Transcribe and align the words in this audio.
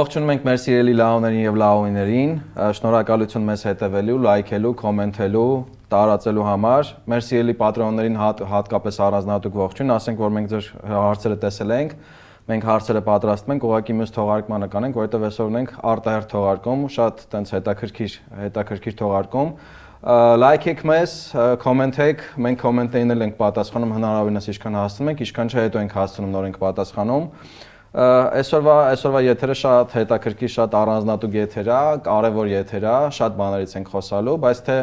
Ողջունում 0.00 0.30
ենք 0.32 0.44
մեր 0.46 0.58
սիրելի 0.62 0.92
լաոներին 0.96 1.42
եւ 1.42 1.56
լաոիներին։ 1.60 2.30
Շնորհակալություն 2.78 3.42
մեզ 3.50 3.64
հետևելու, 3.68 4.14
լայքելու, 4.24 4.70
կոմենթելու, 4.80 5.42
տարածելու 5.92 6.46
համար։ 6.46 6.92
Մեր 7.12 7.24
սիրելի 7.26 7.54
պատրոններին 7.60 8.16
հատ, 8.20 8.40
հատկապես 8.52 9.00
առանձնահատուկ 9.06 9.58
ողջույն, 9.60 9.92
ասենք 9.98 10.22
որ 10.24 10.32
մենք 10.38 10.50
ձեր 10.54 10.70
հարցերը 10.94 11.38
տեսել 11.44 11.74
ենք 11.76 11.94
մենք 12.50 12.64
հարցերը 12.70 13.02
պատրաստում 13.10 13.52
ենք, 13.54 13.66
ուղղակի 13.68 13.94
մյուս 14.00 14.14
թողարկմանը 14.16 14.68
կանենք, 14.72 14.96
որովհետև 15.00 15.26
այսօր 15.28 15.50
ունենք 15.50 15.74
արտահերթ 15.90 16.30
թողարկում, 16.30 16.80
շատ 16.96 17.20
տենց 17.30 17.52
հետաքրքիր, 17.60 18.16
հետաքրքիր 18.40 18.96
թողարկում 19.04 19.52
լայքեք 20.00 20.78
մեզ, 20.88 21.14
կոմենտեք, 21.60 22.22
մենք 22.40 22.62
կոմենտերին 22.64 23.14
էլ 23.14 23.24
ենք 23.26 23.34
պատասխանում 23.36 23.90
հնարավորինս 23.98 24.46
ինչքան 24.54 24.78
հասցնում 24.80 25.10
ենք, 25.12 25.20
ինչքան 25.26 25.50
չէ 25.52 25.64
հետո 25.66 25.82
ենք 25.84 25.96
հասցնում 26.00 26.30
նոր 26.32 26.46
ենք 26.48 26.56
պատասխանում։ 26.64 27.26
Այսօրվա 27.90 28.74
այսօրվա 28.92 29.20
եթերը 29.26 29.54
շատ 29.58 29.94
հետաքրքիր, 29.98 30.50
շատ 30.54 30.74
առանձնատուկ 30.78 31.32
եթեր 31.40 31.70
է, 31.74 31.78
կարևոր 32.06 32.50
եթեր 32.52 32.86
է, 32.86 32.98
շատ 33.16 33.34
բաներից 33.40 33.74
ենք 33.80 33.90
խոսալու, 33.90 34.34
բայց 34.44 34.60
թե 34.68 34.76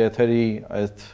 եթերի 0.00 0.46
այդ 0.78 1.04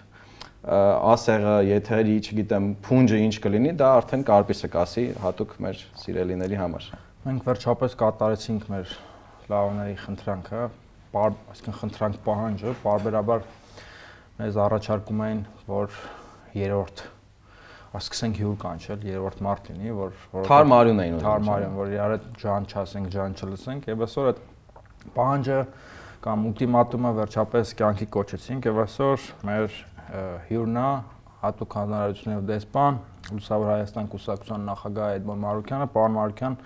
ասեղը, 0.69 1.57
եթերի, 1.73 2.15
չգիտեմ, 2.23 2.71
փունջը 2.87 3.21
ինչ 3.25 3.35
կլինի, 3.49 3.75
դա 3.83 3.91
արդեն 3.99 4.25
կարպիսը 4.31 4.71
կասի 4.79 5.07
հատուկ 5.27 5.59
մեր 5.67 5.83
սիրելիների 6.05 6.63
համար։ 6.63 6.89
Մենք 7.27 7.51
վերջապես 7.51 7.99
կատարեցինք 7.99 8.73
մեր 8.79 8.97
լավների 9.51 9.99
խնդրանքը, 10.07 10.65
այսինքն 11.19 11.79
խնդրանք 11.83 12.25
պահանջը, 12.29 12.75
բարբերաբար 12.87 13.47
մեզ 14.39 14.59
առաջարկում 14.69 15.23
էին, 15.27 15.47
որ 15.67 16.03
երրորդ 16.63 17.07
ասկսենք 17.99 18.41
հյուր 18.43 18.57
կանչել, 18.63 19.05
երրորդ 19.09 19.43
մարտ 19.49 19.69
լինի, 19.73 19.93
որ 19.99 20.17
Թարմարյուն 20.49 21.03
էին 21.05 21.15
ուզում։ 21.19 21.27
Թարմարյուն, 21.29 21.77
որ 21.79 21.93
իրար 21.95 22.15
հետ 22.15 22.27
ջան 22.43 22.67
չասենք, 22.73 23.11
ջան 23.15 23.37
չլսենք, 23.39 23.89
եւ 23.89 24.05
այսօր 24.07 24.29
այդ 24.29 24.43
պահանջը 25.19 25.59
կամ 26.29 26.47
ուլտիմատումը 26.49 27.13
վերջապես 27.19 27.73
կյանքի 27.79 28.09
կոչեցինք 28.19 28.69
եւ 28.69 28.81
այսօր 28.85 29.27
մեր 29.49 29.77
հյուրնա 30.49 30.89
հատուկ 31.39 31.75
հանրայնությունով 31.79 32.47
դեսպան 32.49 32.99
Լուսավոր 33.29 33.69
Հայաստան 33.69 34.09
կուսակցության 34.15 34.65
նախագահ 34.69 35.11
Էդմոն 35.19 35.43
Մարուկյանը, 35.45 35.87
պարոն 35.95 36.15
Մարուկյան, 36.17 36.57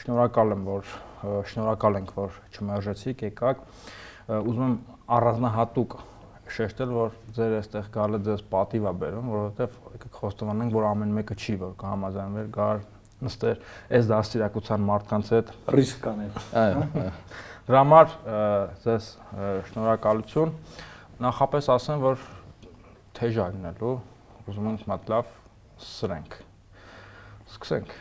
շնորհակալ 0.00 0.54
եմ, 0.56 0.64
որ 0.70 0.90
շնորհակալ 1.50 1.98
ենք, 2.00 2.12
որ 2.18 2.38
չմերժեցիք, 2.50 3.24
եկաք։ 3.30 3.62
Ուզում 4.40 4.64
եմ 4.66 4.74
առանձնահատուկ 5.16 5.96
շեշտել, 6.54 6.90
որ 6.94 7.14
ձեր 7.36 7.54
այստեղ 7.60 7.88
գալը 7.94 8.18
ձեզ 8.26 8.42
պատիվ 8.50 8.86
է 8.90 8.92
բերում, 9.00 9.30
որովհետև 9.34 9.76
խոստովանենք, 10.16 10.74
որ 10.74 10.86
ամեն 10.90 11.14
մեկը 11.18 11.36
չի, 11.40 11.54
որ 11.60 11.72
կհամաձայնվեր 11.80 12.48
գար 12.56 12.82
նստեր 13.20 13.60
այս 13.98 14.08
դաստիարակության 14.10 14.86
մարդկանց 14.90 15.30
հետ 15.34 15.52
ռիսկ 15.76 16.00
կանել։ 16.06 16.32
Այո։ 16.60 16.84
Դրա 17.70 17.82
համար 17.84 18.14
ձեզ 18.84 19.08
շնորհակալություն։ 19.70 20.54
Նախապես 21.20 21.70
ասեմ, 21.76 22.04
որ 22.06 22.24
թեժ 23.20 23.40
ալնելու, 23.44 23.96
ուզում 24.50 24.70
ենք 24.70 24.86
մտլավ 24.90 25.34
սրենք։ 25.84 26.38
Սկսենք։ 27.50 27.96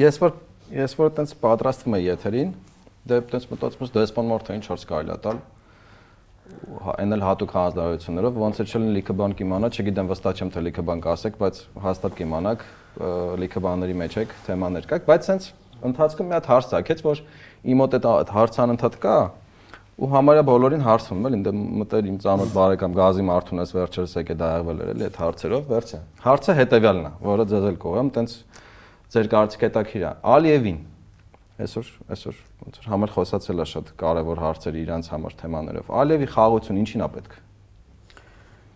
Ես 0.00 0.20
որ 0.24 0.38
ես 0.72 0.94
որ 0.96 1.10
այտենց 1.10 1.34
պատրաստվում 1.44 1.96
եմ 1.98 2.04
եթերին, 2.08 2.52
դե 3.04 3.18
այտենց 3.20 3.46
մտածում 3.50 3.84
եմ 3.84 3.90
դեսպան 3.94 4.30
մարդը 4.30 4.56
ինչ 4.58 4.64
հարց 4.70 4.84
կարելի 4.88 5.12
է 5.12 5.18
տալ 5.26 5.40
այն 6.94 7.16
էլ 7.16 7.22
հատուկ 7.24 7.52
հանձնարարություններով 7.56 8.40
ոնց 8.44 8.58
է 8.60 8.66
չլինի 8.68 8.94
լիքը 8.98 9.14
բան 9.20 9.34
կիմանա, 9.38 9.70
չգիտեմ 9.74 10.10
վստահ 10.10 10.34
չեմ 10.34 10.50
թե 10.54 10.64
լիքը 10.64 10.84
բան 10.88 11.04
կասեք, 11.04 11.38
բայց 11.40 11.60
հաստատ 11.84 12.18
կիմանաք 12.20 12.66
լիքը 13.44 13.62
բաների 13.64 13.96
մեջ 14.04 14.18
եք, 14.24 14.34
թեմաներ 14.48 14.88
կաք, 14.92 15.06
բայց 15.08 15.30
սենց 15.30 15.48
ընթացքում 15.88 16.28
մի 16.28 16.36
հատ 16.36 16.50
հարց 16.52 16.68
ցակեց, 16.74 17.00
որ 17.04 17.24
իմ 17.64 17.80
մոտ 17.80 17.96
այդ 18.04 18.34
հարցան 18.34 18.74
ընթաց 18.74 19.00
կա, 19.04 19.16
ու 19.94 20.08
համարյա 20.10 20.42
բոլորին 20.48 20.80
հարցում 20.82 21.26
էլ 21.28 21.34
ինձ 21.36 21.48
մտեր 21.80 22.06
իմ 22.10 22.16
ծանոթ 22.24 22.48
բարեկամ 22.54 22.94
Գազի 22.98 23.24
Մարթունես 23.28 23.72
վերջերս 23.76 24.14
եկե 24.18 24.34
դայաղվել 24.40 24.80
էր 24.82 24.90
էլի 24.90 25.04
այդ 25.06 25.18
հարցերով 25.22 25.68
վերջը 25.70 26.00
հարցը 26.24 26.56
հետեւյալն 26.58 27.06
է 27.06 27.12
որը 27.28 27.46
ձեզ 27.52 27.66
էլ 27.70 27.78
կողեմ 27.84 28.10
տենց 28.16 28.34
ձեր 29.14 29.30
կարծիք 29.34 29.62
հետաքրիր 29.68 30.06
է 30.08 30.12
Ալիևին 30.34 30.80
այսօր 31.62 31.92
այսօր 32.10 32.42
ոնց 32.64 32.78
որ 32.80 32.88
համեր 32.92 33.12
խոսացել 33.14 33.64
է 33.64 33.66
շատ 33.70 33.92
կարևոր 34.00 34.42
հարցեր 34.44 34.78
իրանց 34.82 35.10
համար 35.14 35.36
թեմաներով 35.44 35.90
Ալիևի 36.02 36.28
խաղաղություն 36.34 36.80
ինչին 36.84 37.04
է 37.04 37.08
պետք 37.14 37.38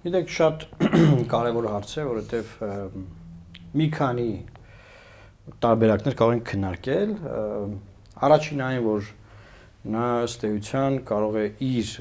Գիտեք 0.05 0.33
շատ 0.39 0.67
կարևոր 1.35 1.69
հարց 1.73 1.95
է 1.99 2.07
որովհետև 2.09 2.53
մի 3.79 3.89
քանի 3.99 4.29
տարբերակներ 5.65 6.19
կարող 6.19 6.37
ենք 6.39 6.49
քննարկել 6.53 7.15
առաջին 8.29 8.65
այն 8.69 8.83
որ 8.89 9.13
նա 9.89 10.07
ըստ 10.29 10.45
էության 10.49 10.99
կարող 11.09 11.39
է 11.39 11.47
իր 11.69 11.93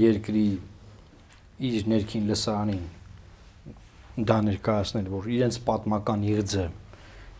երկրի 0.00 0.48
իր 1.68 1.88
ներքին 1.92 2.28
լսարանին 2.30 2.86
դա 4.18 4.36
ներկայացնել, 4.48 5.08
որ 5.12 5.26
իրենց 5.30 5.56
պատմական 5.66 6.24
եղձը 6.26 6.66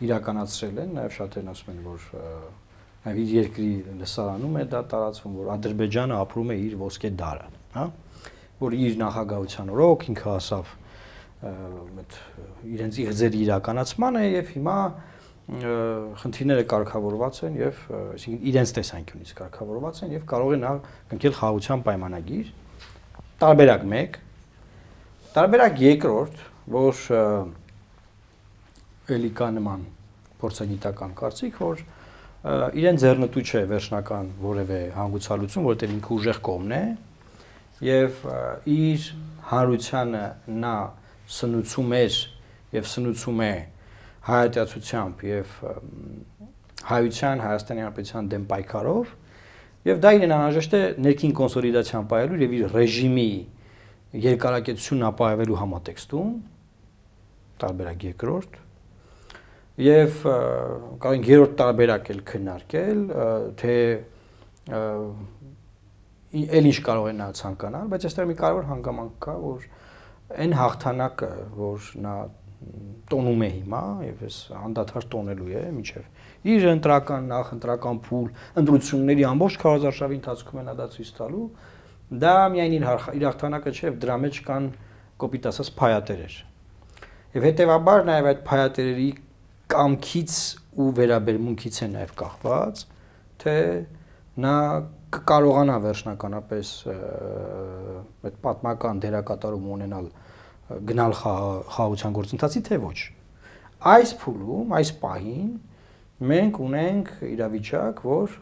իրականացրել 0.05 0.77
են, 0.83 0.91
նաև 0.95 1.15
շատերն 1.15 1.51
ասում 1.51 1.71
են, 1.73 1.79
որ 1.83 2.05
նաև 3.09 3.21
իր 3.23 3.31
երկրի 3.39 3.69
լսարանում 3.99 4.59
է 4.59 4.65
դա 4.69 4.81
տարածվում, 4.93 5.37
որ 5.39 5.51
Ադրբեջանը 5.55 6.19
ապրում 6.23 6.53
է 6.53 6.57
իր 6.69 6.75
ոսկե 6.79 7.11
դարը, 7.19 7.47
հա, 7.75 7.85
որ 8.59 8.75
իր 8.79 8.97
նախագահության 8.99 9.73
օրոք 9.75 10.05
ինքը 10.13 10.29
հասավ 10.29 10.73
այդ 11.39 12.15
իրենց 12.67 12.97
եղձերի 12.99 13.39
իրականացմանը 13.45 14.23
եւ 14.27 14.49
հիմա 14.57 14.77
խնդիրները 15.49 16.63
կարգավորված 16.69 17.37
են 17.47 17.55
եւ 17.57 17.77
այսինքն 17.95 18.49
իրենց 18.51 18.73
տեսանկյունից 18.77 19.31
կարգավորված 19.39 20.01
են 20.05 20.11
եւ 20.13 20.25
կարող 20.29 20.51
է 20.51 20.59
նա 20.61 20.73
կնքել 21.13 21.33
խաղաղության 21.39 21.85
պայմանագիր 21.87 22.51
տարբերակ 23.39 23.85
1 23.99 24.19
տարբերակ 25.37 25.79
2-րդ 25.79 26.43
որ 26.75 27.01
էլի 29.15 29.31
կա 29.39 29.49
նման 29.55 29.87
փորձագիտական 30.43 31.15
կարծիք 31.23 31.63
որ 31.63 31.87
իրեն 32.39 32.99
ձեռնտու 33.01 33.41
չէ 33.43 33.61
վերջնական 33.67 34.27
որևէ 34.39 34.79
հանգուցալություն 34.95 35.65
որտեղ 35.65 35.93
ինքը 35.95 36.13
ուժեղ 36.15 36.37
կողմն 36.47 36.75
է 36.77 36.83
եւ 37.83 38.21
իր 38.75 39.07
հանրությանը 39.49 40.21
նա 40.63 40.75
սնուցում 41.39 41.95
էր 41.99 42.19
եւ 42.79 42.87
սնուցում 42.93 43.43
է 43.43 43.51
հայատյացությամբ 44.29 45.25
եւ 45.29 45.57
հայության 46.89 47.43
Հայաստանի 47.43 47.83
Հանրապետության 47.83 48.31
դեմ 48.31 48.47
պայքարով 48.49 49.11
եւ 49.89 50.01
դա 50.03 50.11
իրեն 50.19 50.33
անհրաժեշտ 50.37 50.75
է 50.79 50.81
ներքին 51.09 51.35
կոնսոլիդացիան 51.39 52.07
պահելու 52.13 52.39
եւ 52.43 52.55
իր 52.59 52.73
ռեժիմի 52.75 53.29
երկարակեցությունն 54.29 55.07
ապահովելու 55.09 55.59
համատեքստում 55.59 56.31
տարբերակ 57.63 58.05
երկրորդ 58.09 58.59
եւ 59.79 60.23
կարող 60.23 61.15
ենք 61.15 61.29
երրորդ 61.29 61.53
տարբերակ 61.59 62.09
էլ 62.13 62.23
քննարկել 62.29 63.03
թե 63.59 63.75
ել 66.59 66.67
ինչ 66.69 66.79
կարող 66.85 67.07
է 67.09 67.13
նա 67.19 67.29
ցանկանալ 67.39 67.87
բայց 67.93 68.07
այստեղ 68.09 68.27
մի 68.29 68.35
կարևոր 68.41 68.67
հանգամանք 68.69 69.15
կա 69.25 69.35
որ 69.45 69.69
այն 70.43 70.55
հաղթանակը 70.59 71.31
որ 71.57 71.87
նա 72.05 72.15
տոնում 73.09 73.43
է 73.45 73.49
հիմա 73.55 73.81
եւ 74.03 74.23
ես 74.27 74.37
անդադար 74.59 75.07
տոնելու 75.13 75.49
է 75.55 75.63
միջև 75.77 76.49
իր 76.53 76.67
ընտրական 76.73 77.29
նախ 77.31 77.53
ընտրական 77.55 78.01
փուլ 78.05 78.27
ընտրությունների 78.61 79.25
ամբողջ 79.29 79.57
քարոզարշավի 79.63 80.19
ընթացքում 80.19 80.59
են 80.59 80.71
դա 80.79 80.87
ցույց 80.95 81.13
տալու 81.19 81.45
դա 82.23 82.35
միայն 82.53 82.75
իր 82.77 82.85
իր 83.15 83.25
հաղթանակը 83.29 83.73
չէ 83.79 83.93
դրա 84.03 84.19
մեջ 84.25 84.41
կան 84.49 84.69
կոպիտ 85.23 85.49
ասած 85.49 85.71
փայատերեր 85.79 86.37
եւ 87.39 87.47
հետեւաբար 87.49 88.05
նաեւ 88.09 88.29
այդ 88.29 88.45
փայատերերի 88.49 89.09
կամքից 89.69 90.35
ու 90.79 90.87
վերաբերմունքից 90.99 91.79
է 91.85 91.87
նաեւ 91.93 92.13
կախված 92.19 92.83
թե 93.43 93.55
նա 94.43 94.55
կկարողանա 95.15 95.75
վերջնականապես 95.83 96.71
այդ 96.89 98.35
պատմական 98.43 98.99
դերակատարում 99.05 99.69
ունենալ 99.75 100.09
գնալ 100.89 101.15
խաղաղության 101.19 102.15
գործընթացի 102.17 102.61
թե 102.67 102.77
ոչ։ 102.83 102.97
Այս 103.89 104.11
փուլում, 104.21 104.73
այս 104.79 104.91
պահին 105.01 105.49
մենք 106.29 106.59
ունենք 106.65 107.11
իրավիճակ, 107.29 108.03
որ 108.05 108.35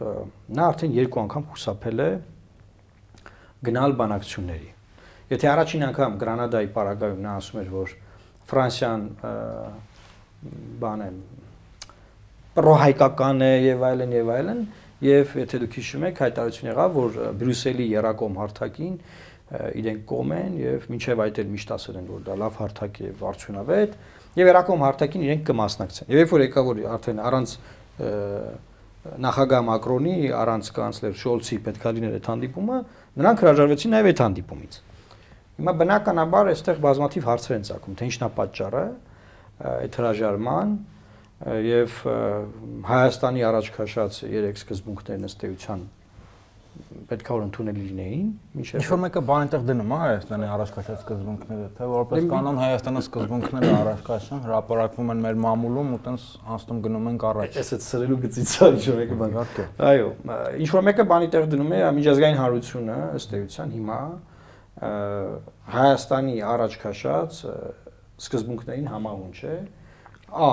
նա 0.58 0.66
արդեն 0.72 0.96
երկու 0.98 1.22
անգամ 1.24 1.46
խուսափել 1.52 2.02
է 2.04 2.10
գնալ 3.68 3.94
բանակցությունների։ 4.00 4.70
Եթե 5.28 5.48
առաջին 5.52 5.86
անգամ 5.88 6.18
Գրանադայի 6.20 6.68
պարագայում 6.74 7.24
նա 7.24 7.32
ասում 7.38 7.60
էր, 7.62 7.70
որ 7.78 7.94
Ֆրանսիան 8.48 9.02
բան 10.82 11.04
է 11.04 11.08
պրոհայկական 12.58 13.42
է 13.46 13.50
եւ 13.68 13.82
այլն 13.88 14.14
եւ 14.18 14.30
այլն, 14.34 14.60
եւ 15.04 15.34
եթե 15.38 15.60
դուք 15.62 15.74
հիշում 15.78 16.06
եք, 16.08 16.22
հայտարարություն 16.24 16.68
եղավ, 16.68 16.94
որ 16.98 17.18
Բրյուսելի 17.38 17.86
Երակոմ 17.92 18.38
հարթակին 18.42 18.94
իրենք 19.48 20.00
կողմ 20.08 20.32
են 20.36 20.56
եւ 20.60 20.88
մինչեւ 20.92 21.20
այդ 21.24 21.38
էլ 21.42 21.52
միշտ 21.54 21.70
ասել 21.78 21.98
են 21.98 22.08
որ 22.08 22.24
դա 22.26 22.34
լավ 22.42 22.56
հարթակ 22.58 22.98
է 22.98 23.12
արդյունավետ 23.28 23.94
եւ 24.38 24.50
երակոմ 24.52 24.82
հարթակին 24.84 25.24
իրենք 25.28 25.46
կմասնակցեն։ 25.48 26.10
Եվ 26.12 26.18
երբ 26.18 26.34
որ 26.34 26.44
եկա 26.44 26.64
որ 26.68 26.82
արդեն 26.98 27.22
առանց 27.28 27.54
նախագահ 29.08 29.62
Մակրոնի 29.68 30.14
առանց 30.36 30.68
կանցլեր 30.76 31.16
Շոլցի 31.22 31.58
պետքա 31.64 31.92
լիներ 31.96 32.16
այդ 32.18 32.28
հանդիպումը, 32.28 32.78
նրանք 33.18 33.42
հրաժարվեցին 33.44 33.94
նաև 33.94 34.08
այդ 34.08 34.22
հանդիպումից։ 34.24 34.78
Հիմա 35.58 35.72
բնականաբար 35.78 36.50
այստեղ 36.52 36.82
բազմաթիվ 36.84 37.28
հարցեր 37.28 37.56
են 37.56 37.64
ցակում, 37.68 37.96
թե 37.98 38.08
ինչն 38.08 38.26
է 38.26 38.30
պատճառը 38.38 38.82
այդ 39.58 40.00
հրաժարման 40.00 40.74
եւ 41.68 42.00
Հայաստանի 42.88 43.46
առաջ 43.48 43.70
քաշած 43.76 44.18
երեք 44.26 44.58
սկզբունքներն 44.58 45.28
ըստ 45.28 45.46
էության 45.48 45.86
պետք 47.08 47.28
է 47.28 47.32
որ 47.34 47.42
ընդունելի 47.46 47.84
լինեին, 47.88 48.26
միշտ 48.58 48.76
Ինչ 48.78 48.88
որ 48.88 49.00
մեկը 49.02 49.20
բան 49.28 49.44
այնտեղ 49.44 49.62
դնում 49.68 49.92
է 49.94 49.98
Հայաստանի 50.02 50.48
առաջկայացած 50.54 51.00
սկզբունքները, 51.02 51.66
թե 51.78 51.88
որպես 51.92 52.26
կանոն 52.32 52.60
Հայաստանը 52.62 53.02
սկզբունքները 53.06 53.70
առաջկայացան, 53.78 54.42
հրապարակվում 54.46 55.12
են 55.14 55.22
մեր 55.24 55.40
մամուլում 55.44 55.90
ու 55.96 56.00
տենց 56.06 56.26
անցնում 56.54 56.82
գնում 56.86 57.08
են 57.08 57.18
առաջ։ 57.28 57.58
Էս 57.62 57.72
այդ 57.78 57.84
սրելու 57.88 58.20
գծից 58.24 58.54
է 58.58 58.70
ինչ 58.78 58.84
որ 58.88 58.98
մեկը 59.00 59.18
բան։ 59.18 59.36
Այո, 59.88 60.08
ինչ 60.58 60.70
որ 60.78 60.86
մեկը 60.88 61.08
բանի 61.08 61.30
տեղ 61.34 61.48
դնում 61.54 61.74
է 61.78 61.82
միջազգային 61.98 62.38
հարությունը 62.38 62.98
ըստ 63.18 63.36
էության 63.38 63.74
հիմա 63.78 64.00
Հայաստանի 65.78 66.36
առաջկայացած 66.54 67.42
սկզբունքներին 68.18 68.90
համահունչ 68.92 69.38
է։ 69.48 69.54
Ա. 70.28 70.50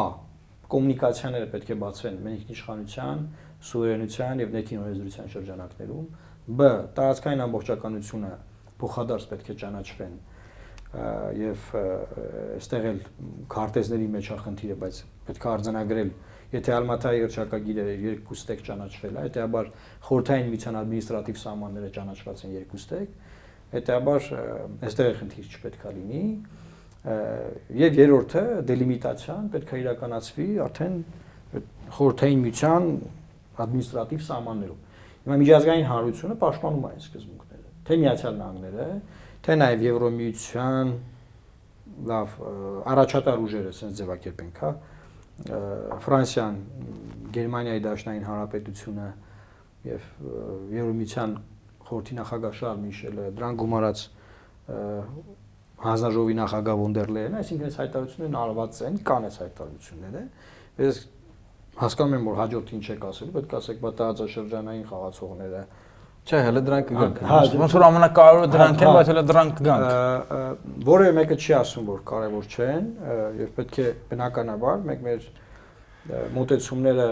Կոմունիկացիաները 0.66 1.50
պետք 1.54 1.72
է 1.72 1.78
բացվեն 1.82 2.16
մեր 2.26 2.36
ինքնիշխանության, 2.36 3.26
սուվերենության 3.70 4.40
եւ 4.42 4.56
ներքին 4.56 4.80
օրենսդրության 4.86 5.28
շրջանակներում, 5.36 6.06
բ. 6.46 6.70
Տարածքային 6.98 7.44
ամբողջականությունը 7.46 8.32
փոխադարձ 8.82 9.28
պետք 9.30 9.52
է 9.52 9.58
ճանաչվեն 9.62 10.16
եւ 11.36 11.64
այստեղ 11.76 12.86
էլ 12.90 13.00
քարտեզների 13.52 14.08
մեջ 14.16 14.30
է 14.32 14.38
խնդիրը, 14.46 14.76
բայց 14.86 15.00
պետք 15.28 15.46
է 15.46 15.50
արձանագրել 15.56 16.12
Եթե 16.56 16.74
Ալմատայի 16.76 17.22
հրճակագիրը 17.26 17.84
երկու 18.06 18.36
ստեկ 18.38 18.60
ճանաչվել 18.68 19.16
է, 19.16 19.22
հետեաբար 19.26 19.70
խորթային 20.08 20.52
միության 20.52 20.78
ադմինիստրատիվ 20.82 21.40
սահմանները 21.42 21.90
ճանաչված 21.96 22.44
են 22.46 22.54
երկու 22.56 22.80
ստեկ, 22.82 23.16
հետեաբար 23.74 24.28
այստեղ 24.88 25.10
խնդիր 25.22 25.50
չպետք 25.56 25.86
է 25.90 25.94
լինի, 25.96 26.22
եւ 27.06 28.00
երրորդը 28.02 28.44
դելիմիտացիան 28.66 29.50
պետք 29.54 29.74
է 29.76 29.82
իրականացվի 29.84 30.48
արդեն 30.66 30.96
խորթային 31.96 32.42
միության 32.46 32.88
ադմինիստրատիվ 33.66 34.24
սահմաններում։ 34.26 34.80
Հիմա 35.26 35.38
միջազգային 35.42 35.86
հանրությունը 35.90 36.38
պաշտպանում 36.42 36.86
է 36.86 36.90
այս 36.96 37.06
սկզբունքները, 37.06 37.70
թե 37.86 37.98
Միացյալ 38.02 38.36
Նահանգները, 38.40 38.88
թե 39.46 39.56
նաև 39.62 39.86
Եվրոմիության 39.86 40.92
լավ 42.10 42.36
առաջատար 42.96 43.46
ուժերը, 43.46 43.72
ասենց 43.76 44.02
ձևակերպենք, 44.02 44.60
հա, 44.66 44.72
Ֆրանսիան, 46.06 46.60
Գերմանիայի 47.36 47.82
Դաշնային 47.86 48.26
Հանրապետությունը 48.26 49.08
եւ 49.86 50.06
Եվրոմիության 50.76 51.34
խորհրդի 51.86 52.16
նախագահ 52.20 52.54
Շարլ 52.60 52.80
Միշելը 52.86 53.26
դրան 53.36 53.58
գումարած 53.62 54.04
հանձնաժողովի 55.84 56.36
նախագահ 56.40 56.78
Վոնդեր 56.82 57.10
Լեյենը, 57.16 57.40
այսինքն 57.42 57.66
այս 57.70 57.80
հայտարարություններն 57.82 58.38
արված 58.42 58.80
են, 58.86 59.00
կան 59.10 59.26
այս 59.30 59.40
հայտարարությունները։ 59.44 60.22
Ես 60.86 61.02
հասկանում 61.76 62.16
եմ 62.16 62.30
որ 62.30 62.38
հաջորդ 62.40 62.72
ինչ 62.76 62.86
եք 62.96 63.04
ասելու, 63.10 63.34
պետք 63.36 63.56
է 63.56 63.60
ասեք 63.60 63.82
բա 63.84 63.92
տարածաշրջանային 64.00 64.86
խաղացողները 64.92 65.64
Չէ, 66.26 66.40
հələ 66.42 66.62
դրանք 66.66 66.88
կգան։ 66.90 67.18
Հա, 67.30 67.40
ոնց 67.62 67.74
որ 67.76 67.84
ամենակարևորը 67.86 68.46
դրանք 68.50 68.80
են, 68.82 68.92
բայց 68.96 69.10
հələ 69.12 69.22
դրանք 69.30 69.60
կգան։ 69.60 69.84
Որևէ 70.88 71.12
մեկը 71.20 71.36
չի 71.38 71.54
ասում, 71.60 71.84
որ 71.92 72.00
կարևոր 72.10 72.48
չեն, 72.56 72.88
եւ 73.42 73.52
պետք 73.60 73.78
է 73.84 73.86
բնականաբար 74.10 74.82
մենք 74.90 75.04
մեր 75.06 75.28
մոտեցումները 76.40 77.06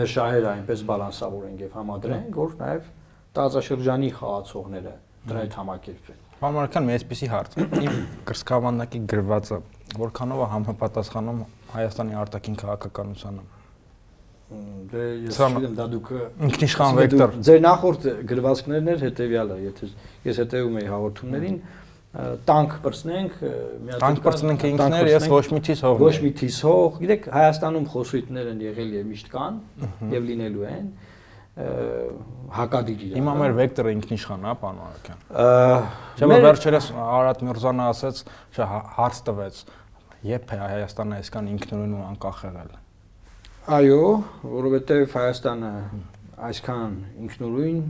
մեր 0.00 0.10
շահերը 0.16 0.50
այնպես 0.50 0.82
բալանսավորենք 0.90 1.62
եւ 1.66 1.78
համադրենք, 1.78 2.40
որ 2.40 2.58
նաեւ 2.64 2.90
տարածաշրջանի 3.38 4.10
խաղացողները 4.18 4.96
դրա 5.30 5.46
հետ 5.46 5.56
համակերպվեն։ 5.60 6.29
Պարոն 6.40 6.56
Մարքյան, 6.56 6.86
մի 6.88 6.92
այսպեսի 6.96 7.26
հարց։ 7.30 7.56
Իմ 7.60 7.96
կրսկավանդակի 8.30 9.00
գրվածը 9.12 9.56
որքանով 10.00 10.40
է 10.40 10.46
համապատասխանում 10.54 11.42
Հայաստանի 11.74 12.16
արտաքին 12.20 12.56
քաղաքականությանը։ 12.62 13.42
Դե 14.90 15.02
ես 15.26 15.36
չգիտեմ, 15.36 15.74
դա 15.78 15.86
դուք 15.92 16.08
ինքնիշխան 16.48 16.96
վեկտոր։ 17.00 17.34
Ձեր 17.46 17.60
նախորդ 17.66 18.06
գրվածքներն 18.30 18.88
էր 18.94 19.04
հետեւյալը, 19.04 19.58
եթե 19.66 19.90
ես 20.30 20.40
հետեւում 20.40 20.80
եի 20.80 20.88
հաղորդումներին, 20.90 21.60
տանկ 22.48 22.72
բրցնենք, 22.88 23.36
միած 23.86 24.00
տանկ 24.02 24.24
բրցնենք 24.24 24.64
ինքներ, 24.70 25.10
ես 25.12 25.28
ոչ 25.30 25.44
մի 25.54 25.60
թիս 25.68 25.84
հող։ 25.86 26.00
Ոչ 26.02 26.16
մի 26.24 26.32
թիս 26.40 26.58
հող։ 26.66 26.98
Գիտեք, 27.04 27.28
Հայաստանում 27.36 27.86
խոսույթներ 27.92 28.50
են 28.50 28.64
եղել 28.64 28.90
եւ 28.96 29.06
միշտ 29.12 29.30
կան 29.36 29.60
եւ 30.16 30.26
լինելու 30.30 30.66
են 30.70 30.90
հակադիր 31.58 33.00
իրար։ 33.06 33.18
Հիմա 33.18 33.34
մեր 33.40 33.54
վեկտորը 33.58 33.92
ինքնիշխան 33.96 34.44
է, 34.46 34.52
պարոն 34.60 34.78
Արաքյան։ 34.86 35.24
Չէ՞ 36.20 36.28
վերջերս 36.46 36.86
Արադ 37.04 37.42
Միրզանը 37.48 37.86
ասաց, 37.90 38.20
չէ, 38.54 38.68
հարց 38.96 39.20
տվեց, 39.28 39.58
երբ 40.30 40.54
է 40.54 40.60
Հայաստանը 40.60 41.18
այսքան 41.20 41.50
ինքնուրույն 41.50 41.96
ու 41.98 42.04
անկախ 42.10 42.44
եղել։ 42.46 42.70
Այո, 43.80 44.04
որովհետև 44.50 45.16
Հայաստանը 45.20 45.72
այսքան 46.50 46.94
ինքնուրույն 47.26 47.82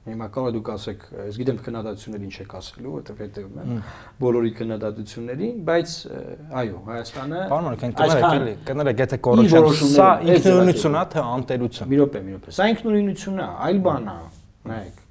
Հիմա 0.00 0.26
կարող 0.32 0.52
դուք 0.54 0.68
ասեք, 0.72 1.02
ես 1.28 1.38
գիտեմ 1.40 1.58
քննադատություններ 1.60 2.22
ինչ 2.24 2.36
եք 2.40 2.54
ասելու, 2.56 2.92
որտեղ 2.94 3.18
հետևում 3.20 3.58
եմ 3.60 3.82
բոլորի 4.22 4.52
քննադատություններին, 4.60 5.58
բայց 5.68 5.96
այո, 6.60 6.78
Հայաստանը 6.86 7.42
Պարոն 7.50 7.68
Մարքյան, 7.68 7.94
կներեք 8.00 8.64
կներեք, 8.70 9.02
եթե 9.04 9.18
կորուպցիա, 9.28 9.62
սա 9.92 10.08
ինքնուրույնություն 10.30 10.96
է, 10.96 11.04
թե 11.12 11.26
անտերություն։ 11.36 11.92
Մի 11.92 12.00
րոպե, 12.00 12.24
մի 12.24 12.34
րոպե։ 12.38 12.56
Սա 12.56 12.70
ինքնուրույնություն 12.72 13.44
է, 13.44 13.48
այլ 13.68 13.84
բան 13.90 14.10
է, 14.10 14.18
նայեք 14.72 15.06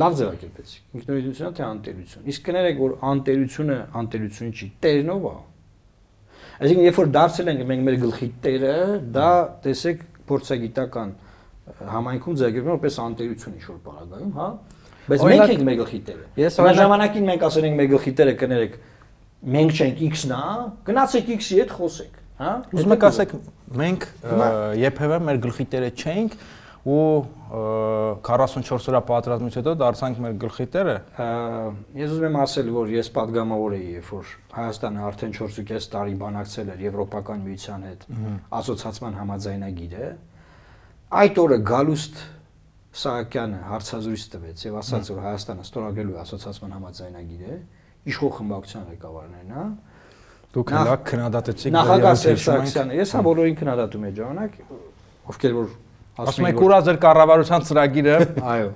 լավ 0.00 0.12
ձևակերպեցիք։ 0.20 0.98
Ինքնուրույնությունը 1.00 1.50
թե 1.56 1.62
անտերություն։ 1.66 2.28
Իսկ 2.30 2.44
կներեք, 2.46 2.76
որ 2.80 2.92
անտերությունը 3.10 3.78
անտերություն 4.00 4.52
չի, 4.54 4.68
տերնով 4.84 5.24
է։ 5.26 5.32
Այսինքն, 6.60 6.84
երբ 6.86 7.00
որ 7.00 7.10
դարձել 7.16 7.50
ենք 7.50 7.64
մենք 7.70 7.84
մեր 7.88 7.96
գլխի 8.04 8.28
տերը, 8.44 8.76
դա 9.16 9.30
տեսեք 9.66 10.04
փորձագիտական 10.30 11.12
համայնքում 11.90 12.38
ձեռագրվում 12.40 12.74
որպես 12.76 12.98
անտերություն 13.04 13.56
ինչ 13.56 13.64
որ 13.70 13.80
բaragայում, 13.86 14.32
հա։ 14.40 14.48
Բայց 15.10 15.24
մենք 15.30 15.50
ենք 15.50 15.64
մեր 15.66 15.76
գլխի 15.80 16.00
տերը։ 16.06 16.24
Ես 16.40 16.58
այն 16.60 16.78
ժամանակին 16.80 17.28
մենք 17.30 17.44
ասել 17.50 17.66
ենք 17.70 17.76
մեր 17.80 17.90
գլխի 17.90 18.12
տերը 18.20 18.34
կներեք, 18.40 18.78
մենք 19.56 19.80
չենք 19.80 20.02
X-ն, 20.10 20.34
հա։ 20.36 20.54
Գնացեք 20.90 21.30
X-ի 21.40 21.60
հետ 21.60 21.74
խոսեք, 21.80 22.22
հա։ 22.40 22.54
Ուզում 22.76 22.94
եք 22.94 23.06
ասեք 23.10 23.34
մենք 23.80 24.08
երբևէ 24.80 25.20
մեր 25.30 25.40
գլխի 25.46 25.66
տերը 25.74 25.90
չենք 26.00 26.40
ու 26.80 27.00
44 28.24 28.86
օրա 28.88 29.00
պատրաստումից 29.04 29.56
հետո 29.58 29.72
դարձանք 29.82 30.20
մեր 30.24 30.36
գլխի 30.40 30.66
տերը։ 30.72 30.94
Ես 32.00 32.14
ուզում 32.14 32.26
եմ 32.30 32.38
ասել, 32.40 32.70
որ 32.72 32.92
ես 32.94 33.10
падգամավոր 33.18 33.74
էի, 33.76 33.90
երբ 33.98 34.08
որ 34.14 34.30
Հայաստանը 34.54 35.02
արդեն 35.10 35.34
4.5 35.36 35.88
տարի 35.92 36.16
բանակցել 36.22 36.72
էր 36.72 36.84
Եվրոպական 36.86 37.44
միության 37.50 37.84
հետ, 37.90 38.06
ասոցիացիան 38.60 39.18
համաձայնագիր 39.20 39.98
է, 40.00 40.08
Այդ 41.10 41.38
օրը 41.42 41.56
Գալուստ 41.66 42.18
Սահակյանը 43.00 43.60
հարցազրույց 43.66 44.24
տվեց 44.30 44.60
եւ 44.66 44.76
ասաց, 44.80 45.08
որ 45.10 45.20
Հայաստանը 45.24 45.64
ստորագրելու 45.66 46.14
է 46.14 46.20
ասոցիացիան 46.20 46.74
համաձայնագիրը, 46.76 47.56
իշխող 48.10 48.32
խմբակցության 48.36 48.84
ղեկավարներն, 48.90 49.50
հա։ 49.56 49.64
Դուք 50.54 50.72
հնարակ 50.74 51.02
քննադատեցիք 51.10 51.74
Նախագահ 51.76 52.16
Սերժ 52.20 52.44
Սարգսյանը, 52.46 52.96
ես 53.00 53.14
հա 53.14 53.22
բոլորին 53.26 53.58
քննադատում 53.60 54.06
եմ 54.10 54.14
ժամանակ, 54.20 54.56
ովքեր 55.30 55.52
որ 55.58 55.68
Ասում 56.20 56.48
եք 56.50 56.58
ուրա 56.60 56.78
ձեր 56.86 56.96
կառավարության 57.00 57.66
ծրագիրը։ 57.70 58.16
Այո։ 58.54 58.70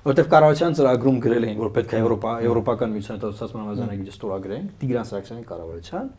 Որտեվ 0.00 0.26
կառավարության 0.32 0.74
ծրագրում 0.80 1.20
գրել 1.26 1.46
էին, 1.50 1.60
որ 1.60 1.70
պետք 1.76 1.94
է 1.94 2.00
Եվրոպա 2.00 2.32
Եվրոպական 2.44 2.92
միության 2.96 3.20
հետազոտման 3.20 3.64
համաձայնագիրը 3.70 4.14
ստորագրենք 4.16 4.74
Տիգրան 4.80 5.06
Սարգսյանի 5.10 5.44
կառավարության, 5.50 6.10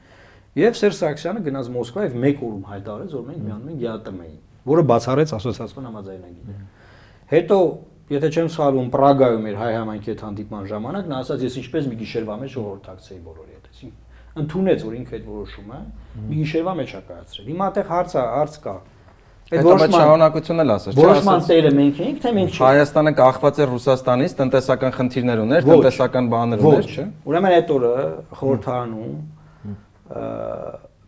եւ 0.61 0.79
Սերժ 0.81 0.97
Սարգսյանը 1.01 1.43
գնաց 1.47 1.69
Մոսկվա 1.75 2.05
եւ 2.07 2.17
մեկ 2.21 2.41
օրում 2.47 2.63
հայտարարեց, 2.71 3.15
որ 3.17 3.25
մենք 3.31 3.41
միանում 3.41 3.71
ենք 3.71 3.81
ԵԱՏՄ-ին, 3.81 4.39
որը 4.69 4.83
բացառեց 4.91 5.33
ասոցիացիոն 5.37 5.87
համաձայնագիրը։ 5.91 6.59
Հետո 7.31 7.57
Եթե 8.11 8.27
չեմ 8.27 8.47
սխալվում, 8.51 8.87
Պրագայում 8.91 9.45
էր 9.47 9.53
հայ 9.55 9.67
համայնքի 9.71 10.09
հետ 10.11 10.21
հանդիպման 10.25 10.65
ժամանակ 10.67 11.05
նա 11.07 11.19
ասաց, 11.23 11.43
ես 11.47 11.53
ինչպես 11.61 11.85
մի 11.87 11.95
գիշերվա 12.01 12.35
մեջ 12.41 12.49
ժողովրդակցեի 12.57 13.19
բոլորի 13.27 13.53
հետ։ 13.55 13.69
Այսինքն 13.71 14.41
ընդունեց, 14.41 14.83
որ 14.87 14.97
ինքը 14.97 15.13
այդ 15.15 15.23
որոշումը 15.31 15.79
մի 16.27 16.39
գիշերվա 16.41 16.73
մեջ 16.81 16.91
է 16.91 17.01
կայացրել։ 17.07 17.47
Հիմա 17.51 17.69
այդտեղ 17.71 17.87
հարցը 17.91 18.25
հարց 18.35 18.57
կա, 18.65 18.75
Այդ 19.51 19.65
որոշման 19.67 19.95
շահանակությունն 19.99 20.63
էլ 20.63 20.69
ասես, 20.71 20.91
չէ՞։ 20.91 21.01
Որոշման 21.01 21.41
տերը 21.47 21.71
մենք 21.75 21.97
ենք, 22.05 22.19
թե 22.23 22.29
մենք 22.37 22.51
չենք։ 22.51 22.61
Հայաստանը 22.61 23.11
կախված 23.17 23.57
է 23.59 23.65
Ռուսաստանից, 23.71 24.35
տնտեսական 24.39 24.93
խնդիրներ 24.95 25.41
ուներ, 25.43 25.65
տնտեսական 25.67 26.29
բաներ 26.31 26.63
ուներ, 26.71 26.87
չէ՞։ 26.87 27.05
Ուրեմն 27.31 27.55
այդ 27.57 27.73
օրը 27.75 27.91
խորհրդարանում 28.39 29.11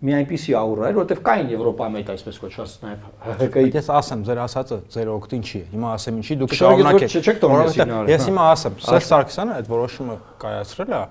մի 0.03 0.15
այնպիսի 0.17 0.55
աուրա 0.59 0.87
էր, 0.89 0.95
որովհետև 0.97 1.21
կային 1.23 1.51
Եվրոպայում 1.53 1.95
այդ 1.99 2.09
այսպես 2.13 2.39
կոչված 2.43 2.73
նաև 2.83 3.05
ՀՀԿ-ի։ 3.39 3.71
Ես 3.77 3.87
ասեմ, 3.99 4.25
ձեր 4.27 4.41
ասածը 4.43 4.79
ձեր 4.93 5.11
օգտին 5.13 5.45
չի։ 5.47 5.61
Հիմա 5.73 5.93
ասեմ 5.95 6.19
ինչի 6.19 6.37
դուք 6.43 6.55
շարունակեք։ 6.59 7.39
տոնել 7.43 7.71
սիգնալը։ 7.77 8.11
Ես 8.11 8.27
հիմա 8.27 8.49
ասեմ, 8.51 8.77
Սերժ 8.83 9.07
Սարգսյանը 9.13 9.57
այդ 9.63 9.71
որոշումը 9.73 10.19
կայացրել 10.43 10.93
է 10.93 11.01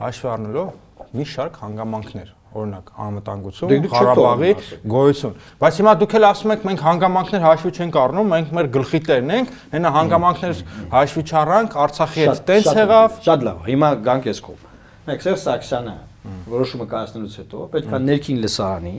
հաշվի 0.00 0.30
առնելով 0.34 0.68
մի 1.20 1.26
շարք 1.30 1.58
հանգամանքներ 1.60 2.28
օրինակ 2.50 2.88
անվտանգություն, 3.04 3.70
Դե 3.70 3.90
Ղարաբաղի 3.92 4.50
գոյություն։ 4.90 5.34
Բայց 5.60 5.78
հիմա 5.80 5.92
դուք 6.00 6.16
էլ 6.18 6.26
ասում 6.30 6.54
եք 6.56 6.66
մենք 6.66 6.82
հանգամանքներ 6.86 7.44
հաշվի 7.46 7.72
չենք 7.78 7.98
առնում, 8.00 8.34
մենք 8.34 8.52
մեր 8.58 8.70
գլխի 8.74 9.02
տերն 9.06 9.32
ենք, 9.38 9.54
հենա 9.76 9.94
հանգամանքներ 10.00 10.62
հաշվի 10.98 11.26
չառանք, 11.30 11.80
Արցախի 11.86 12.26
հետ 12.26 12.44
տենց 12.50 12.70
եղավ։ 12.80 13.18
Շատ 13.30 13.50
լավ։ 13.50 13.66
Հիմա 13.70 13.96
գանք 14.10 14.30
ես 14.34 14.46
կողմ։ 14.50 14.70
Մեկ 15.10 15.28
Սերժ 15.30 15.44
Սաքսյանը 15.46 15.98
որոշումը 16.20 16.86
կայացնելուց 16.90 17.34
հետո 17.40 17.60
պետք 17.74 17.92
է 17.96 18.00
ներքին 18.04 18.40
լսարանի, 18.44 18.94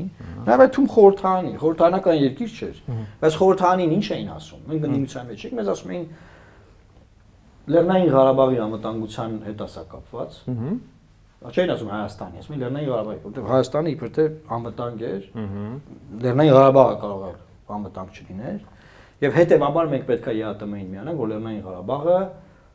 նաև 0.47 0.63
այդ 0.65 0.71
թում 0.75 0.87
խորհրդանի, 0.95 1.51
խորհրդանական 1.61 2.17
երկիր 2.21 2.55
չէր, 2.57 2.79
բայց 3.21 3.37
խորհրդանին 3.41 3.91
ինչ 3.97 4.07
էին 4.15 4.31
ասում։ 4.35 4.61
Մենք 4.71 4.81
բնիմության 4.85 5.29
մեջ 5.31 5.45
ենք, 5.45 5.55
մեզ 5.61 5.71
ասում 5.71 5.91
էին 5.91 6.07
Լեռնային 7.71 8.09
Ղարաբաղի 8.11 8.57
անվտանգության 8.65 9.35
հետ 9.45 9.59
ասա 9.61 9.83
կապված։ 9.91 10.37
Չէին 11.41 11.71
ասում 11.73 11.91
Հայաստանի, 11.91 12.41
ասում 12.41 12.53
էին 12.55 12.61
Լեռնային 12.61 12.89
Ղարաբաղի, 12.91 13.19
որտեղ 13.21 13.45
Հայաստանը 13.51 13.91
իբր 13.91 14.09
թե 14.17 14.25
անվտանգ 14.57 15.05
էր, 15.11 15.23
Լեռնային 16.25 16.53
Ղարաբաղը 16.57 16.95
կարող 17.01 17.23
էր 17.29 17.37
անվտանգ 17.71 18.17
չլիներ, 18.21 18.59
եւ 19.21 19.37
հետեւաբար 19.37 19.91
մենք 19.91 20.05
պետք 20.09 20.27
է 20.31 20.33
ԵԱՏՄ-ին 20.41 20.87
միանանք, 20.91 21.21
որ 21.21 21.27
Լեռնային 21.31 21.61
Ղարաբաղը 21.65 22.17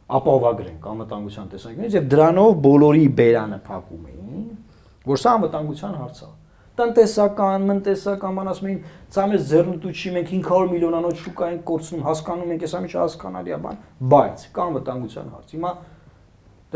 ապահովագրենք 0.07 0.85
անվտանգության 0.87 1.47
տեսանկյունից 1.50 1.95
եւ 1.97 2.05
դրանով 2.12 2.50
բոլորի 2.62 3.07
բերանը 3.19 3.57
փակում 3.67 4.05
էին, 4.07 4.15
որ 5.07 5.23
սա 5.23 5.37
անվտանգության 5.37 5.97
հարց 6.00 6.21
է 6.26 6.33
տնտեսական, 6.76 7.62
մնտեսական, 7.71 8.35
ման 8.37 8.49
ասում 8.52 8.66
էին, 8.69 8.81
ցա 9.14 9.23
մեզ 9.31 9.45
ձեռնտու 9.49 9.93
չի, 9.97 10.11
մենք 10.16 10.33
500 10.33 10.73
միլիոնանոց 10.75 11.23
շուկա 11.23 11.47
ենք 11.55 11.62
կորցնում, 11.71 12.02
հասկանում 12.05 12.50
ենք, 12.52 12.64
հեսա 12.66 12.81
միջը 12.85 12.99
հասկանալի 13.00 13.55
է 13.57 13.59
բան, 13.64 13.78
բայց 14.12 14.45
կա 14.57 14.66
անվտանգության 14.66 15.31
հարց։ 15.37 15.55
Հիմա 15.57 15.71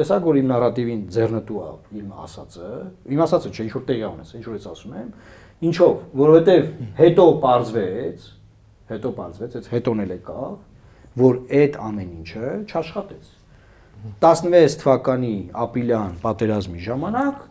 տեսակ 0.00 0.24
որ 0.30 0.40
իմ 0.40 0.48
նարատիվին 0.50 1.02
ձեռնտու 1.10 1.60
է 1.60 2.00
իմ 2.00 2.14
ասածը, 2.24 2.70
իմ 3.10 3.22
ասածը 3.26 3.50
չէ, 3.50 3.66
ինչ 3.66 3.74
որ 3.76 3.84
տեղի 3.90 4.04
ունես, 4.08 4.32
ինչ 4.40 4.44
որ 4.48 4.56
ես 4.56 4.68
ասում 4.70 4.94
եմ, 5.00 5.10
ինչով, 5.70 5.94
որովհետև 6.20 6.70
հետո 7.00 7.26
parzvեց, 7.44 8.28
հետո 8.90 9.12
parzvեց, 9.20 9.58
այդ 9.60 9.70
հետոն 9.74 10.02
էլ 10.06 10.14
եկավ, 10.16 10.56
որ 11.20 11.40
այդ 11.60 11.78
ամեն 11.90 12.10
ինչը 12.20 12.54
չաշխատեց։ 12.70 13.34
16 14.20 14.78
թվականի 14.80 15.34
ապրիլյան 15.64 16.12
պատերազմի 16.22 16.80
ժամանակ 16.86 17.42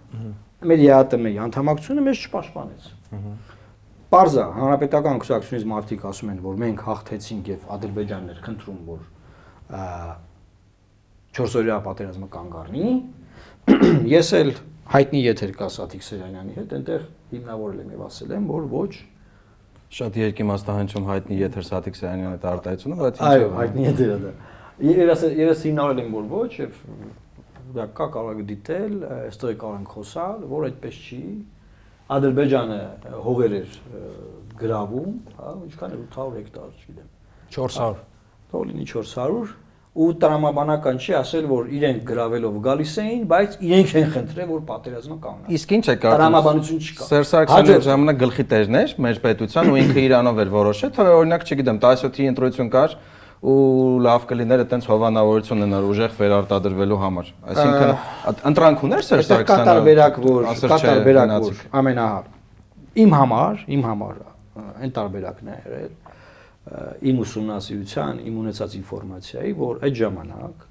մեր 0.70 0.82
ԵԱՏՄ-ի 0.84 1.36
անդամակցությունը 1.46 2.06
մեզ 2.08 2.24
չպաշտպանեց։ 2.30 2.88
Պարզա 4.10 4.46
հանրապետական 4.58 5.20
կուսակցությունից 5.22 5.66
մարդիկ 5.70 6.06
ասում 6.10 6.32
են, 6.34 6.40
որ 6.46 6.56
մենք 6.64 6.82
հաղթեցինք 6.88 7.52
եւ 7.54 7.68
Ադրբեջանն 7.76 8.32
էր 8.34 8.40
խնդրում, 8.48 8.80
որ 8.90 9.02
4-օրյա 11.40 11.78
պատերազմը 11.86 12.30
կանգ 12.34 12.58
առնի։ 12.64 12.88
Ես 14.18 14.34
էլ 14.40 14.52
հայտնի 14.90 15.22
եթեր 15.30 15.52
կա 15.60 15.70
Սաթիկ 15.78 16.06
Սերյանյանի 16.10 16.56
հետ, 16.58 16.76
այնտեղ 16.80 17.04
հիմնավորել 17.36 17.82
եմ 17.84 17.92
եւ 17.94 18.06
ասել 18.10 18.36
եմ, 18.40 18.50
որ 18.50 18.64
ոչ 18.74 18.92
Շատ 19.90 20.18
երկիմաստահանչում 20.20 21.06
հայտնի 21.10 21.38
եթեր 21.40 21.66
Սաթիկ 21.66 21.96
Սարյանյանը 21.98 22.34
այդ 22.38 22.44
արտահայտությունը, 22.50 22.98
բայց 23.00 23.22
Այո, 23.30 23.48
հայտնի 23.60 23.86
եթեր 23.88 24.10
է 24.10 24.18
դա։ 24.24 24.34
Ես 24.80 25.24
ես 25.36 25.64
հիմնավորել 25.68 26.04
եմ, 26.04 26.12
որ 26.16 26.28
ոչ 26.32 26.50
եւ 26.60 26.78
դա 27.76 27.86
կա 27.98 28.06
կարող 28.16 28.38
եք 28.40 28.46
դիտել, 28.50 28.94
այստեղ 29.30 29.56
կարող 29.62 29.80
ենք 29.80 29.96
խոսալ, 29.96 30.44
որ 30.50 30.68
այդպես 30.70 31.00
չի։ 31.06 31.24
Ադրբեջանը 32.10 32.78
հողեր 33.26 33.56
էր 33.60 33.74
գրավում, 34.60 35.18
հա, 35.40 35.56
ինչքան 35.70 35.92
է 35.96 36.00
800 36.10 36.38
հեկտար, 36.40 36.70
չգիտեմ։ 36.80 37.10
400 37.54 38.00
Թող 38.50 38.64
լինի 38.70 38.88
400 38.90 39.52
ու 40.00 40.08
տրամաբանական 40.22 41.00
չի 41.02 41.14
ասել, 41.18 41.46
որ 41.50 41.70
իրենք 41.76 42.02
գրավելով 42.08 42.58
գալիս 42.66 42.92
էին, 43.04 43.22
բայց 43.30 43.56
իրենք 43.68 43.94
են 44.00 44.06
խնդրել, 44.14 44.50
որ 44.50 44.62
պատերազմը 44.70 45.18
կանգնի։ 45.24 45.56
Իսկ 45.60 45.74
ինչ 45.76 45.86
է 45.90 45.96
կարծում։ 46.00 46.20
Տրամաբանություն 46.20 46.84
չկա։ 46.86 47.08
Սերժ 47.10 47.32
այդ 47.40 47.72
ժամանակ 47.90 48.20
գլխի 48.22 48.46
տերն 48.54 48.80
էր 48.80 48.94
մեր 49.06 49.22
պետության 49.26 49.72
ու 49.74 49.80
ինքը 49.82 50.04
իրանով 50.06 50.42
էր 50.46 50.54
որոշել, 50.56 50.94
թե 50.94 51.08
օրինակ, 51.20 51.46
չգիտեմ, 51.50 51.82
17-ի 51.84 52.30
ընտրություն 52.30 52.72
կար 52.78 52.96
ու 53.40 54.00
լավ 54.04 54.26
կլիներ 54.30 54.62
այտենց 54.66 54.88
հովանավորություն 54.90 55.62
ունենալ 55.64 55.86
ուժեղ 55.90 56.16
վերարտադրվելու 56.18 56.98
համար։ 57.04 57.30
Այսինքն 57.54 58.42
ընտրանք 58.50 58.84
ուներ 58.90 59.06
Սերժ 59.10 59.30
Սարգսյանը։ 59.30 59.68
տարբերակ, 59.70 60.20
որ 60.26 60.50
չէ, 60.50 60.72
տարբերակ, 60.90 61.32
որ 61.46 61.62
ամենա 61.80 62.08
իմ 63.00 63.16
համար, 63.16 63.64
իմ 63.80 63.86
համար 63.90 64.20
այն 64.60 64.94
տարբերակն 65.00 65.54
է 65.54 65.58
ը, 65.60 65.80
իմ 67.10 67.22
ուսումնասիրության, 67.24 68.20
իմ 68.28 68.42
ունեցած 68.44 68.76
ինֆորմացիայի, 68.80 69.54
որ 69.60 69.80
այդ 69.88 69.96
ժամանակ 70.04 70.68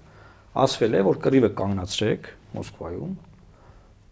ասվել 0.68 0.98
է, 0.98 1.02
որ 1.08 1.18
կռիվը 1.24 1.50
կանգնացրեք 1.58 2.30
Մոսկվայում, 2.58 3.16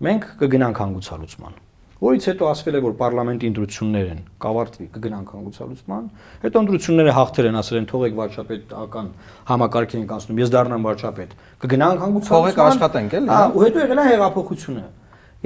մենք 0.06 0.26
կգնանք 0.40 0.80
հանգուցալուծման։ 0.86 1.60
Որից 1.96 2.26
հետո 2.28 2.48
ասվել 2.50 2.76
է, 2.76 2.80
որ 2.84 2.94
parlamenti 2.98 3.48
ընտրություններ 3.48 4.08
են, 4.12 4.18
կավարտվի, 4.44 4.86
կգնանք 4.96 5.30
հանգուցալուծման։ 5.32 6.08
Հետո 6.42 6.62
ընտրությունները 6.66 7.14
հաղթել 7.16 7.46
են, 7.48 7.56
ասել 7.56 7.78
են, 7.80 7.86
թողեք 7.92 8.18
վարչապետական 8.20 9.08
համակարգի 9.48 9.96
ենք 10.02 10.12
անցնում, 10.16 10.40
ես 10.44 10.52
դառնամ 10.52 10.84
վարչապետ։ 10.86 11.32
Կգնանք 11.64 12.02
հանգուցալուծման։ 12.04 12.36
Թողեք 12.36 12.60
աշխատենք, 12.66 13.16
էլի, 13.16 13.30
Հա, 13.32 13.40
ու 13.56 13.64
հետո 13.64 13.80
եղել 13.86 14.02
է 14.02 14.06
հեղափոխությունը։ 14.12 14.84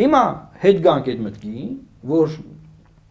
Հիմա 0.01 0.25
հետ 0.65 0.83
գանք 0.91 1.11
այդ 1.11 1.23
մտքին, 1.31 1.71
որ 2.11 2.35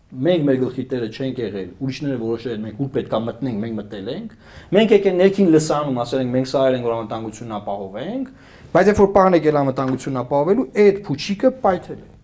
մենք 0.09 0.45
մեր 0.49 0.55
գլխի 0.59 0.83
տերը 0.89 1.07
չենք 1.13 1.39
եղել, 1.39 1.67
ուրիշները 1.85 2.19
որոշել 2.19 2.53
են 2.55 2.63
մենք 2.65 2.79
ուր 2.81 2.87
պետքա 2.95 3.19
մտնենք, 3.29 3.59
մենք 3.63 3.75
մտել 3.79 4.07
ենք։ 4.09 4.31
Մենք 4.73 4.93
եկել 4.95 5.19
ներքին 5.19 5.51
լսանում, 5.53 5.99
ասել 6.03 6.23
ենք 6.23 6.33
մենք 6.33 6.49
սա 6.49 6.63
ենք 6.73 6.87
որ 6.89 6.95
անվտանգությունն 6.97 7.57
ապահովենք, 7.59 8.31
բայց 8.73 8.89
երբ 8.89 9.01
որ 9.05 9.11
պահան 9.19 9.37
եկել 9.37 9.59
անվտանգությունն 9.59 10.21
ապահովելու, 10.23 10.65
այդ 10.81 11.03
փուչիկը 11.05 11.51
պայթել 11.61 11.99
է։ 11.99 12.18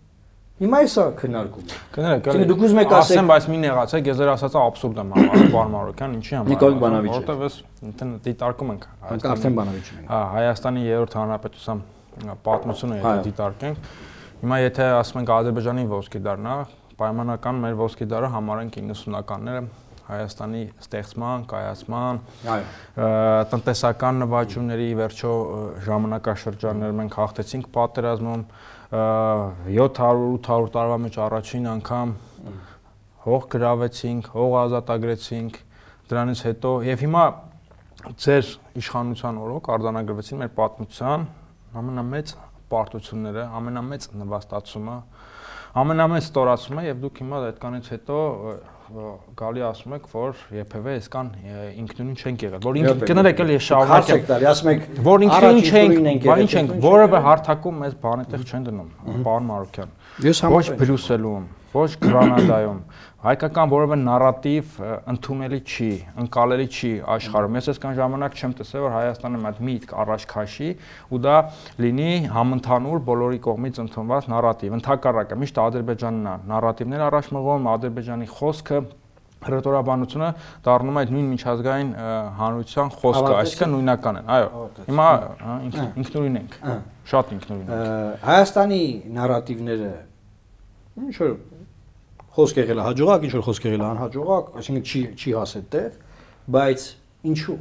Հիմա 0.56 0.78
էսա 0.86 1.04
քննարկում։ 1.20 1.72
Կներեք, 1.96 2.28
Այսինքն 2.32 2.50
դուք 2.52 2.62
ուզում 2.66 2.78
եք 2.80 2.92
ասեք- 2.96 3.18
ասեմ, 3.20 3.28
բայց 3.32 3.48
մի 3.52 3.58
նեղացեք, 3.66 4.06
ես 4.08 4.20
ձեր 4.22 4.30
ասածը 4.36 4.60
աբսուրդ 4.66 5.00
եմ 5.04 5.10
համարում, 5.16 5.50
պարոն 5.56 5.74
Մարոկյան, 5.76 6.14
ինչի 6.16 6.36
համար։ 6.36 6.52
Նիկոլ 6.54 6.78
Բանավիչը։ 6.86 7.16
Որտեվ 7.16 7.44
ես 7.46 7.58
ինքն 7.90 8.14
դիտարկում 8.26 8.72
ենք 8.76 8.86
արդեն 9.36 9.58
բանավիճ 9.60 9.90
ենք։ 9.96 10.08
Հա, 10.16 10.20
Հայաստանի 10.36 10.86
երրորդ 10.86 11.18
հանրապետության 11.20 11.82
պատմությունը 12.46 13.00
եթե 13.04 13.16
դիտարկենք, 13.26 13.90
հիմա 14.46 14.58
եթե 14.64 14.86
ասում 14.96 15.20
ենք 15.26 15.32
Ադրբեջանի 15.36 15.84
ոսկի 15.92 16.20
դառնա, 16.24 16.54
պայմանական 16.96 17.60
մեր 17.66 17.76
ոսկի 17.84 18.06
դարը 18.16 18.30
համարենք 18.36 18.78
90-ականները 18.80 19.66
Հայաստանի 20.06 20.60
ստեղծման, 20.86 21.44
կայացման, 21.50 22.18
Այո։ 22.56 23.06
տնտեսական 23.52 24.20
նվաճումների 24.22 24.90
վերջո 25.02 25.32
ժամանակաշրջաններ 25.88 26.94
մենք 27.00 27.18
հաղթեցինք 27.20 27.70
պատերազմում 27.76 28.44
700-800 28.96 30.72
տարվա 30.76 30.98
մեջ 31.06 31.16
առաջին 31.26 31.66
անգամ 31.76 32.12
հող 33.26 33.48
գրավեցինք, 33.56 34.28
հող 34.36 34.56
ազատագրեցինք, 34.62 35.58
դրանից 36.12 36.44
հետո 36.46 36.72
եւ 36.86 37.04
հիմա 37.06 37.24
ձեր 38.26 38.50
իշխանության 38.82 39.40
օրոք 39.42 39.70
արձանագրվեցին 39.76 40.42
մեր 40.44 40.52
պատմության 40.60 41.26
ամենամեծ 41.82 42.34
պարտությունները, 42.72 43.46
ամենամեծ 43.60 44.08
նվաստացումը, 44.22 44.98
ամենամեծ 45.82 46.28
ստորացումը 46.30 46.86
եւ 46.86 47.02
դուք 47.06 47.22
հիմա 47.24 47.42
այդքանից 47.50 47.90
հետո 47.96 48.20
գալի 49.40 49.64
ասում 49.68 49.94
եք, 49.96 50.06
որ 50.12 50.42
երբևէ 50.56 50.94
այսքան 50.96 51.32
ինքնուրույն 51.82 52.16
չենք 52.16 52.46
եղել, 52.46 52.62
որ 52.66 52.78
ինքն 52.80 53.02
կներեք 53.10 53.42
էլի 53.44 53.56
ես 53.56 53.68
Հարց 53.76 54.10
շարունակեմ 54.10 54.16
եք 54.16 54.28
տալի, 54.30 54.48
ասում 54.52 54.70
եք 54.72 54.86
որ 55.06 55.26
ինքնուրույն 55.26 55.60
չենք, 55.66 55.96
եղել, 56.26 56.46
չենք, 56.46 56.72
երկրորդ 56.72 56.86
որևէ 56.86 57.22
հարթակում 57.26 57.82
մեզ 57.84 57.98
բանետեղ 58.06 58.46
չեն 58.46 58.66
դնում, 58.70 58.90
պարոն 59.26 59.50
Մարոկյան։ 59.52 59.94
Ես 60.26 60.42
Ոչ 60.46 60.48
համաձայն 60.48 60.72
եմ։ 60.72 60.80
Բրյուսելում, 60.86 61.46
ոչ 61.76 61.90
Գրանադայում, 62.06 62.80
հայկական 63.26 63.72
որևէ 63.72 63.96
նարատիվ 64.06 64.74
ընդունելի 65.12 65.60
չի, 65.66 65.88
ընկալելի 66.24 66.66
չի 66.76 66.92
աշխարհում։ 67.16 67.56
Ես 67.58 67.70
այսքան 67.74 67.96
ժամանակ 68.00 68.36
չեմ 68.38 68.52
տեսել, 68.60 68.84
որ 68.86 68.94
Հայաստանը 68.96 69.40
հատ 69.46 69.62
միտք 69.70 69.96
առաջ 70.04 70.26
քաշի 70.36 70.70
ու 71.10 71.22
դա 71.26 71.38
լինի 71.86 72.10
համընդհանուր 72.36 73.02
բոլորի 73.10 73.40
կողմից 73.48 73.80
ընդունված 73.86 74.30
նարատիվ։ 74.36 74.78
Ընթակառակը 74.78 75.40
միշտ 75.42 75.60
Ադրբեջանն 75.66 76.30
է 76.30 76.36
նարատիվներ 76.54 77.04
առաջ 77.10 77.32
մղում, 77.36 77.68
Ադրբեջանի 77.76 78.30
խոսքը 78.36 78.80
ռետորաբանությունը 79.46 80.28
դառնում 80.66 80.96
է 80.96 81.02
այդ 81.06 81.10
նույն 81.16 81.26
միջազգային 81.36 81.90
հանրության 82.40 82.88
խոսքը, 82.96 83.34
այսինքն 83.42 83.74
նույնական 83.76 84.16
են։ 84.22 84.32
Այո։ 84.36 84.48
Հիմա 84.88 85.08
ինքն- 85.66 86.00
ինքնուրույն 86.02 86.40
ենք։ 86.40 86.56
Շատ 87.12 87.34
ինքնուրույն 87.36 87.68
ենք։ 87.76 88.24
Հայաստանի 88.26 88.82
նարատիվները 89.20 89.92
ինչ 91.06 91.16
որ 91.22 91.36
խոսք 92.36 92.60
եղել 92.60 92.82
է 92.82 92.86
հաջողակ, 92.86 93.26
ինչ 93.26 93.34
որ 93.36 93.44
խոսք 93.46 93.66
եղել 93.66 93.84
է 93.84 93.88
անհաջողակ, 93.90 94.52
այսինքն 94.60 94.86
չի 94.86 95.02
չի 95.16 95.34
հասել 95.36 95.66
տեղ, 95.76 95.98
բայց 96.56 96.86
ինչու։ 97.32 97.58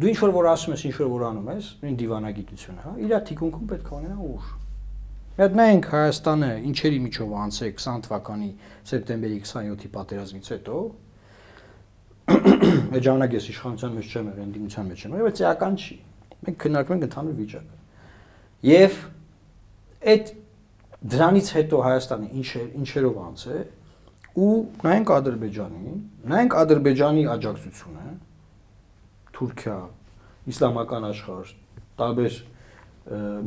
Դու 0.00 0.10
ինչ 0.10 0.18
որ 0.20 0.32
որ 0.36 0.48
ասում 0.50 0.74
ես, 0.76 0.84
ինչ 0.90 0.94
որ 1.00 1.08
որ 1.10 1.24
անում 1.30 1.48
ես, 1.50 1.70
նույն 1.80 1.96
դիվանագիտությունը, 2.00 2.80
հա, 2.86 2.92
իր 3.04 3.14
թիկունքում 3.30 3.66
պետք 3.70 3.90
է 3.90 3.94
ունենա 4.00 4.18
ուժ։ 4.30 4.50
Մի 5.30 5.44
հատ 5.44 5.54
նայենք 5.60 5.86
Հայաստանը 5.90 6.48
ինչերի 6.70 7.00
միջով 7.00 7.34
անցե 7.40 7.68
20 7.80 8.02
թվականի 8.06 8.48
սեպտեմբերի 8.90 9.36
27-ի 9.40 9.90
պատերազմից 9.94 10.50
հետո 10.54 10.80
այդ 12.30 13.06
ժամանակ 13.06 13.36
ես 13.36 13.46
իշխանության 13.50 13.94
մեջ 13.96 14.10
չեմ 14.10 14.28
եղել, 14.30 14.44
ընդդիմության 14.50 14.90
մեջ 14.90 15.04
եմ 15.06 15.14
բայց 15.20 15.40
էական 15.40 15.78
չի։ 15.80 15.96
Մենք 16.40 16.58
քննարկում 16.60 16.96
ենք 16.96 17.06
ընդհանուր 17.08 17.38
վիճակը։ 17.40 17.78
Եվ 18.70 19.00
այդ 20.10 20.32
Դրանից 21.00 21.48
հետո 21.56 21.78
Հայաստանը 21.80 22.26
ինչ 22.36 22.48
ինչերով 22.76 23.20
անց 23.24 23.42
է 23.48 23.58
ու 24.38 24.50
նայենք 24.84 25.10
Ադրբեջանին, 25.16 25.96
նայենք 26.30 26.56
Ադրբեջանի 26.60 27.24
աջակցությունը 27.34 28.06
Թուրքիա, 29.36 29.76
իսլամական 30.50 31.06
աշխարհ, 31.10 31.52
տարբեր 32.00 32.36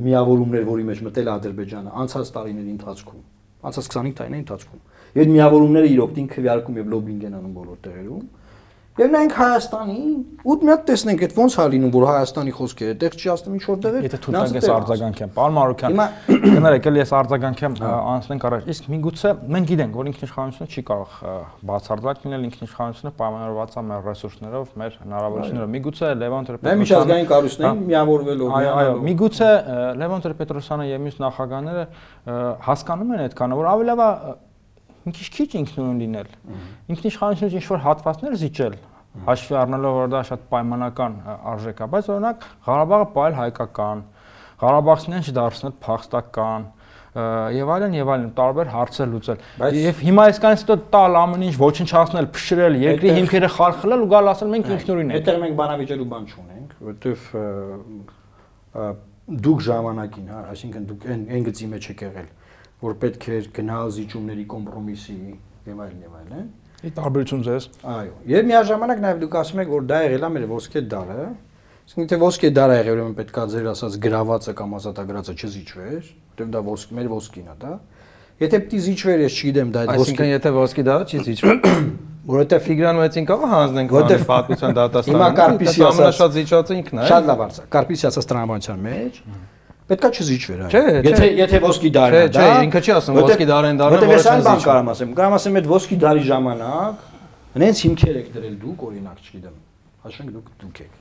միավորումներ, 0.03 0.63
որի 0.67 0.85
մեջ 0.89 1.01
մտել 1.07 1.27
է 1.29 1.33
Ադրբեջանը 1.33 1.93
անցած 2.03 2.31
տարիների 2.35 2.71
ընթացքում, 2.73 3.21
անցած 3.63 3.89
25 3.93 4.15
տարիների 4.19 4.43
ընթացքում։ 4.43 4.81
Եվ 5.13 5.33
միավորումները 5.33 5.91
իրոք 5.93 6.17
ինքը 6.23 6.33
քվեարկում 6.33 6.79
եւ 6.81 6.89
լոբինգ 6.93 7.27
են 7.29 7.37
անում 7.37 7.53
բոլոր 7.53 7.77
տեղերում 7.83 8.25
Եվ 8.93 9.09
նայենք 9.09 9.31
Հայաստանի, 9.33 10.01
ու 10.45 10.55
մի 10.61 10.69
հատ 10.69 10.81
տեսնենք 10.85 11.21
այդ 11.25 11.31
ոնց 11.33 11.53
հա 11.57 11.63
լինում, 11.73 11.91
որ 11.95 12.03
Հայաստանի 12.05 12.51
խոսքերը 12.53 12.91
այդտեղ 12.93 13.15
չի 13.17 13.29
ասում 13.33 13.55
ինչ 13.57 13.63
որտեղ 13.65 13.95
է։ 13.97 14.01
Եթե 14.03 14.19
թույլ 14.21 14.35
տանք 14.37 14.57
ես 14.59 14.67
արձագանքեմ, 14.73 15.31
պարոն 15.33 15.55
Մարուկյան։ 15.57 15.97
Կներեք, 16.53 16.89
էլի 16.93 17.01
ես 17.01 17.13
արձագանքեմ 17.17 17.77
անցնենք 17.89 18.45
առաջ։ 18.53 18.69
Իսկ 18.69 18.91
միգուցե 18.93 19.31
մենք 19.49 19.71
գիտենք, 19.73 19.97
որ 19.97 20.11
ինքնիշխանությունը 20.13 20.69
չի 20.69 20.85
կարող 20.93 21.17
բացարձակ 21.73 22.21
լինել, 22.23 22.45
ինքնիշխանությունը 22.53 23.13
պայմանավորված 23.17 23.73
է 23.73 23.85
մեր 23.89 24.07
ռեսուրսներով, 24.13 24.69
մեր 24.83 24.97
հնարավորություններով։ 25.01 25.73
Միգուցե 25.73 26.13
Լևոն 26.21 26.47
Տեր-Պետրոսյանը 26.53 26.77
Մենք 26.77 26.85
միջազգային 26.85 27.29
կառույցներին 27.33 27.83
միավորվելով 27.89 28.53
Այո, 28.53 28.73
այո, 28.83 28.95
միգուցե 29.09 29.51
Լևոն 30.03 30.23
Տեր-Պետրոսյանը 30.23 30.87
եւ 30.93 31.03
մյուս 31.07 31.19
նախագահները 31.23 31.85
հասկանում 32.69 33.13
են 33.13 33.23
այդքանը, 33.23 33.61
որ 33.63 33.71
է 33.73 34.35
մի 35.03 35.13
քիչ 35.17 35.27
քիչ 35.35 35.49
ինքնուրույն 35.59 35.97
լինել։ 36.03 36.29
Ինքնիշխանությունից 36.93 37.55
ինչ 37.59 37.65
որ 37.69 37.81
հատվածներ 37.83 38.37
զիջել, 38.43 38.77
հաշվի 39.27 39.57
առնելով 39.63 39.97
որ 39.99 40.07
դա 40.13 40.21
շատ 40.29 40.45
պայմանական 40.53 41.17
արժեք 41.53 41.81
է, 41.83 41.87
բայց 41.93 42.07
օրինակ 42.13 42.47
Ղարաբաղը 42.67 43.07
պայել 43.17 43.35
հայկական, 43.39 44.03
Ղարաբաղցիներն 44.63 45.27
չդարձնել 45.27 45.75
փախստական, 45.83 46.65
եւ 47.13 47.71
այլն 47.73 47.93
եւ 47.93 48.09
այլն 48.09 48.29
տարբեր 48.33 48.69
հարցեր 48.73 49.09
լուծել։ 49.13 49.41
Եվ 49.77 49.99
հիմա 50.07 50.23
այսքանից 50.31 50.63
հետո 50.63 50.77
տալ 50.95 51.17
ամեն 51.19 51.43
ինչ 51.45 51.55
ոչնչացնել, 51.61 52.29
փշրել, 52.33 52.77
երկրի 52.83 53.11
հիմքերը 53.19 53.49
խարխլել 53.53 54.01
ու 54.01 54.09
գալ 54.13 54.31
ասել 54.33 54.49
մենք 54.53 54.71
ինքնուրույն 54.73 55.13
ենք։ 55.13 55.19
Այդտեղ 55.19 55.37
մենք 55.43 55.57
բանավիճելու 55.61 56.07
բան 56.13 56.25
չունենք, 56.33 56.69
որովհետեւ 56.89 57.19
դուք 59.43 59.59
ժամանակին, 59.63 60.31
հա, 60.33 60.39
այսինքն 60.53 60.87
դուք 60.89 61.05
այն 61.13 61.21
այն 61.37 61.45
գծի 61.47 61.67
մեջ 61.73 61.85
եք 61.93 62.01
եղել 62.03 62.25
որ 62.83 62.97
պետք 63.03 63.25
է 63.31 63.39
գնալ 63.55 63.93
զիջումների 63.95 64.45
կոմպրոմիսի 64.53 65.17
եւ 65.69 65.81
այլն 65.83 66.03
եւ 66.03 66.19
այլն։ 66.19 66.47
Ի 66.83 66.91
տարբերություն 66.97 67.43
ձեզ։ 67.47 67.67
Այո։ 67.93 68.15
Եվ 68.27 68.47
միաժամանակ 68.49 69.01
նաեւ 69.03 69.19
դուք 69.23 69.35
ասում 69.39 69.61
եք, 69.63 69.69
որ 69.73 69.85
դա 69.87 69.99
եղել 70.03 70.25
է 70.27 70.29
մեր 70.33 70.47
ոսկե 70.51 70.81
դարը։ 70.93 71.27
Իսկ 71.83 72.01
եթե 72.03 72.17
ոսկե 72.23 72.49
դարը 72.57 72.75
եղել, 72.79 72.93
ուրեմն 72.93 73.15
պետքա 73.19 73.43
ձեր 73.53 73.69
ասած 73.71 73.95
գրավածը 74.03 74.53
կամ 74.59 74.75
ազատագրածը 74.79 75.33
չզիջվեր, 75.39 76.11
որտեղ 76.33 76.51
դա 76.53 76.61
ոսկ 76.67 76.93
մեր 76.99 77.09
ոսկին 77.13 77.47
է 77.53 77.55
դա։ 77.63 77.73
Եթե 78.43 78.59
պիտի 78.63 78.79
զիջվեր, 78.83 79.23
ես 79.23 79.39
չգիտեմ 79.39 79.73
դա 79.73 79.81
այդ 79.83 79.89
ոսկի։ 79.93 80.03
Այսինքն 80.03 80.29
եթե 80.33 80.53
ոսկի 80.57 80.85
դարը 80.87 81.07
չի 81.07 81.19
զիջվել, 81.27 81.59
որովհետեւ 82.33 82.63
ֆիգրան 82.67 82.99
մեծին 83.03 83.27
կարող 83.29 83.51
հանձնենք 83.53 83.93
որովհետեւ 83.93 84.23
պատմության 84.31 84.77
դատաստանը։ 84.79 85.19
Հիմա 85.19 85.29
Կարպիսի 85.39 85.85
ասած 85.87 86.17
շատ 86.19 86.37
զիջվածը 86.39 86.77
ինքն 86.79 87.03
է։ 87.03 87.07
Շատ 87.13 87.27
լավ 87.29 87.43
արծա։ 87.43 87.65
Կարպիսի 87.77 88.07
ասած 88.09 88.29
տրամաբանության 88.31 88.87
մեջ 88.87 89.19
պետքա 89.89 90.09
չզիջվեր 90.13 90.61
այո։ 90.63 90.81
Եթե 91.07 91.29
եթե 91.39 91.59
ոսկի 91.63 91.89
դարն 91.97 92.17
է, 92.19 92.27
դա 92.33 92.43
Չէ, 92.43 92.57
ինքը 92.67 92.81
չի 92.83 92.93
ասում 92.97 93.17
ոսկի 93.19 93.47
դարեն 93.49 93.79
դարը, 93.81 93.99
որը 94.03 94.19
չեն 94.23 94.43
բան 94.47 94.61
կարամ 94.63 94.91
ասեմ։ 94.93 95.13
Կարամ 95.19 95.35
ասեմ 95.37 95.59
այդ 95.59 95.67
ոսկի 95.73 95.97
դարի 96.03 96.23
ժամանակ 96.29 97.07
նենց 97.63 97.81
հիմքեր 97.83 98.19
եք 98.23 98.29
դրել 98.33 98.55
դուք, 98.63 98.85
օրինակ, 98.87 99.17
չգիտեմ։ 99.23 99.57
Հաշվենք 100.03 100.31
դուք 100.33 100.47
դուք 100.63 100.79
եք։ 100.83 100.93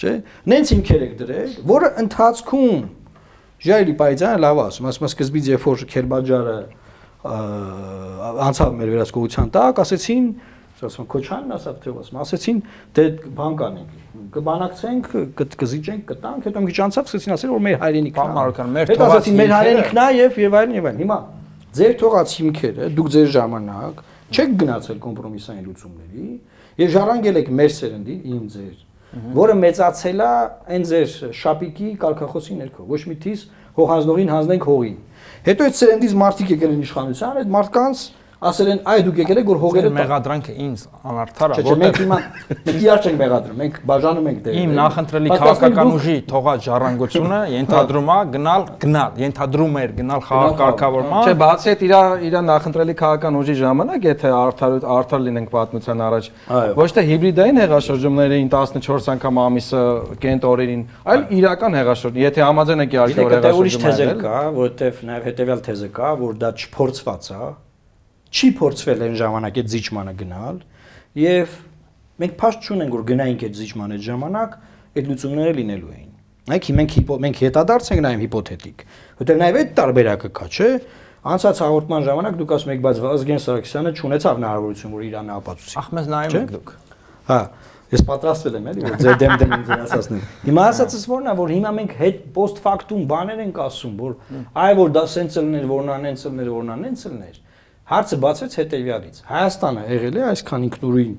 Չէ՞։ 0.00 0.12
Նենց 0.54 0.72
հիմքեր 0.74 1.04
եք 1.04 1.12
դրել, 1.20 1.50
որը 1.74 1.90
ընթացքում 2.04 2.86
Ժայլի 3.64 3.94
Պայծյանը 4.00 4.40
լավ 4.44 4.58
ասում, 4.64 4.88
ասում 4.90 5.06
սկզբից 5.08 5.50
երբ 5.54 5.66
որ 5.68 5.84
Քերբաջարը 5.94 6.56
անցավ 7.24 8.74
մեր 8.80 8.90
վերահսկողության 8.94 9.52
տակ, 9.54 9.78
ասեցին, 9.84 10.26
ասում 10.88 11.06
Քոչանն 11.14 11.54
ասավ 11.54 11.76
թե 11.84 11.94
ասում, 12.04 12.18
ասեցին 12.24 12.58
դե 12.94 13.04
բան 13.38 13.56
կանենք 13.60 14.00
կբանակցենք, 14.34 15.08
կզիջենք, 15.60 16.04
կտանք, 16.10 16.46
հետո 16.48 16.62
մի 16.64 16.70
քիչ 16.70 16.78
անցավ 16.84 17.10
սկսեցին 17.10 17.34
ասել 17.34 17.52
որ 17.54 17.62
մեր 17.64 17.76
հայրենիքն 17.84 18.24
է։ 18.24 18.34
Պարոն 18.34 18.72
մեր 18.74 18.90
հետո 18.94 19.06
ասացին 19.08 19.38
մեր 19.40 19.52
հայրենիքն 19.54 20.00
է 20.04 20.06
եւ 20.18 20.38
եւ 20.44 20.56
այլն 20.60 20.74
եւ 20.74 20.88
այլն։ 20.90 21.02
Հիմա 21.04 21.18
ձեր 21.74 21.94
թողած 22.00 22.34
հիմքերը, 22.38 22.88
դուք 22.94 23.08
ձեր 23.14 23.28
ժամանակ 23.34 24.02
չեք 24.34 24.52
գնացել 24.64 24.98
կոմպրոմիսային 25.04 25.64
լուծումների 25.68 26.26
եւ 26.80 26.92
ժառանգել 26.94 27.38
եք 27.44 27.50
մեր 27.54 27.72
սերնդին, 27.74 28.20
իմ 28.34 28.44
ձեր, 28.54 28.74
որը 29.34 29.54
մեծացել 29.62 30.22
է 30.24 30.30
այն 30.74 30.86
ձեր 30.90 31.12
շապիկի 31.38 31.88
կարկախոսի 32.02 32.56
ներքո։ 32.58 32.86
Ոչ 32.90 33.00
մի 33.10 33.16
թիս 33.24 33.44
հողանձնողին 33.78 34.32
հանձնենք 34.34 34.66
հողին։ 34.70 34.96
Հետո 35.44 35.68
այդ 35.68 35.78
սերնդից 35.78 36.14
մարդիկ 36.24 36.52
եկել 36.54 36.74
են 36.74 36.82
իշխանության, 36.84 37.38
այդ 37.44 37.52
մարդկանց 37.54 38.02
ասել 38.50 38.68
են 38.74 38.80
այ 38.92 39.02
դուք 39.04 39.18
եկել 39.22 39.38
եք 39.40 39.48
որ 39.50 39.58
հողերը 39.62 39.90
մեղադրանքը 39.94 40.54
ինձ 40.64 40.82
անարդար 41.10 41.54
է 41.54 41.64
որտեղ 41.64 41.78
մենք 41.84 41.98
հիմա 42.02 42.18
մենք 42.64 42.82
իրար 42.84 43.00
չենք 43.04 43.18
մեղադրում 43.22 43.60
մենք 43.62 43.78
բաժանում 43.90 44.28
ենք 44.30 44.40
դեր 44.44 44.58
իմ 44.60 44.74
նախընտրելի 44.78 45.30
քաղաքական 45.34 45.92
ուժի 45.94 46.16
թողած 46.30 46.66
ժառանգությունը 46.68 47.38
ենթադրում 47.54 48.10
է 48.14 48.18
գնալ 48.34 48.66
գնալ 48.84 49.22
ենթադրում 49.24 49.78
էր 49.84 49.94
գնալ 50.00 50.24
խաղակարգավորման 50.28 51.24
չէ 51.24 51.34
բացի 51.44 51.72
այդ 51.74 51.84
իր 51.88 51.94
իր 52.28 52.36
նախընտրելի 52.48 52.96
քաղաքական 53.00 53.38
ուժի 53.40 53.56
ժամանակ 53.64 54.08
եթե 54.10 54.32
արդար 54.44 54.76
արդար 54.94 55.24
լինենք 55.24 55.52
պատմության 55.54 56.04
առաջ 56.04 56.30
ոչ 56.84 56.88
թե 56.94 57.06
հիբրիդային 57.10 57.60
հեղաշրջումներին 57.64 58.52
14 58.54 59.12
անգամ 59.14 59.42
ամիսը 59.44 59.82
կենտ 60.24 60.48
օրերին 60.52 60.86
այլ 61.14 61.26
իրական 61.40 61.78
հեղաշրջում 61.80 62.22
եթե 62.24 62.44
համաձայն 62.44 62.84
եք 62.84 62.96
իհարկե 62.98 63.24
որ 63.24 63.36
հեղաշրջում 63.38 63.64
ուրիշ 63.64 63.78
թեզեր 63.84 64.14
կա 64.24 64.38
որովհետև 64.60 65.04
նաև 65.10 65.28
հետեւյալ 65.30 65.62
թեզը 65.68 65.92
կա 65.98 66.10
որ 66.24 66.40
դա 66.44 66.50
չփորձված 66.64 67.30
է 67.34 67.52
չի 68.34 68.50
փորձվել 68.58 69.04
այն 69.06 69.16
ժամանակ 69.20 69.60
այդ 69.62 69.70
զիջմանը 69.74 70.14
գնալ 70.24 70.58
եւ 71.22 71.54
մենք 72.24 72.34
փաստ 72.40 72.66
չունենք 72.68 72.94
որ 72.94 73.04
գնայինք 73.10 73.44
այդ 73.48 73.58
զիջման 73.60 73.94
այդ 73.94 74.04
ժամանակ 74.08 74.56
այդ 74.94 75.08
լուծումները 75.10 75.54
լինելու 75.58 75.92
էին 75.94 76.10
նայեք 76.50 76.68
մենք 76.78 76.96
մենք 77.24 77.38
հետադարձ 77.44 77.90
ենք 77.94 78.02
նայում 78.04 78.24
հիպոթետիկ 78.24 78.84
որտեղ 79.22 79.38
նաեւ 79.44 79.58
այդ 79.60 79.70
տարբերակը 79.78 80.30
կա 80.38 80.48
չէ 80.54 80.68
անցած 81.24 81.60
հաղորդման 81.64 82.02
ժամանակ 82.04 82.34
դուք 82.40 82.50
ասում 82.54 82.72
եք 82.74 82.82
բայց 82.84 82.98
Վազգեն 83.04 83.40
Սարգսյանը 83.44 83.92
չունեցավ 83.94 84.40
հնարավորություն 84.40 84.94
որ 84.94 85.04
Իրանը 85.08 85.32
ապացուցի 85.34 85.78
ախ 85.80 85.88
մեզ 85.96 86.10
նայում 86.14 86.36
եք 86.40 86.50
դուք 86.54 86.72
հա 87.30 87.38
ես 87.94 88.02
պատրաստվել 88.10 88.58
եմ 88.58 88.68
էլի 88.74 88.84
որ 88.84 88.98
ձեր 89.04 89.16
դեմ 89.22 89.34
դեմ 89.40 89.54
ինձ 89.54 89.72
ասացնեմ 89.74 90.22
հիմա 90.44 90.66
ասածս 90.74 91.06
որն 91.14 91.30
է 91.30 91.34
որ 91.40 91.52
հիմա 91.54 91.72
մենք 91.78 91.96
հետ 92.00 92.20
post 92.36 92.60
factum 92.64 93.04
բաներ 93.08 93.42
ենք 93.44 93.60
ասում 93.64 93.94
որ 94.04 94.14
այ 94.64 94.72
որ 94.80 94.92
դա 94.94 95.04
սենց 95.14 95.38
լներ 95.40 95.66
որն 95.70 95.92
անենց 95.94 96.24
լներ 96.28 96.50
որն 96.54 96.72
անենց 96.74 97.04
լներ 97.14 97.40
Հարցը 97.84 98.16
բացվեց 98.24 98.54
հետեւյալից։ 98.62 99.16
Հայաստանը 99.28 99.82
եղել 99.92 100.14
է 100.16 100.26
այսքան 100.30 100.62
ինքնուրույն 100.70 101.14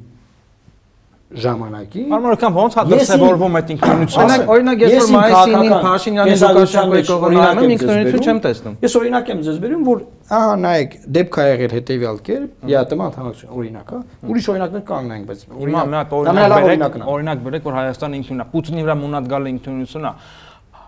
ժամանակի։ 1.35 2.01
Արմարական 2.15 2.57
ո՞նց 2.61 2.75
է 2.75 2.83
դրսևորվում 2.89 3.55
այդ 3.59 3.69
ինքնուրույնությունը։ 3.75 4.35
Օրինակ, 4.55 4.83
ես 4.85 4.93
որ 4.95 5.13
Մայիսինին 5.15 5.73
Փաշինյանի 5.85 6.35
Լուկաշենկոյի 6.41 7.05
կողմանում 7.09 7.73
ինքնուրույնություն 7.75 8.25
չեմ 8.25 8.41
տեսնում։ 8.45 8.77
Ես 8.85 8.95
օրինակ 9.01 9.31
եմ 9.33 9.41
ձեզ 9.45 9.57
բերում, 9.65 9.83
որ 9.89 10.03
ահա 10.37 10.55
նայեք, 10.65 10.95
դեպք 11.17 11.35
է 11.35 11.47
եղել 11.49 11.75
հետեւյալ 11.75 12.17
կերպ, 12.29 12.49
ԵԱՏՄ 12.65 12.77
անդամակցություն 12.85 13.53
օրինակ, 13.55 13.91
հա։ 13.95 13.99
Ուրիշ 14.25 14.49
օրինակներ 14.55 14.83
կան 14.85 15.09
նայենք, 15.11 15.25
բայց 15.29 15.39
օրինակ 15.65 16.15
օրինակ 16.15 16.49
բերեք, 16.55 16.97
օրինակ 17.15 17.45
բերեք, 17.45 17.65
որ 17.65 17.77
Հայաստանը 17.81 18.19
ինքնուրույն 18.21 18.45
է, 18.45 18.49
Պուտինի 18.55 18.85
վրա 18.85 18.95
մունատ 19.05 19.29
գալը 19.35 19.53
ինքնուրույնություն 19.55 20.05
է 20.05 20.13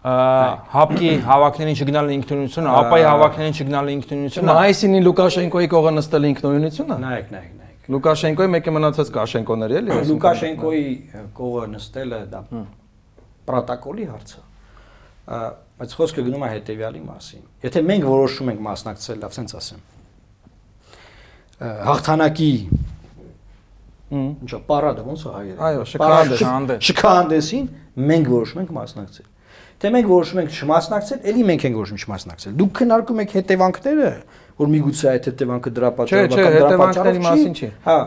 հապկի 0.07 1.11
հավաքներին 1.25 1.77
չգնալ 1.81 2.09
ինքնուրույնությունը, 2.15 2.73
ապայի 2.77 3.05
հավաքներին 3.07 3.55
չգնալ 3.57 3.87
ինքնուրույնությունը։ 3.93 4.55
Այսինի 4.61 4.99
Լուկաշենկոյի 5.07 5.69
կողը 5.73 5.91
նստել 5.97 6.27
ինքնուրույնությունը։ 6.27 6.97
Նայեք, 7.03 7.31
նայեք, 7.33 7.53
նայեք։ 7.57 7.91
Լուկաշենկոյի 7.97 8.51
մեկը 8.53 8.73
մնացած 8.77 9.11
Կաշենկոների 9.17 9.77
էլի։ 9.81 9.97
Լուկաշենկոյի 10.11 10.89
կողը 11.37 11.63
նստելը 11.73 12.19
դա 12.33 12.41
պրոտոկոլի 13.47 14.07
հարց 14.11 14.33
է։ 14.37 14.43
Բայց 15.77 15.95
խոսքը 15.97 16.25
գնում 16.27 16.43
է 16.47 16.49
հետեւյալի 16.51 17.01
մասին։ 17.07 17.41
Եթե 17.67 17.81
մենք 17.87 18.05
որոշում 18.07 18.51
ենք 18.53 18.61
մասնակցել, 18.67 19.17
լավ 19.23 19.33
sense 19.37 19.57
ասեմ։ 19.57 19.81
Հաղթանակի 21.87 22.51
ինչա 24.17 24.59
պարադը 24.67 25.03
ոնց 25.07 25.23
է 25.27 25.31
հայերեն։ 25.37 25.63
Այո, 25.67 25.81
շքանդես։ 25.91 26.85
Շքանդեսին 26.87 27.65
մենք 28.07 28.29
որոշում 28.31 28.61
ենք 28.63 28.71
մասնակցել։ 28.77 29.27
Թե 29.77 29.89
մենք 29.93 30.07
որոշում 30.09 30.39
ենք 30.41 30.55
չմասնակցել, 30.57 31.19
ելի 31.27 31.43
մենք 31.47 31.65
ենք 31.67 31.75
որոշում 31.77 31.99
չմասնակցել։ 32.01 32.53
Դուք 32.57 32.71
քննարկում 32.79 33.19
եք 33.23 33.33
հետևանքները, 33.37 34.09
որ 34.57 34.71
միգուցե 34.73 35.09
այդ 35.11 35.27
հետևանքը 35.29 35.73
դրա 35.77 35.91
պատճառով 35.97 36.37
կամ 36.37 36.55
դրա 36.57 36.79
պատճառով 36.81 37.19
չի։ 37.57 37.69
Հա։ 37.85 37.97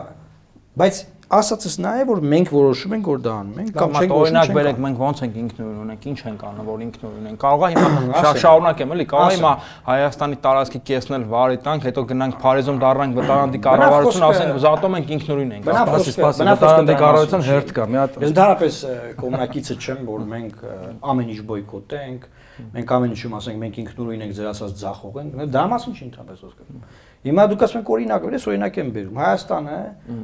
Բայց 0.81 0.99
ասածս 1.37 1.75
նա 1.81 1.91
է 2.01 2.05
որ 2.09 2.19
մենք 2.31 2.49
որոշում 2.51 2.93
ենք 2.97 3.07
որ 3.11 3.21
դա 3.25 3.33
անում 3.41 3.59
ենք 3.61 3.71
կամ 3.77 3.93
չենք 3.99 4.13
օրինակ 4.15 4.51
բերեք 4.57 4.81
մենք 4.85 5.01
ոնց 5.01 5.21
ենք 5.25 5.37
ինքնուրույն 5.41 5.79
ունենք 5.81 6.07
ինչ 6.11 6.17
ենք 6.31 6.43
անում 6.49 6.67
որ 6.71 6.83
ինքնուրույն 6.85 7.29
ենք 7.31 7.39
կարող 7.41 7.63
է 7.63 7.69
հիմա 7.71 8.33
շարունակեմ 8.41 8.93
էլի 8.95 9.05
կարող 9.11 9.31
է 9.31 9.37
հիմա 9.37 9.53
Հայաստանի 9.91 10.39
տարածքի 10.45 10.81
կեսնել 10.91 11.25
վարի 11.31 11.61
տանք 11.67 11.87
հետո 11.87 12.05
գնանք 12.11 12.37
Փարիզում 12.41 12.81
դառնանք 12.81 13.17
վտարանդի 13.21 13.63
կառավարություն 13.67 14.27
ասենք 14.31 14.61
զատում 14.65 14.99
ենք 15.01 15.15
ինքնուրույն 15.17 15.55
ենք 15.55 15.71
սպասի 15.71 16.15
սպասի 16.15 16.49
վտարանդի 16.51 16.99
կառավարության 17.01 17.47
հերթ 17.51 17.73
կա 17.79 17.87
մի 17.91 18.01
հատ 18.01 18.21
ես 18.21 18.31
ընդհանրապես 18.31 18.83
կողմնակիցը 19.21 19.79
չեմ 19.81 20.05
որ 20.11 20.27
մենք 20.35 20.65
ամեն 21.11 21.31
ինչ 21.31 21.41
բոյկոտենք 21.51 22.29
Մենք 22.71 22.91
ամեն 22.95 23.13
ինչում 23.15 23.35
ասենք 23.37 23.59
մենք 23.61 23.77
ինքնուրույն 23.81 24.23
ենք 24.25 24.33
ձեր 24.37 24.49
ասած 24.51 24.73
ձախող 24.81 25.19
ենք, 25.21 25.37
դրա 25.55 25.63
մասին 25.71 25.95
չի 25.97 26.03
ընդհանրապես 26.07 26.41
խոսքը։ 26.45 26.81
Հիմա 27.21 27.43
դուք 27.51 27.63
ասում 27.67 27.81
եք 27.81 27.89
օրինակ, 27.93 28.23
ես 28.33 28.45
օրինակ 28.49 28.77
եմ 28.81 28.87
բերում։ 28.95 29.17
Հայաստանը 29.21 29.75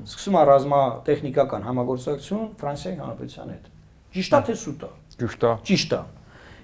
սկսում 0.08 0.38
է 0.38 0.44
ռազմա 0.50 0.80
տեխնիկական 1.08 1.68
համագործակցություն 1.68 2.48
Ֆրանսիայի 2.58 2.98
Հանրապետության 3.04 3.52
հետ։ 3.54 3.68
Ճիշտ 4.18 4.38
է 4.38 4.40
թե 4.48 4.56
սուտ 4.58 4.86
է։ 4.88 4.90
Ճիշտ 5.18 5.46
է։ 5.46 5.52
Ճիշտ 5.68 5.94
է։ 5.94 6.02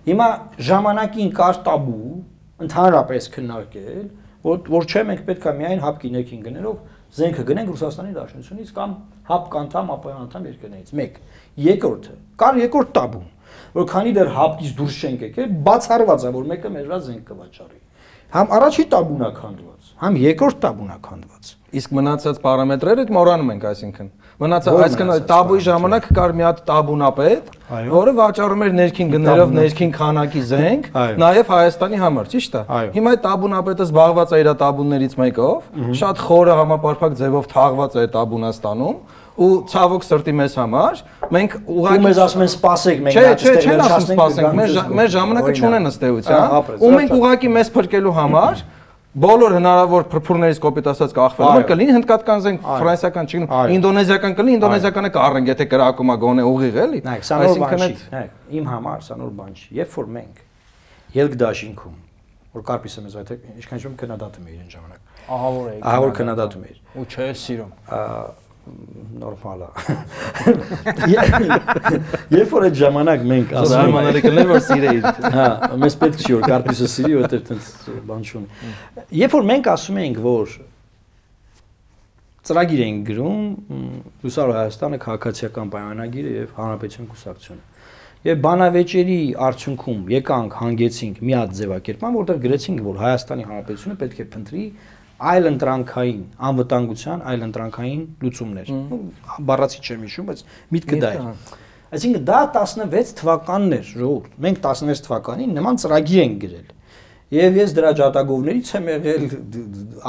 Հիմա 0.03 0.27
ժամանակին 0.73 1.29
կար 1.37 1.59
տաբու 1.67 2.15
ընդհանրապես 2.63 3.29
քննարկել, 3.33 4.07
որ 4.43 4.57
որ 4.73 4.87
չէ 4.89 5.03
մենք 5.09 5.21
պետքա 5.29 5.53
միայն 5.59 5.83
հապ 5.83 6.01
գինեքին 6.03 6.41
գներով 6.43 6.81
զենքը 7.13 7.43
գնենք 7.47 7.69
Ռուսաստանի 7.73 8.13
Դաշնությունից 8.17 8.73
կամ 8.73 8.93
հապ 9.29 9.45
կանթամ 9.53 9.91
ԱՊՀ 9.93 10.13
անդամ 10.23 10.47
երկրներից։ 10.49 10.91
1։ 10.97 11.19
Երկրորդը, 11.63 12.15
կար 12.41 12.59
երկրորդ 12.63 12.91
տաբու, 12.97 13.23
որ 13.77 13.87
քանի 13.93 14.13
դեռ 14.17 14.31
հապից 14.33 14.73
դուրս 14.79 14.97
չենք 15.03 15.25
եկել, 15.27 15.53
բացառված 15.67 16.25
է 16.25 16.31
որ 16.33 16.49
մեկը 16.53 16.71
մեր 16.73 16.87
վրա 16.89 16.99
զենք 17.07 17.23
կվաճառի։ 17.29 17.79
Համ 18.33 18.53
առաջի 18.57 18.85
տաբուն 18.93 19.23
է 19.23 19.31
քանդված, 19.37 19.72
համ 20.03 20.17
երկրորդ 20.19 20.57
տաբուն 20.63 20.93
է 20.93 20.97
քանդված։ 21.07 21.51
Իսկ 21.73 21.93
մնացած 21.97 22.39
պարամետրերը 22.43 23.03
մոռանում 23.15 23.47
ենք, 23.53 23.63
այսինքն։ 23.69 24.09
Մնացած, 24.43 24.75
այսինքն 24.83 25.23
տաբուի 25.29 25.61
ժամանակ 25.65 26.07
կար 26.17 26.33
մի 26.37 26.43
հատ 26.43 26.59
տաբունապետ, 26.67 27.47
որը 27.93 28.13
վաճառում 28.19 28.63
էր 28.67 28.75
ներքին 28.77 29.11
գներով 29.13 29.53
ներքին 29.57 29.93
քանակի 29.97 30.43
զենք, 30.51 30.89
նաև 31.23 31.51
Հայաստանի 31.53 32.01
համար, 32.03 32.29
ճիշտ 32.33 32.57
է։ 32.59 32.63
Հիմա 32.93 33.13
այդ 33.13 33.23
տաբունապետը 33.23 33.87
զբաղված 33.89 34.33
է 34.33 34.41
իր 34.43 34.51
տաբուններից 34.61 35.17
մեկով, 35.23 35.71
շատ 36.03 36.23
խորը 36.27 36.57
համապարփակ 36.61 37.17
ձևով 37.23 37.49
թաղված 37.53 37.97
է 37.97 38.03
այդ 38.03 38.13
տաբունաստանում 38.17 38.97
ու 39.33 39.49
ցավոք 39.71 40.03
սրտի 40.05 40.33
մեզ 40.37 40.55
համար 40.61 40.99
մենք 41.33 41.53
Ու 41.57 41.77
ուղղակի 41.81 42.03
մեզ 42.03 42.19
ասում 42.21 42.43
են 42.43 42.49
սպասեք, 42.53 42.99
մենք 43.07 43.15
Չէ, 43.17 43.23
չէ, 43.33 43.53
չեն 43.63 43.81
ասում 43.81 44.11
սպասենք, 44.13 44.57
մեր 44.59 44.75
մեր 44.99 45.09
ժամանակը 45.15 45.53
չունեն 45.57 45.89
ըստ 45.89 46.05
Ահա, 46.05 46.13
էության, 46.13 46.53
ապրես, 46.59 46.83
ու 46.83 46.91
մենք 46.93 47.15
ուղղակի 47.17 47.51
մեզ 47.57 47.71
փրկելու 47.73 48.13
համար 48.19 48.61
բոլոր 49.13 49.53
հնարավոր 49.53 50.05
փրփուրներից 50.09 50.59
կոպիտ 50.63 50.87
ասած 50.89 51.11
կախվելու 51.13 51.49
Այո։ 51.53 51.57
որ 51.59 51.65
կլինի 51.69 51.93
հնդկատական 51.97 52.39
զենք, 52.43 52.63
ֆրանսիական 52.81 53.27
Այո։ 53.53 53.73
ինդոնեզիական 53.77 54.33
կլինի, 54.39 54.55
ինդոնեզիականը 54.57 55.09
կառենք, 55.17 55.51
եթե 55.53 55.67
կրակում 55.73 56.09
է 56.13 56.15
գոնե 56.23 56.45
ուղիղ 56.49 56.79
էլի։ 56.83 56.99
չի։ 57.93 58.09
այդ- 58.23 58.57
իմ 58.57 58.65
համար 58.73 58.99
սա 59.05 59.13
նոր 59.21 59.31
բան 59.37 59.51
չի։ 59.53 59.67
Երբ 59.83 59.91
որ 59.93 60.07
մենք 60.17 60.35
ելք 61.13 61.33
դաշինքում, 61.43 61.97
որ 62.53 62.61
կարպիսը 62.73 62.99
մեզ 63.05 63.13
այդ 63.21 63.29
ինչքան 63.53 63.79
ժամ 63.83 63.93
քննադատում 64.01 64.45
էր 64.49 64.57
այն 64.63 64.69
ժամանակ։ 64.73 65.01
Ահավոր 65.33 65.65
է։ 65.69 65.75
Ահա 65.93 65.99
որ 66.03 66.11
քննադատում 66.17 66.63
էր։ 66.73 66.77
Ու 66.93 67.05
չէ, 67.13 67.27
սիրում։ 67.43 67.71
նորմալ 68.63 69.63
է։ 69.63 69.69
Երբ 72.33 72.53
որ 72.53 72.65
այդ 72.67 72.77
ժամանակ 72.79 73.25
մենք 73.31 73.49
ասում 73.59 73.63
ենք 73.63 73.73
Զարմանալի 73.73 74.21
կլներ 74.23 74.47
որ 74.51 74.61
սիրեի։ 74.67 75.01
Հա, 75.33 75.47
մեզ 75.83 75.97
պետք 76.03 76.23
չի 76.23 76.35
որ 76.37 76.45
կարպիսը 76.53 76.87
սիրի, 76.93 77.17
որովհետև 77.19 77.43
տենց 77.49 77.67
բան 78.07 78.23
չունի։ 78.29 78.71
Երբ 79.19 79.35
որ 79.35 79.43
մենք 79.51 79.69
ասում 79.73 79.99
ենք, 80.03 80.21
որ 80.23 80.55
ծրագիր 82.43 82.81
ենք 82.83 83.03
գրում 83.07 83.43
Լուսարո 84.23 84.55
Հայաստանը 84.59 84.97
քաղաքացիական 85.03 85.69
պայմանագիրը 85.73 86.33
եւ 86.33 86.57
Հանրապետության 86.57 87.05
կուսակցությունը։ 87.13 87.63
Եվ 88.23 88.41
բանավեճերի 88.43 89.19
արդյունքում 89.43 90.03
եկանք 90.13 90.53
հանգեցինք 90.59 91.17
մի 91.27 91.33
հատ 91.35 91.55
ձևակերպման, 91.59 92.13
որտեղ 92.19 92.37
գրեցինք, 92.43 92.83
որ 92.83 92.99
Հայաստանի 93.03 93.47
Հանրապետությունը 93.49 93.95
պետք 94.03 94.21
է 94.23 94.27
փնտրի 94.33 94.65
այլ 95.31 95.49
ընտրանքային 95.53 96.21
անվտանգության, 96.49 97.23
այլ 97.31 97.43
ընտրանքային 97.47 98.03
լուծումներ։ 98.23 98.71
Բառացի 99.49 99.81
չեմ 99.83 100.05
հիշում, 100.07 100.29
բայց 100.29 100.43
միտքը 100.75 100.99
դա 101.03 101.11
է։ 101.13 101.25
Այսինքն 101.93 102.23
դա 102.27 102.39
16 102.57 103.11
թվականն 103.19 103.75
էր, 103.77 103.83
ժողովուրդ։ 103.93 104.39
Մենք 104.43 104.63
16 104.63 105.03
թվականին 105.07 105.53
նման 105.57 105.79
ծրագիր 105.83 106.23
ենք 106.23 106.39
գրել։ 106.43 106.71
Եվ 107.33 107.55
ես 107.57 107.71
դրա 107.73 107.91
ջատագովներից 107.97 108.71
եմ 108.77 108.89
եղել 108.93 109.23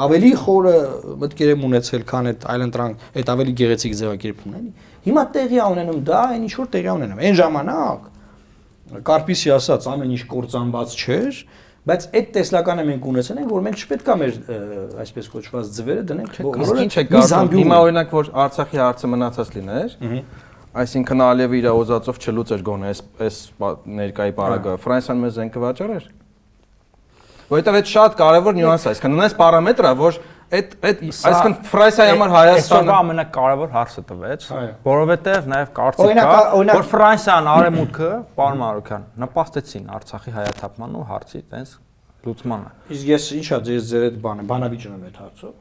ավելի 0.05 0.31
խորը 0.41 0.73
մտքեր 1.21 1.51
եմ 1.55 1.63
ունեցել, 1.65 2.03
քան 2.09 2.29
այդ 2.31 2.43
այլընտրանք, 2.53 3.05
այդ 3.21 3.31
ավելի 3.33 3.55
գեղեցիկ 3.61 3.95
ձևակերպումն 4.01 4.57
էլի։ 4.59 4.73
Հիմա 5.05 5.23
տեղի 5.35 5.61
ունենում 5.65 6.03
դա, 6.05 6.19
այն 6.35 6.45
ինչ 6.45 6.53
որ 6.59 6.69
տեղի 6.75 6.91
ունենում։ 6.95 7.23
Այն 7.25 7.39
ժամանակ 7.39 8.11
Կարպիսի 8.85 9.51
ասած 9.55 9.85
ամեն 9.89 10.11
ինչ 10.13 10.23
կործանված 10.29 10.91
չէր, 10.93 11.37
բայց 11.85 12.05
այդ 12.17 12.29
տեսլականը 12.35 12.83
մենք 12.89 13.03
ունեցել 13.11 13.39
ենք, 13.41 13.49
որ 13.53 13.63
մենք 13.65 13.81
չպետք 13.83 14.07
է 14.09 14.15
մեր 14.21 14.37
այսպես 15.03 15.27
կոչված 15.35 15.67
ձվերը 15.75 16.05
դնենք 16.09 16.39
Իսկ 16.65 16.79
ինչ 16.81 16.93
է 16.95 17.03
կարծում։ 17.11 17.51
Հիմա 17.55 17.77
օրինակ 17.85 18.15
որ 18.15 18.29
Արցախի 18.45 18.81
հարցը 18.81 19.09
մնացած 19.13 19.51
լիներ, 19.55 19.95
այսինքն 20.81 21.23
Ալիևը 21.25 21.59
իր 21.61 21.67
օզածով 21.75 22.21
չլուծեր 22.25 22.63
գոնե 22.65 22.89
այս 22.89 23.01
այս 23.25 23.37
ներկայի 24.01 24.33
պարագայը։ 24.39 24.81
Ֆրանսիան 24.85 25.21
մեզ 25.25 25.37
զենքը 25.37 25.61
վաճառեր։ 25.65 26.07
Որովհետև 27.45 27.77
այդ 27.77 27.89
շատ 27.93 28.15
կարևոր 28.17 28.55
նյուանս 28.57 28.85
է, 28.85 28.91
այսինքն 28.95 29.15
ունես 29.15 29.35
պարամետր 29.37 29.85
է, 29.85 29.93
որ 30.01 30.15
այդ 30.53 30.73
այդ 30.85 30.99
այսինքն 31.05 31.53
Ֆրանսիայի 31.71 32.11
համար 32.11 32.33
Հայաստանը 32.35 32.93
ամենակարևոր 32.95 33.71
հարցը 33.75 34.03
տվեց, 34.11 34.45
որովհետև 34.85 35.47
նաև 35.51 35.71
կարծիք 35.79 36.19
կա, 36.19 36.41
որ 36.69 36.85
Ֆրանսիան 36.91 37.49
արեմուտքը, 37.55 38.11
պարոն 38.37 38.61
Մարոկյան, 38.61 39.07
նպաստեցին 39.25 39.89
Արցախի 39.95 40.35
հայաթափման 40.35 40.95
ու 40.95 41.05
հարցի 41.09 41.41
տենց 41.55 41.73
լուծմանը։ 42.25 42.69
Իսկ 42.95 43.09
ես 43.15 43.27
ինչա 43.39 43.59
ձեզ 43.65 43.89
ձեր 43.89 44.05
այդ 44.05 44.17
բանը, 44.25 44.45
բանավիճում 44.53 44.95
եմ 44.95 45.03
այդ 45.09 45.19
հարցով։ 45.25 45.53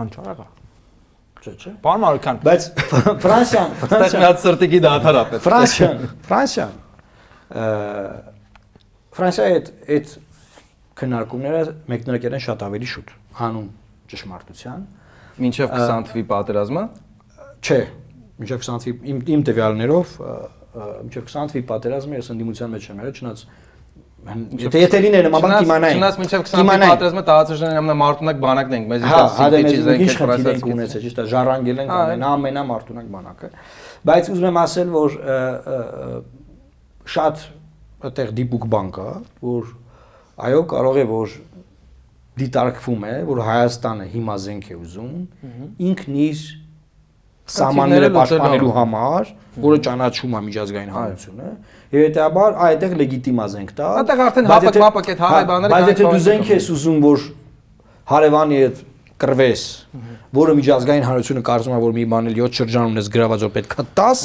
Հանճարակա։ 0.00 0.46
Չէ, 1.40 1.52
չէ։ 1.56 1.70
Պարոն 1.80 2.02
Մարոկյան, 2.04 2.40
Բայց 2.44 2.62
Ֆրանսիան, 3.24 3.70
այստեղ 3.80 4.16
մի 4.20 4.26
հատ 4.26 4.42
սրտիկի 4.44 4.80
դաթար 4.84 5.18
է 5.20 5.22
պետք։ 5.30 5.44
Ֆրանսիան, 5.46 6.02
Ֆրանսիան 6.26 6.74
ը, 7.50 7.68
Ֆրանսիայի 9.16 9.54
այդ 9.56 9.70
այդ 9.96 10.12
քննարկումները 11.00 11.62
մեկնարկել 11.90 12.36
են 12.36 12.44
շատ 12.46 12.64
ավելի 12.66 12.90
շուտ, 12.94 13.12
հանուն 13.40 13.68
ճշմարտության։ 14.10 14.84
Մինչև 15.40 15.74
20 15.76 16.10
թվի 16.10 16.24
պատերազմը 16.30 16.84
Չէ, 17.60 17.80
մինչև 18.40 18.62
20 18.66 18.84
թվի 18.84 19.10
իմ 19.12 19.18
իմ 19.34 19.42
տվյալներով 19.48 20.14
մինչև 20.70 21.26
20 21.28 21.50
թվի 21.52 21.62
պատերազմը 21.70 22.20
ես 22.20 22.30
ընդդիմության 22.34 22.72
մեջ 22.74 22.86
եմ 22.90 23.00
եղել, 23.00 23.18
չնայած 23.20 23.44
եթե 24.20 24.80
եթե 24.80 24.98
լիներ 25.00 25.26
նման 25.26 25.42
բան 25.44 25.52
կիմանայի։ 25.64 25.96
Չնայած 25.96 26.16
մինչև 26.20 26.42
20 26.44 26.52
թվի 26.52 26.88
պատերազմը 26.90 27.22
տարածաշրջանի 27.28 27.78
ամենամարտունակ 27.80 28.40
բանակն 28.44 28.74
ենք, 28.76 28.88
մեզ 28.90 29.06
Հա, 29.10 29.20
հա 29.36 29.46
մենք 29.54 29.70
ինչ 29.70 29.80
զենք 29.86 30.02
ենք 30.50 30.66
ունեցել, 30.74 31.04
ճիշտ 31.06 31.20
է, 31.20 31.24
ժառանգել 31.32 31.80
ենք 31.80 31.90
Հա, 31.90 32.00
ամենա 32.04 32.32
ամենամարտունակ 32.36 33.06
բանակը։ 33.16 33.50
Բայց 34.10 34.30
ուզում 34.34 34.48
եմ 34.50 34.60
ասել, 34.60 34.92
որ 34.96 35.16
շատ 37.16 37.46
այդտեղ 38.10 38.34
դիպուկ 38.40 38.68
բան 38.76 38.92
կա, 39.00 39.08
որ 39.48 39.72
այո, 40.46 40.62
կարող 40.70 40.98
է 41.00 41.04
որ 41.10 41.36
դիտարկվում 42.40 43.04
է, 43.10 43.14
որ 43.28 43.38
Հայաստանը 43.50 44.06
հիմա 44.14 44.34
զենք 44.44 44.66
է 44.70 44.76
ուզում, 44.80 45.14
ինքն 45.90 46.18
իր 46.24 46.42
սահմանները 47.50 48.08
պաշտպանելու 48.14 48.72
համար։ 48.76 49.30
որը 49.60 49.78
ճանաչում 49.86 50.34
է 50.38 50.40
միջազգային 50.46 50.92
հանրությունը, 50.94 51.48
եւ 51.90 52.04
հետեւաբար 52.06 52.58
այդտեղ 52.66 52.92
լեգիտիմ 53.00 53.40
է 53.40 53.46
զենք 53.54 53.72
տա։ 53.80 53.88
Այդտեղ 54.00 54.22
արդեն 54.26 54.50
եթե- 54.50 54.82
մապակ 54.84 55.10
այդ 55.10 55.22
հարայ 55.24 55.40
հա, 55.40 55.48
բաները 55.50 55.72
Բայց 55.74 55.88
եթե 55.90 56.04
դու 56.06 56.20
զենք 56.30 56.52
ես 56.54 56.68
ուզում, 56.76 56.98
որ 57.10 57.18
հարևանի 58.10 58.60
հետ 58.60 58.76
կրվես, 59.20 59.62
որը 60.40 60.52
միջազգային 60.60 61.04
հանրությունը 61.10 61.42
կարծում 61.50 61.74
է, 61.74 61.80
որ 61.84 61.92
մի 61.98 62.04
բան 62.14 62.30
էլ 62.30 62.36
7 62.40 62.60
շրջան 62.60 62.86
ունես 62.94 63.10
գրաված, 63.10 63.42
որ 63.44 63.52
պետքա 63.58 63.84
10, 63.98 64.22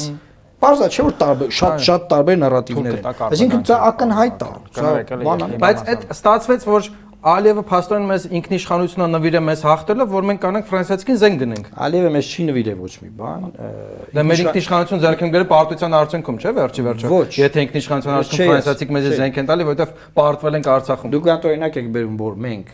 Պարզա 0.62 0.86
չէ 0.88 1.02
որ 1.06 1.16
տարբեր 1.20 1.50
շատ 1.56 1.82
շատ 1.86 2.04
տարբեր 2.12 2.36
նարատիվներ 2.42 2.94
են։ 2.96 3.08
Այսինքն 3.26 3.64
դա 3.70 3.76
ակնհայտ 3.90 4.44
է։ 4.46 5.58
Բայց 5.66 5.82
այդ 5.92 6.06
ստացվեց, 6.16 6.64
որ 6.76 6.88
Ալիևը 7.26 7.62
փաստորեն 7.66 8.04
մեզ 8.06 8.24
ինքնիշխանությունը 8.38 9.06
նվիրը 9.16 9.40
մեզ 9.46 9.62
հաղթելը, 9.66 10.04
որ 10.12 10.26
մենք 10.28 10.40
կանենք 10.44 10.66
ֆրանսիացիքին 10.70 11.16
զենք 11.22 11.38
դնենք։ 11.42 11.70
Ալիևը 11.86 12.10
մեզ 12.16 12.28
չի 12.36 12.44
նվիրել 12.46 12.76
ոչ 12.86 12.90
մի 13.02 13.08
բան։ 13.18 13.46
Դա 13.56 14.24
մեր 14.26 14.36
ինքնիշ- 14.36 14.46
ինքնիշխանություն 14.46 15.02
ձեռք 15.02 15.24
են 15.26 15.32
գրել 15.34 15.48
պարտության 15.50 15.96
արդյունքում, 15.96 16.38
չէ՞ 16.38 16.52
վերջի 16.60 16.82
վերջը։ 16.86 17.10
Եթե 17.42 17.64
ինքնիշխանության 17.66 18.14
արդյունքում 18.20 18.52
ֆրանսիացիք 18.52 18.94
մեզ 18.94 19.08
զենք 19.16 19.40
են 19.42 19.50
տալի, 19.50 19.66
որովհետև 19.66 19.90
պարտվել 20.20 20.54
ենք 20.60 20.66
Արցախում։ 20.76 21.10
Դուք 21.16 21.26
այդ 21.34 21.48
օրինակ 21.50 21.80
եք 21.82 21.88
բերում, 21.96 22.16
որ 22.22 22.32
մենք 22.46 22.66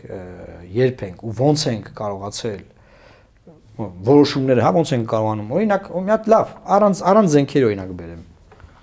երբ 0.82 0.98
ենք 1.08 1.18
ու 1.22 1.32
ոնց 1.40 1.60
ենք 1.72 1.84
կարողացել 1.96 2.60
որոշումները, 3.78 4.62
հա 4.62 4.70
ոնց 4.76 4.92
ենք 4.92 5.06
կարողանում։ 5.12 5.52
Օրինակ, 5.56 5.86
մի 5.92 6.12
հատ 6.12 6.26
լավ, 6.32 6.50
առանց 6.76 7.02
առանց 7.12 7.32
զենքերի 7.32 7.66
օրինակ 7.68 7.92
բերեմ։ 8.02 8.22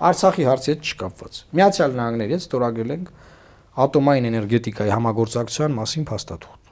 Արցախի 0.10 0.46
հարցի 0.50 0.72
հետ 0.74 0.90
չկապված։ 0.90 1.40
Միացյալ 1.60 1.98
Նահանգների 2.00 2.36
հետ 2.36 2.44
ստորագրել 2.46 2.94
ենք 2.96 3.12
ատոմային 3.80 4.28
էներգետիկայի 4.30 4.94
համագործակցության 4.96 5.76
մասին 5.80 6.08
փաստաթուղթ։ 6.10 6.72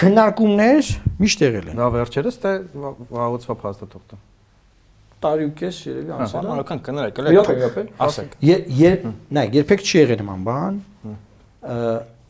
Քննարկումներ 0.00 0.90
միշտ 1.20 1.44
եղել 1.46 1.70
են։ 1.70 1.80
Դա 1.80 1.86
վերջերս 1.96 2.36
թե 2.40 2.52
վաղուցվա 3.10 3.56
փաստաթուղթը։ 3.64 4.18
Տարի 5.20 5.46
ու 5.46 5.54
կես 5.60 5.78
երևի 5.84 6.12
անցել 6.16 6.30
Պարոն 6.30 6.46
է։ 6.46 6.52
Մարոկյան, 6.54 6.80
կներեք, 6.86 7.18
յոփ, 7.34 7.80
ասեք։ 8.06 8.36
Երբ 8.80 9.02
նայ, 9.36 9.44
երբեք 9.58 9.82
չի 9.84 9.96
եղել 10.00 10.22
նման 10.22 10.46
բան։ 10.46 10.78
ը, 11.10 11.80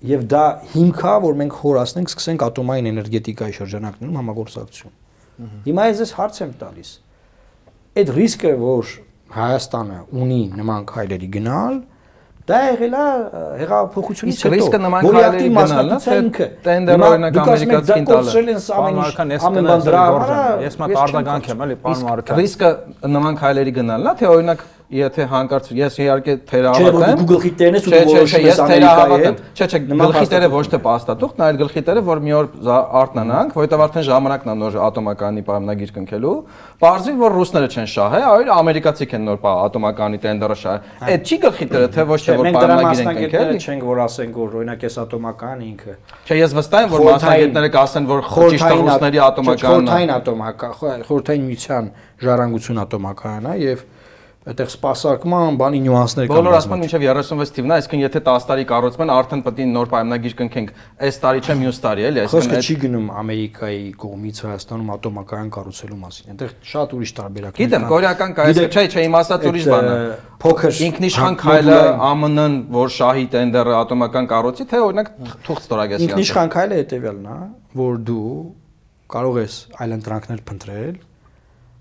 Եվ 0.01 0.23
դա 0.33 0.45
հիմքա, 0.73 1.15
որ 1.27 1.35
մենք 1.41 1.57
հորացնենք, 1.61 2.11
սկսենք 2.15 2.45
ատոմային 2.47 2.87
էներգետիկայի 2.91 3.55
շրջանակներում 3.59 4.19
համագործակցություն։ 4.21 4.95
Հիմա 5.67 5.85
ես 5.91 6.01
ես 6.07 6.13
հարց 6.17 6.41
եմ 6.41 6.53
տալիս։ 6.61 6.91
Այդ 8.01 8.13
ռիսկը, 8.17 8.53
որ 8.61 8.95
Հայաստանը 9.31 9.99
ունի 10.21 10.41
նման 10.59 10.87
քայլերի 10.91 11.29
գնալ, 11.37 11.77
դա 12.51 12.59
եղել 12.65 12.95
է 12.99 13.05
հեղափոխությունից 13.61 14.41
Իսկ 14.41 14.49
ռիսկը 14.55 14.81
նման 14.81 15.07
քայլերի 15.07 15.51
գնալն 15.55 15.93
է, 15.95 15.99
թե 16.07 16.17
ինքը 16.21 16.49
տենդեր 16.65 17.05
օրինակ 17.07 17.39
ամերիկացին 17.45 18.09
տալը։ 18.11 18.33
ամեն 19.51 19.71
բան 19.71 19.85
դրա 19.87 20.03
համար։ 20.09 20.35
Ես 20.65 20.79
մատ 20.81 20.97
արձագանք 21.05 21.51
եմ, 21.51 21.63
էլի, 21.67 21.77
պարոն 21.85 22.01
Իսկ 22.01 22.09
Մարքան։ 22.11 22.41
ռիսկը 22.41 22.71
նման 23.15 23.41
քայլերի 23.45 23.75
գնալն 23.79 24.11
է, 24.11 24.15
թե 24.19 24.31
օրինակ 24.35 24.67
եթե 24.91 25.25
հանկարծ 25.31 25.69
ես 25.71 25.97
իհարկե 26.03 26.33
Չէ, 26.35 26.41
որ 26.41 26.47
թերահավատ 26.51 27.05
եմ։ 27.11 27.21
դու 27.21 27.27
գլխի 27.31 27.51
տերն 27.61 27.77
ես 27.79 27.85
ու 27.87 27.91
Չէ, 27.91 28.01
չէ, 28.01 28.07
չէ, 28.11 28.11
որոշում 28.11 28.47
ես 28.47 28.61
Ամերիկայի 28.61 28.81
թերահավատ 28.81 29.21
եմ։ 29.21 29.31
հետ։ 29.31 29.43
Չէ, 29.55 29.67
չէ, 29.71 29.81
գլխի 30.01 30.27
տերը 30.31 30.49
ոչ 30.51 30.65
թե 30.71 30.81
փաստաթուղթ։ 30.87 31.43
այլ 31.47 31.61
գլխի 31.61 31.83
տերը, 31.87 32.03
որ 32.11 32.23
մի 32.27 32.35
օր 32.41 32.49
արթնանանք, 33.01 33.55
որովհետև 33.61 33.85
արդեն 33.87 34.05
ժամանակն 34.11 34.51
է 34.51 34.57
նոր 34.61 34.79
ատոմականի 34.91 35.45
պայմանագիր 35.47 35.93
կնքելու։ 35.95 36.35
Պարզվի, 36.81 37.15
որ 37.21 37.35
ռուսները 37.39 37.69
չեն 37.71 37.89
շահե, 37.95 38.21
այլ 38.31 38.51
ամերիկացիք 38.57 39.15
են 39.15 39.25
նոր 39.31 39.39
ատոմականի 39.51 40.19
տենդերը 40.27 40.57
շահե։ 40.61 40.79
Այդ 41.11 41.31
չի 41.31 41.39
գլխի 41.45 41.67
տերը, 41.71 41.89
թե 41.95 42.07
ոչ 42.11 42.21
թե 42.21 42.31
Չէ, 42.31 42.39
որ 42.41 42.51
պայմանագիր 42.57 43.01
են 43.01 43.21
կնքել։ 43.21 43.55
չենք, 43.61 43.87
որ 43.91 44.03
ասենք, 44.11 44.41
որ 44.41 44.57
օրինակ 44.61 44.85
էս 44.91 44.99
ատոմական 45.05 45.65
ինքը 45.71 45.95
Չէ, 46.27 46.39
ես 46.41 46.55
վստահ 46.61 46.81
եմ, 46.81 46.91
որ 46.91 47.05
մասնագետները 47.11 47.71
կասեն, 47.77 48.11
որ 48.11 48.25
ճիշտ 48.31 48.67
է 48.71 48.77
ռուսների 48.81 49.23
ատոմականն 49.31 49.61
է։ 49.61 49.71
խորթային 49.71 50.13
ատոմական, 50.17 51.05
խորթային 51.11 51.49
միության 51.51 51.91
ժառանգություն 52.21 52.81
ատոմականն 52.85 53.51
է 53.51 53.55
եւ 53.61 53.85
այդտեղ 54.41 54.71
սպասարկման 54.73 55.57
բանի 55.61 55.79
նյուանսներ 55.85 56.29
կան։ 56.31 56.39
Բոլոր 56.41 56.55
ասում 56.57 56.73
են 56.73 56.81
մինչև 56.81 57.03
36 57.05 57.51
թիվն 57.57 57.71
է, 57.71 57.75
այսինքն 57.77 58.01
եթե 58.01 58.21
10 58.25 58.47
տարի 58.49 58.63
կառուցման 58.71 59.11
արդեն 59.13 59.43
պետք 59.45 59.59
է 59.61 59.67
նոր 59.69 59.91
պայմանագիր 59.93 60.35
կնքենք, 60.39 60.71
այս 61.05 61.19
տարի 61.21 61.43
չէ 61.45 61.57
մյուս 61.61 61.81
տարի, 61.85 62.07
էլի, 62.09 62.25
Խոսքը 62.33 62.57
այսինքն 62.57 62.65
չի 62.65 62.77
գնում 62.81 63.11
Ամերիկայի 63.21 63.85
կողմից 64.01 64.41
Հայաստանում 64.49 64.93
ատոմական 64.97 65.51
կառուցելու 65.61 66.01
մասին։ 66.01 66.33
Այնտեղ 66.33 66.55
շատ 66.71 66.95
ուրիշ 66.97 67.13
տարբերակներ 67.21 67.61
Գիտեմ, 67.61 67.85
կորեական 67.93 68.35
կայսեր, 68.41 68.71
չէ, 68.71 68.85
չէ, 68.89 69.05
իմ 69.11 69.19
ասած 69.21 69.47
ուրիշ 69.51 69.69
բան 69.71 69.91
է։ 69.91 69.99
Փոքր 70.41 70.81
Ինքնիշխան 70.89 71.37
քայլը 71.45 71.79
ԱՄՆ-ն, 72.01 72.57
որ 72.81 72.95
շահի 72.97 73.27
տենդերը 73.37 73.77
ատոմական 73.77 74.31
կառուցի, 74.31 74.67
թե 74.73 74.81
օրինակ 74.89 75.13
թուղթ 75.45 75.69
ստորագեսի։ 75.69 76.09
Ինքնիշխան 76.09 76.53
քայլը 76.57 76.81
հետեւյալն 76.81 77.29
է, 77.29 77.39
որ 77.77 78.01
դու 78.09 78.33
կարող 79.11 79.41
ես 79.45 79.61
այլընտրանքներ 79.85 80.43
փնտրել 80.49 80.99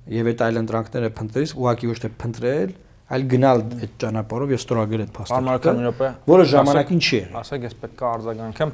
եւ 0.09 0.29
այդ 0.29 0.45
այլընտրանքները 0.49 1.09
փնտրես 1.19 1.55
ուղակի 1.59 1.89
ոչ 1.89 1.97
թե 2.03 2.09
փնտրել, 2.19 2.71
այլ 3.09 3.23
գնալ 3.25 3.61
այդ 3.73 3.93
ճանապարհով 4.03 4.51
եւ 4.53 4.59
ստորագրել 4.59 5.01
այդ 5.01 5.11
Պարոն 5.15 5.45
Մարքան, 5.49 5.77
մի 5.79 5.85
փաստաթուղթը, 5.89 6.09
րոպե։ 6.09 6.09
որը 6.29 6.43
ժամանակին 6.49 6.99
չի 7.01 7.15
եղել։ 7.19 7.37
Ասեք, 7.39 7.63
ես 7.65 7.73
պետք 7.79 8.03
է 8.03 8.07
արձագանքեմ։ 8.09 8.73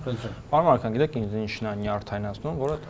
Պարոն 0.52 0.66
Մարքան, 0.68 0.96
գիտեք 0.96 1.16
ինձ 1.22 1.38
ինչն 1.40 1.70
է 1.70 1.74
նյարդայնացնում, 1.86 2.58
որ 2.60 2.74
այդ 2.76 2.84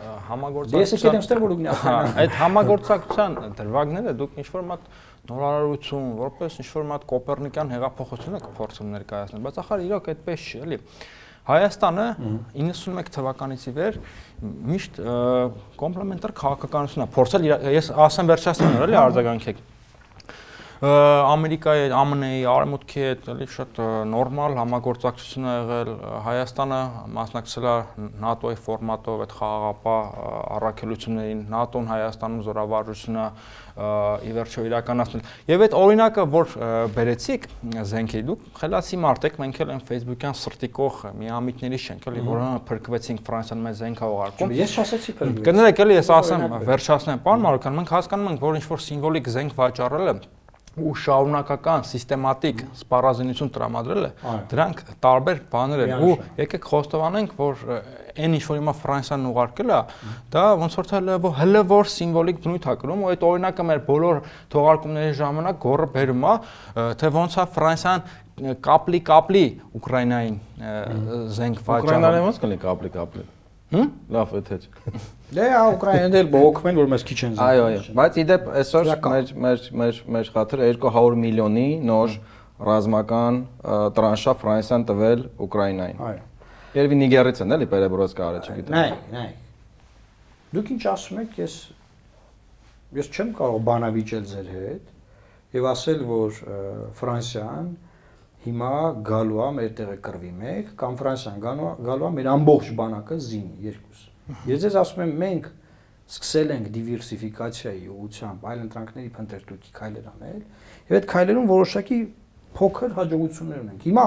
Դե 0.74 0.82
ես 0.82 0.94
եկել 0.96 1.14
եմ 1.14 1.22
համագործակցության 1.22 1.22
ստեղ 1.22 1.42
որ 1.46 1.54
գնահատանք։ 1.60 2.18
այդ 2.26 2.34
համագործակցության 2.40 3.38
դրվագները 3.60 4.16
դուք 4.26 4.40
ինչ 4.42 4.48
որ 4.56 4.66
մատ 4.74 4.90
նորարարություն, 5.26 6.10
որպես 6.26 6.58
ինչ 6.62 6.68
որ 6.76 6.84
մատ 6.90 7.06
կոպեռնիկյան 7.14 7.72
հեղափոխություն 7.76 8.36
եք 8.36 8.50
փորձում 8.56 8.90
ներկայացնել, 8.96 9.46
բայց 9.46 9.60
ախր 9.62 9.86
իրոք 9.86 10.10
այդպես 10.12 10.46
չի, 10.46 10.60
էլի։ 10.66 10.78
Հայաստանը 11.46 12.04
91 12.58 13.10
թվականից 13.14 13.64
ի 13.70 13.72
վեր 13.76 13.98
միշտ 14.42 14.98
կոմպլեմենտար 15.80 16.34
քաղաքականություն 16.36 17.04
է 17.04 17.08
փորձել 17.14 17.46
ես 17.76 17.88
ասեմ 18.06 18.30
վերջացնեմ 18.32 18.76
էլի 18.86 18.98
արձագանքեք 19.00 19.62
Ամերիկայի, 20.76 21.86
ԱՄՆ-ի, 21.88 22.42
Արևմուտքի 22.52 23.00
հետ 23.00 23.28
էլի 23.32 23.46
շատ 23.48 23.78
նորմալ 24.12 24.56
համագործակցություն 24.58 25.46
ա 25.48 25.54
եղել։ 25.56 25.90
Հայաստանը 26.26 26.80
մասնակցել 27.16 27.66
է 27.66 27.76
ՆԱՏՕ-ի 28.20 28.58
ֆորմատով 28.66 29.22
այդ 29.24 29.32
խաղաղապահ 29.38 30.10
առաքելություններին, 30.56 31.40
ՆԱՏՕ-ն 31.56 31.88
Հայաստանում 31.92 32.42
զորավարությունը 32.44 33.24
ա, 33.24 33.88
ի 34.20 34.36
վերջո 34.36 34.66
իրականացնել։ 34.68 35.24
Եվ 35.48 35.64
այդ 35.64 35.76
օրինակը, 35.80 36.26
որ 36.36 36.54
բերեցիք 36.92 37.48
զենքի, 37.96 38.22
դուք 38.28 38.46
խելացի 38.60 39.00
մարդ 39.00 39.26
եք, 39.30 39.40
մենք 39.40 39.60
էլ 39.64 39.72
այն 39.76 39.82
Facebook-յան 39.88 40.36
սրտիկող 40.44 41.00
միամիտների 41.24 41.80
շենք, 41.86 42.08
էլի, 42.12 42.24
որ 42.26 42.40
հա, 42.44 42.52
փրկվեցինք 42.68 43.24
Ֆրանսիան 43.26 43.64
մեզ 43.66 43.80
զենք 43.80 44.00
ա 44.00 44.10
ուղարկում։ 44.16 44.56
Ես 44.56 44.76
չասեցի 44.76 45.16
փրկվել։ 45.20 45.46
Կներեք, 45.46 45.84
էլի 45.86 45.96
ես 46.00 46.10
ասեմ, 46.16 46.46
վերջացնեմ, 46.66 47.22
պարոն 47.26 47.46
Մարոկյան, 47.46 47.78
մենք 47.80 47.94
հասկանում 47.96 48.32
ենք, 48.32 48.42
որ 48.46 48.58
ինչ 48.60 48.66
որ 48.72 48.82
սիմվոլիկ 48.86 49.30
զենք 49.36 49.56
վաճառելը 49.60 50.16
ու 50.76 50.92
շարունակական 51.00 51.84
սիստեմատիկ 51.88 52.58
սպառազինություն 52.76 53.50
տրամադրելը 53.54 54.10
դրանք 54.50 54.82
տարբեր 55.06 55.38
բաներ 55.52 55.82
են 55.86 56.02
ու 56.04 56.10
եկեք 56.42 56.66
խոստովանենք 56.68 57.32
որ 57.40 57.62
այն 58.16 58.36
ինչ 58.36 58.42
որ 58.50 58.58
հիմա 58.60 58.74
Ֆրանսիան 58.82 59.24
ուղարկել 59.30 59.72
է 59.72 59.80
դա 60.36 60.44
ոնց 60.60 60.76
որ 60.76 60.88
թե 60.90 61.00
որ- 61.24 61.34
հələ 61.40 61.62
որ 61.72 61.90
սիմվոլիկ 61.96 62.42
բնույթ 62.44 62.68
է 62.68 62.76
կրում 62.84 63.00
ու 63.06 63.10
այդ 63.16 63.24
օրինակը 63.30 63.66
մեր 63.72 63.80
բոլոր 63.88 64.20
թողարկումների 64.52 65.16
ժամանակ 65.20 65.60
գորը 65.64 65.88
բերում 65.96 66.26
է 66.26 66.34
թե 67.00 67.12
ոնց 67.16 67.38
է 67.40 67.46
Ֆրանսիան 67.56 68.06
կապլի 68.66 69.00
կապլի 69.08 69.44
Ուկրաինային 69.80 70.36
զենք 71.40 71.60
Ուկրաինան 71.64 72.04
վաճառում 72.04 72.26
ոնց 72.28 72.40
կլինի 72.44 72.60
կապլի 72.66 72.90
կապլի։ 72.96 73.24
Հմ? 73.66 73.86
Լավ, 74.14 74.34
եթե 74.36 74.56
չէ։ 74.60 75.00
Դե 75.26 75.46
հա 75.50 75.62
Ուկրաինան 75.74 76.12
դել 76.14 76.28
բողոքում 76.30 76.68
են 76.70 76.76
որ 76.78 76.90
մեզ 76.92 77.04
քիչ 77.06 77.16
են 77.26 77.32
զանգում։ 77.34 77.46
Այո, 77.46 77.62
այո։ 77.66 77.94
Բայց 77.98 78.18
իդեպ 78.22 78.44
այսօր 78.60 78.90
մեր 79.06 79.32
մեր 79.44 79.64
մեր 79.80 79.98
մեր 80.16 80.30
խաթրը 80.36 80.68
200 80.76 81.18
միլիոնի 81.22 81.64
նոր 81.88 82.14
ռազմական 82.68 83.40
տրանշա 83.96 84.34
Ֆրանսիան 84.42 84.86
տվել 84.90 85.24
Ուկրաինային։ 85.46 86.04
Այո։ 86.06 86.22
Երևի 86.76 87.00
Նիգերից 87.02 87.42
են 87.42 87.56
էլի 87.56 87.68
Պերեբրոսկա 87.74 88.26
արը, 88.26 88.40
չգիտեմ։ 88.46 88.76
Նայ, 88.76 88.94
նայ։ 89.16 89.28
Դուք 90.56 90.72
ինչ 90.76 90.82
ասում 90.94 91.20
եք, 91.26 91.36
ես 91.42 91.54
ես 92.96 93.10
չեմ 93.16 93.30
կարող 93.36 93.62
բանավիճել 93.66 94.26
ձեր 94.30 94.50
հետ 94.56 95.56
եւ 95.56 95.70
ասել, 95.74 96.02
որ 96.06 96.40
Ֆրանսիան 97.00 97.70
հիմա 98.46 98.74
գալու 99.10 99.40
է 99.42 99.48
մեր 99.56 99.72
տեղը 99.80 99.96
կրվի 100.06 100.34
մեկ 100.42 100.74
կամ 100.80 100.98
Ֆրանսիան 101.00 101.40
գալու 101.86 102.06
է 102.06 102.10
մեր 102.20 102.28
ամբողջ 102.36 102.70
բանակը 102.78 103.18
զինի 103.26 103.66
երկուս։ 103.66 104.04
Ես 104.26 104.62
ձեզ 104.66 104.76
ասում 104.82 105.02
եմ 105.06 105.12
մենք 105.22 105.48
սկսել 106.06 106.52
ենք 106.54 106.68
դիվերսիֆիկացիայի 106.76 107.88
ուղղությամբ 107.94 108.46
այլ 108.46 108.60
ընտրանքների 108.66 109.10
փնտրտուքի 109.16 109.72
քայլեր 109.76 110.06
անել 110.12 110.40
եւ 110.86 110.96
այդ 110.96 111.06
քայլերում 111.12 111.48
որոշակի 111.50 111.98
փոքր 112.56 112.94
հաջողություններ 112.96 113.60
ունենք։ 113.66 113.86
Հիմա 113.86 114.06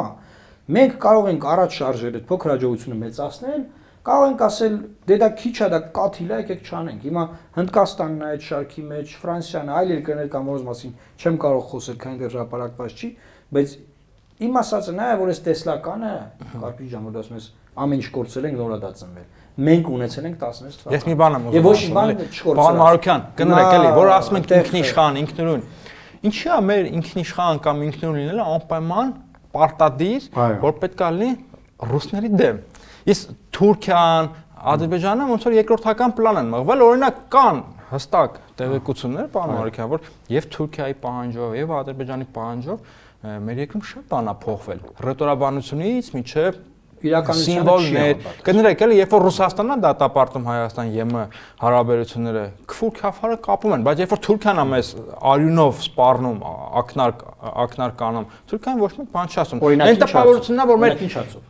մենք 0.80 0.96
կարող 1.06 1.30
ենք 1.30 1.48
առաջ 1.54 1.78
շարժել 1.80 2.18
այդ 2.20 2.26
փոքր 2.30 2.54
հաջողությունը 2.54 2.98
մեծացնել, 3.00 3.64
կարող 4.10 4.26
ենք 4.30 4.44
ասել 4.48 4.76
դե 5.10 5.16
դա 5.20 5.30
քիչ 5.40 5.56
է, 5.60 5.68
դա 5.74 5.80
կաթիլ 5.98 6.30
է, 6.30 6.38
եկեք 6.40 6.70
չանենք։ 6.70 7.04
Հիմա 7.10 7.24
Հնդկաստանն 7.60 8.24
է 8.24 8.30
այդ 8.30 8.46
շարքի 8.48 8.84
մեջ, 8.90 9.16
Ֆրանսիան, 9.20 9.72
այլ 9.80 9.92
երկրներ 10.00 10.30
կան, 10.34 10.48
որոնց 10.50 10.64
մասին 10.70 10.94
չեմ 11.20 11.40
կարող 11.44 11.64
խոսել, 11.70 11.98
քանի 12.00 12.22
դեռ 12.24 12.36
հրապարակված 12.40 12.96
չի, 13.00 13.10
բայց 13.60 13.76
իմ 14.40 14.60
ասածը 14.60 14.96
նա 14.96 15.10
է, 15.10 15.18
որ 15.20 15.34
այս 15.34 15.42
տեսլականը, 15.50 16.14
Կարպի 16.64 16.90
ջան, 16.90 17.10
որ 17.10 17.20
ասում 17.20 17.40
ես, 17.40 17.48
ամեն 17.84 18.00
ինչ 18.00 18.12
կորցրել 18.16 18.50
ենք, 18.50 18.60
նորա 18.60 18.78
դա 18.80 18.92
ծնվել։ 19.00 19.28
Մենք 19.60 19.90
ունեցել 19.92 20.28
ենք 20.30 20.44
16 20.44 20.78
թվական։ 20.80 20.96
Ես 20.96 21.06
մի 21.10 21.16
բան 21.20 21.36
եմ 21.36 21.48
ուզում 21.50 21.58
Եվ 21.60 21.66
ոչ 21.70 21.80
մի 21.80 21.94
բան 21.98 22.12
չկորցրել։ 22.20 22.60
Պարոն 22.60 22.80
Մարոկյան, 22.80 23.24
կներեք 23.40 23.74
էլի, 23.80 23.90
որ 24.00 24.12
ասում 24.16 24.38
ենք 24.40 24.54
ինքնիշխան, 24.60 25.20
ինքնուրույն։ 25.20 25.64
Ինչի՞ 26.30 26.50
է 26.50 26.60
մեր 26.70 26.88
ինքնիշխան 27.00 27.60
կամ 27.66 27.84
ինքնուրույն 27.90 28.20
լինելը 28.20 28.46
անպայման 28.60 29.12
պարտադիր, 29.56 30.30
որ 30.64 30.74
պետքա 30.84 31.10
լինի 31.20 31.32
ռուսների 31.90 32.32
դեմ։ 32.40 32.58
Ես 33.10 33.22
Թուրքիան, 33.56 34.32
Ադրբեջանը 34.70 35.28
ոնց 35.30 35.46
որ 35.48 35.54
երկրորդական 35.56 36.16
պլան 36.20 36.40
են 36.40 36.50
մղվել, 36.54 36.82
օրինակ 36.90 37.20
կան 37.32 37.62
հստակ 37.90 38.34
տեղեկություններ, 38.60 39.30
պարոն 39.34 39.56
Մարոկյան, 39.56 39.90
որ 39.94 40.10
եւ 40.36 40.48
Թուրքիայի 40.56 40.96
պահանջով, 41.06 41.54
եւ 41.60 41.72
Ադրբեջանի 41.80 42.28
պահանջով 42.36 42.90
մեր 43.48 43.62
երկրում 43.64 43.86
շատ 43.90 44.04
բան 44.12 44.30
է 44.30 44.36
փոխվել։ 44.44 44.84
Ռետորաբանությունից 45.08 46.12
մինչև 46.20 46.60
համապատասխան։ 47.00 48.44
կներեք 48.48 48.84
էլի 48.86 48.98
երբ 49.00 49.14
որ 49.16 49.24
Ռուսաստանն 49.28 49.74
է 49.74 49.78
դատապարտում 49.86 50.48
Հայաստան 50.50 50.90
ԵՄ 50.96 51.24
հարաբերությունները 51.64 52.44
քֆուր 52.70 52.94
քաֆարը 53.00 53.38
կապում 53.48 53.76
են 53.76 53.86
բայց 53.88 54.02
երբ 54.04 54.14
որ 54.14 54.22
Թուրքիան 54.28 54.60
է 54.60 54.66
մեզ 54.70 54.92
արյունով 55.30 55.84
սպառնում 55.86 56.40
ակնար 56.80 57.14
ակնար 57.64 57.96
կանում 58.00 58.28
Թուրքիան 58.50 58.84
ոչ 58.84 58.92
մի 59.00 59.06
բան 59.14 59.30
չի 59.30 59.40
ասում 59.44 59.64
այն 59.70 60.02
տպավորությունն 60.04 60.60
է 60.60 60.68
որ 60.70 60.82
մեր 60.84 61.04
ինչ 61.06 61.14
հարցով։ 61.20 61.44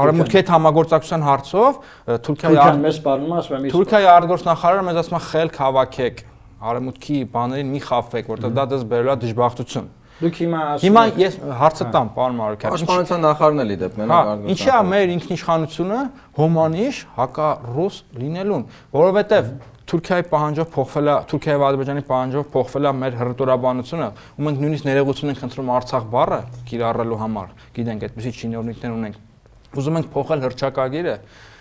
արմուտքի 0.00 0.36
հետ 0.40 0.50
համագործակցության 0.54 1.24
հարցով 1.26 1.78
Թուրքիայի 2.24 2.56
Թուրքիան 2.56 2.82
մեզ 2.84 2.98
սպառնում 3.00 3.30
է, 3.30 3.38
ասում 3.40 3.56
եմ, 3.56 3.72
Թուրքիայի 3.74 4.06
արտգործնախարարը 4.10 4.84
մեզ 4.86 5.00
ասում 5.00 5.18
է 5.18 5.22
խելք 5.30 5.58
հավաքեք 5.60 6.22
արմուտքի 6.70 7.18
բաներին 7.34 7.72
մի 7.74 7.80
խափվեք 7.88 8.30
որտեղ 8.30 8.54
դա 8.56 8.64
դες 8.70 8.82
բերելու 8.90 9.12
է 9.12 9.18
դժբախտություն 9.24 9.88
Դուք 10.20 10.38
հիմա 10.40 10.60
ասում 10.70 10.84
հիմա 10.84 11.02
ես 11.20 11.36
հարցը 11.60 11.84
տամ 11.94 12.08
պարոն 12.16 12.34
Մարոկյան 12.40 12.72
Պաշտպանության 12.74 13.22
նախարարն 13.24 13.62
էլի 13.64 13.76
դեպ 13.80 13.94
Հա, 14.10 14.18
ինչի 14.52 14.70
է 14.70 14.80
մեր 14.90 15.12
ինքնիշխանությունը 15.16 16.00
հոմանիշ 16.40 16.98
հակառուս 17.16 18.00
լինելուն, 18.20 18.66
որովհետև 19.00 19.48
Թուրքիայի 19.90 20.24
պահանջով 20.30 20.68
փոխվել 20.70 21.08
է 21.10 21.14
Թուրքիայի 21.30 21.56
եւ 21.56 21.62
Ադրբեջանի 21.66 22.02
պահանջով 22.10 22.44
փոխվել 22.52 22.86
է 22.86 22.92
մեր 23.00 23.16
հռետորաբանությունը, 23.20 24.06
ու 24.38 24.44
մենք 24.46 24.60
նույնիսկ 24.62 24.86
ներողություն 24.86 25.32
ենք 25.32 25.40
խնդրում 25.40 25.72
Արցախ 25.80 26.06
բառը 26.14 26.38
կիրառելու 26.70 27.18
համար։ 27.24 27.48
Գիտենք, 27.80 28.06
այդպեսի 28.06 28.34
չինովնիկներ 28.38 28.94
ունենք։ 29.00 29.18
Ուզում 29.80 29.98
ենք 29.98 30.12
փոխել 30.14 30.46
հրճակագիրը, 30.46 31.16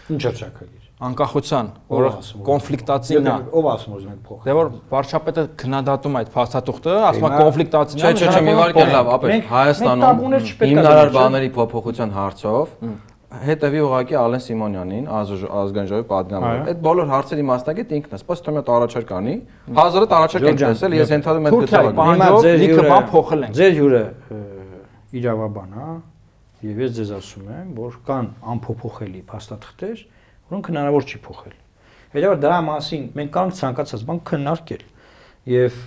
Ինչ 0.10 0.22
հրճակագիր 0.30 0.79
անկախության 1.00 1.68
օրը 1.96 2.10
կոնֆլիկտացին 2.44 3.28
է։ 3.30 3.36
Ո՞վ 3.56 3.68
ասում 3.72 3.94
ուզում 3.96 4.10
եք 4.12 4.24
փոխել։ 4.30 4.48
Դե 4.50 4.56
որ 4.58 4.72
վարչապետը 4.92 5.44
քննադատում 5.62 6.18
այդ 6.20 6.32
փաստաթուղթը, 6.34 6.96
ասում 7.10 7.28
է 7.28 7.32
կոնֆլիկտացին 7.40 8.00
է։ 8.00 8.10
Չէ, 8.10 8.32
չէ, 8.34 8.42
մի 8.50 8.56
վարկե 8.60 8.88
լավ, 8.90 9.12
ապեր 9.16 9.46
Հայաստանում 9.54 10.36
հիմնարար 10.60 11.14
բաների 11.16 11.50
փոփոխության 11.56 12.12
հարցով 12.20 12.76
հետևի 13.30 13.82
ուղակի 13.86 14.16
Ալեն 14.18 14.42
Սիմոնյանին, 14.42 15.04
ազգային 15.14 15.90
ժողովի 15.90 16.06
падգամավորը։ 16.10 16.64
Այդ 16.72 16.80
բոլոր 16.82 17.10
հարցերի 17.14 17.44
մասնակից 17.46 17.92
ինքն 18.00 18.16
է, 18.16 18.20
սպասում 18.20 18.58
եմ 18.58 18.72
առաջարկ 18.74 19.12
անի։ 19.20 19.36
Հազարը 19.80 20.08
առաջարկ 20.18 20.48
են 20.50 20.58
դրսել, 20.60 20.96
ես 20.98 21.12
դե, 21.14 21.20
ընդհանրում 21.20 21.50
եմ 21.50 21.58
գծավակ։ 21.60 22.00
Հիմա 22.10 22.30
ձեր 22.42 22.64
հյուրը 22.64 22.98
փոխել 23.14 23.46
են։ 23.46 23.54
Ձեր 23.60 23.76
հյուրը 23.78 24.02
իրավաբան 25.20 25.78
է, 25.78 25.92
եւ 26.70 26.82
ես 26.90 26.96
ձեզ 26.98 27.12
ասում 27.20 27.54
եմ, 27.54 27.70
որ 27.78 28.00
կան 28.10 28.32
անփոփոխելի 28.50 29.22
փաստաթղթեր, 29.30 30.02
որոնք 30.50 30.70
հնարավոր 30.70 31.08
չի 31.10 31.22
փոխել։ 31.30 31.56
Հետո 32.10 32.34
դրա 32.44 32.60
մասին 32.70 33.08
մենք 33.20 33.32
կարող 33.36 33.50
ենք 33.50 33.60
ցանկացած 33.60 34.04
բան 34.10 34.20
քննարկել։ 34.30 34.84
Եվ 35.50 35.80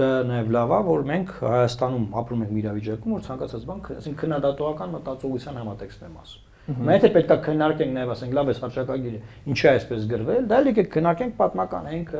դա 0.00 0.10
նաև 0.30 0.52
լավ 0.56 0.70
է, 0.70 0.78
որ 0.90 1.02
մենք 1.10 1.32
Հայաստանում 1.44 2.06
ապրում 2.20 2.44
ենք 2.44 2.54
մի 2.54 2.60
իրավիճակում, 2.60 3.14
որ 3.16 3.24
ցանկացած 3.26 3.66
բան, 3.70 3.82
ասենք 4.00 4.20
քննադատողական 4.20 4.94
մտածողության 4.96 5.60
համատեքստն 5.60 6.08
եմ 6.10 6.16
ասում։ 6.20 6.48
Մենք 6.70 7.00
եթե 7.00 7.08
պետք 7.14 7.30
է 7.34 7.36
քննարկենք 7.46 7.94
նաև 7.96 8.10
ասենք 8.14 8.34
լավ 8.36 8.50
է 8.50 8.54
հրճակագիրը, 8.60 9.20
ինչի 9.50 9.64
է 9.66 9.70
այսպես 9.70 10.04
գրվել, 10.10 10.44
դա 10.50 10.58
եկեք 10.70 10.90
քննարկենք 10.94 11.32
պատմականենք, 11.40 12.12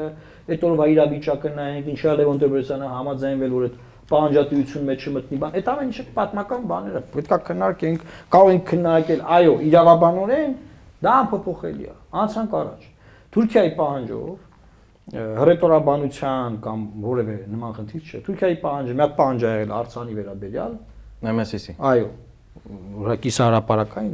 այդ 0.50 0.64
օրվա 0.70 0.86
իրավիճակը 0.90 1.52
նայենք, 1.60 1.90
ինչի 1.92 2.08
է 2.10 2.14
Լևոն 2.20 2.40
Տեր-Պետրոսյանը 2.40 2.88
համաձայնվել, 2.90 3.54
որ 3.54 3.66
այդ 3.68 3.76
պահանջատվություն 4.10 4.88
մեջ 4.90 5.04
չմտնի 5.06 5.38
բան։ 5.40 5.54
Այդ 5.60 5.70
ամեն 5.70 5.90
ինչը 5.90 6.04
պատմական 6.16 6.64
բաներ 6.70 6.96
է։ 6.98 7.02
Պետք 7.14 7.30
է 7.30 7.38
քննարկենք, 7.50 8.08
կարող 8.34 8.50
ենք 8.50 8.64
քննարկել, 8.70 9.22
այո, 9.38 9.54
իրավաբանորեն 9.70 10.56
դա 11.04 11.12
անփոփոխելի 11.20 11.84
է։ 11.90 11.94
Անցանք 12.20 12.56
առաջ։ 12.60 12.88
Թուրքիայի 13.34 13.70
պահանջով 13.80 14.30
հռետորաբանության 15.40 16.56
կամ 16.64 16.80
որևէ 17.02 17.36
նման 17.50 17.72
խնդիր 17.76 18.02
չէ։ 18.10 18.18
Թուրքիայի 18.26 18.56
պահանջը 18.64 18.92
մի 18.98 19.02
հատ 19.04 19.14
պահանջ 19.20 19.40
ա 19.40 19.52
եղել 19.54 19.72
Արցանի 19.80 20.12
վերաբերյալ, 20.20 20.74
Նեմեսիսի։ 21.20 21.72
այո, 21.90 22.06
ուղղակի 23.00 23.30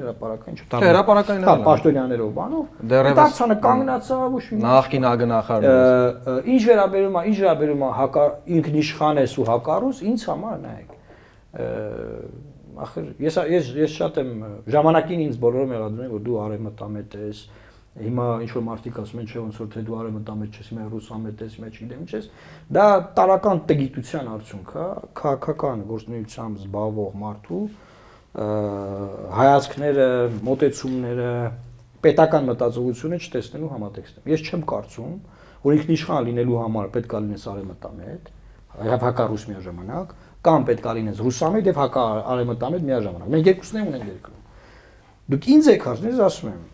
հրապարակային 0.07 0.57
չէ։ 0.57 0.65
Չէ, 0.67 0.87
հրապարակային 0.87 1.45
Հա, 1.47 1.55
պաշտոնյաներով 1.67 2.31
բանով։ 2.37 2.65
Դեռևս- 2.93 3.23
Արցանը 3.27 3.57
կանգնացավ 3.67 4.37
ու 4.37 4.43
շուտ 4.47 4.61
Նախկին 4.67 5.05
ագնախարն 5.11 5.67
է։ 5.67 5.71
Ը, 5.77 6.35
Ինչ 6.57 6.63
վերաբերում 6.71 7.17
է, 7.17 7.23
ինչ 7.31 7.37
վերաբերում 7.43 7.83
է 7.87 7.91
հակա 8.01 8.25
ինքնիշխան 8.57 9.17
ես 9.27 9.33
ու 9.37 9.47
հակառուս, 9.51 9.97
ինձ 10.11 10.21
համար 10.31 10.57
նայեք։ 10.67 10.91
Ախր 12.85 13.07
ես 13.25 13.39
ես 13.53 13.71
ես 13.81 13.95
շատ 13.97 14.19
եմ 14.21 14.33
ժամանակին 14.75 15.23
ինձ 15.27 15.39
բոլորը 15.43 15.69
մեղադրում 15.71 16.05
են 16.07 16.13
որ 16.13 16.25
դու 16.27 16.37
արևմտամետ 16.47 17.17
ես։ 17.23 17.41
Հիմա 17.97 18.25
ինչ 18.45 18.51
որ 18.53 18.65
մարդիկ 18.67 18.99
ասում 19.01 19.21
են 19.23 19.29
չէ 19.31 19.39
ոնց 19.41 19.59
որ 19.63 19.69
թե 19.73 19.83
դու 19.87 19.95
արևմտամետ 19.97 20.57
ես, 20.61 20.67
հիմա 20.69 20.89
ռուսամետ 20.93 21.45
ես, 21.47 21.55
մեջ 21.65 21.79
գիտեմ 21.81 22.03
ինչ 22.05 22.11
ես։ 22.13 22.27
Դա 22.77 22.87
տարական 23.17 23.63
տգիտության 23.71 24.29
արդյունք 24.37 24.75
է, 24.77 24.89
քաղաքական 25.17 25.85
գործունեությամբ 25.89 26.61
զբաղվող 26.67 27.17
մարդու 27.23 27.63
հայացքները, 28.37 30.09
մոտեցումները, 30.45 31.31
պետական 32.05 32.49
մտածողությունը 32.51 33.19
չտեսնելու 33.25 33.71
համատեքստում։ 33.73 34.29
Ես 34.29 34.45
չեմ 34.45 34.65
կարծում, 34.77 35.15
որ 35.65 35.77
ինքնիշխան 35.77 36.27
լինելու 36.29 36.59
համար 36.61 36.91
պետք 36.97 37.17
է 37.17 37.21
լինես 37.25 37.47
արևմտամետ, 37.53 38.29
եւ 38.87 39.07
հակառուս 39.07 39.47
միաժամանակ, 39.51 40.13
կամ 40.47 40.67
պետք 40.71 40.87
է 40.87 40.95
լինես 40.97 41.21
ռուսամետ 41.27 41.71
եւ 41.71 41.79
հակա 41.83 42.05
արևմտամետ 42.33 42.87
միաժամանակ։ 42.87 43.31
Մենք 43.35 43.51
երկուսն 43.51 43.79
ենք 43.81 43.91
ունենք 43.93 44.11
երկրում։ 44.13 44.43
Դուք 45.27 45.49
ինձ 45.57 45.71
եք 45.75 45.87
ասում, 45.91 46.11
ես 46.13 46.21
ասում 46.27 46.51
եմ, 46.53 46.65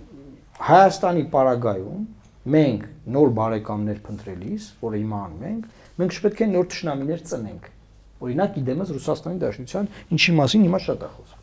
Հայաստանի 0.62 1.22
պարագայում 1.32 2.02
մենք 2.52 2.82
նոր 3.16 3.30
բարեկամներ 3.38 4.00
փնտրելիս, 4.06 4.66
որը 4.82 4.98
հիմա 5.02 5.20
անում 5.26 5.46
ենք, 5.48 5.64
մենք 6.02 6.16
չպետք 6.18 6.42
է 6.42 6.48
նոր 6.52 6.66
ճշնամիներ 6.72 7.22
ծնենք։ 7.32 7.68
Օրինակ, 8.22 8.58
իդեմս 8.62 8.92
Ռուսաստանի 8.94 9.40
Դաշնության 9.42 9.88
ինչի 10.14 10.34
մասին 10.38 10.66
հիմա 10.68 10.80
շատ 10.82 11.02
է 11.02 11.10
խոսքը։ 11.16 11.40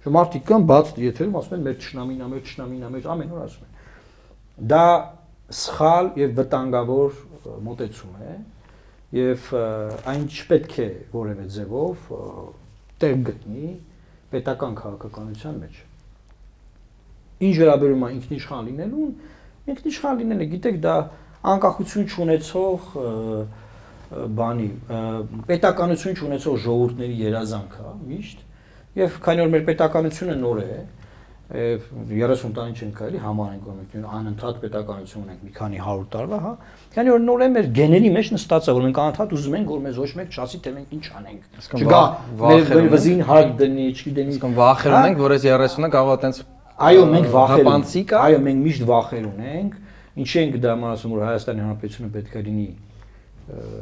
Շո 0.00 0.12
մարդիկ 0.16 0.44
կան 0.50 0.66
բաց 0.70 0.92
եթերում 1.00 1.34
ասում 1.40 1.56
են 1.56 1.64
մեր 1.66 1.74
ճշնամին, 1.80 2.20
մեր 2.30 2.44
ճշնամին, 2.50 2.84
մեր 2.94 3.08
ամեն 3.14 3.32
օր 3.36 3.42
ասում 3.46 3.66
են։ 3.66 4.68
Դա 4.70 4.84
սխալ 5.60 6.06
եւ 6.20 6.34
վտանգավոր 6.40 7.18
մոտեցում 7.66 8.14
է 8.20 8.34
եւ 9.16 9.46
այն 10.10 10.26
չպետք 10.30 10.74
է 10.80 10.88
որևէ 11.14 11.46
ձևով 11.54 12.10
տեղ 13.02 13.22
գտնի 13.30 13.70
պետական 14.30 14.76
քաղաքականության 14.80 15.56
մեջ։ 15.64 15.80
Ինչ 17.40 17.54
վերաբերում 17.60 18.04
է 18.06 18.10
ինքնիշխան 18.20 18.68
լինելուն, 18.70 19.10
ինքնիշխան 19.74 20.20
լինելը, 20.20 20.46
գիտեք, 20.54 20.78
դա 20.84 20.94
անկախություն 21.50 22.06
չունեցող 22.10 22.86
բանի 24.10 24.68
պետականություն 25.48 26.16
չունեցող 26.18 26.56
ժողովուրդների 26.64 27.18
երազանք 27.20 27.76
է 27.80 27.92
միշտ 28.10 28.40
եւ 29.00 29.18
քանի 29.24 29.44
որ 29.44 29.52
մեր 29.54 29.64
պետականությունը 29.68 30.34
նոր 30.40 30.62
է 30.64 30.78
եւ 31.50 31.86
30 32.10 32.52
տարին 32.54 32.76
չենք 32.78 32.92
կարելի 33.00 33.20
համարենք 33.24 33.64
որ 33.66 33.74
մենք 33.80 33.94
անընդհատ 34.16 34.58
պետականություն 34.62 35.22
ունենք 35.24 35.40
մի 35.46 35.52
քանի 35.56 35.80
100 35.82 36.04
տարվա, 36.12 36.38
հա։ 36.44 36.52
Քանի 36.94 37.10
որ 37.10 37.24
նոր 37.26 37.42
է 37.42 37.48
մեր 37.56 37.70
գեների 37.80 38.10
մեջ 38.14 38.30
նստած 38.36 38.68
է 38.70 38.74
որ 38.76 38.84
մենք 38.86 39.00
անընդհատ 39.02 39.34
ուզում 39.34 39.56
ենք 39.58 39.72
որ 39.74 39.80
մեզ 39.86 39.98
ոչ 40.00 40.10
մեկ 40.20 40.30
չասի 40.30 40.60
թե 40.62 40.72
մենք 40.78 40.94
ինչ 40.94 41.04
անենք։ 41.20 41.42
վախ- 42.40 42.70
մեր 42.70 42.88
վզին 42.94 43.22
հարկ 43.30 43.50
դնի, 43.60 43.86
չգիտեմ 43.98 44.30
Իսկն 44.30 44.54
վախեր 44.60 44.94
Հա? 44.94 45.00
ունենք, 45.00 45.18
որ 45.26 45.34
այս 45.34 45.46
30-ը 45.50 45.90
կարող 45.90 46.14
է 46.14 46.20
տենց 46.22 46.40
Այո, 46.80 47.02
մենք 47.10 47.26
վախեր 47.34 47.66
ունենք։ 47.66 48.14
Այո, 48.20 48.38
մենք 48.46 48.60
միշտ 48.70 48.84
վախեր 48.90 49.24
ունենք։ 49.30 49.74
Ինչի 50.20 50.38
ենք 50.40 50.54
դա 50.64 50.72
ասում 50.90 51.12
որ 51.12 51.26
Հայաստանի 51.30 51.60
Հանրապետությունը 51.60 52.10
պետք 52.14 52.38
է 52.40 52.42
լինի 52.46 52.68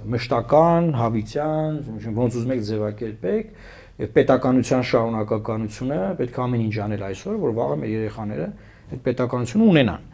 մշտական, 0.09 0.87
հավիտյան, 0.97 1.79
ոնց 2.17 2.37
ուզում 2.39 2.53
եք 2.55 2.63
ձևակերպեք, 2.69 3.51
եւ 3.99 4.13
պետականության 4.15 4.85
շարունակականությունը 4.89 5.99
պետք 6.19 6.39
է 6.39 6.43
ամեն 6.45 6.63
ինչ 6.69 6.77
անել 6.85 7.03
այսօր, 7.09 7.39
որ 7.43 7.55
վաղը 7.59 7.79
մեր 7.83 7.93
երեխաները 7.95 8.47
այդ 8.89 9.03
պետականությունը 9.09 9.69
ունենան։ 9.73 10.05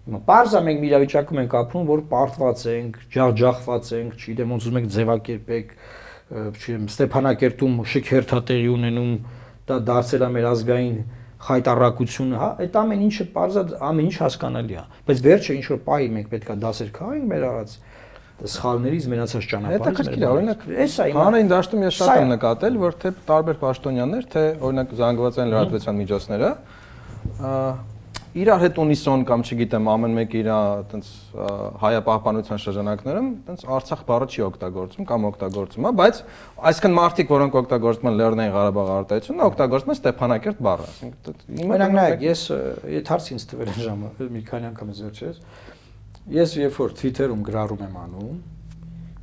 Հիմա 0.00 0.20
parza 0.26 0.60
մենք 0.66 0.80
մի 0.80 0.88
իրավիճակում 0.90 1.40
ենք 1.44 1.54
ապրում, 1.60 1.86
որ 1.90 2.02
պարտված 2.10 2.64
ենք, 2.70 2.98
ջախջախված 3.14 3.90
ենք, 4.00 4.14
չգիտեմ 4.20 4.54
ոնց 4.54 4.66
ուզում 4.66 4.78
եք 4.80 4.88
ձևակերպեք, 4.96 5.74
չգիտեմ 6.30 6.88
Ստեփանակերտում 6.90 7.78
շքերթա 7.92 8.40
տեղի 8.50 8.68
ունենում, 8.74 9.12
դա 9.70 9.78
դարձել 9.90 10.24
է 10.26 10.30
մեր 10.34 10.48
ազգային 10.50 10.98
խայտարակությունը, 11.40 12.40
հա, 12.40 12.48
այդ 12.64 12.74
ամեն 12.80 13.04
ինչը 13.06 13.26
parza 13.34 13.62
ամեն 13.90 14.08
ինչ 14.10 14.16
հասկանալի 14.20 14.76
է, 14.76 14.82
բայց 15.08 15.22
վերջը 15.24 15.54
ինչ 15.56 15.66
որ 15.70 15.78
պահի 15.86 16.08
մենք 16.16 16.28
պետքա 16.34 16.56
դասեր 16.64 16.90
քաղենք 16.98 17.30
մեր 17.30 17.46
արած 17.50 17.76
սխալներից 18.40 19.06
մնացած 19.12 19.46
ճանապարհից։ 19.50 19.80
Հետաքրքիր 19.80 20.24
է, 20.24 20.28
օրինակ, 20.30 20.66
էսա 20.86 21.06
հիմա 21.10 21.24
Հանրային 21.26 21.50
դաշտում 21.50 21.84
ես 21.86 21.98
շատ 22.00 22.10
է։ 22.10 22.20
եմ 22.20 22.32
նկատել, 22.34 22.80
որ 22.80 22.98
թե 23.04 23.12
տարբեր 23.30 23.60
պաշտոնյաներ, 23.60 24.28
թե 24.32 24.44
օրինակ 24.70 24.94
զանգվածային 25.00 25.54
լրատվության 25.54 26.00
միջոցները 26.00 26.50
իրար 28.30 28.60
հետ 28.62 28.76
ունիսոն 28.78 29.22
կամ 29.26 29.40
չգիտեմ 29.42 29.88
ամեն 29.90 30.12
մեկ 30.14 30.34
իր 30.38 30.48
այտենց 30.54 31.06
հայապահպանության 31.82 32.60
շրջանակներում 32.62 33.30
այտենց 33.40 33.64
Արցախ 33.74 34.04
բառը 34.06 34.28
չի 34.30 34.44
օգտագործում 34.46 35.08
կամ 35.10 35.26
օգտագործում, 35.30 35.88
հա, 35.88 35.92
բայց 35.98 36.20
այսքան 36.70 36.94
մարդիկ, 37.00 37.32
որոնք 37.34 37.58
օգտագործում 37.60 38.10
են 38.10 38.18
Լեռնային 38.20 38.54
Ղարաբաղ 38.54 38.92
արտահայտությունը, 39.00 39.48
օգտագործում 39.50 39.90
են 39.90 39.98
Ստեփանակերտ 39.98 40.62
բառը, 40.70 40.86
ասենք 40.94 41.34
Մենակ 41.74 41.96
նայեք, 41.98 42.24
ես 42.30 42.44
այդ 42.86 43.10
հարց 43.10 43.28
ինձ 43.34 43.48
տվել 43.50 43.74
են 43.74 43.82
ժամը 43.90 44.30
մի 44.30 44.44
քանի 44.46 44.70
անգամ 44.70 44.94
ես 44.94 45.02
վերջերս։ 45.10 45.42
Ես 46.30 46.56
երբ 46.60 46.74
որ 46.80 46.96
Twitter-ում 47.00 47.44
գրառում 47.46 47.84
եմ 47.86 47.94
անում, 48.00 48.34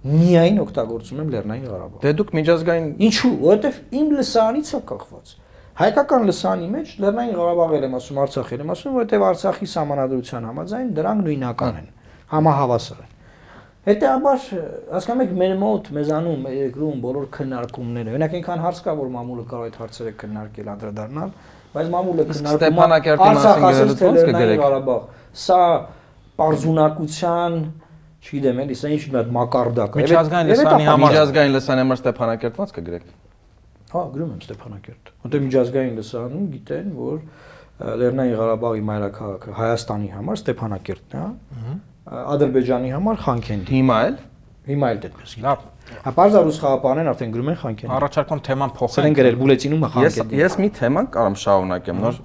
միայն 0.07 0.57
օգտագործում 0.63 1.19
եմ 1.21 1.29
Լեռնային 1.33 1.67
Ղարաբաղ։ 1.67 1.99
Դե 2.03 2.13
դուք 2.17 2.31
միջազգային 2.37 2.87
Ինչու՞, 3.07 3.31
որովհետև 3.43 3.77
իմ 3.97 4.07
լսանից 4.17 4.71
է 4.77 4.79
կախված։ 4.91 5.35
Հայկական 5.77 6.25
լսանի 6.27 6.67
մեջ 6.73 6.93
Լեռնային 7.03 7.35
Ղարաբաղ 7.37 7.75
եմ 7.77 7.97
ասում, 7.97 8.19
Արցախ 8.23 8.49
եմ 8.57 8.71
ասում, 8.73 8.95
որովհետև 8.97 9.25
Արցախի 9.27 9.67
համանadrության 9.77 10.47
համաձայն 10.47 10.89
դրանք 10.97 11.21
նույնական 11.27 11.77
են, 11.77 11.89
համահավասար 12.33 13.03
են։ 13.05 13.13
Հետեւաբար, 13.87 14.47
հասկանում 14.91 15.21
եք, 15.23 15.29
մեր 15.37 15.53
մոտ 15.61 15.85
մեզանում 15.95 16.41
մեր 16.43 16.55
երկրում 16.57 17.03
բոլոր 17.05 17.27
քննարկումները, 17.37 18.15
օրինակ 18.17 18.33
այնքան 18.35 18.63
հարց 18.65 18.81
կա, 18.83 18.95
որ 18.97 19.11
մամուլը 19.13 19.45
կարող 19.47 19.67
այդ 19.67 19.77
հարցերը 19.79 20.11
քննարկել, 20.23 20.71
անդրադառնալ, 20.73 21.31
բայց 21.77 21.91
մամուլը 21.93 22.25
քննարկում 22.27 22.57
Ստեփանակերտի 22.57 23.29
մասին 23.37 23.63
գրելուց 23.63 24.03
ո՞նց 24.07 24.19
կգրեք։ 24.27 24.59
Ղարաբաղ։ 24.65 24.99
Սա 25.47 25.61
պարզունակության, 26.37 27.53
չգիտեմ, 28.27 28.61
էլի, 28.63 28.75
սա 28.77 28.91
ինչ 28.95 29.01
մի 29.07 29.17
հատ 29.17 29.29
մակարդակ 29.37 29.97
է։ 29.97 30.01
Միջազգային 30.03 30.49
լսանի 30.51 30.85
համար- 30.87 31.03
միջազգային 31.07 31.53
լսանի 31.57 31.81
համար 31.83 31.97
Ստեփանակերտ 32.01 32.55
ո՞նց 32.57 32.71
կգրեք։ 32.77 33.05
Հա, 33.87 34.01
գրում 34.13 34.31
եմ 34.35 34.41
Ստեփանակերտ։ 34.47 35.03
Որտեղ 35.27 35.41
միջազգային 35.47 35.93
լսարանում 35.97 36.47
գիտեն, 36.57 36.87
որ 36.97 37.17
Լեռնային 37.77 38.35
Ղարաբաղի 38.37 38.81
մայրաքաղաքը 38.87 39.51
Հայաստանի 39.57 40.09
համար 40.17 40.35
Ստեփանակերտն 40.41 41.13
է, 41.17 41.21
հա։ 41.21 41.73
Ադրբեջանի 42.07 42.89
համար 42.97 43.15
Խանքենդի։ 43.27 43.71
Հիմա 43.77 43.97
էլ 44.07 44.15
Հիմա 44.67 44.87
էլ 44.91 44.97
դեպս։ 45.07 45.33
Լավ, 45.45 45.59
Հա, 45.87 46.11
բարձր 46.17 46.41
ռուս 46.47 46.57
խաղապանեն 46.59 47.09
արդեն 47.13 47.29
գրում 47.31 47.49
են 47.51 47.57
Խանքենդի։ 47.61 47.93
առաջարկում 47.97 48.39
թեման 48.47 48.71
Սրեն 48.73 48.79
փոխենք։ 48.79 49.15
գրել 49.19 49.37
բուլետինում 49.39 49.85
է 49.87 49.89
ես 50.03 50.17
ես 50.41 50.57
մի 50.59 50.69
թեման 50.77 51.05
կարամ 51.15 51.35
շարունակեմ 51.43 52.01
նոր 52.03 52.17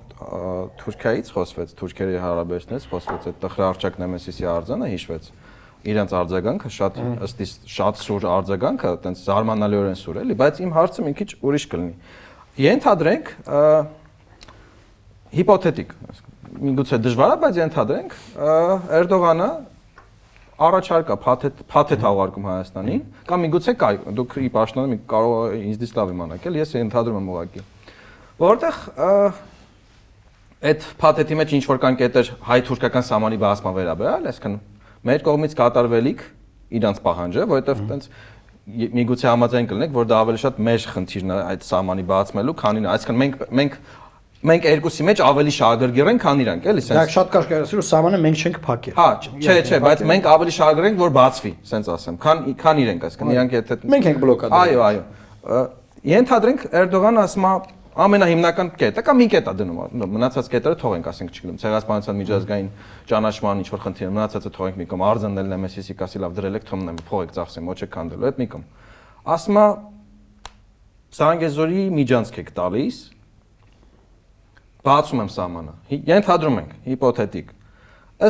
Թուրքիայից 0.82 1.30
խոսվեց, 1.36 1.72
Թուրքերի 1.78 2.20
հարաբերությունից 2.22 2.86
խոսվեց, 2.92 3.26
այդ 3.30 3.38
տխրարճակ 3.42 3.98
Նեմեսիսի 4.02 4.46
արձանը 4.52 4.90
հիշվեց 4.92 5.30
իրենց 5.92 6.14
արձագանքը 6.18 6.70
շատ 6.72 6.98
ըստ 7.26 7.66
շատ 7.72 8.02
սուր 8.02 8.26
արձագանքը, 8.32 8.92
այտենց 8.92 9.22
զարմանալիորեն 9.26 9.98
սուր 9.98 10.20
էլի, 10.22 10.36
բայց 10.42 10.60
իմ 10.62 10.72
հարցը 10.76 11.06
մի 11.06 11.14
քիչ 11.18 11.28
ուրիշ 11.42 11.66
կլինի։ 11.72 11.94
Ենթադրենք 12.62 13.32
հիպոթետիկ, 15.32 15.92
միգուցե 16.62 16.98
դժվար 17.02 17.32
է, 17.32 17.36
բայց 17.42 17.60
ենթադրենք 17.62 18.16
Էրդողանը 19.02 19.50
առաջարկա 20.62 21.14
փաթեթ 21.22 21.62
փաթեթ 21.72 22.04
աղարկում 22.06 22.48
Հայաստանին 22.50 23.00
կամ 23.28 23.42
միգուցե 23.46 23.72
կայ 23.82 23.94
դուք 24.18 24.36
ի 24.42 24.50
պաշտոնը 24.56 24.98
կարող 25.10 25.56
ինձ 25.58 25.94
լավ 25.96 26.12
իմանաք 26.12 26.46
էլ 26.50 26.58
ես 26.60 26.74
ենթադրում 26.76 27.18
եմ 27.18 27.30
ուղղակի 27.32 27.64
որովհետեւ 28.42 29.40
այդ 30.62 30.84
փաթեթի 31.02 31.38
մեջ 31.40 31.54
ինչ 31.58 31.64
որ 31.66 31.80
կան 31.82 31.96
կետեր 32.02 32.28
հայ-թուրքական 32.46 33.06
սահմանի 33.08 33.38
բացման 33.42 33.74
վերաբերյալ, 33.78 34.28
այսինքն 34.30 34.54
մեր 35.08 35.24
կողմից 35.26 35.56
կատարվելիք 35.58 36.22
իրանց 36.78 37.00
պահանջը, 37.02 37.46
որովհետև 37.52 37.82
տենց 37.90 38.06
միգուցե 38.62 39.26
համաձայն 39.26 39.66
կլինեք, 39.72 39.96
որ 39.96 40.06
դա 40.12 40.20
ավելի 40.22 40.40
շատ 40.42 40.60
մեր 40.62 40.86
խնդիրն 40.92 41.32
է 41.34 41.38
այդ 41.50 41.66
սահմանի 41.66 42.04
բացմելու, 42.12 42.54
քանի 42.62 42.84
այսինքն 42.92 43.18
մենք 43.22 43.42
մենք 43.58 43.80
մենք 44.42 44.64
երկուսի 44.66 45.04
մեջ 45.06 45.20
ավելի 45.22 45.52
շահագրգիռ 45.54 46.08
ենք, 46.12 46.22
քան 46.22 46.40
իրանք, 46.42 46.64
էլի, 46.72 46.82
սենց։ 46.82 46.98
Դա 46.98 47.12
շատ 47.14 47.28
կարճ 47.34 47.50
կարծես 47.52 47.74
որ 47.78 47.84
սահմանը 47.86 48.18
մենք 48.22 48.40
չենք 48.42 48.56
փակել։ 48.64 48.96
Հա, 48.96 49.06
չէ, 49.22 49.54
չէ, 49.62 49.78
բայց 49.86 50.02
մենք 50.10 50.26
ավելի 50.32 50.54
շահագրգիռ 50.56 50.88
ենք, 50.88 50.98
որ 51.02 51.12
բացվի, 51.18 51.52
սենց 51.70 51.90
ասեմ, 51.94 52.16
քան 52.22 52.42
քան 52.62 52.82
իրենք, 52.82 53.06
այսինքն 53.06 53.32
իրանք 53.36 53.54
եթե 53.58 53.78
Մենք 53.92 54.08
ենք 54.10 54.18
բլոկադել։ 54.22 54.58
Այո, 54.62 54.82
այո։ 54.88 55.62
Ենթադրենք 56.10 56.66
Էրդողանը 56.82 57.22
ասում 57.22 57.46
է 57.46 57.54
ամենահիմնական 57.92 58.70
կետը 58.80 59.02
կամ 59.04 59.18
մի 59.20 59.26
կետ 59.32 59.48
է 59.50 59.52
դնում 59.58 59.80
մնացած 60.12 60.46
կետերը 60.52 60.76
թողենք 60.80 61.08
ասենք 61.12 61.32
չգիտեմ 61.36 61.56
ցեղասպանության 61.60 62.16
միջազգային 62.22 62.68
ճանաչման 63.10 63.58
ինչ 63.62 63.68
որ 63.72 63.82
խնդիր 63.84 64.12
մնացածը 64.16 64.52
թողենք 64.56 64.78
մի 64.80 64.86
կողմ 64.92 65.04
արձաննել 65.08 65.50
նեմեսիսի 65.52 65.96
կասի 66.00 66.22
լավ 66.24 66.36
դրել 66.38 66.56
եք 66.56 66.66
թողնեմ 66.72 67.02
փողեք 67.10 67.34
ծախսեմ 67.36 67.68
ոչ 67.68 67.76
եք 67.84 67.92
քանդելու 67.92 68.28
այդ 68.32 68.40
մի 68.40 68.46
կողմ 68.52 68.64
ասма 69.36 69.64
Սանգեզորի 71.12 71.82
միջանցք 71.92 72.38
եք 72.40 72.54
տալիս 72.56 73.02
բացում 74.88 75.20
եմ 75.22 75.30
սահմանը 75.36 76.00
ենթադրում 76.08 76.56
ենք 76.62 76.72
հիպոթետիկ 76.88 77.52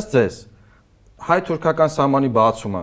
ըստ 0.03 0.17
ձեզ 0.17 0.41
հայ-թուրքական 1.23 1.93
սահմանի 1.95 2.31
բացումը 2.35 2.83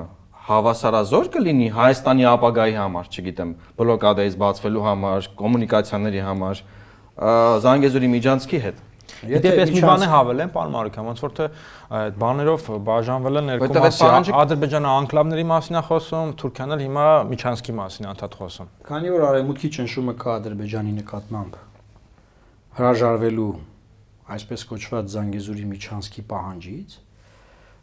հավասարազոր 0.49 1.29
կլինի 1.35 1.69
Հայաստանի 1.77 2.27
ապագայի 2.33 2.75
համար, 2.79 3.09
չգիտեմ, 3.13 3.55
բլոկադայից 3.79 4.37
բացվելու 4.43 4.85
համար, 4.89 5.31
կոմունիկացիաների 5.39 6.21
համար, 6.25 6.61
Զանգեզուրի 7.19 8.09
միջանցքի 8.19 8.61
հետ։ 8.65 8.85
Եթե 9.29 9.51
պես 9.57 9.71
մի 9.73 9.81
բան 9.83 10.03
է 10.05 10.07
հավելեմ, 10.09 10.51
պարոն 10.53 10.73
Մարուկյան, 10.75 11.07
ոնց 11.09 11.21
որ 11.23 11.31
թե 11.39 11.45
այդ 11.99 12.19
բաներով 12.21 12.67
բաժանվել 12.87 13.39
են 13.39 13.49
երկու 13.51 13.69
մասի, 13.83 14.35
Ադրբեջանը 14.39 14.91
անկլավների 14.99 15.45
մասին 15.49 15.79
է 15.79 15.81
խոսում, 15.89 16.31
Թուրքիան 16.39 16.75
էլ 16.75 16.83
հիմա 16.85 17.07
միջանցքի 17.33 17.75
մասին 17.79 18.05
է 18.05 18.09
անդադ 18.13 18.37
խոսում։ 18.39 18.71
Քանի 18.89 19.13
որ 19.15 19.25
արևմուտքի 19.29 19.71
ճնշումը 19.75 20.15
կա 20.23 20.37
Ադրբեջանի 20.39 20.93
նկատմամբ 20.99 21.59
հրաժարվելու 22.79 23.51
այսպես 24.29 24.65
կոչված 24.69 25.13
Զանգեզուրի 25.19 25.65
միջանցքի 25.73 26.23
պահանջից, 26.29 26.97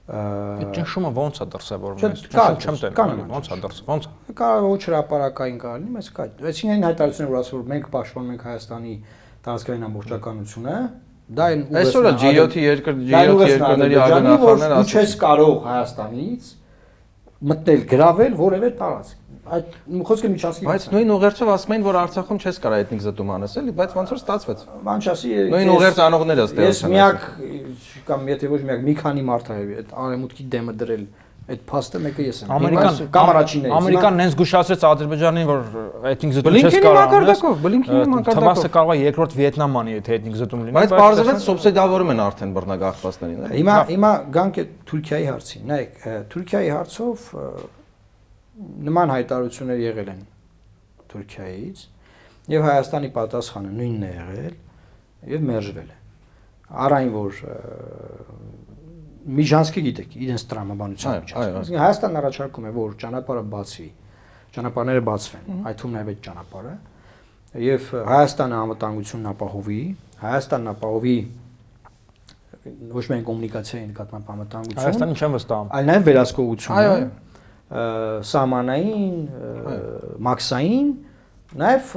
Այդ 0.06 0.68
ճնշումը 0.76 1.10
ո՞նց 1.18 1.38
է 1.42 1.46
դրսևորվում։ 1.50 2.02
Ճնշում 2.30 2.58
չեմ 2.62 2.76
տենում, 2.82 3.32
ո՞նց 3.36 3.48
է 3.50 3.56
դրս, 3.64 3.78
ո՞նց 3.90 4.04
Կարող 4.38 4.66
ոչ 4.70 4.82
հրաապարակային 4.86 5.56
կարելի, 5.64 5.88
բայց 5.96 6.10
կա։ 6.16 6.26
Այսինքն 6.46 6.74
այն 6.76 6.86
հայտարարությունը, 6.86 7.30
որ 7.32 7.38
ասում 7.40 7.56
որ 7.56 7.66
մենք 7.72 7.88
պաշտպանում 7.96 8.30
ենք 8.36 8.44
Հայաստանի 8.46 8.94
տարածքային 9.46 9.86
ամբողջականությունը, 9.86 10.76
դա 11.26 11.48
այն 11.50 11.64
ուղղակի 11.66 11.82
Այսօր 11.82 12.06
G7-ի 12.22 12.62
երկր 12.66 12.94
G7 13.02 13.42
երկրների 13.50 13.98
ագնահատողներն 14.06 14.76
ասում։ 14.76 14.86
Դու 14.86 15.02
չես 15.02 15.16
կարող 15.26 15.54
Հայաստանից 15.66 16.54
մտնել, 17.36 17.80
գravel 17.90 18.36
որևէ 18.40 18.70
տարածք 18.80 19.24
այդ 19.46 19.74
խոսքը 20.08 20.28
միջազգի 20.32 20.66
բայց 20.66 20.84
նույն 20.90 21.10
ուղերձով 21.16 21.50
ասում 21.54 21.74
էին 21.76 21.84
որ 21.86 21.98
Արցախում 22.00 22.38
չես 22.42 22.56
կարա 22.64 22.78
էթնիկ 22.82 23.02
զտում 23.04 23.28
անես 23.36 23.52
էլի 23.60 23.74
բայց 23.78 23.92
ոնց 23.96 24.12
որ 24.14 24.20
ստացվեց 24.22 24.64
բան 24.86 25.04
չասի 25.06 25.30
նույն 25.52 25.70
ուղերձ 25.76 26.00
անողները 26.06 26.46
ըստ 26.46 26.62
ես 26.66 26.80
միակ 26.90 27.28
կամ 28.10 28.26
եթե 28.32 28.50
ոչ 28.56 28.60
միակ 28.66 28.82
մի 28.86 28.94
քանի 29.02 29.24
մարդ 29.30 29.52
է 29.54 29.58
այդ 29.76 29.94
արեմուտքի 30.06 30.48
դեմը 30.56 30.74
դրել 30.82 31.04
այդ 31.46 31.60
փաստը 31.70 31.98
մեկը 32.02 32.24
ես 32.26 32.38
եմ։ 32.42 32.52
Ամերիկան 32.56 32.96
կամ 33.14 33.28
առաջիններից։ 33.32 33.74
Ամերիկան 33.76 34.16
նենց 34.18 34.32
զգուշացրեց 34.34 34.84
Ադրբեջանին, 34.88 35.46
որ 35.46 35.60
էթնիկ 36.10 36.32
զտում 36.36 36.56
չես 36.56 36.74
կարող։ 36.82 36.96
Բլինքինի 36.96 36.96
մակարդակով, 36.96 37.60
Բլինքինի 37.66 38.08
մակարդակով։ 38.16 38.40
Թվասը 38.40 38.70
կարող 38.76 38.90
է 38.96 39.04
երկրորդ 39.06 39.36
Վիետնամանի, 39.38 39.94
եթե 39.96 40.16
էթնիկ 40.16 40.38
զտում 40.42 40.64
լինի։ 40.66 40.74
Բայց 40.76 40.94
բարձրացած 40.96 41.46
սուբսիդավորում 41.46 42.10
են 42.16 42.22
արդեն 42.26 42.54
բռնագաղթվածներին։ 42.56 43.46
Հիմա 43.56 43.76
հիմա 43.94 44.10
գանք 44.36 44.58
է 44.58 44.64
Թուրքիայի 44.90 45.26
հարցին։ 45.30 45.70
Նայեք, 45.70 45.92
Թուրքիայի 46.34 46.70
հարցով 46.76 47.28
նման 48.56 49.12
հայտարարություններ 49.12 49.80
եղել 49.86 50.10
են 50.16 50.22
Թուրքիայից 51.12 51.82
եւ 52.56 52.66
Հայաստանի 52.66 53.10
պատասխանը 53.16 53.72
նույնն 53.76 54.06
է 54.06 54.10
եղել 54.16 54.54
եւ 55.36 55.46
մերժվել 55.50 55.90
է։ 55.92 55.98
Արայն 56.86 57.10
որ 57.14 57.40
Միջանցքի 59.26 59.82
գիտեք, 59.86 60.12
իրենց 60.26 60.42
տրամաբանության 60.50 61.16
միջանցք։ 61.26 61.78
Հայաստանն 61.82 62.18
առաջարկում 62.20 62.66
է, 62.66 62.72
որ 62.76 62.92
ճանապարհը 63.02 63.42
բացվի, 63.56 63.88
ճանապարհները 64.56 65.02
բացվեն, 65.06 65.48
այդ 65.66 65.80
թվում 65.80 65.96
նաև 65.96 66.10
այդ 66.12 66.20
ճանապարհը, 66.26 66.74
եւ 67.66 67.90
Հայաստանը 68.06 68.56
անվտանգությունն 68.60 69.28
ապահովի, 69.32 69.82
Հայաստանն 70.22 70.70
ապահովի 70.76 71.18
ոչ 72.96 73.04
միայն 73.06 73.26
կոմունիկացիայի 73.26 73.86
նկատմամբ 73.90 74.30
անվտանգություն, 74.36 74.80
Հայաստանը 74.86 75.16
չեմ 75.16 75.36
վստահում, 75.36 75.68
այլ 75.76 75.90
նաև 75.90 76.06
վերահսկողություն։ 76.06 76.76
Այո, 76.76 76.94
այո 76.96 77.06
սահմանային, 77.66 79.14
մաքսային, 80.26 80.90
նաև 81.62 81.94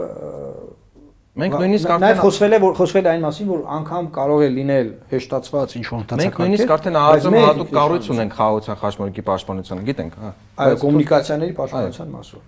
Մենք 1.40 1.56
նույնիսկ 1.60 1.92
արդեն 1.94 2.04
նաև 2.06 2.20
խոսվել 2.24 2.56
է 2.56 2.60
որ 2.64 2.74
խոսվել 2.80 3.06
է 3.06 3.10
այն 3.10 3.24
մասին, 3.26 3.48
որ 3.50 3.62
անգամ 3.76 4.08
կարող 4.16 4.40
է 4.40 4.50
լինել 4.56 4.88
հեշտացված 5.14 5.76
ինչ 5.80 5.86
որ 5.90 5.98
ընդհանրական։ 6.00 6.24
Մենք 6.24 6.40
նույնիսկ 6.40 6.74
արդեն 6.76 6.98
ԱԱԶ-ը 7.00 7.44
հատուկ 7.46 7.70
կառույց 7.80 8.10
ունենք 8.14 8.36
խաղաղության 8.40 8.80
խաչմերուկի 8.84 9.24
պաշտպանության, 9.30 9.84
գիտենք, 9.90 10.14
հա։ 10.20 10.32
Այո, 10.60 10.76
կոմունիկացիաների 10.84 11.54
պաշտպանության 11.60 12.10
մասով։ 12.20 12.42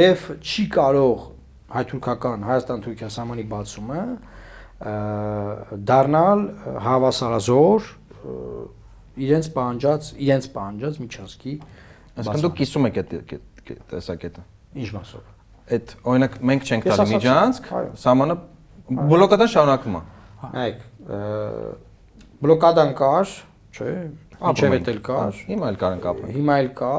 Եվ 0.00 0.18
չի 0.40 0.64
կարող 0.76 1.18
հայ-թուրքական 1.70 2.38
Հայաստան-Թուրքիա 2.50 3.10
սահմանի 3.14 3.44
բացումը 3.50 4.00
դառնալ 5.90 6.40
հավասարազոր 6.88 7.90
իրենց 9.20 9.46
պահանջած 9.54 10.10
իրենց 10.24 10.48
պահանջած 10.56 11.00
միջազգի 11.04 11.54
Այսինքն 12.20 12.44
դուք 12.44 12.56
կիսում 12.60 12.88
եք 12.90 12.98
այդ 13.00 13.12
տեսակետը։ 13.90 14.42
Ինչ 14.80 14.88
մասով։ 14.96 15.39
Այդ 15.70 15.92
օրինակ 16.10 16.36
մենք 16.50 16.70
չենք 16.70 16.86
տալի 16.90 17.06
միջանցք, 17.14 17.68
սահմանը 18.02 18.36
բլոկադան 18.90 19.50
շարունակվում 19.54 19.96
է։ 19.98 20.02
Նայեք, 20.54 20.80
բլոկադան 22.44 22.94
կար, 23.00 23.34
չէ՞, 23.76 23.92
ինչև 24.50 24.76
էլ 24.80 25.02
կար։ 25.06 25.42
Հիմա 25.50 25.70
էլ 25.70 25.78
կարան 25.82 26.02
կապել։ 26.06 26.32
Հիմա 26.36 26.56
էլ 26.64 26.70
կա, 26.80 26.94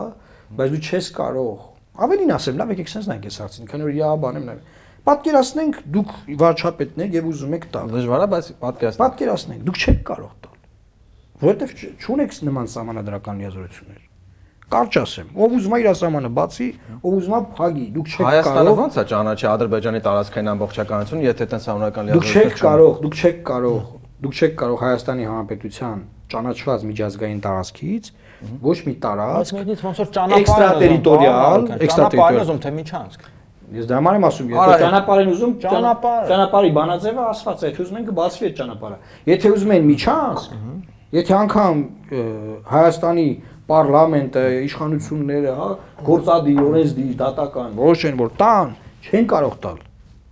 բայց 0.59 0.75
դու 0.75 0.81
չես 0.91 1.09
կարող։ 1.17 1.65
Ավելին 2.01 2.35
ասեմ, 2.37 2.61
լավ 2.61 2.71
եկեք 2.75 2.91
sense 2.91 3.11
նայենք 3.11 3.27
այս 3.27 3.39
հարցին, 3.41 3.67
քանի 3.71 3.87
որ 3.87 3.97
իա 3.97 4.11
բանեմ 4.21 4.45
նայ։ 4.47 4.55
Պատկերացնենք 5.01 5.81
դուք 5.97 6.13
վարչապետներ 6.41 7.17
եւ 7.17 7.27
ուզում 7.31 7.57
եք 7.57 7.67
տալ։ 7.73 7.91
Դժվար 7.95 8.21
է, 8.21 8.29
բայց 8.31 8.51
պատկերացնենք։ 8.61 9.01
Պատկերացնենք, 9.01 9.65
դուք 9.67 9.81
չեք 9.81 10.03
կարող 10.11 10.31
տալ։ 10.45 10.55
Որովհետեւ 11.41 11.75
չունեք 12.05 12.39
նման 12.51 12.71
սահմանադրական 12.75 13.41
լիազորություններ 13.41 14.10
կարճ 14.71 14.97
ասեմ, 15.01 15.27
ով 15.35 15.55
ուզում 15.57 15.73
է 15.75 15.79
իր 15.81 15.87
ասամանը 15.91 16.29
բացի, 16.37 16.67
ով 17.01 17.11
ուզում 17.17 17.35
է 17.35 17.41
փագի, 17.57 17.85
դուք 17.95 18.07
չեք 18.11 18.21
կարող։ 18.21 18.31
Հայաստանը 18.31 18.71
ո՞նց 18.81 18.93
է 19.01 19.03
ճանաչի 19.11 19.45
Ադրբեջանի 19.51 20.01
տարածքային 20.07 20.51
ամբողջականություն, 20.51 21.25
եթե 21.27 21.47
տենց 21.51 21.67
համանական 21.71 22.03
լիազորություն։ 22.11 22.41
Դուք 22.41 22.51
չեք 22.51 22.55
կարող, 22.61 22.93
դուք 23.01 23.15
չեք 23.21 23.37
կարող, 23.51 23.79
դուք 24.21 24.33
չեք 24.41 24.53
կարող 24.61 24.77
Հայաստանի 24.81 25.23
Հանրապետության 25.31 25.97
ճանաչված 26.31 26.83
միջազգային 26.91 27.39
տարածքից 27.45 28.05
ոչ 28.61 28.77
մի 28.87 28.93
տարածք 29.03 29.57
ոնց 29.81 29.99
որ 30.01 30.09
ճանապարհ 30.15 30.41
էքստրատերիտորիալ, 30.41 31.65
էքստրատերիտորիալ 31.77 32.41
ուզում 32.41 32.61
թե 32.61 32.71
միջանցք։ 32.77 33.27
Ես 33.71 33.85
դա 33.87 33.99
համար 34.01 34.17
եմ 34.17 34.25
ասում, 34.27 34.47
եթե 34.51 34.77
ճանապարհ 34.81 35.19
են 35.21 35.29
ուզում, 35.31 35.51
ճանապարհի 35.61 36.71
բանաձևը 36.77 37.27
ասված 37.31 37.61
է, 37.61 37.69
եթե 37.71 37.83
ուզում 37.85 37.99
են 38.01 38.07
կբացվի 38.09 38.47
այդ 38.49 38.57
ճանապարհը։ 38.61 38.97
Եթե 39.31 39.51
ուզում 39.55 39.71
են 39.75 39.85
միջանցք, 39.91 40.57
եթե 41.11 41.35
անգամ 41.37 41.83
Հայաստանի 42.71 43.27
պարլամենտը, 43.71 44.43
իշխանությունները, 44.67 45.55
հա, 45.61 45.69
գործադիր, 46.11 46.59
օրենսդիր, 46.71 47.13
դատական, 47.21 47.79
որոշեն, 47.81 48.19
որ 48.21 48.35
տան, 48.41 48.75
չեն 49.07 49.31
կարող 49.31 49.57
տալ 49.65 49.79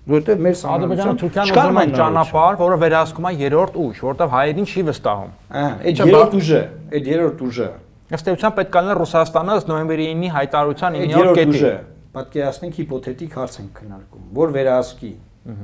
որովհետև 0.10 0.40
մեր 0.42 0.62
Ադրբեջանը 0.74 1.20
Թուրքիան 1.22 1.52
ուզում 1.54 1.78
են 1.80 1.92
ճանապարհ, 2.00 2.56
որը 2.60 2.78
վերահսկում 2.84 3.28
է 3.30 3.32
երրորդ 3.40 3.76
ուժ, 3.84 4.00
որովհետև 4.06 4.32
հայերին 4.34 4.70
չի 4.70 4.84
վստահում։ 4.88 5.34
Ահա, 5.60 5.76
այդ 5.90 6.02
երրորդ 6.02 6.34
ուժը, 6.40 6.62
այդ 6.98 7.10
երրորդ 7.10 7.44
ուժը։ 7.46 7.68
Ըստ 8.10 8.32
էության 8.34 8.56
պետք 8.58 8.78
է 8.80 8.84
լինի 8.88 8.98
Ռուսաստանը 9.00 9.58
նոյեմբերի 9.70 10.08
9-ի 10.10 10.32
հայտարարության 10.40 10.98
9-րդ 11.04 11.40
կետի։ 11.40 11.74
Պատկերացնենք 12.10 12.80
հիպոթետիկ 12.80 13.38
հարց 13.38 13.60
ենք 13.60 13.72
քննարկում, 13.80 14.24
որ 14.40 14.54
վերահսկի 14.58 15.12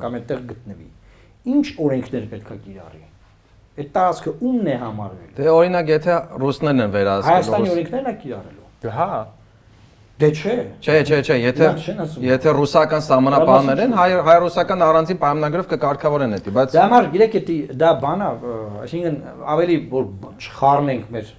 կամ 0.05 0.17
այդտեղ 0.19 0.43
գտնվի։ 0.51 0.89
Ինչ 1.55 1.65
օրենքներ 1.85 2.27
պետք 2.35 2.51
է 2.53 2.59
կիրառի։ 2.65 3.01
Այդ 3.75 3.89
տարածքը 3.95 4.35
ումն 4.49 4.67
է 4.71 4.75
համարվել։ 4.81 5.31
Դե 5.35 5.47
օրինակ 5.51 5.89
եթե 5.95 6.19
ռուսներն 6.43 6.83
են 6.85 6.93
վերահսկել 6.95 7.33
Հայաստանի 7.35 7.73
օրենքներն 7.75 8.11
է 8.11 8.13
կիրառելու։ 8.21 8.93
Հա, 8.95 9.09
Դե 10.15 10.27
չէ։ 10.31 10.53
Չէ, 10.79 10.93
չէ, 11.03 11.17
չէ, 11.27 11.35
եթե 11.43 11.65
եթե 12.23 12.51
ռուսական 12.55 13.01
սահմանապահներ 13.03 13.81
են, 13.83 13.95
հայ 13.99 14.05
հայ-ռուսական 14.23 14.85
առանձին 14.85 15.19
պայմանագրով 15.19 15.67
կկարգավորեն 15.73 16.35
դա, 16.37 16.53
բայց 16.55 16.75
Դա 16.77 16.85
համար 16.85 17.09
գիտեք 17.15 17.35
էդի 17.41 17.57
դա 17.81 17.89
բանա, 18.05 18.29
այսինքն 18.85 19.17
ավելի 19.55 19.77
որ 19.91 20.07
չխառնենք 20.39 21.11
մեր 21.17 21.33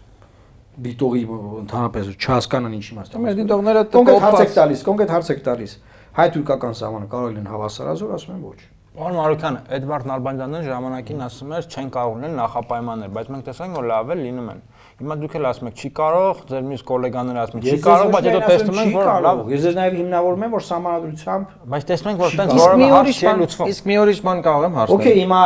դիտողի 0.76 1.24
ընդհանրապես 1.64 2.12
չհասկանան 2.20 2.76
ինչ 2.76 2.87
իմաստ։ 2.93 3.18
մեր 3.24 3.37
դիտողները 3.41 3.84
կոնկրետ 3.97 4.24
հարց 4.26 4.45
եք 4.45 4.57
տալիս, 4.61 4.87
կոնկրետ 4.93 5.14
հարց 5.16 5.30
եք 5.32 5.45
տալիս։ 5.47 5.76
Հայ-թուրքական 6.20 6.76
սահմանը 6.76 7.09
կարող 7.16 7.41
են 7.41 7.49
հավասարազոր, 7.57 8.12
ասում 8.16 8.37
են 8.37 8.45
ոչ։ 8.45 8.59
Պարոն 8.97 9.16
Մարուկյան, 9.16 9.57
Էդվարդ 9.76 10.07
Նալբանդյանն 10.09 10.62
ժամանակին 10.64 11.18
ասում 11.26 11.51
էր, 11.53 11.66
չեն 11.68 11.88
կարող 11.92 12.14
ունել 12.16 12.32
նախապայմաններ, 12.36 13.11
բայց 13.12 13.26
մենք 13.34 13.42
տեսանք, 13.47 13.74
որ 13.76 13.88
լավ 13.90 14.09
է 14.09 14.16
լինում 14.20 14.47
են։ 14.53 14.62
Հիմա 14.97 15.16
դուք 15.20 15.34
էլ 15.36 15.49
ասում 15.51 15.68
եք, 15.68 15.76
չի 15.76 15.90
կարող, 15.99 16.40
ձեր 16.49 16.62
մյուս 16.66 16.84
գոլեգաները 16.88 17.42
ասում 17.42 17.61
են, 17.61 17.66
չի 17.66 17.80
կարող, 17.84 18.09
բայց 18.16 18.28
հետո 18.30 18.40
տեսնում 18.47 18.80
ենք, 18.80 18.97
որ 18.97 19.11
լավ, 19.26 19.42
Ես 19.53 19.66
ես 19.66 19.76
նաև 19.76 19.97
հիմնավորում 20.01 20.47
եմ, 20.47 20.55
որ 20.57 20.64
սահմանադրությամբ 20.66 21.53
բայց 21.76 21.86
տեսնում 21.92 22.11
ենք, 22.12 22.20
որ 22.24 22.30
տենց 22.40 22.51
ուրիշ 22.57 22.88
հարց 22.97 23.20
չի 23.20 23.34
լուծվում։ 23.36 23.72
իսկ 23.76 23.90
մի 23.92 23.97
ուրիշ 24.01 24.20
բան 24.24 24.40
կարող 24.47 24.64
եմ 24.66 24.78
հարցնել։ 24.80 24.97
Okay, 24.97 25.14
հիմա 25.20 25.40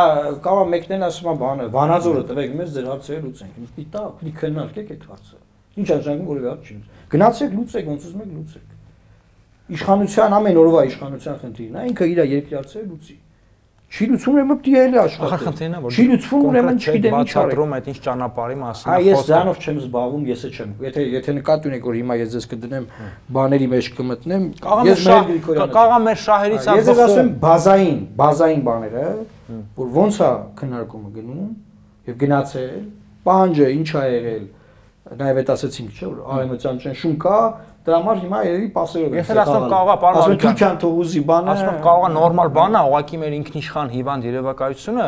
կարող 0.47 0.61
է 0.61 0.71
մեկնեն 0.71 1.03
ասում 1.11 1.27
բանը, 1.41 1.67
Վանաձորը 1.75 2.23
տվեք 2.31 2.55
մեզ 2.61 2.69
ձեր 2.71 2.87
հարցերը 2.91 3.21
լուծենք։ 3.27 3.53
Պիտա, 3.75 4.03
պիտի 4.21 4.33
քննարկեք 4.39 4.91
այդ 4.95 5.03
հարցը։ 5.11 5.35
Ինչ 5.81 5.87
արժանքում 5.91 6.31
որևէ 6.31 6.47
հարց 6.51 6.71
չի։ 6.71 6.75
Գնացեք 7.11 7.51
լուծեք, 7.57 7.91
ոնց 7.91 8.07
ուզում 8.11 8.21
եք 8.21 8.31
լուծեք։ 8.31 8.67
Իշխանության 9.71 10.35
ամեն 10.35 10.57
օրվա 10.61 10.81
իշխանության 10.91 11.37
խնդիրն 11.41 11.75
է, 11.81 11.83
ինքը 11.91 12.07
իր 12.11 12.19
երկրի 12.31 12.57
հարցերը 12.59 12.87
լուծի։ 12.91 13.15
Չի 13.91 14.05
լուծում 14.07 14.35
ուրեմն 14.37 14.57
պիտի 14.61 14.73
էլի 14.81 14.97
Ախր 15.01 15.23
աշխատի։ 15.25 15.45
խնդիրն 15.45 15.73
է, 15.75 15.79
որ 15.83 15.91
Չի 15.91 16.03
լուծվում 16.11 16.43
ուրեմն 16.47 16.77
չգիտեմ 16.81 17.15
ինչ 17.17 17.31
արեք։ 17.31 17.49
բացատրում 17.51 17.73
այդ 17.75 17.87
ինչ 17.91 17.97
ճանապարհի 18.05 18.55
մասին 18.61 18.87
Հա 18.91 18.95
է 18.95 19.07
ես 19.11 19.23
դրանով 19.31 19.57
չեմ 19.61 19.81
զբաղվում, 19.81 20.23
ես 20.31 20.45
չեմ։ 20.51 20.69
Եթե 20.85 21.03
եթե 21.11 21.35
նկատի 21.35 21.69
ունեք 21.71 21.83
որ 21.91 21.97
հիմա 21.99 22.17
ես 22.21 22.29
ձեզ 22.31 22.47
կդնեմ 22.51 22.85
բաների 23.35 23.67
մեջ 23.71 23.89
կմտնեմ, 23.99 24.45
Կաղա 24.61 24.81
մեր 24.81 24.91
ես 24.91 25.03
մեր 25.11 25.27
Գրիգորյանը 25.31 25.75
կաղա 25.75 25.97
մեր 26.07 26.17
շահերից 26.21 26.63
է 26.71 26.77
Ես 26.79 26.87
ես 26.91 27.01
ասում 27.01 27.19
եմ 27.21 27.33
բազային, 27.41 27.99
բազային 28.21 28.63
բաները, 28.71 29.05
որ 29.81 29.87
ոնց 29.99 30.21
է 30.21 30.31
քննարկումը 30.61 31.11
գնում 31.19 31.51
եւ 32.11 32.15
գնացել, 32.21 32.73
պահանջը 33.27 33.67
ինչ 33.75 33.89
ա 33.91 34.03
եղել, 34.11 34.45
նաեւ 35.21 35.39
այդ 35.41 35.49
ասեցինք, 35.51 35.91
չէ՞ 35.91 36.07
որ 36.07 36.19
արեմության 36.31 36.79
ճնշում 36.81 37.15
կա, 37.21 37.37
դրա 37.81 37.97
համար 38.01 38.17
հիմա 38.21 38.39
երևի 38.45 38.69
պասերով 38.75 39.15
Ես 39.17 39.29
էլ 39.31 39.39
ասում 39.41 39.57
եմ, 39.61 39.69
կարող 39.71 39.91
է, 39.91 39.97
պարոն 40.01 40.19
Ասում 40.21 40.31
եմ 40.31 40.37
Մալիկյան։ 40.37 40.51
Թուրքիան 40.51 40.77
թողուզի 40.81 41.21
բանը։ 41.31 41.51
Ասում 41.51 41.71
եմ 41.71 41.79
կարող 41.85 42.05
է 42.05 42.11
նորմալ 42.17 42.51
բան 42.57 42.77
է, 42.77 42.81
ուղղակի 42.91 43.19
մեր 43.21 43.35
ինքնիշխան 43.41 43.91
հիվանդ 43.95 44.27
երևակայությունը 44.31 45.05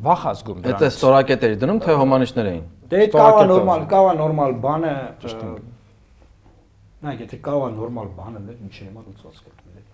վախ 0.00 0.20
է 0.20 0.34
զգում 0.40 0.60
Դա 0.60 0.70
դրանից։ 0.70 0.94
ստորակետերի 1.00 1.56
դնում 1.60 1.80
թե 1.80 1.96
հոմանիշներ 2.00 2.50
էին։ 2.50 2.64
Դե 2.90 2.98
Ստորակետով 3.00 3.20
կարող 3.20 3.40
է 3.40 3.44
է։ 3.44 3.50
նորմալ, 3.50 3.80
կարող 3.90 4.10
է 4.10 4.16
նորմալ 4.20 4.52
բանը։ 4.64 4.92
Նայեք, 7.00 7.20
եթե 7.24 7.36
կարող 7.40 7.64
է 7.64 7.72
նորմալ 7.80 8.08
բանը 8.20 8.40
դեր 8.44 8.56
ինչ 8.60 8.74
հիմա 8.80 9.00
լուծված 9.06 9.36
կլինի։ 9.40 9.89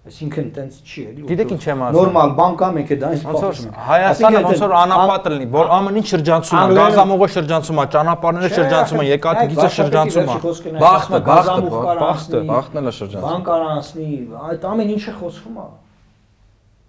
Այսինքն 0.00 0.46
տենց 0.56 0.76
չի 0.80 1.02
էլի։ 1.10 1.24
Գիտեք 1.28 1.50
ինչ 1.52 1.64
եմ 1.68 1.80
ասում։ 1.84 1.96
Նորմալ 2.00 2.30
բան 2.38 2.54
կա, 2.56 2.68
մենք 2.76 2.90
է 2.90 2.96
դա 3.00 3.08
որ 3.10 3.34
պատմում 3.40 3.74
Հայաստանը 3.90 4.40
ոնց 4.46 4.62
որ 4.64 4.72
անապատ 4.80 5.26
լինի, 5.30 5.48
որ 5.52 5.72
ամեն 5.76 5.98
ինչ 6.00 6.06
շրջանցում 6.10 6.60
է, 6.60 6.78
գազամուղը 6.80 7.28
շրջանցում 7.34 7.80
է, 7.80 7.84
ճանապարհները 7.94 8.50
շրջանցում 8.56 9.00
է, 9.00 9.04
եկատգիծը 9.10 9.68
շրջանցում 9.76 10.30
է։ 10.30 10.38
Բախտը, 10.80 11.20
բախտը, 11.28 11.68
բախտը, 12.00 12.40
բախտն 12.48 12.80
է 12.80 12.94
շրջանցում։ 12.96 13.28
Բան 13.28 13.44
կար 13.50 13.66
անցնի, 13.76 14.08
այդ 14.48 14.66
ամեն 14.70 14.94
ինչը 14.96 15.14
խոսվում 15.20 15.60
է։ 15.60 15.68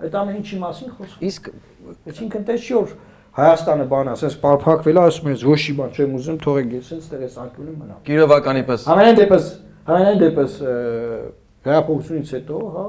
Այդ 0.02 0.18
ամեն 0.22 0.40
ինչի 0.40 0.62
մասին 0.62 0.96
խոսվում։ 0.96 1.28
Իսկ 1.32 1.52
Այսինքն 1.82 2.44
տես 2.48 2.66
չի 2.68 2.74
որ 2.78 2.92
Հայաստանը 3.32 3.86
բան 3.92 4.10
ասես 4.12 4.34
պարփակվել 4.42 4.98
է, 4.98 5.04
ասում 5.12 5.30
ես 5.32 5.44
ոչի 5.48 5.74
բան 5.78 5.94
չեմ 5.96 6.16
ուզում, 6.18 6.40
թողեք 6.46 6.74
ես 6.76 6.90
ինձ 6.96 7.06
տեղ 7.12 7.22
ես 7.26 7.38
անկյունում 7.42 7.78
մնա։ 7.82 7.96
Կիրովականի 8.08 8.64
պես 8.68 8.88
Համենայն 8.92 9.20
դեպս, 9.22 9.46
համենայն 9.88 10.20
դեպս 10.22 10.58
հրապարակությունից 11.62 12.32
հետո, 12.36 12.60
հա, 12.76 12.86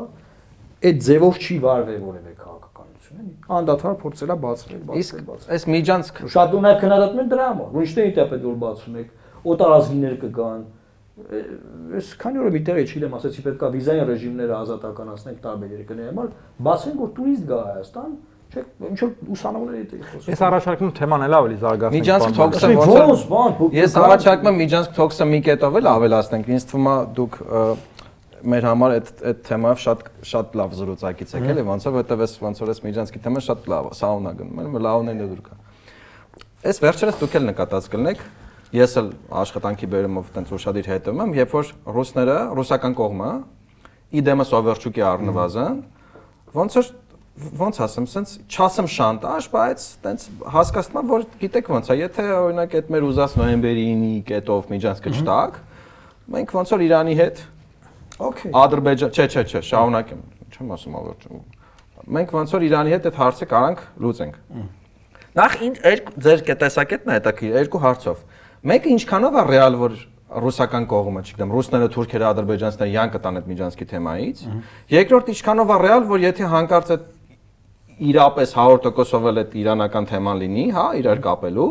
այդ 0.82 1.02
ձևով 1.06 1.40
չի 1.42 1.56
վարվել 1.62 2.00
որևէ 2.02 2.32
քաղաքականություն, 2.42 3.18
էլի։ 3.22 3.34
Անդադար 3.58 3.96
փորձել 4.02 4.32
է 4.32 4.36
բացվել, 4.42 4.80
իսկ 4.82 4.88
բացվել, 4.92 5.24
բացվել։ 5.28 5.52
այս 5.52 5.66
միջանցք 5.72 6.22
Շատ 6.32 6.56
ու 6.56 6.62
նաև 6.62 6.80
քննադատում 6.82 7.22
են 7.22 7.28
դրա 7.32 7.46
համար, 7.52 7.68
որ 7.72 7.86
ինչտե 7.86 8.02
է 8.02 8.26
պետք 8.32 8.46
որ 8.48 8.56
բացում 8.62 8.96
եք, 9.02 9.08
օտարազգիներ 9.52 10.16
կգան։ 10.22 10.62
Ես 11.92 12.06
քանի 12.22 12.40
օր 12.42 12.52
մի 12.56 12.60
տեղի 12.66 12.84
չիլեմ, 12.88 13.14
ասացի 13.18 13.42
պետքա 13.46 13.68
վիզային 13.72 14.06
ռեժիմները 14.08 14.54
ազատականացնենք 14.62 15.40
տարբեր 15.44 15.72
երկրների 15.76 16.08
համար, 16.08 16.30
բացենք 16.66 17.02
որ 17.02 17.10
տուրիստ 17.18 17.44
գա 17.52 17.58
Հայաստան, 17.68 18.14
չէ՞, 18.52 18.62
ինչ 18.88 18.98
որ 19.02 19.12
ուսանողներ 19.32 19.76
է 19.76 19.84
դեպի 19.92 20.06
խոսում։ 20.08 20.32
Ես 20.32 20.42
առաջարկում 20.48 20.88
եմ 20.88 20.94
թեման 20.98 21.24
էլ 21.26 21.36
ավելի 21.36 21.56
զարգացնենք։ 21.62 22.00
Միջանցք 22.00 22.34
թոքսը 22.40 22.70
ոնց 22.72 22.92
ոնց, 22.92 23.22
բան, 23.32 23.52
է 23.52 23.82
Ես 23.82 23.96
առաջարկում 24.02 24.50
եմ 24.52 24.58
միջանցք 24.62 24.96
թոքսը 24.98 25.28
մի 25.32 25.40
կետով 25.52 25.78
էլ 25.82 25.88
ավելացնենք։ 25.92 26.50
Ինձ 26.52 26.66
թվում 26.72 26.88
է 26.92 26.96
դուք 27.20 27.38
մեր 28.42 28.66
համար 28.66 28.94
այդ 28.96 29.10
այդ 29.30 29.40
թեմայով 29.46 29.80
շատ 29.82 30.04
շատ 30.28 30.56
լավ 30.58 30.76
զրուցակից 30.78 31.34
եք 31.38 31.48
էլի 31.52 31.64
ոնց 31.68 31.86
որ 31.88 31.94
որտեվ 31.98 32.22
ես 32.24 32.34
ոնց 32.42 32.62
որ 32.62 32.72
ես 32.72 32.80
միջանցքի 32.86 33.22
թեման 33.26 33.44
շատ 33.46 33.68
լավ 33.72 33.88
է, 33.88 33.92
սաունա 33.98 34.32
գնում 34.38 34.62
եմ, 34.62 34.78
լավն 34.86 35.12
է 35.12 35.14
դուր 35.22 35.42
կա։ 35.46 35.58
Այս 36.62 36.80
վերջերս 36.82 37.20
դուք 37.22 37.36
էլ 37.38 37.46
նկատած 37.52 37.88
կլինեք, 37.92 38.24
ես 38.72 38.96
էլ 39.02 39.08
աշխատանքի 39.42 39.88
բերումով 39.92 40.32
տենց 40.36 40.52
ուշադիր 40.56 40.90
հետևում 40.92 41.22
եմ, 41.22 41.32
երբ 41.42 41.56
որ 41.56 41.72
ռուսները, 41.96 42.36
ռուսական 42.58 42.96
կողմը 43.02 43.30
իդեմը 44.22 44.46
սովերչուկի 44.52 45.04
առնվազն 45.12 45.80
ոնց 46.52 46.76
որ 46.78 46.90
ոնց 47.32 47.78
ասեմ, 47.80 48.06
սենց 48.12 48.32
չասեմ 48.52 48.88
շանտաժ, 48.92 49.46
բայց 49.52 49.84
տենց 50.04 50.24
հասկացնում 50.52 51.12
որ 51.12 51.22
գիտեք 51.40 51.70
ոնց 51.72 51.88
է, 51.88 51.94
եթե 52.02 52.26
օրինակ 52.36 52.74
այդ 52.76 52.90
մեր 52.92 53.06
ուզած 53.08 53.36
նոյեմբերի 53.40 53.84
9-ի 53.88 54.18
կետով 54.28 54.68
միջանցքը 54.72 55.12
չտակ, 55.16 55.56
մենք 56.36 56.52
ոնց 56.58 56.74
որ 56.76 56.84
Իրանի 56.86 57.16
հետ 57.22 57.40
Okay։ 58.22 58.52
Ադրբեջան, 58.62 59.10
չէ, 59.12 59.26
չէ, 59.32 59.42
չէ, 59.50 59.62
շարունակեմ, 59.66 60.22
չեմ 60.52 60.72
ասում 60.76 60.96
ավերջ։ 61.00 61.26
Մենք 62.12 62.32
ոնց 62.36 62.54
որ 62.56 62.64
Իրանի 62.66 62.92
հետ 62.92 63.08
այդ 63.08 63.18
հարցը 63.22 63.48
կարանք 63.52 63.82
լուծենք։ 64.02 64.36
Նախ 65.32 65.52
երկու 65.62 66.22
ձեր 66.26 66.42
տեսակետն 66.62 67.12
է 67.12 67.16
հետաքրիր 67.18 67.54
երկու 67.62 67.82
հարցով։ 67.82 68.24
Մեկը 68.72 68.90
ինչքանով 68.92 69.38
է 69.38 69.44
ռեալ 69.52 69.78
որ 69.82 69.94
ռուսական 70.42 70.86
կողմը, 70.88 71.22
չգիտեմ, 71.28 71.50
ռուսները, 71.52 71.88
թուրքերը, 71.92 72.26
ադրբեջանցիները 72.32 72.92
յան 72.92 73.10
կտան 73.12 73.38
այդ 73.40 73.48
միջանցքի 73.52 73.86
թեմայից։ 73.92 74.42
Երկրորդ 74.92 75.30
ինչքանով 75.32 75.72
է 75.72 75.76
ռեալ 75.82 76.06
որ 76.08 76.22
եթե 76.22 76.48
հանկարծ 76.52 76.92
այդ 76.92 77.08
իրապես 78.12 78.54
100%-ով 78.56 79.28
էլ 79.32 79.40
այդ 79.42 79.56
իրանական 79.62 80.08
թեման 80.12 80.40
լինի, 80.42 80.64
հա, 80.72 80.86
իրար 81.02 81.22
կապելու, 81.26 81.68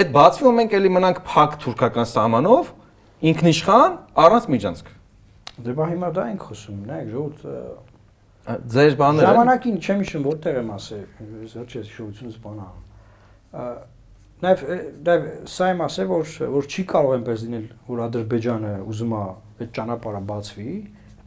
այդ 0.00 0.12
բացվի 0.14 0.46
ու 0.50 0.54
մենք 0.60 0.76
էլի 0.80 0.92
մնանք 1.00 1.22
փակ 1.30 1.56
թուրքական 1.64 2.10
սահմանով, 2.10 2.72
ինքնիշխան, 3.30 3.96
առանց 4.24 4.50
միջանցք։ 4.54 4.99
Դե 5.64 5.74
բա 5.76 5.86
հիմա 5.90 6.10
դա 6.16 6.26
ենք 6.30 6.44
խոսում, 6.50 6.82
նայեք, 6.90 7.08
ժողովուրդ 7.14 7.88
Ձեր 8.40 8.94
բաները 8.96 9.26
Ժամանակին 9.28 9.76
չեմ 9.84 9.98
հիշում 10.00 10.22
որտեղ 10.26 10.58
եմ 10.60 10.70
ասել, 10.74 11.02
ոչ 11.60 11.66
ես 11.76 11.90
շուտությունից 11.92 12.38
բանա։ 12.44 12.68
Նաև 14.40 14.62
նաև 15.06 15.26
սա 15.52 15.68
եմ 15.74 15.82
ասել, 15.84 16.08
որ 16.10 16.30
որ 16.54 16.68
չի 16.70 16.84
կարող 16.90 17.14
այնպես 17.18 17.44
լինել, 17.44 17.66
որ 17.90 18.02
Ադրբեջանը 18.06 18.72
ուզում 18.90 19.12
է 19.12 19.20
այդ 19.60 19.72
ճանապարհը 19.76 20.22
բացվի, 20.30 20.74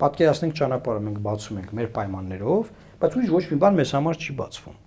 պատկերացնենք 0.03 0.57
ճանապարհը 0.57 1.03
մենք 1.07 1.19
բացում 1.29 1.59
ենք 1.61 1.73
մեր 1.77 1.89
պայմաններով, 1.93 2.71
բայց 3.03 3.17
ուրիշ 3.19 3.33
ոչ 3.37 3.43
մի 3.53 3.57
բան 3.63 3.77
մեզ 3.77 3.93
համար 3.93 4.21
չի 4.23 4.37
բացվում։ 4.41 4.79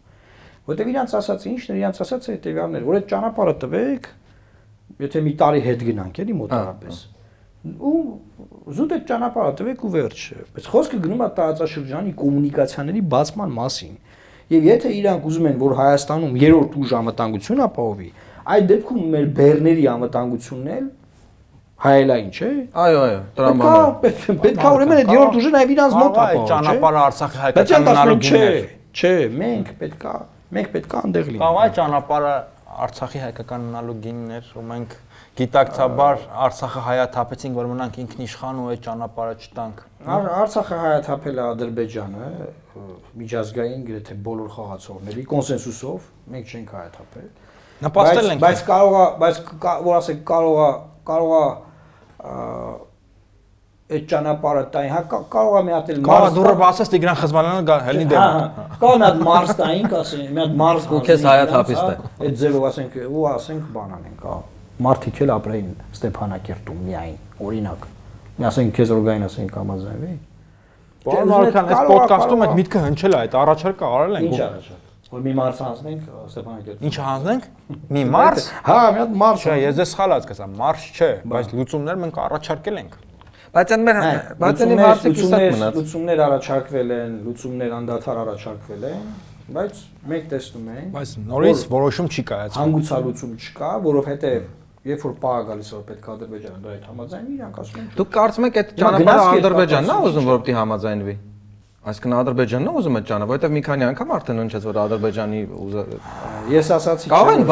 Որտեւ 0.67 0.89
իրանց 0.97 1.13
ասածը 1.23 1.51
ինչն 1.55 1.71
է, 1.71 1.77
իրանց 1.87 2.01
ասածը 2.03 2.35
հետեւյալն 2.37 2.77
էր, 2.81 2.87
որ 2.91 2.97
այդ 2.99 3.07
ճանապարհը 3.15 3.55
տվեք, 3.63 4.09
եթե 5.07 5.23
մի 5.23 5.33
տարի 5.47 5.63
հետ 5.67 5.85
գնանք, 5.87 6.21
էլի 6.27 6.37
մոտարապես 6.43 6.99
ու 7.87 8.01
զուտ 8.77 8.93
այդ 8.97 9.05
ճանապարհը 9.11 9.53
տվեք 9.61 9.85
ու 9.87 9.91
վերջ։ 9.97 10.21
Բայց 10.57 10.69
խոսքը 10.73 10.99
գնում 11.07 11.23
է 11.27 11.29
տարածաշրջանի 11.37 12.13
կոմունիկացիաների 12.21 13.03
բացման 13.15 13.55
մասին։ 13.57 13.95
Եվ 14.57 14.67
եթե 14.71 14.91
իրանք 14.97 15.25
ուզում 15.27 15.47
են, 15.51 15.57
որ 15.63 15.73
Հայաստանում 15.81 16.35
երրորդ 16.43 16.77
ուժ 16.83 16.93
անվտանգություն 17.01 17.63
ապահովի, 17.67 18.11
այդ 18.57 18.67
դեպքում 18.71 19.01
մեր 19.17 19.25
բեռների 19.37 19.87
անվտանգությունն 19.97 20.69
էլ 20.77 20.85
հայելային 21.87 22.29
չէ։ 22.37 22.51
Այո, 22.83 23.01
այո, 23.07 23.17
Պետքա 23.37 23.57
բանը։ 23.61 23.89
պետք- 24.03 24.39
պետքա 24.47 24.69
ուրեմն 24.77 24.97
այդ 24.97 25.11
երրորդ 25.17 25.35
ուժը 25.41 25.51
նաև 25.57 25.73
իրանց 25.77 25.97
մոտ 25.97 26.07
Ահա, 26.07 26.27
այդ 26.27 26.37
ապահովի։ 26.37 26.49
ճանապարհը 26.53 27.01
Արցախի 27.07 27.39
հայկական 27.43 27.67
են, 27.77 28.71
չէ, 28.97 29.13
մենք 29.43 29.73
պետքա 29.83 30.15
մենք 30.57 30.71
պետքա 30.77 31.03
այնտեղ 31.07 31.27
լինենք։ 31.27 31.43
Կարող 31.43 31.67
է 31.67 31.75
ճանապարհը 31.77 32.35
Արցախի 32.87 33.21
հայկական 33.27 33.63
գիններ, 34.07 34.49
ու 34.57 34.65
մենք 34.71 34.97
գիտակցաբար 35.37 36.21
Արցախը 36.47 36.81
հայաթափեցինք, 36.87 37.57
որ 37.61 37.67
մնանք 37.73 37.97
ինքնիշխան 38.03 38.61
ու 38.63 38.69
այդ 38.73 38.81
ճանապարհը 38.87 39.35
չտանք։ 39.47 39.83
Ար- 40.17 40.31
Արցախը 40.41 40.79
հայաթափել 40.83 41.37
է 41.37 41.43
Ադրբեջանը 41.47 42.29
միջազգային 43.21 43.83
գրեթե 43.91 44.15
բոլոր 44.29 44.49
խաղացողների 44.57 45.25
կոնսենսուսով, 45.33 46.09
մենք 46.33 46.55
չենք 46.57 46.73
հայաթափել։ 46.77 47.29
Նպաստել 47.87 48.31
ենք։ 48.33 48.41
բայց 48.47 48.65
կարող 48.71 48.97
է, 48.97 49.07
բայց 49.21 49.41
որ 49.87 49.95
ասեք 50.01 50.21
կարող 50.33 50.57
է 50.67 50.71
կարող 51.11 51.33
է 51.37 51.45
այդ 53.87 54.07
ճանապարհը 54.11 54.63
տային, 54.75 54.91
հա 54.97 55.01
կա- 55.11 55.25
կարող 55.31 55.57
է 55.57 55.63
մի 55.67 55.73
հատ 55.77 55.91
էլ 55.95 55.99
Մարս 56.07 56.33
դուրը 56.37 56.53
տա- 56.57 56.61
բացես 56.63 56.89
Տիգրան 56.97 57.19
Խզմալյանը 57.21 57.63
գա 57.69 57.77
հելնի 57.87 58.07
Հա, 58.07 58.11
դեմ։ 58.17 58.25
հա, 58.57 58.65
Կարող 58.81 58.97
մի 58.97 59.07
հատ 59.07 59.21
Մարս 59.29 59.53
տային, 59.61 59.87
ասեն, 60.01 60.25
մի 60.35 60.41
հատ 60.43 60.57
Մարս 60.63 60.89
քեզ 61.07 61.27
հայաթափիստ 61.31 61.87
է։ 61.87 61.95
Այդ 62.27 62.35
ձևով 62.41 62.65
ասենք, 62.71 62.97
ու 63.07 63.27
ասենք 63.37 63.69
բան 63.77 63.91
անենք, 64.01 64.25
հա։ 64.27 64.37
Մարդիկ 64.77 65.21
էլ 65.25 65.31
ապրեին 65.33 65.69
Ստեփանակերտում 65.97 66.81
միայն, 66.87 67.15
օրինակ։ 67.47 67.85
Մի 68.37 68.47
ասենք 68.51 68.75
քեզ 68.77 68.91
օրգային 68.97 69.23
ասենք 69.27 69.55
համաձայնվի։ 69.57 70.17
Պարոն 71.07 71.31
Չէ, 71.31 71.37
Արքան, 71.37 71.71
այս 71.71 71.89
ոդկասթում 71.93 72.43
այդ 72.47 72.53
միտքը 72.59 72.83
հնչել 72.87 73.17
է, 73.17 73.21
այդ 73.23 73.37
առաջարկը 73.41 73.89
արել 73.97 74.17
ենք։ 74.17 74.27
Ինչ 74.27 74.41
առաջ։ 74.47 74.69
Որ 75.07 75.23
մի 75.23 75.33
Մարս 75.39 75.61
հանձնենք 75.63 76.07
Ստեփանակերտում։ 76.27 76.87
Ինչ 76.87 76.97
հանձնենք։ 77.07 77.45
Մի 77.97 78.03
մարս։ 78.11 78.47
Հա, 78.67 78.79
մի 78.97 79.01
հատ 79.01 79.13
Մարս։ 79.23 79.45
Չէ, 79.47 79.55
ես 79.63 79.77
դες 79.79 79.93
սխալ 79.95 80.15
հասկացա, 80.17 80.49
մարս 80.61 80.87
չէ, 80.97 81.11
բայց 81.31 81.53
լուծումներ 81.57 82.01
մենք 82.03 82.19
առաջարկել 82.27 82.81
ենք։ 82.83 82.97
Բայց 83.57 83.73
այն 83.77 83.87
մեր 83.87 84.01
Հա, 84.03 84.11
բայց 84.43 84.65
այն 84.67 84.83
հարցը 84.83 85.13
կիսատ 85.17 85.47
մնաց։ 85.57 85.79
Լուծումներ 85.79 86.23
առաջարկվել 86.27 86.93
են, 86.97 87.15
լուծումներ 87.27 87.77
անդադար 87.77 88.21
առաջարկվել 88.27 88.87
են, 88.91 89.07
բայց 89.57 89.81
մենք 90.11 90.27
տեսնում 90.35 90.69
ենք, 90.75 90.91
Բայց 90.97 91.13
նորից 91.31 91.63
որոշում 91.77 92.09
չի 92.11 92.25
կայացել։ 92.27 92.61
հանգուցալուծում 92.61 93.35
չկա, 93.47 93.71
որովհետև 93.87 94.66
երբ 94.87 95.07
որ 95.07 95.15
պահը 95.23 95.47
գալիս 95.51 95.71
որ 95.77 95.85
պետք 95.87 96.07
է 96.07 96.13
Ադրբեջանը 96.17 96.61
դրա 96.67 96.75
հետ 96.77 96.85
համաձայնվի, 96.91 97.37
իրանք 97.37 97.57
ասում 97.63 97.81
են։ 97.83 97.89
Դուք 97.97 98.11
կարծում 98.17 98.47
եք 98.47 98.61
այդ 98.61 98.75
ճանապարհը 98.83 99.27
Ադրբեջանն 99.37 99.91
է 99.91 99.99
ուզում 100.07 100.27
ինչ 100.27 100.31
որ 100.31 100.41
պիտի 100.47 100.57
համաձայնվի։ 100.57 101.15
Այսինքն 101.87 102.15
Ադրբեջանն 102.17 102.67
է 102.67 102.71
ուզում 102.81 102.97
այդ 102.99 103.05
ճանապարհը, 103.07 103.31
որովհետև 103.31 103.53
մի 103.55 103.61
քանի 103.67 103.85
անգամ 103.87 104.09
արդեն 104.17 104.39
հնչեց 104.43 104.65
որ 104.67 104.79
Ադրբեջանի 104.83 105.41
Ես 106.51 106.71
ասացի 106.77 107.11
Կարող 107.13 107.29
են 107.37 107.45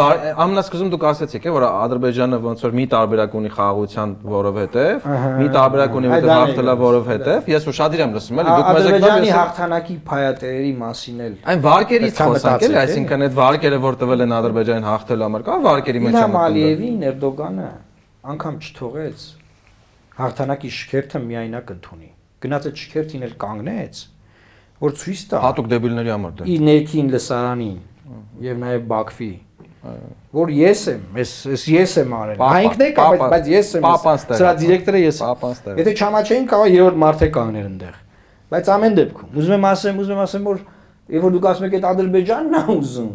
ամենասկզբում 0.44 0.90
դուք 0.94 1.04
ասացիք 1.10 1.44
է 1.44 1.52
որ 1.54 1.66
Ադրբեջանը 1.68 2.40
ոնց 2.42 2.64
որ 2.64 2.74
մի 2.74 2.86
տարբերակ 2.94 3.36
ունի 3.38 3.52
խաղաղության 3.54 4.14
որովհետև, 4.34 5.06
մի 5.38 5.46
տարբերակ 5.54 5.94
ունի 6.00 6.10
դա 6.24 6.34
հաղթելա 6.34 6.74
է, 6.74 6.80
որովհետև, 6.82 7.50
ես 7.54 7.68
որ 7.70 7.78
շատ 7.78 7.94
իրեմ 7.94 8.16
լսում 8.18 8.42
էլի, 8.42 8.50
դուք 8.58 8.66
մեզ 8.74 8.84
եք 8.84 8.98
Ադրբեջանի 8.98 9.30
հաղթանակի 9.38 9.96
փայատերերի 10.10 10.72
մասին 10.82 11.22
էլ 11.24 11.38
այն 11.54 11.64
վարկերից 11.64 12.18
խոսանք 12.24 12.66
էլի, 12.66 12.78
այսինքն 12.82 13.24
այդ 13.28 13.38
վարկերը 13.38 13.78
որ 13.84 13.98
տվել 14.02 14.24
են 14.24 14.34
Ադրբեջանին 14.34 14.88
հաղթելու 14.90 15.26
համար, 15.28 15.46
կա 15.46 15.58
վարկերի 15.64 16.02
մեջ 16.04 16.18
դա։ 16.18 16.26
Ալիևին 16.44 17.06
Էրդողանը 17.14 17.70
անգամ 18.34 18.58
չթողեց 18.64 19.28
հաղթանակի 20.14 20.70
շքերթը 20.74 21.20
միայնակ 21.24 21.72
ընդունի։ 21.74 22.10
Գնաց 22.44 22.66
այդ 22.70 22.80
շքերթին 22.84 23.24
էլ 23.24 23.34
կանգնեց, 23.44 24.00
որ 24.82 24.94
ցույց 25.00 25.24
տա 25.30 25.42
հատուկ 25.44 25.68
դեբիլների 25.74 26.14
համար 26.14 26.32
դե։ 26.38 26.46
իր 26.54 26.64
ներքին 26.68 27.10
լսարանին 27.14 27.76
եւ 28.44 28.62
նաեւ 28.64 28.86
Բաքվի 28.90 29.32
որ 30.34 30.50
ես 30.56 30.82
եմ, 30.94 31.00
ես 31.20 31.32
ես 31.52 31.64
ես 31.68 31.94
եմ 32.00 32.14
արել։ 32.16 32.38
Հայինքն 32.40 32.84
եք, 32.86 33.00
բայց 33.20 33.48
ես 33.52 33.72
եմ։ 33.78 33.88
Սրա 34.24 34.52
է։ 34.54 34.60
դիրեկտորը 34.62 35.02
ես 35.02 35.18
եմ։ 35.20 35.28
Պապան 35.34 35.52
ստեղ 35.58 35.74
է։ 35.74 35.84
Եթե 35.84 35.92
չամաչեին 36.00 36.46
կարող 36.52 36.70
երրորդ 36.72 37.00
մարդ 37.04 37.24
է 37.24 37.28
կանգներ 37.34 37.66
այնտեղ։ 37.68 37.98
Բայց 38.54 38.70
ամեն 38.74 38.96
դեպքում 38.98 39.36
ուզում 39.44 39.54
եմ 39.54 39.66
ասեմ, 39.70 40.00
ուզում 40.04 40.14
եմ 40.14 40.22
ասեմ, 40.24 40.48
որ 40.48 40.62
երբ 41.14 41.24
որ 41.24 41.34
դուք 41.34 41.48
ասում 41.52 41.68
եք 41.68 41.76
այդ 41.78 41.86
Ադրբեջանն 41.90 42.54
է 42.54 42.62
ուզում։ 42.74 43.12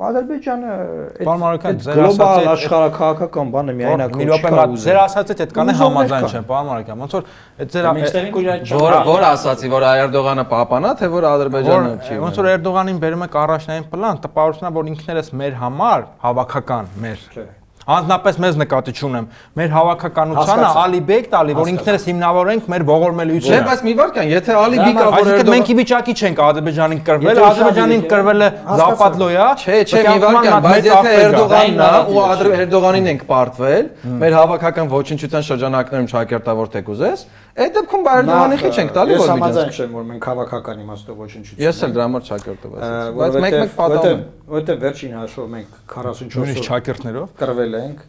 Ադրբեջանը 0.00 0.74
այդ 1.20 1.80
ձեր 1.84 1.98
գլոբալ 2.00 2.30
ասած 2.30 2.46
աշխարհակահաղական 2.50 3.50
բանը 3.52 3.74
միայնակ 3.80 4.14
Մի 4.16 4.28
րոպե 4.30 4.52
մատ 4.56 4.72
ձեր 4.84 4.98
ասածը 5.00 5.36
այդ 5.44 5.52
կանը 5.58 5.74
Ուզում 5.74 5.84
համաձայն 5.84 6.26
չեմ, 6.30 6.46
պարոն 6.48 6.70
Մարոկյան, 6.70 7.04
ոնց 7.04 7.16
որ 7.18 7.28
այդ 7.60 7.74
ձեր 7.76 7.90
ու 7.90 8.80
Որ 8.80 8.98
որ 9.10 9.28
ասացի, 9.28 9.72
որ 9.76 9.88
Էրդողանը 9.90 10.46
պապանա, 10.56 10.96
թե 11.04 11.12
որ 11.20 11.28
Ադրբեջանը 11.34 11.94
չի։ 12.08 12.20
ոնց 12.24 12.40
որ 12.40 12.50
Էրդողանին 12.56 13.00
բերում 13.04 13.24
եք 13.28 13.40
առաջնային 13.44 13.88
պլան, 13.92 14.24
տպավորությունա 14.24 14.74
որ 14.80 14.92
ինքներս 14.96 15.32
մեր 15.44 15.56
համար 15.60 16.06
հավաքական 16.24 16.94
մեր 17.04 17.58
Չէ։ 17.90 17.96
Անձնապես 17.96 18.36
մեզ 18.44 18.58
նկատի 18.60 18.92
չունեմ։ 19.00 19.24
Մեր 19.58 19.70
հավաքականությանը 19.74 20.68
ալիբեկ 20.80 21.24
տալի, 21.30 21.54
որ 21.58 21.70
ինքներս 21.70 22.04
հիմնավորենք 22.10 22.68
մեր 22.70 22.80
Չէ, 22.80 22.88
ողորմելիությունը։ 22.90 23.62
բայց 23.66 23.80
մի 23.86 23.94
վարքան, 24.00 24.30
եթե 24.30 24.56
Ալիբի 24.60 24.92
կա, 24.94 25.06
որ 25.10 25.18
Այսինքն 25.20 25.50
մենք 25.50 25.70
ի 25.70 25.76
վիճակի 25.80 26.14
չենք 26.20 26.42
Ադրբեջանին 26.46 27.00
կրվել, 27.10 27.40
Ադրբեջանին 27.50 28.04
կրվել 28.10 28.40
է 28.40 28.48
Զապադլոյա։ 28.80 29.48
Չէ, 29.60 29.76
չէ, 29.90 30.02
մի 30.06 30.18
վարքան, 30.24 30.56
բայց 30.70 30.88
եթե 30.90 31.10
Էրդողանն 31.20 31.80
է 31.80 31.90
ու 32.10 32.54
Էրդողանին 32.60 33.10
ենք 33.10 33.22
պարտվել, 33.30 33.84
մեր 34.20 34.36
հավաքական 34.40 34.90
ոչնչության 34.94 35.46
շրջանակներում 35.50 36.08
չակերտավոր 36.10 36.70
թեք 36.70 36.90
ուզես, 36.94 37.24
այդ 37.60 37.72
դեպքում 37.80 38.04
բա 38.06 38.12
Էրդողանի 38.20 38.58
խիչ 38.60 38.74
ենք 38.80 38.92
տալի 38.94 39.16
որ 39.20 39.32
միջանց։ 39.40 39.80
չեմ, 39.80 39.90
որ 40.00 40.04
մենք 40.10 40.28
հավաքական 40.30 40.82
իմաստով 40.84 41.16
ոչնչություն։ 41.20 41.64
Ես 41.66 41.80
էլ 41.80 41.94
դրա 41.96 42.04
համար 42.10 42.22
չակերտված 42.30 42.80
եմ։ 42.80 43.18
Բայց 43.20 43.38
մեկ-մեկ 43.44 43.74
պատահում 43.80 44.20
է։ 44.50 44.54
որովհետև 44.54 44.80
վերջին 44.84 45.14
հաշվով 45.16 45.48
մենք 45.54 45.76
44 45.94 46.34
նույնիսկ 46.34 46.60
օր 46.60 46.70
չակերտներով։ 46.70 47.32
կրվել 47.40 47.78
ենք 47.80 48.02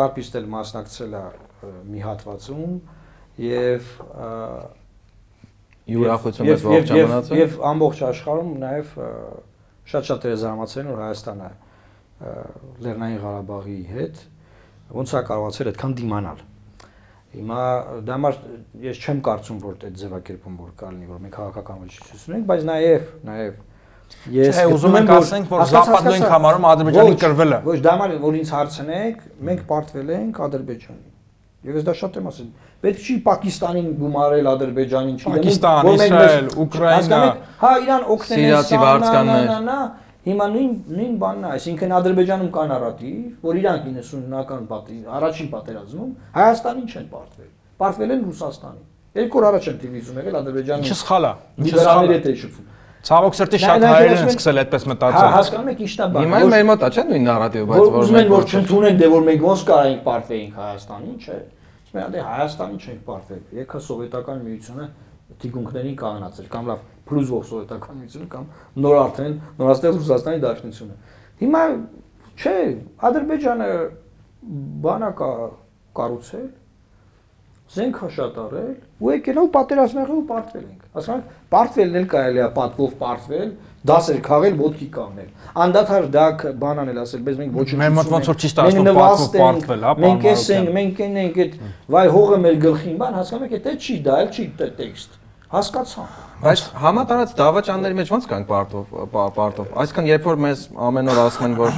կարպիստ 0.00 0.36
էլ 0.40 0.50
մասնակցել 0.56 1.16
է 1.20 1.22
մի 1.90 2.04
հատվածում 2.06 2.74
եւ 3.44 3.88
Յուրախություն 5.90 6.50
ես 6.50 6.66
ողջ 6.70 6.90
ժամանացը։ 6.90 7.40
եւ 7.40 7.56
ամբողջ 7.70 8.02
աշխարհում 8.10 8.52
նաեւ 8.60 8.92
շատ-շատ 9.90 10.26
է 10.30 10.34
զարմացել 10.44 10.90
որ 10.90 11.02
Հայաստանը 11.06 11.50
Լեռնային 12.84 13.18
Ղարաբաղի 13.24 13.80
հետ 13.90 14.22
ոնց 15.00 15.14
է 15.14 15.22
կարողացել 15.30 15.70
այդքան 15.70 15.96
դիմանալ 16.00 16.46
Հիմա 17.30 17.64
դա 18.06 18.14
համար 18.16 18.38
ես 18.82 19.00
չեմ 19.06 19.18
կարծում 19.22 19.58
որ 19.62 19.74
այդ 19.86 19.98
ձևակերպում 20.00 20.54
որ 20.60 20.70
կա 20.80 20.88
լինի 20.90 21.10
որ 21.10 21.20
մենք 21.24 21.36
քաղաքական 21.36 21.82
ոչնչություն 21.84 22.34
ենք, 22.36 22.46
բայց 22.50 22.64
նաև 22.66 23.12
նաև 23.28 23.60
ես 24.34 24.58
Չէ, 24.60 24.64
ուզում 24.74 24.96
ենք 25.00 25.12
ասենք, 25.16 25.46
որ 25.50 25.62
Զապադն 25.70 26.16
ենք 26.16 26.26
համարում 26.34 26.66
Ադրբեջանի 26.70 27.14
Ոչ, 27.14 27.20
կրվելը։ 27.22 27.60
Ոչ, 27.66 27.78
դա 27.86 27.94
համար 27.94 28.14
որ 28.24 28.36
ինձ 28.40 28.50
հարցնեք, 28.56 29.22
մենք 29.48 29.62
պարտվել 29.70 30.12
ենք 30.16 30.40
Ադրբեջանին։ 30.46 31.08
Եվ 31.60 31.74
ես 31.76 31.86
դա 31.86 31.94
շատ 32.00 32.14
եմ 32.20 32.28
ասել։ 32.30 32.46
Պետք 32.80 33.00
չի 33.04 33.14
Պակիստանին 33.26 33.88
գումարել 34.00 34.46
Ադրբեջանին, 34.50 35.16
չի 35.20 35.26
Պակիստան, 35.30 35.88
Իսրայել, 35.90 36.46
Ուկրաինա, 36.64 37.18
Հա, 37.60 37.72
Իրան 37.84 38.06
օգնել 38.14 38.38
են 38.40 38.40
Սիրիացի 38.40 38.80
վարձկաններ։ 38.80 39.50
Հիմա 40.20 40.46
նույն 40.52 40.72
նույն 40.96 41.12
բանն 41.20 41.44
է, 41.44 41.50
այսինքն 41.56 41.92
Ադրբեջանում 41.96 42.48
կա 42.52 42.64
նարատիվ, 42.70 43.20
որ 43.40 43.60
իրանք 43.60 43.86
90-ական 43.88 44.66
պատի, 44.68 44.96
առաջին 45.16 45.48
պատերազմում 45.54 46.10
Հայաստանին 46.34 46.90
չեն 46.90 47.06
պարտվել։ 47.12 47.48
Պարտվել 47.80 48.12
են 48.16 48.26
Ռուսաստանին։ 48.28 48.84
Երկու 49.20 49.40
օր 49.40 49.46
առաջ 49.50 49.70
են 49.70 49.78
տիվիզում 49.80 50.18
եղել 50.20 50.36
Ադրբեջանը։ 50.40 50.84
Ինչը 50.84 50.96
սխալ 51.00 51.24
է։ 51.24 51.32
Ինչը 51.64 51.80
սխալ 51.80 52.12
է։ 52.12 52.18
է 52.20 52.34
շփվում։ 52.40 52.68
Ցավոք 53.00 53.34
սրտի 53.38 53.58
շատ 53.64 53.84
հայեր 53.90 54.10
են 54.10 54.18
են- 54.20 54.30
սկսել 54.30 54.60
այդպես 54.60 54.82
Հա, 54.84 54.88
մտածել։ 54.92 55.30
հասկանում 55.36 55.68
եք 55.72 55.78
ի՞նչն 55.80 56.00
է 56.00 56.06
բանը։ 56.10 56.24
Հիմա 56.24 56.38
մեր 56.52 56.64
մոտ 56.70 56.80
է, 56.80 56.88
չէ՞ 56.90 57.02
նույն 57.10 57.24
նարատիվը, 57.30 57.66
բայց 57.70 57.80
որ 57.80 57.96
ուզում 58.00 58.18
են 58.20 58.28
որ 58.30 58.42
մենք 58.44 58.50
չընդունեն, 58.60 58.96
դե 59.00 59.06
որ 59.14 59.22
մենք 59.30 59.40
ոնց 59.50 59.60
կարայինք 59.70 60.02
պարտվեինք 60.10 60.52
Հայաստանին, 60.60 61.16
չէ։ 61.24 61.38
Ասում 61.80 62.00
են, 62.00 62.10
դե 62.14 62.20
Հայաստանին 62.30 62.80
չենք 62.84 63.00
պարտվել։ 63.08 63.40
Եկա 63.60 63.78
սովետական 63.88 64.38
միությունը 64.50 64.84
թիկունքներին 65.40 65.96
կանգնացել 66.00 66.46
կամ 66.50 66.64
լավ 66.70 66.80
փլուզվող 67.10 67.42
սովետական 67.50 67.94
միությունը 68.00 68.28
կամ 68.30 68.44
նոր 68.84 68.96
արդեն 69.00 69.34
նորաստեղծ 69.60 69.96
Ռուսաստանի 70.00 70.38
Դաշնությունը։ 70.44 70.94
Հիմա 71.40 71.62
չէ, 72.40 72.56
Ադրբեջանը 73.10 73.68
բանակա 74.84 75.30
կառուցել 76.00 76.46
զենքա 77.74 78.06
շատ 78.16 78.38
արել 78.44 78.70
ու 79.00 79.10
եկել 79.14 79.38
ու 79.40 79.48
պատերազմեղը 79.56 80.14
ու 80.20 80.24
պարտվել 80.30 80.64
ենք։ 80.70 80.79
Հասկանաք, 80.90 81.26
պարտվելն 81.54 81.98
էլ 82.00 82.06
կարելի 82.10 82.40
է 82.40 82.46
պատվով 82.56 82.94
պարտվել, 83.00 83.50
դասեր 83.90 84.16
քաղել, 84.26 84.56
ոդկի 84.60 84.88
կանգնել։ 84.96 85.28
Անդադար 85.64 86.08
դա 86.16 86.24
բան 86.60 86.80
անել 86.82 86.98
ասել, 87.04 87.22
բայց 87.28 87.38
մենք 87.40 87.54
ոչինչ 87.60 87.78
Մեր 87.80 87.94
մոտ 88.00 88.10
ոնց 88.10 88.30
որ 88.30 88.40
ասում, 88.64 88.88
Մենք 88.90 88.98
պատվով 89.00 89.30
պարտվել, 89.40 89.86
հա, 89.86 89.94
Մենք 90.04 90.26
էս 90.30 90.44
ենք, 90.56 90.72
մենք 90.80 91.00
են 91.06 91.16
ենք 91.20 91.40
այդ 91.44 91.54
վայ 91.94 92.04
հողը 92.16 92.40
մեր 92.44 92.58
գլխին, 92.66 92.98
բան 93.00 93.16
հասկանում 93.20 93.46
եք, 93.50 93.62
դա 93.70 93.74
չի, 93.80 93.96
դա 94.10 94.18
էլ 94.20 94.30
չի 94.34 94.44
տե- 94.60 94.72
տեքստ։ 94.80 95.19
Հասկացա։ 95.50 96.02
Բայց 96.40 96.60
համատարած 96.80 97.32
դավաճանների 97.36 97.96
մեջ 97.98 98.10
ո՞նց 98.14 98.26
կանք 98.30 98.46
պարտով 98.48 98.92
պա- 99.12 99.24
պարտով։ 99.34 99.72
Այսինքն 99.82 100.06
երբ 100.08 100.26
որ 100.30 100.36
մեզ 100.44 100.60
ամեն 100.86 101.10
օր 101.10 101.18
ասում 101.20 101.46
են 101.46 101.56
որ 101.58 101.72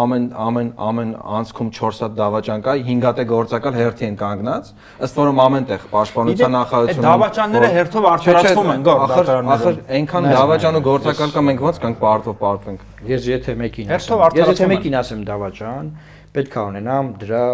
ամեն 0.00 0.24
ամեն 0.44 0.72
ամեն 0.88 1.12
անցքում 1.38 1.70
4 1.78 2.00
հատ 2.04 2.16
դավաճան 2.18 2.64
կա, 2.66 2.74
5 2.88 3.06
հատ 3.08 3.20
է 3.22 3.26
գործակալ 3.30 3.78
հերթի 3.78 4.04
են 4.10 4.18
կանգնած, 4.20 4.72
ըստ 5.06 5.20
որում 5.22 5.40
ամենտեղ 5.44 5.86
պաշտպանության 5.94 6.54
նախարարությունը 6.58 7.04
Այդ 7.04 7.14
դավաճանները 7.14 7.70
հերթով 7.78 8.08
արդարացվում 8.14 8.72
են, 8.74 8.82
գո 8.84 8.96
Ախր 9.04 9.14
դատարաններում։ 9.14 9.54
ախր 9.54 9.78
այնքան 9.94 10.28
դավաճան 10.34 10.74
ու 10.74 10.84
գործակալ 10.90 11.34
կա 11.34 11.44
մենք 11.48 11.64
ո՞նց 11.64 11.80
կանք 11.84 12.02
պարտով 12.04 12.36
պարտվենք։ 12.42 12.84
Ես 13.14 13.30
եթե 13.30 13.56
մեկին 13.64 13.94
ես 13.94 14.10
եթե 14.50 14.68
մեկին 14.74 14.98
ասեմ 15.04 15.24
դավաճան, 15.30 15.88
պետք 16.34 16.54
է 16.58 16.62
ունենամ 16.74 17.14
դրա 17.22 17.44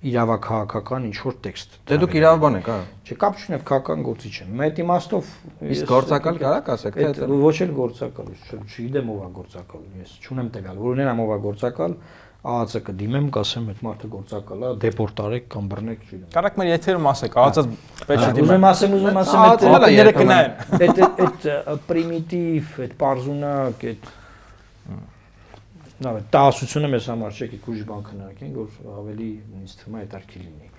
իրավաքաղաքական 0.00 1.06
ինչ 1.10 1.16
որ 1.20 1.34
տեքստ։ 1.44 1.74
Դե 1.90 1.96
դուք 2.00 2.14
իրավաբան 2.20 2.54
եք, 2.60 2.68
հա։ 2.70 2.76
Չէ, 3.04 3.16
կապ 3.20 3.40
չունի 3.40 3.58
քաղաքական 3.68 4.04
գործիչ 4.06 4.32
եմ։ 4.40 4.54
Մեծ 4.60 4.80
իմաստով 4.80 5.28
Իսկ 5.76 5.90
գործակալ 5.90 6.40
կարա՞ք 6.40 6.70
ասեք, 6.74 6.96
թե 6.96 7.08
Այդ 7.10 7.20
ոչ 7.44 7.56
էլ 7.60 7.74
գործակալ, 7.80 8.32
չգիտեմ 8.64 9.12
ով 9.12 9.20
է 9.20 9.30
գործակալ, 9.36 9.84
ես 10.00 10.16
չունեմ 10.24 10.48
տվյալ, 10.56 10.80
որ 10.80 10.96
ունենամ 10.96 11.20
ով 11.20 11.30
է 11.30 11.38
գործակալ, 11.44 11.96
ԱԱՑ 12.40 12.80
կդիմեմ, 12.86 13.26
կասեմ 13.36 13.64
այդ 13.68 13.80
մարդը 13.84 14.08
գործակալ 14.14 14.62
է, 14.64 14.68
դեպորտ 14.80 15.18
արեք 15.20 15.48
կամ 15.52 15.66
բռնեք, 15.68 16.04
չգիտեմ։ 16.08 16.30
Կարակ 16.32 16.54
մեր 16.56 16.70
եթերում 16.70 17.08
ասեք, 17.10 17.36
ահացած 17.36 17.66
պետք 18.08 18.22
չէ 18.24 18.30
Ուզում 18.30 18.38
դիմել։ 18.40 18.56
եմ 18.56 18.66
ասեմ, 18.70 18.94
ուզում 18.96 19.10
եմ 19.10 19.20
ասեմ, 19.20 19.40
այդ 19.44 19.84
երբեմն։ 19.92 20.16
կնայեն։ 20.24 20.52
այդ 20.80 21.44
այդ 21.60 21.84
պրիմիտիվ, 21.90 22.72
այդ 22.80 22.94
parzunակ, 23.04 23.84
այդ 23.90 24.08
Նա 26.00 26.12
տասությունը 26.32 26.88
մեզ 26.94 27.06
համար 27.10 27.34
չէ, 27.36 27.46
ուժ 27.70 27.80
բան 27.90 28.04
քննարկենք, 28.08 28.54
որ 28.60 28.92
ավելի 29.00 29.28
ինձ 29.60 29.74
թվում 29.80 29.96
է 29.96 30.04
հետաքրքիր 30.04 30.44
լինի։ 30.46 30.70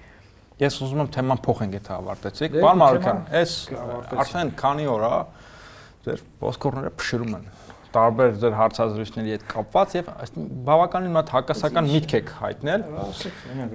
Ես 0.61 0.77
ուզում 0.81 1.01
եմ 1.01 1.11
թեման 1.15 1.41
փոխենք, 1.45 1.75
եթե 1.77 1.93
ավարտեցիք։ 1.97 2.55
Դե, 2.55 2.63
Պարոն 2.65 2.81
Մարուկյան, 2.81 3.21
թեման 3.29 3.37
այս 3.41 3.53
արդեն 4.21 4.51
քանի 4.61 4.87
օր 4.91 5.05
է 5.05 5.13
ձեր 6.05 6.23
ոսկորները 6.41 6.91
փշրում 7.01 7.35
են 7.37 7.45
տարբեր 7.95 8.35
ձեր 8.41 8.53
հարցազրույցների 8.57 9.31
հետ 9.35 9.43
կապված 9.51 9.95
եւ 9.97 10.09
բավականին 10.67 11.15
մատ 11.17 11.31
հակասական 11.35 11.89
միտք 11.91 12.13
եք 12.19 12.31
հայտնել։ 12.41 12.85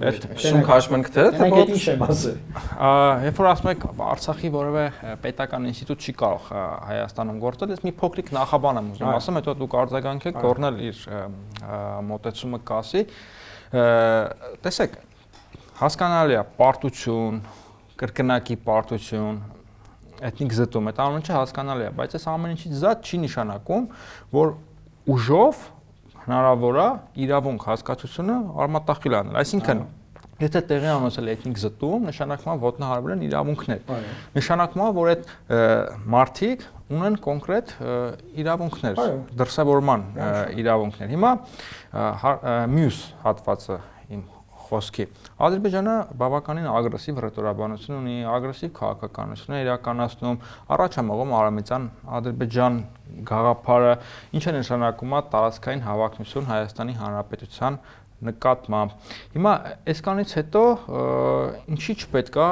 Այդ 0.07 0.27
Շուն 0.43 0.63
քաշմենք 0.67 1.11
թե 1.17 1.25
թե 1.37 1.49
Դե 1.53 1.61
ինչ 1.63 1.81
եմ 1.93 2.05
ասել։ 2.07 2.37
Երբ 3.27 3.41
որ 3.41 3.49
ասում 3.51 3.71
եք 3.73 3.85
Արցախի 4.07 4.51
որևէ 4.57 4.85
պետական 5.25 5.67
ինստիտուտ 5.71 6.07
չի 6.07 6.15
կարող 6.21 6.49
Հայաստանում 6.87 7.41
գործել, 7.45 7.73
ես 7.77 7.83
մի 7.87 7.93
փոքրիկ 8.01 8.31
նախաբան 8.37 8.81
եմ 8.81 8.89
ուզում 8.97 9.11
ասեմ, 9.17 9.39
հետո 9.41 9.55
դուք 9.61 9.77
արձագանքեք, 9.81 10.39
Կորնել 10.47 10.81
իր 10.87 11.03
մոտեցումը 12.07 12.61
կասի։ 12.67 13.03
Տեսեք, 14.65 14.97
հասկանալի 15.81 16.37
է 16.37 16.43
պարտություն, 16.57 17.41
կրկնակի 18.01 18.57
պարտություն, 18.67 19.41
էթնիկ 20.27 20.53
զտում, 20.57 20.87
այդ 20.91 20.99
ամեն 21.03 21.21
ինչը 21.21 21.33
հասկանալի 21.37 21.85
է, 21.87 21.91
բայց 21.97 22.15
այս 22.17 22.25
ամեն 22.33 22.53
ինչից 22.57 22.73
զատ 22.81 23.07
չի 23.11 23.17
նշանակում, 23.27 23.83
որ 24.37 24.53
ուժով 25.17 25.61
հնարավոր 26.27 26.79
է 26.81 26.87
իրավունք 27.27 27.67
հասկացությունը 27.67 28.37
արմատախիլ 28.65 29.17
անել։ 29.17 29.37
Այսինքն, 29.41 29.83
եթե 30.37 30.61
տեղի 30.69 30.89
ունեցել 30.97 31.29
էթնիկ 31.33 31.61
զտում, 31.63 32.07
նշանակում 32.11 32.51
է 32.51 32.57
ոտնահարվել 32.67 33.13
են 33.17 33.21
իրավունքներ։ 33.27 33.79
Այո։ 33.97 34.11
Նշանակում 34.37 34.83
է, 34.83 34.89
որ 34.97 35.11
այդ 35.13 35.23
ը, 35.27 35.61
մարդիկ 36.13 36.65
ունեն 36.87 37.15
կոնկրետ 37.25 37.71
իրավունքներ, 38.43 38.99
դրսևորման 39.41 40.03
իրավունքներ։ 40.61 41.09
Հիմա 41.15 41.31
հա- 42.21 42.37
մյուս 42.77 42.99
հատվածը 43.25 43.79
խոսքի 44.67 45.05
Ադրբեջանը 45.47 45.95
բավականին 46.21 46.67
ագրեսիվ 46.71 47.21
ռետորաբանություն 47.27 47.97
ունի, 47.97 48.15
ագրեսիվ 48.37 48.71
քաղաքականություն 48.77 49.55
է 49.57 49.61
իրականացնում, 49.67 50.37
առաջ 50.77 50.97
է 50.97 51.03
մղում 51.07 51.31
Արամեծան 51.37 51.87
Ադրբեջան 52.17 52.79
գաղափարը, 53.31 53.93
ինչը 54.37 54.53
նշանակում 54.57 55.15
է 55.17 55.21
տարածքային 55.37 55.83
հավակնություն 55.87 56.47
Հայաստանի 56.51 56.93
Հանրապետության 57.01 57.79
նկատմամբ։ 58.27 58.93
Հիմա 59.37 59.51
այսքանից 59.93 60.31
հետո 60.37 60.61
ինչի 61.73 61.93
չպետք 62.01 62.37
է 62.41 62.47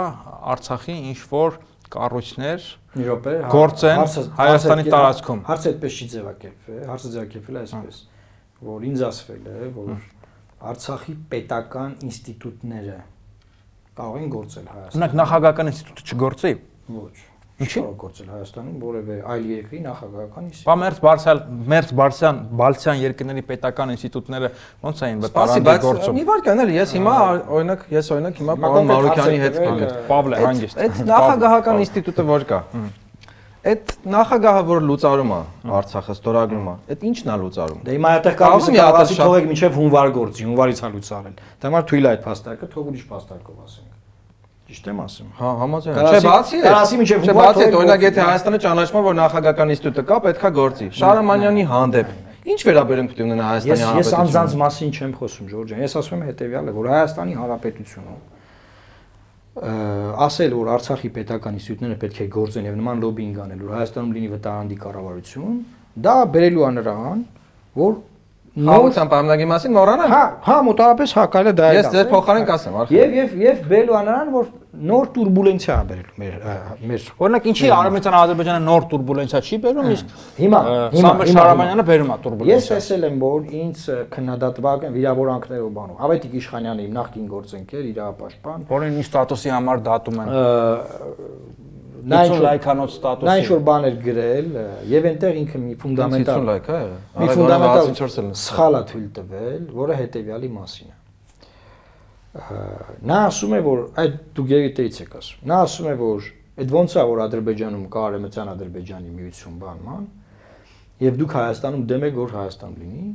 Արցախի 0.55 0.97
ինչ 1.11 1.19
որ 1.31 1.57
կառույցներ 1.95 2.67
հա- 3.45 3.49
գործեն 3.55 4.03
Հայաստանի 4.39 4.85
տարածքում։ 4.93 5.41
Հարցը 5.49 5.71
այդպես 5.71 5.95
չի 5.95 6.05
ձևակերպվել, 6.13 6.83
հարցը 6.91 7.11
ձևակերպվել 7.15 7.57
է 7.57 7.63
այսպես, 7.65 7.97
որ 8.69 8.85
ինձ 8.89 9.03
ասվել 9.09 9.49
է, 9.51 9.57
որ 9.75 9.89
Արցախի 10.65 11.13
պետական 11.31 11.95
ինստիտուտները 12.09 12.97
կարող 13.95 14.17
են 14.21 14.29
գործել 14.35 14.67
Հայաստանում։ 14.71 14.95
Օրինակ 14.95 15.15
նախագահական 15.19 15.71
ինստիտուտը 15.71 16.05
չգործի։ 16.15 16.51
Ոչ։ 16.95 17.15
Ինչի՞։ 17.55 17.81
գործել 17.99 18.29
Հայաստանում 18.35 18.79
որևէ 18.83 19.15
այլ 19.31 19.43
երկրի 19.51 19.79
նախագահական 19.85 20.47
ինստիտուտ։ 20.49 20.65
Բա 20.67 20.75
մերձ 20.81 20.97
Բարսալ 21.05 21.39
մերձ 21.71 21.93
Բարսյան 21.99 22.41
Բալթյան 22.59 22.99
երկրների 23.05 23.43
պետական 23.51 23.93
ինստիտուտները 23.95 24.49
ոնց 24.83 25.03
էին 25.07 25.21
Սպասի, 25.23 25.31
վտարանդի 25.31 25.63
բայց 25.69 25.85
գործում։ 25.85 26.19
մի 26.19 26.25
վարքան 26.31 26.63
էլ 26.65 26.73
ես 26.75 26.95
հիմա 26.99 27.15
օրինակ 27.55 27.85
ես 27.95 28.11
օրինակ 28.15 28.41
հիմա 28.43 28.57
պարոն 28.65 28.91
Մարուկյանի 28.91 29.39
հետ 29.45 29.55
Պավլե 30.11 30.35
Այդ- 30.35 30.45
հանգիստ։ 30.49 30.83
Այդ 30.85 30.99
նախագահական 31.15 31.81
ինստիտուտը 31.85 32.27
որ 32.35 32.47
կա։ 32.51 32.59
Այդ 33.65 33.91
նախագահը 34.13 34.63
որ 34.69 34.83
լուծարում 34.85 35.31
է 35.33 35.37
Արցախը 35.75 36.13
ստորագրում 36.15 36.65
է, 36.69 36.73
այդ 36.93 37.05
ի՞նչն 37.09 37.29
է 37.33 37.37
լուծարում։ 37.41 37.79
Դե 37.85 37.93
հիմա 37.95 38.09
այդտեղ 38.15 38.35
Կարող 38.41 38.61
ասի 38.61 39.15
շատ- 39.15 39.25
թողեք 39.25 39.47
միջև 39.51 39.79
հունվար 39.79 40.11
գործի, 40.15 40.43
հունվարից 40.45 40.81
հա 40.85 40.89
լուծարել։ 40.95 41.33
Դա 41.35 41.65
համար 41.65 41.83
թույլ 41.89 42.05
է 42.05 42.09
այդ 42.13 42.21
փաստարկը, 42.25 42.69
թող 42.75 42.83
ուրիշ 42.93 43.05
փաստարկով 43.09 43.57
ասենք։ 43.65 43.89
Ճիշտ 44.65 44.85
եմ 44.89 44.99
ասում։ 45.05 45.29
Հա, 45.39 45.49
համաձայն։ 45.65 45.97
Չէ, 46.05 46.21
բացի 46.25 46.55
է։ 46.55 46.61
կարասի 46.65 46.95
միջև 47.01 47.09
Չէ, 47.15 47.25
հունվար 47.25 47.45
բացի 47.45 47.65
է, 47.65 47.73
օրինակ 47.79 48.05
եթե 48.05 48.19
հա։ 48.21 48.29
Հայաստանը 48.29 48.59
ճանաչում 48.65 48.97
է, 48.97 49.03
որ 49.05 49.15
նախագահական 49.25 49.73
ինստիտուտը 49.75 50.03
կա, 50.09 50.17
պետքա 50.25 50.49
գործի։ 50.55 50.87
Շարամանյանի 51.01 51.63
հանդեպ։ 51.73 52.07
Ինչ 52.45 52.59
վերաբերում 52.65 53.07
պետք 53.09 53.19
է 53.19 53.25
ունենա 53.25 53.45
Հայաստանի 53.45 53.73
Ես 53.75 53.81
ես 53.85 54.09
անձանց 54.15 54.33
Հանրապետությունը։ 54.35 54.61
մասին 54.65 54.89
չեմ 54.95 55.11
խոսում, 55.17 55.45
Ժորժ 55.49 55.69
ջան։ 55.69 55.79
Ես 55.85 55.93
ասում 56.01 56.15
եմ 56.15 56.25
հետեւյալը, 56.29 56.71
որ 56.75 56.85
Հայաստանի 56.95 57.33
Հանրապետությունը 57.41 58.13
ասել 59.55 60.53
որ 60.55 60.69
Արցախի 60.75 61.09
պետական 61.15 61.57
ինստիտուտները 61.59 61.97
պետք 62.01 62.17
է 62.25 62.27
գործեն 62.35 62.65
եւ 62.67 62.75
նման 62.75 63.03
լոբինգ 63.05 63.37
անել, 63.45 63.61
որ 63.63 63.75
Հայաստանում 63.75 64.11
լինի 64.15 64.31
վտարանդի 64.33 64.77
կառավարություն, 64.83 65.61
դա 66.05 66.15
բերելու 66.35 66.65
է 66.65 66.71
նրան, 66.75 67.21
որ 67.79 67.95
Հա, 68.55 68.75
Խաղության 68.75 69.09
պարմնակի 69.11 69.45
մասին 69.51 69.73
մոռանանք։ 69.75 70.11
Հա, 70.15 70.19
հա, 70.45 70.53
մոտավորապես 70.63 71.13
հա 71.17 71.23
կարելի 71.33 71.51
դա 71.59 71.65
է։ 71.65 71.75
Ես 71.75 71.87
ձեր 71.91 72.05
փոխարեն 72.13 72.45
կասեմ, 72.47 72.77
արխիվ։ 72.79 72.95
Եվ 72.95 73.15
եւ 73.19 73.33
եւ 73.43 73.65
բելու 73.67 73.97
անարան, 73.99 74.29
որ 74.35 74.45
նոր 74.75 75.09
турբուլենցիա 75.15 75.75
ա 75.75 75.83
բերել 75.89 76.07
մեր 76.21 76.37
մեր։ 76.87 77.09
Օրինակ 77.25 77.49
ինչի 77.51 77.69
Արմենիան 77.75 78.17
Ադրբեջանը 78.21 78.63
նոր 78.65 78.87
турբուլենցիա 78.95 79.41
չի 79.45 79.59
բերում, 79.65 79.91
իսկ 79.95 80.15
հիմա 80.39 80.61
հիմա 80.95 81.11
Շարամանյանը 81.35 81.85
բերում 81.91 82.11
է 82.15 82.17
турբուլենցիա։ 82.25 82.55
Ես 82.55 82.71
ասել 82.75 83.07
եմ, 83.09 83.19
որ 83.25 83.53
ինձ 83.59 83.85
քննադատվակ 84.15 84.87
են 84.87 84.95
վիրավորանքներով 84.95 85.69
բանով։ 85.75 86.03
Ավետիք 86.05 86.35
Իշխանյանը 86.39 86.85
իմ 86.85 86.97
նախկին 86.99 87.29
գործընկեր, 87.35 87.85
իր 87.91 88.01
ապաշտպան, 88.05 88.67
որին 88.71 88.99
ինձ 88.99 89.07
ստատուսի 89.09 89.55
համար 89.55 89.85
դատում 89.89 90.21
են 90.25 90.35
նա 92.05 92.19
ինչ 92.25 92.35
50 92.35 92.43
լայքանոց 92.45 92.91
նա 92.91 93.35
ինչ 93.39 93.45
ստատուսի։ 93.45 93.53
որ 93.53 93.61
բաներ 93.69 93.95
գրել 94.05 94.49
եւ 94.91 95.07
այնտեղ 95.09 95.39
ինքը 95.41 95.61
մի 95.65 95.73
50 95.73 95.81
ֆունդամենտալ 95.85 96.45
լայք 96.49 96.69
է 96.75 96.81
մի 97.21 97.29
ֆունդամենտալ 97.35 97.89
64 97.89 98.21
էլ։ 98.21 98.29
սխալ 98.45 98.77
է 98.77 98.81
թույլ 98.91 99.07
տվել, 99.15 99.63
որը 99.79 99.97
հետեւյալի 100.01 100.49
մասին 100.55 100.91
է։ 100.91 100.97
Նա 102.35 103.17
ասում 103.29 103.53
է, 103.55 103.59
որ 103.63 103.81
այդ 104.03 104.15
դու 104.35 104.45
գերիտեից 104.51 104.97
եք 105.05 105.13
ասում։ 105.21 105.45
Նա 105.49 105.59
ասում 105.65 105.87
է, 105.87 105.93
որ 106.01 106.25
այդ 106.55 106.73
ոնց 106.75 106.95
է, 106.95 107.05
որ 107.11 107.21
Ադրբեջանում 107.25 107.85
կա 107.95 108.01
արեմցյան 108.09 108.51
Ադրբեջանի 108.55 109.13
միություն 109.15 109.55
բանման, 109.61 110.03
եւ 111.05 111.17
դուք 111.21 111.35
Հայաստանում 111.35 111.85
դեմ 111.91 112.05
եք, 112.09 112.19
որ 112.19 112.35
Հայաստան 112.35 112.75
լինի։ 112.81 113.07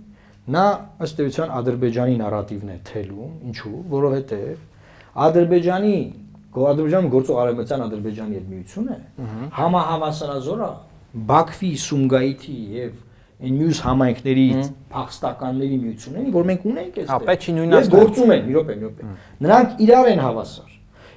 Նա 0.50 0.64
ըստ 1.04 1.22
էության 1.24 1.52
Ադրբեջանի 1.60 2.16
նարատիվն 2.20 2.72
է 2.72 2.78
թելում, 2.90 3.32
ինչու, 3.50 3.76
որովհետեւ 3.92 4.56
Ադրբեջանի 5.20 5.94
Ադրբեջանում 6.70 7.10
գործող 7.14 7.36
արեմցյան 7.40 7.82
Ադրբեջանի 7.86 8.34
հետ 8.40 8.46
համահավասարազոր 9.60 10.60
է 10.66 10.70
Բաքվի, 11.30 11.70
Սումգայիթի 11.84 12.56
եւ 12.80 12.92
այն 13.40 13.54
մյուս 13.60 13.78
համայնքների 13.86 14.44
փախստականների 14.94 15.76
միությունների, 15.80 16.32
որ 16.34 16.44
մենք 16.50 16.66
ունենք 16.70 16.98
այստեղ։ 17.00 17.10
Հա, 17.10 17.18
պետք 17.30 17.40
չի 17.40 17.50
Ես 17.50 17.56
նույնացնել։ 17.60 18.00
գործում 18.00 18.32
են, 18.36 18.42
մի 18.50 18.54
րոպե, 18.56 18.74
մի 18.80 18.84
րոպե։ 18.90 19.10
Նրանք 19.46 19.68
իրար 19.86 20.10
են 20.10 20.20
հավասար։ 20.26 20.70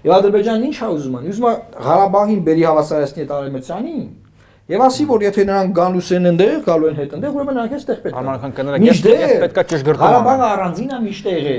Եվ 0.03 0.13
Ադրբեջանն 0.17 0.63
ինչ 0.69 0.75
է 0.83 0.87
ուզում 0.93 1.17
ան։ 1.19 1.27
Ուզում 1.33 1.47
է 1.49 1.53
Ղարաբաղին 1.83 2.41
բերի 2.47 2.63
հավասարեցնի 2.69 3.21
այդ 3.23 3.33
արևմտյանին։ 3.37 4.03
Եվ 4.63 4.79
ասի, 4.83 5.03
որ 5.11 5.23
եթե 5.27 5.43
նրանք 5.43 5.71
գալուս 5.75 6.09
են 6.15 6.27
այնտեղ, 6.29 6.51
գալու 6.63 6.87
են 6.87 6.97
հետ 7.03 7.13
այնտեղ, 7.13 7.31
ուրեմն 7.35 7.55
նրանք 7.57 7.73
էստեղ 7.77 7.97
պետք 8.03 8.13
է։ 8.13 8.19
Արմանական 8.23 8.51
կներեք, 8.55 8.83
ես- 8.87 9.41
պետքա 9.43 9.63
ճշգրտում 9.73 10.03
Ղարաբաղը 10.03 10.45
առանձին 10.53 10.93
է 10.93 10.99
միշտեղ 11.03 11.43
է։ 11.43 11.57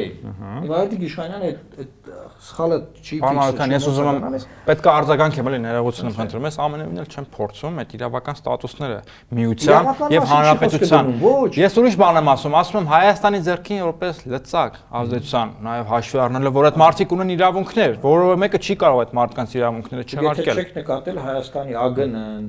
Եվ 0.65 0.73
այդ 0.79 0.95
Իշխանյանը 1.05 1.45
այդ 1.45 1.59
այդ 1.85 2.04
սխալը 2.45 2.77
չի 3.01 3.17
Պարոն 3.23 3.73
ես 3.75 3.85
ուզում 3.89 4.09
եմ 4.11 4.35
պետք 4.67 4.85
է 4.85 4.91
արձագանքեմ 4.95 5.49
էլի 5.51 5.61
ներողություն 5.65 6.09
եմ 6.11 6.17
խնդրում, 6.19 6.47
ես 6.49 6.59
ամենևին 6.65 7.01
էլ 7.05 7.09
չեմ 7.15 7.27
փորձում 7.35 7.79
այդ 7.85 7.95
իրավական 7.95 8.39
ստատուսները 8.41 8.99
միության 9.39 9.89
եւ 10.15 10.27
հանրապետության։ 10.35 11.11
Ես 11.55 11.79
ուրիշ 11.81 11.97
բան 12.05 12.21
եմ 12.21 12.31
ասում, 12.35 12.57
ասում 12.61 12.81
եմ 12.85 12.91
Հայաստանի 12.95 13.41
ձեռքին 13.49 13.81
որպես 13.85 14.21
լծակ 14.35 14.79
ազդեցության, 15.01 15.55
նաեւ 15.65 15.89
հաշվի 15.95 16.23
առնելով, 16.25 16.55
որ 16.55 16.69
այդ 16.69 16.79
մարդիկ 16.85 17.15
ունեն 17.15 17.35
իրավունքներ, 17.35 17.97
որովհետեւ 18.05 18.45
մեկը 18.45 18.61
չի 18.65 18.77
կարող 18.85 19.03
այդ 19.05 19.17
մարդկանց 19.19 19.57
իրավունքները 19.59 20.05
Եթե 20.05 20.21
չհարկել։ 20.25 20.61
չեք 20.61 20.77
նկատել 20.79 21.19
Հայաստանի 21.25 21.75
ԱԳՆ-ն, 21.85 22.47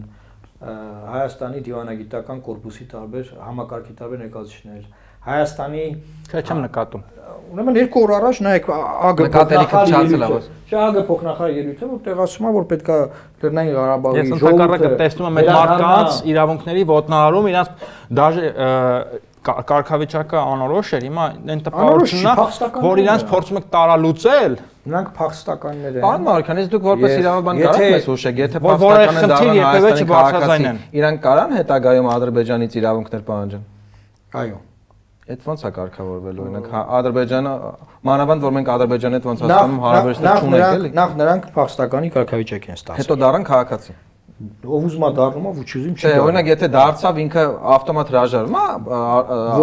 Հայաստանի 0.65 1.59
դիվանագիտական 1.65 2.39
կորպուսի 2.45 2.86
տարբեր 2.95 3.31
համակարգի 3.45 3.93
տարբեր 3.99 4.21
ներկայացուցիչներ, 4.25 4.86
Հայաստանի 5.26 5.84
Չէ, 6.26 6.41
չեմ 6.45 6.59
նկատում։ 6.65 7.03
ուրեմն 7.55 7.78
երկու 7.80 8.01
օր 8.05 8.11
առաջ 8.15 8.38
նայեք 8.45 8.65
ԱԳ 8.65 9.26
Նկատելիքը 9.26 9.76
փչացել 9.86 10.23
է, 10.26 10.30
ո՞ս։ 10.36 10.47
Չէ, 10.65 10.80
ԱԳ 10.95 11.03
փոխնախարար 11.09 11.53
ելույթը, 11.55 11.86
որտեղ 11.95 12.21
ասում 12.26 12.45
է, 12.45 12.51
որ 12.55 12.65
պետքա 12.71 12.95
Լեռնային 13.45 13.76
Ղարաբաղի 13.76 14.19
Ես 14.19 14.34
ընդհանրակը 14.36 14.89
տեսնում 15.01 15.28
եմ 15.30 15.38
այդ 15.41 15.49
մարդկանց 15.55 16.17
իրավունքների 16.34 16.84
ոտնահարում, 16.89 17.47
իրանց 17.53 17.69
դաժե 18.19 18.45
կա- 19.45 19.61
կարգավիճակը 19.69 20.38
անորոշ 20.41 20.88
էր, 20.97 21.03
հիմա 21.05 21.26
այն 21.53 21.59
տպավորությունն 21.65 22.26
է, 22.26 22.84
որ 22.86 23.01
իրանց 23.05 23.26
փորձում 23.30 23.59
եք 23.61 23.67
տարալուծել, 23.76 24.53
նրանք 24.89 25.09
փախստականներ 25.19 25.91
են։ 25.95 26.05
Պարոն 26.05 26.23
Մարուկյան, 26.26 26.61
ես 26.65 26.69
դուք 26.73 26.84
որպես 26.89 27.11
իրավաբան 27.21 27.55
կարող 27.65 27.86
եք 27.86 28.07
հուշեք, 28.09 28.36
եթե 28.41 28.57
խնդիր 28.65 29.30
դառնան 29.30 29.59
Հայաստանի 29.65 30.07
քաղաքացի, 30.15 30.71
իրանք 30.97 31.19
կարան 31.26 31.51
հետագայում 31.61 32.09
Ադրբեջանից 32.15 32.71
իրավունքներ 32.82 33.21
պահանջեն։ 33.30 33.63
Այո։ 34.41 34.57
Այդ 35.26 35.45
ոնց 35.49 35.61
է 35.65 35.69
կարգավորվել 35.76 36.39
օրինակ 36.45 36.65
հա- 36.69 36.82
Ադրբեջանը 36.95 37.51
մանավանդ 38.05 38.41
որ 38.45 38.51
մենք 38.55 38.67
Ադրբեջանի 38.76 39.15
հետ 39.17 39.26
ոնց 39.26 39.39
հասկանում 39.45 39.80
հարաբերություններ 39.86 40.38
չունենք 40.45 40.76
էլի։ 40.76 40.91
նախ 40.99 41.15
նրանք 41.21 41.47
փախստականի 41.55 42.09
կարգավիճակ 42.15 42.67
են 42.69 42.78
ստացել։ 42.78 42.99
Հետո 43.01 43.15
դառան 43.26 43.45
քաղաքացի։ 43.49 43.93
ով 44.36 44.86
ուզում 44.86 45.03
է 45.05 45.09
դառնում, 45.15 45.45
ով 45.49 45.57
ուզում 45.63 45.95
չի։ 45.95 46.05
Չէ, 46.05 46.11
օրինակ 46.26 46.45
եթե 46.51 46.67
դարձավ 46.76 47.19
ինքը 47.26 47.43
ավտոմատ 47.76 48.07
հրաժարվում 48.11 48.57
է 48.59 48.65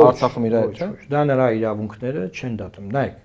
Արցախում 0.02 0.46
իր 0.48 0.54
չէ։ 0.72 0.88
Դա 1.12 1.20
նրա 1.30 1.46
իրավունքները 1.60 2.22
չեն 2.32 2.54
դատում։ 2.62 2.86
Նայեք, 2.96 3.16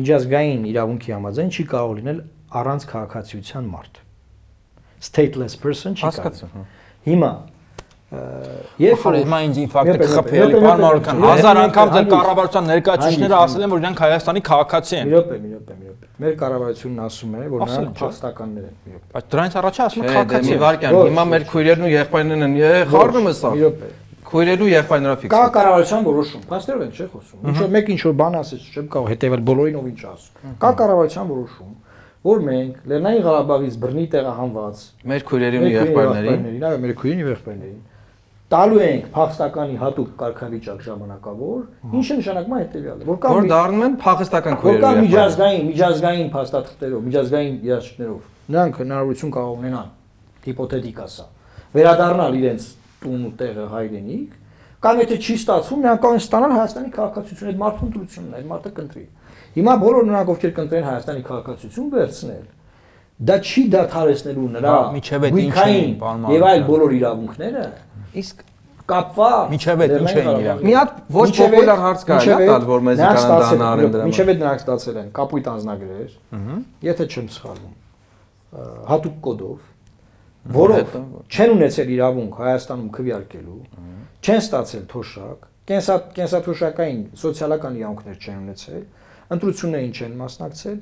միջազգային 0.00 0.62
իրավունքի 0.70 1.10
համաձայն 1.16 1.50
չի 1.56 1.64
կարող 1.74 1.92
լինել 2.00 2.18
առանց 2.56 2.82
քաղաքացիության 2.86 3.64
մարդ։ 3.74 3.94
Stateless 5.06 5.54
person 5.60 5.90
չի 5.98 6.06
կարող։ 6.06 6.22
Հասկացա։ 6.22 6.46
Հիմա 7.06 7.30
Երբ 8.06 9.00
Որ 9.02 9.16
հիմա 9.18 9.38
ինձ 9.48 9.56
ինֆակտը 9.64 9.94
Եպե, 9.96 10.06
խփելի 10.12 10.58
եպե, 10.62 11.14
հազար 11.26 11.58
անգամ 11.62 11.88
ձեր 11.96 12.04
կառավարության 12.12 12.68
ներկայացուցիչները 12.70 13.36
ասել 13.38 13.64
են, 13.66 13.72
որ 13.72 13.80
իրանք 13.82 14.02
Հայաստանի 14.04 14.42
քաղաքացի 14.46 14.96
են։ 14.96 15.10
Մի 15.10 15.16
րոպե, 15.16 15.38
մի 15.42 15.50
րոպե, 15.56 15.74
մի 15.80 15.88
րոպե։ 15.90 16.10
Մեր 16.22 16.36
կառավարությունն 16.42 17.00
ասում 17.06 17.34
է, 17.34 17.46
որ 17.50 17.64
նրանք 17.66 17.98
փախստականներ 17.98 18.66
են։ 18.66 19.00
Բայց 19.16 19.26
դրանից 19.34 19.56
առաջ 19.58 19.80
ասում 19.86 20.06
են 20.06 20.06
Չէ, 20.06 20.14
դե 20.16 20.16
քաղաքացի 20.16 20.54
Ոչ, 20.66 21.06
հիմա 21.10 21.24
մեր 21.34 21.46
քույրերն 21.50 21.86
ու 21.86 21.90
եղբայրներն 21.96 22.46
են, 22.46 22.54
է, 22.56 22.84
խառնում 22.94 23.26
է 23.26 23.34
սա։ 23.36 23.50
Մի 23.56 23.64
րոպե։ 23.66 23.90
Քույրերն 24.26 24.62
ու 24.66 24.70
եղբայրները 24.70 25.18
ֆիքս։ 25.22 25.34
Կա 25.34 25.42
կառավարության 25.56 26.06
որոշում։ 26.06 26.46
Փաստերով 26.50 26.80
են 26.86 26.94
չէ 26.96 27.06
խոսում։ 27.10 27.44
Ինչ 27.46 27.58
որ 27.62 27.68
մեկ 27.76 27.90
ինչ 27.94 28.00
որ 28.06 28.14
բան 28.22 28.38
ասես, 28.42 28.64
չեմ 28.74 28.86
կարող 28.90 29.10
հետևել 29.12 29.44
բոլորին 29.46 29.76
ով 29.76 29.86
ինչ 29.86 30.00
ասում։ 30.10 30.56
Կա 30.66 30.70
կառավարության 30.82 31.28
որոշում, 31.30 31.70
որ 32.26 32.40
մենք 32.46 32.78
Լեռնային 32.90 33.22
Ղարաբաղից 33.26 33.76
բռնի 33.86 34.06
տեղահանված 34.16 34.80
Մեր 35.06 35.24
քույրերին 35.30 35.66
ու 35.66 35.70
եղբայրներին 35.76 36.64
այո, 36.66 36.80
մեր 36.82 36.94
քույրին 36.96 37.22
եւ 37.22 37.30
եղբայրներին 37.36 37.82
տալու 38.46 38.80
ենք 38.86 39.06
փախստականի 39.10 39.76
հատուկ 39.80 40.10
կարգավիճակ 40.20 40.82
ժամանակավոր, 40.86 41.62
ինչը 41.98 42.16
նշանակում 42.20 42.54
է 42.54 42.60
հետեւյալը, 42.62 43.06
որ 43.08 43.16
կա 43.24 43.32
որ 43.36 43.48
դառնում 43.50 43.84
են 43.86 43.96
փախստական 44.04 44.54
որ 44.54 44.60
քույրեր։ 44.62 44.82
կա 44.84 44.90
ու 44.90 44.94
եղբայրներ։ 44.96 45.06
միջազգային, 45.06 45.64
միջազգային 45.66 46.28
փաստաթղթերով, 46.36 47.00
միջազգային 47.06 47.56
երաշխիքներով։ 47.66 48.20
Նրանք 48.46 48.78
հնարավորություն 48.86 49.32
կարող 49.34 49.54
ունենան 49.66 49.88
հիպոթետիկ 50.46 51.00
ասա, 51.06 51.26
վերադառնալ 51.74 52.36
իրենց 52.38 52.68
տուն 53.02 53.24
ու 53.26 53.32
տեղը 53.42 53.66
հայրենիք, 53.74 54.36
կամ 54.86 55.00
եթե 55.02 55.16
չի 55.26 55.34
ստացվում, 55.42 55.80
նրանք 55.86 56.00
կարող 56.06 56.16
են 56.16 56.22
ստանալ 56.22 56.52
Հայաստանի 56.56 56.90
քաղաքացիություն, 56.96 57.48
այդ 57.50 57.58
մարդու 57.66 57.86
ընտրությունն 57.86 58.30
է, 58.30 58.36
այդ 58.36 58.46
մարդը 58.46 58.70
կընտրի։ 58.76 59.04
Հիմա 59.56 59.74
բոլոր 59.82 60.06
նրանք 60.06 60.30
ովքեր 60.36 60.52
կընտրեն 60.56 60.86
Հայաստանի 60.86 61.22
քաղաքացիություն 61.26 61.88
վերցնել, 61.96 62.44
դա 63.26 63.36
չի 63.40 63.62
դադարեցնելու 63.72 64.48
նրա 64.56 64.76
միջև 64.96 65.26
այդ 65.26 65.36
ինչ 65.36 65.46
գույքային 65.46 65.76
էին, 65.80 65.94
պարոն 66.02 66.26
եւ 66.36 66.42
այլ 66.46 66.64
բոլոր 66.66 66.96
իրավունքները 66.96 67.64
Իսկ 68.16 68.44
կապված 68.86 69.48
Միջև 69.50 69.80
այդ 69.82 69.92
ինչ 69.96 70.10
էին 70.16 70.28
իրավունք։ 70.42 70.66
մի 70.66 70.74
հատ 70.76 70.90
ոչ 71.16 71.26
պոպուլար 71.36 71.80
հարց 71.86 72.02
կա, 72.06 72.16
այդ 72.16 72.42
տալ, 72.50 72.66
որ 72.70 72.80
մեզ 72.86 73.00
նրանք 73.02 73.16
կանան 73.16 73.26
ստացել- 73.26 73.58
դան 73.62 73.66
արեն 73.66 73.90
դրա։ 73.96 74.04
Մինչև 74.06 74.30
այդ 74.32 74.38
նրանք 74.42 74.60
ստացել 74.62 74.96
են 75.02 75.08
կապույտ 75.16 75.48
անձնագրեր, 75.52 76.10
եթե 76.86 77.04
չեմ 77.16 77.26
սխալվում, 77.36 77.74
հատուկ 78.90 79.16
կոդով, 79.26 79.58
որով 80.56 80.94
չեն 81.26 81.50
ունեցել 81.56 81.88
իրավունք 81.96 82.32
Հայաստանում 82.46 82.90
քվեարկելու, 82.96 83.60
չեն 84.22 84.40
ստացել 84.46 84.84
թոշակ, 84.92 85.38
կենսա 85.66 85.94
կենսաթոշակային 86.16 87.00
սոցիալական 87.18 87.72
իրավունքներ 87.80 88.16
չեն 88.22 88.38
ունեցել, 88.46 88.82
ընտրություններին 89.34 89.94
չեն 89.98 90.12
մասնակցել, 90.22 90.76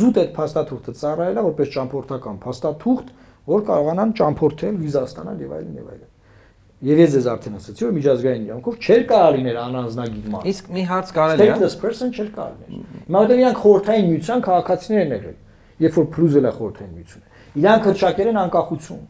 զուտ 0.00 0.20
այդ 0.24 0.30
փաստաթուղթը 0.40 0.92
ծառայել 1.00 1.36
է 1.36 1.42
որպես 1.50 1.68
ճամփորդական 1.76 2.36
փաստաթուղթ, 2.40 3.08
որ 3.50 3.60
կարողանան 3.68 4.14
ճամփորդել, 4.20 4.74
վիզա 4.80 5.02
ստանալ 5.10 5.44
եւ 5.44 5.52
այլն 5.60 5.76
եւ 5.80 5.90
այլն։ 5.92 6.09
Եվ 6.80 7.00
ես 7.02 7.10
ձեզ 7.12 7.26
արդեն 7.28 7.56
ասացի, 7.58 7.84
որ 7.84 7.90
միջազգային 7.92 8.44
իրավունքով 8.46 8.76
չէր 8.80 9.02
կարող 9.10 9.34
լինել 9.36 9.56
անանձնագիր 9.60 10.28
մարդ։ 10.32 10.46
Իսկ 10.48 10.68
մի 10.72 10.84
հարց 10.88 11.10
կարելի 11.12 11.44
է։ 11.44 11.48
Stateless 11.50 11.76
person 11.82 12.12
չէր 12.16 12.30
կարող 12.40 12.54
լինել։ 12.56 13.04
Հիմա 13.04 13.20
դեռ 13.30 13.40
իրանք 13.40 13.58
խորհրդային 13.60 14.06
միության 14.10 14.44
քաղաքացիներ 14.48 15.02
են 15.04 15.12
եղել, 15.12 15.36
երբ 15.84 15.98
որ 16.00 16.06
փլուզել 16.16 16.48
է 16.48 16.52
խորհրդային 16.56 16.94
միությունը։ 16.96 17.26
Իրանք 17.60 17.88
հրճակել 17.90 18.30
են 18.30 18.40
անկախություն։ 18.40 19.02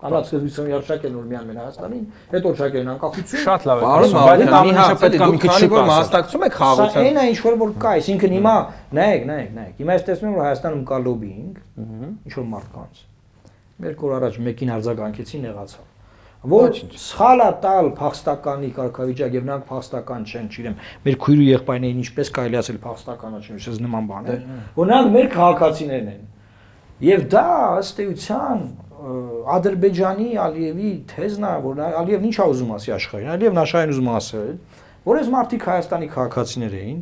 Կանաց 0.00 0.28
սկզբից 0.30 0.54
հրճակել 0.70 1.12
նոր 1.12 1.24
միան 1.30 1.48
Հայաստանին, 1.60 2.04
հետո 2.30 2.50
հրճակել 2.50 2.80
են 2.80 2.90
անկախություն։ 2.90 3.40
Շատ 3.44 3.66
լավ 3.68 3.80
է։ 3.80 3.88
բայց 3.90 4.04
դա 4.10 4.20
մի 4.40 4.54
ամենը 4.60 4.80
հարց 4.80 5.02
պետք 5.04 5.20
է 5.20 5.28
մի 5.30 5.40
քիչ 5.44 5.68
որ 5.70 5.84
մասնակցում 5.90 6.46
եք 6.46 6.56
Սա 6.56 6.70
խաղացան։ 6.70 7.04
այն 7.10 7.20
է 7.20 7.26
ինչ 7.30 7.40
որ 7.44 7.58
որ 7.60 7.74
կա, 7.84 7.92
այսինքն 8.00 8.34
հիմա 8.40 8.54
նայեք, 8.96 9.28
նայեք, 9.30 9.52
նայեք։ 9.60 9.84
Հիմա 9.84 9.98
ես 10.00 10.08
տեսնում 10.08 10.30
եմ 10.30 10.40
որ 10.40 10.44
Հայաստանում 10.48 10.82
կա 10.88 11.00
լոբինգ, 11.04 11.60
ինչ 12.24 12.34
որ 12.40 12.50
մարդկանց։ 12.56 13.04
Մեր 13.80 13.94
կոր 14.00 14.16
առաջ 14.20 14.40
մեկին 14.48 14.76
արձագանքեցին 14.80 15.48
եղացավ։ 15.50 15.89
Որ 16.40 16.78
սխալա 16.96 17.46
տալ 17.60 17.90
փախստականի 17.98 18.68
կարգավիճակ 18.76 19.34
եւ 19.36 19.42
նրանք 19.44 19.64
փախստական 19.68 20.22
չեն, 20.24 20.46
չիրեմ։ 20.48 20.76
Մեր 21.04 21.16
քույր 21.20 21.40
ու 21.40 21.48
եղբայրներին 21.50 21.98
ինչպես 22.00 22.30
կարելի 22.38 22.58
ասել 22.60 22.78
փախստականա 22.80 23.40
չեն, 23.44 23.58
ես 23.60 23.80
նման 23.84 24.08
բան 24.08 24.30
է։ 24.30 24.36
Որ 24.78 24.88
նրանք 24.90 25.12
մեր 25.16 25.28
քաղաքացիներն 25.36 26.08
են։ 26.14 26.22
Եվ 27.10 27.26
դա 27.34 27.44
ըստ 27.80 28.00
էության 28.06 28.64
Ադրբեջանի 29.00 30.30
Ալիևի 30.40 30.90
թեզն 31.12 31.44
է, 31.44 31.52
որ 31.64 31.78
Ալիևն 32.00 32.26
ինչ 32.30 32.36
է 32.36 32.46
ուզում 32.50 32.72
ասի 32.76 32.92
աշխարհին։ 32.96 33.30
Ալիևն 33.36 33.60
աշխարհին 33.60 33.94
ուզում 33.94 34.10
ասել, 34.16 34.50
որ 35.08 35.20
այս 35.20 35.30
մարդիկ 35.34 35.64
Հայաստանի 35.70 36.08
քաղաքացիներ 36.16 36.74
էին, 36.80 36.98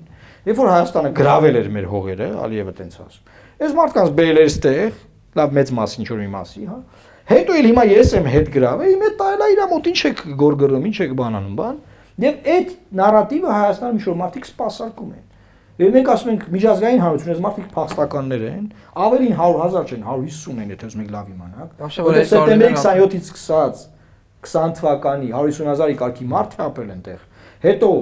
երբ 0.48 0.60
որ 0.62 0.70
Հայաստանը 0.74 1.10
գրավել 1.18 1.58
էր 1.58 1.70
մեր 1.74 1.88
հողերը, 1.94 2.28
Ալիևը 2.46 2.74
տենց 2.78 2.98
ասում։ 3.02 3.32
Այս 3.58 3.74
մարդկանց 3.78 4.12
բերել 4.18 4.38
էր 4.38 4.50
ստեղ, 4.52 5.00
լավ 5.38 5.58
մեծ 5.58 5.72
մաս 5.78 5.96
ինչ 5.98 6.08
որ 6.08 6.22
մի 6.22 6.28
մասի, 6.38 6.62
հա։ 6.68 6.78
Հետո 7.28 7.56
էլ 7.58 7.66
հիմա 7.68 7.84
ես 7.88 8.12
եմ 8.16 8.28
հետ 8.32 8.46
գրավ, 8.54 8.82
իմ 8.88 9.02
հետ 9.04 9.16
տալա 9.18 9.46
իրա 9.52 9.64
մոտ 9.68 9.88
ինչ 9.90 9.98
եք 10.08 10.20
գորգրում, 10.40 10.84
ինչ 10.88 10.98
եք 11.04 11.10
բանանում, 11.18 11.56
բան։ 11.58 11.80
Եվ 12.24 12.46
այդ 12.54 12.70
նարատիվը 12.98 13.50
Հայաստանում 13.58 13.98
միշտ 13.98 14.16
մարդիկ 14.22 14.48
սпасարկում 14.48 15.10
են։ 15.18 15.26
Եվ 15.78 15.92
մենք 15.94 16.08
ասում 16.10 16.30
ենք 16.32 16.46
միջազգային 16.54 17.02
հանրություն, 17.04 17.32
այս 17.34 17.42
մարդիկ 17.44 17.66
փախստականներ 17.74 18.46
են, 18.48 18.64
ավելին 18.98 19.34
100.000 19.38 19.92
չեն, 19.92 20.00
150 20.08 20.62
են, 20.64 20.72
եթե 20.72 20.88
ուզում 20.88 21.04
եք 21.04 21.12
լավ 21.14 21.28
իմանաք։ 21.28 21.84
Որտեղ 22.08 22.26
սեպտեմբերի 22.32 22.78
27-ից 22.78 23.28
սկսած 23.28 23.84
20 24.48 24.74
թվականի 24.78 25.30
150.000-ի 25.38 25.98
կարգի 26.02 26.26
մարդ 26.32 26.56
է 26.58 26.64
ապրել 26.66 26.90
այնտեղ։ 26.96 27.22
Հետո 27.68 27.92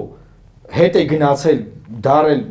հետ 0.75 0.97
է 0.97 1.03
գնացել 1.11 1.59
դարել 2.03 2.41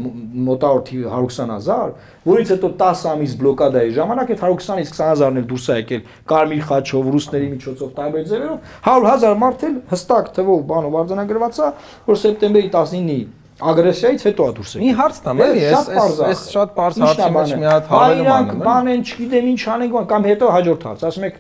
մոտավոր 0.47 0.83
թիվը 0.87 1.11
120.000, 1.13 1.91
որից 2.27 2.53
հետո 2.55 2.71
10 2.81 3.03
ամիս 3.13 3.35
բլոկադայի 3.41 3.91
ժամանակ 3.97 4.31
այդ 4.33 4.45
120-ից 4.47 4.93
20.000-ն 4.97 5.41
էլ 5.41 5.47
դուրս 5.51 5.67
է 5.67 5.77
եկել 5.77 6.03
Կարմիր 6.33 6.63
խաչով, 6.71 7.11
ռուսների 7.17 7.49
միջոցով 7.53 7.91
տարբեր 7.97 8.25
ձևերով, 8.31 8.71
100.000 8.87 9.41
մարդ 9.43 9.67
էլ 9.69 9.77
հստակ 9.93 10.31
թվով 10.37 10.63
բանով 10.73 10.99
արձանագրված 11.03 11.61
է, 11.61 11.71
որ 12.09 12.21
սեպտեմբերի 12.25 12.71
19-ի 12.77 13.19
ագրեսիայից 13.57 14.27
հետո 14.27 14.47
է 14.47 14.55
դուրս 14.57 14.73
Մի 14.83 14.91
հարց 14.97 15.21
տամ, 15.25 15.39
էլի, 15.47 15.63
ես 15.65 15.87
ես 15.97 16.19
ես 16.27 16.43
շատ 16.53 16.75
բարձ 16.77 16.99
հարցի 17.07 17.31
մեջ 17.37 17.55
մի 17.57 17.69
հատ 17.71 17.89
հավելում 17.93 18.29
անում 18.37 18.51
եմ։ 18.53 18.67
Բան 18.67 18.91
են, 18.93 19.05
չգիտեմ 19.07 19.49
ինչ 19.53 19.63
անենք, 19.77 19.97
կամ 20.13 20.29
հետո 20.29 20.51
հաջորդ 20.57 20.87
հարց, 20.91 21.07
ասում 21.09 21.27
եք 21.31 21.39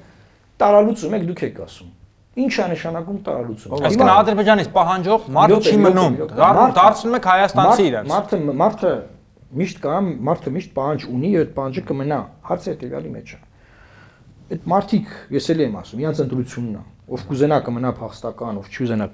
տարալուծում 0.64 1.16
եք 1.20 1.26
դուք 1.28 1.44
եք 1.50 1.60
ասում։ 1.66 1.92
Ինչ 2.36 2.52
է 2.56 2.64
նշանակում 2.72 3.18
տարալուծում։ 3.26 3.74
Այսինքն 3.86 4.10
Ադրբեջանից 4.12 4.66
պահանջող 4.76 5.28
մարդ 5.36 5.68
չի 5.70 5.76
մնում։ 5.86 6.16
Դարձնում 6.76 7.16
եք 7.16 7.28
հայաստանցի 7.30 7.86
իրենց։ 7.86 8.10
Մարդը 8.12 8.40
մարդը 8.60 8.90
միշտ 9.56 9.80
կա, 9.86 9.94
մարդը 10.28 10.52
միշտ 10.56 10.74
պահանջ 10.76 11.06
ունի 11.16 11.30
եւ 11.32 11.44
այդ 11.46 11.54
պահանջը 11.56 11.84
կմնա։ 11.90 12.18
Հարցը 12.50 12.74
հետեւյալի 12.76 13.12
մեջ 13.16 13.32
է։ 13.36 13.40
Այդ 14.56 14.68
մարդիկ, 14.76 15.14
ես 15.36 15.48
էլ 15.56 15.62
եմ 15.64 15.78
ասում, 15.80 16.02
իրանց 16.04 16.20
ընտրությունն 16.26 16.76
է։ 16.76 16.82
Ով 17.16 17.24
կուզենա 17.30 17.58
կմնա 17.66 17.90
փախստական, 17.96 18.60
ով 18.60 18.68
չուզենա 18.76 19.06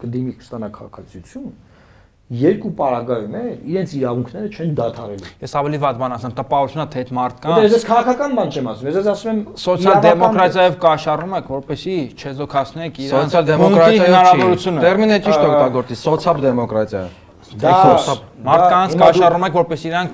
կդիմի 0.00 0.36
կստանա 0.40 0.70
քաղաքացիություն 0.78 1.50
երկու 2.30 2.70
պարագայում 2.78 3.32
է 3.34 3.42
իրենց 3.70 3.92
իրավունքները 3.98 4.48
չեն 4.54 4.74
դադարելու։ 4.78 5.30
Ես 5.42 5.54
ավելի 5.60 5.78
վատ 5.82 5.96
բան 5.98 6.12
ասեմ, 6.14 6.34
տպավորությունա 6.38 6.84
թե 6.94 7.00
այդ 7.00 7.10
մարդկան 7.18 7.56
Դե 7.58 7.64
ես 7.74 7.86
քաղաքական 7.90 8.36
բան 8.38 8.52
չեմ 8.54 8.68
ասում, 8.70 8.90
ես 8.90 9.08
ասում 9.10 9.30
եմ 9.30 9.40
սոցիալ 9.64 9.98
դեմոկրատիայով 10.06 10.76
կաշառում 10.84 11.34
եք, 11.40 11.50
որպեսի 11.50 11.96
չեզոքացնեք 12.20 13.00
իրենց 13.00 13.34
Սոցիալ 13.34 13.48
բունտի 13.50 13.50
դեմոկրատիա 13.50 14.06
հնարավորությունը։ 14.06 14.84
Տերմինը 14.86 15.18
ճիշտ 15.26 15.46
օգտագործի, 15.50 15.98
սոցիալ 16.06 16.44
դեմոկրատիա։ 16.46 17.02
դա 17.50 17.74
Մարդկանց 18.46 18.96
կաշառում 19.00 19.46
եք, 19.50 19.58
որպեսի 19.58 19.90
իրանք 19.90 20.10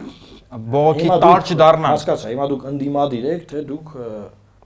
բողոքի 0.56 1.08
տար 1.20 1.46
չդառնան։ 1.52 1.92
Հասկացա, 1.96 2.32
հիմա 2.32 2.46
դուք 2.52 2.66
ընդդիմադիր 2.70 3.24
եք, 3.36 3.42
թե 3.50 3.62
դուք 3.66 3.90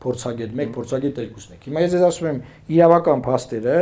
փորձագետ, 0.00 0.54
մեկ 0.60 0.72
փորձագետ 0.76 1.20
երկուսն 1.20 1.54
եք։ 1.56 1.66
Հիմա 1.68 1.84
ես 1.84 1.92
ձեզ 1.94 2.04
ասում 2.08 2.28
եմ 2.30 2.38
իրավական 2.76 3.22
փաստերը 3.26 3.76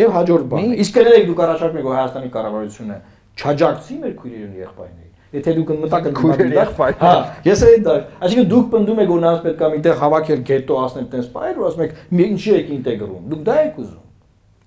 եւ 0.00 0.14
հաջորդ 0.14 0.46
բանը։ 0.54 0.78
Իսկ 0.84 0.98
կներեք 0.98 1.26
դուք 1.30 1.42
առաջարկում 1.44 1.80
եք 1.80 1.88
որ 1.88 1.96
Հայաստանի 1.98 2.30
կառավարությունը 2.34 2.98
չաջակցի 3.34 3.98
մեր 4.04 4.14
քույրերին 4.20 4.54
ու 4.54 4.64
եղբայրներին։ 4.64 5.12
Եթե 5.34 5.52
դուք 5.54 5.70
մտակ 5.82 6.04
եք 6.06 6.14
Քույրեր, 6.14 6.38
դիմադիր, 6.38 6.58
եղբայր։ 6.60 6.98
Հա, 7.00 7.14
ես 7.42 7.62
էլ 7.66 7.80
դա։ 7.84 7.94
Այսինքն 8.22 8.50
դուք 8.52 8.66
պնդում 8.74 9.00
եք 9.02 9.08
որ 9.10 9.22
նրանց 9.24 9.40
պետք 9.44 9.64
է 9.64 9.70
միտեղ 9.74 9.96
հավաքել 10.04 10.44
գետո 10.50 10.76
ասնել 10.84 11.08
տես 11.14 11.30
բայր, 11.34 11.56
ու 11.58 11.66
ասում 11.66 11.82
եք 11.84 11.96
«Մի 12.14 12.26
ինչի 12.34 12.52
եք 12.54 12.70
ինտեգրում։ 12.74 13.24
Դուք 13.34 13.42
դա 13.48 13.56
եք 13.64 13.80
ուզում։ 13.82 14.04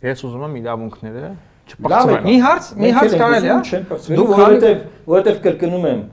Ես 0.07 0.25
ուզում 0.27 0.43
եմ 0.47 0.57
իրավունքները 0.57 1.31
չփոխվեն։ 1.67 2.27
Մի 2.27 2.35
հարց, 2.43 2.67
մի 2.83 2.91
հարց 2.97 3.15
կարելի 3.21 3.47
է։ 3.47 3.55
փոխվելու, 3.87 4.17
Դուք 4.17 4.33
որովհետև 4.33 4.83
որովհետև 5.07 5.39
կրկնում 5.47 5.87
եմ 5.87 6.03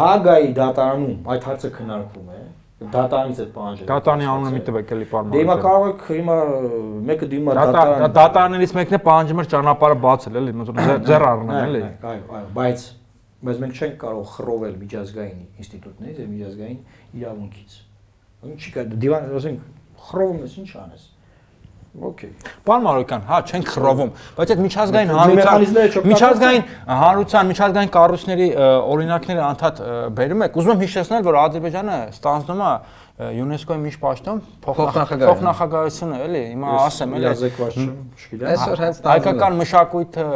Հագայի 0.00 0.50
դատարանում 0.56 1.30
այդ 1.34 1.46
հարցը 1.50 1.70
քննարկվում 1.76 2.28
է 2.30 2.42
դատարանից 2.80 3.40
այդ 3.44 3.50
պահանջը 3.54 3.86
Դատանի 3.90 4.28
անունը 4.32 4.50
մի 4.54 4.60
տվեք 4.66 4.92
էլի 4.94 5.06
պարոն։ 5.10 5.34
Դե 5.34 5.40
հիմա 5.40 5.56
կարող 5.64 5.90
եք 5.90 6.04
հիմա 6.10 6.36
մեկը 7.10 7.26
դիմա 7.34 7.56
Դատա 7.58 7.82
դատարաններից 8.16 8.72
մեկն 8.78 8.96
է 8.96 9.00
պահանջում 9.04 9.42
էր 9.42 9.50
ճանապարհը 9.52 9.98
բացել 10.06 10.40
էլի, 10.40 10.54
ոնց 10.60 10.72
որ 10.72 11.04
ձեր 11.10 11.26
առնեն 11.30 11.60
էլի։ 11.60 11.82
Այո, 12.00 12.24
այո, 12.40 12.48
բայց 12.56 12.86
բայց 13.40 13.60
մենք 13.60 13.78
չենք 13.80 13.94
կարող 14.00 14.24
խռովել 14.34 14.74
միջազգային 14.80 15.38
ինստիտուտներից 15.60 16.18
եւ 16.20 16.26
միջազգային 16.32 16.80
իրավունքից։ 17.20 17.76
Ինչ 18.50 18.58
չի 18.60 18.72
կա 18.74 18.84
դիվան, 19.00 19.30
ասենք 19.40 19.62
խռովում 20.08 20.42
ես, 20.44 20.56
ինչ 20.60 20.70
անես։ 20.80 21.06
Okay։ 21.90 22.30
Պարոն 22.62 22.84
Մարոկյան, 22.86 23.22
հա, 23.26 23.38
չեն 23.50 23.64
խռովում, 23.66 24.10
բայց 24.36 24.50
այդ 24.54 24.60
միջազգային 24.62 25.10
հանրության 25.10 25.64
միջազգային 26.06 26.62
հանրության, 26.86 27.48
միջազգային 27.50 27.90
կառույցների 27.96 28.46
օրինակները 28.94 29.42
անդադ 29.48 29.82
բերում 30.20 30.44
եք։ 30.46 30.58
Ուզում 30.62 30.72
եմ 30.76 30.84
հիշեցնել, 30.86 31.24
որ 31.26 31.38
Ադրբեջանը 31.40 31.98
ստանձնում 32.14 32.62
է 32.62 32.70
ը, 32.70 33.32
ՅՈՒՆԵՍԿՕ-ի 33.40 33.80
միջպաշտում 33.90 34.38
Փոխնախագահ։ 34.70 35.26
փոխնախագահությունը, 35.30 36.20
էլի, 36.30 36.44
հիմա 36.54 36.78
ասեմ, 36.86 37.18
էլի 37.18 37.26
Այսօր 38.54 38.84
հենց 38.86 39.02
հայկական 39.10 39.58
մշակույթը 39.60 40.28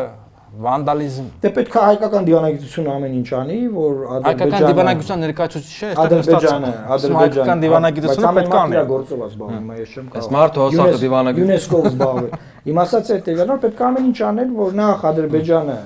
վանդալիզմ 0.55 1.24
Դե 1.42 1.50
պետք 1.55 1.74
է 1.74 1.80
հայկական 1.84 2.26
դիվանագիտությունը 2.28 2.90
ամեն 2.94 3.14
ինչ 3.18 3.28
անի, 3.38 3.57
որ 3.74 3.94
հայկական 4.05 4.28
Ադրբեջանը 4.34 4.68
դիվանագիտության 4.70 5.18
ներկայացուցիչ 5.24 5.72
չէ, 5.74 5.88
Ադրբեջանը, 6.05 6.70
Ադրբեջանը 6.94 7.18
հայկական 7.24 7.64
դիվանագիտությունը 7.64 8.32
պետք 8.38 8.55
է 8.55 8.61
անի։ 8.64 8.84
գործով 8.94 9.18
է 9.24 9.28
զբաղվում, 9.34 9.72
ես 9.82 9.94
չեմ 9.94 10.07
Այս 10.14 10.28
մարդը 10.34 10.59
հոսախը 10.64 10.98
դիվանագիտ- 11.05 11.50
ՅՈՒՆԵՍԿՕ-ով 11.55 11.84
զբաղվում։ 11.90 12.30
Իմ 12.70 12.76
ասած 12.84 13.05
է 13.11 13.16
դերանոր 13.28 13.59
պետք 13.64 13.78
է 13.82 13.84
ամեն 13.88 14.05
ինչ 14.14 14.18
անել, 14.30 14.50
որ 14.64 14.70
նախ 14.84 14.98
Ադրբեջանը 15.11 15.78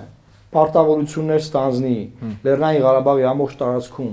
պարտավորություններ 0.48 1.40
ստանձնի 1.48 1.96
Լեռնային 2.44 2.82
Ղարաբաղի 2.84 3.24
ամբողջ 3.32 3.54
տարածքում 3.62 4.12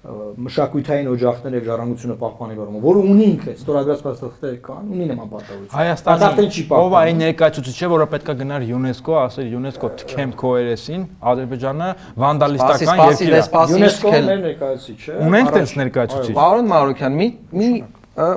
մշակութային 0.00 1.08
օջախներ 1.12 1.54
եւ 1.58 1.64
ժառանգությունը 1.66 2.14
պահպանելու 2.20 2.62
առումով, 2.64 2.84
որը 2.86 3.00
ունի 3.10 3.24
ինքը, 3.30 3.52
ստորագրած 3.60 4.04
փաստաթղթեր 4.06 4.54
կան, 4.64 4.86
ունի 4.96 5.08
նման 5.10 5.28
պարտավորություն։ 5.34 5.74
Հայաստանի 5.76 6.64
ով 6.78 6.96
այն 7.00 7.20
ներկայացուցիչը, 7.20 7.90
որը 7.92 8.06
պետքա 8.14 8.34
գնար 8.40 8.64
ՅՈՒՆԵՍԿՕ, 8.64 9.18
ասեր 9.20 9.50
ՅՈՒՆԵՍԿՕ 9.50 9.90
թքեմ 10.00 10.32
քո 10.40 10.54
երեսին, 10.56 11.04
Ադրբեջանը 11.20 11.90
վանդալիստական 12.24 13.04
երկիր 13.10 13.36
է։ 13.36 13.44
ՅՈՒՆԵՍԿՕ-ն 13.44 14.42
ներկայացուցիչ 14.48 15.00
է։ 15.04 15.20
Ունենք 15.28 15.54
տես 15.60 15.76
ներկայացուցիչ։ 15.84 16.34
Պարոն 16.40 16.72
Մարոկյան, 16.72 17.20
մի 17.20 17.28
մի 17.60 17.70
ը, 18.16 18.32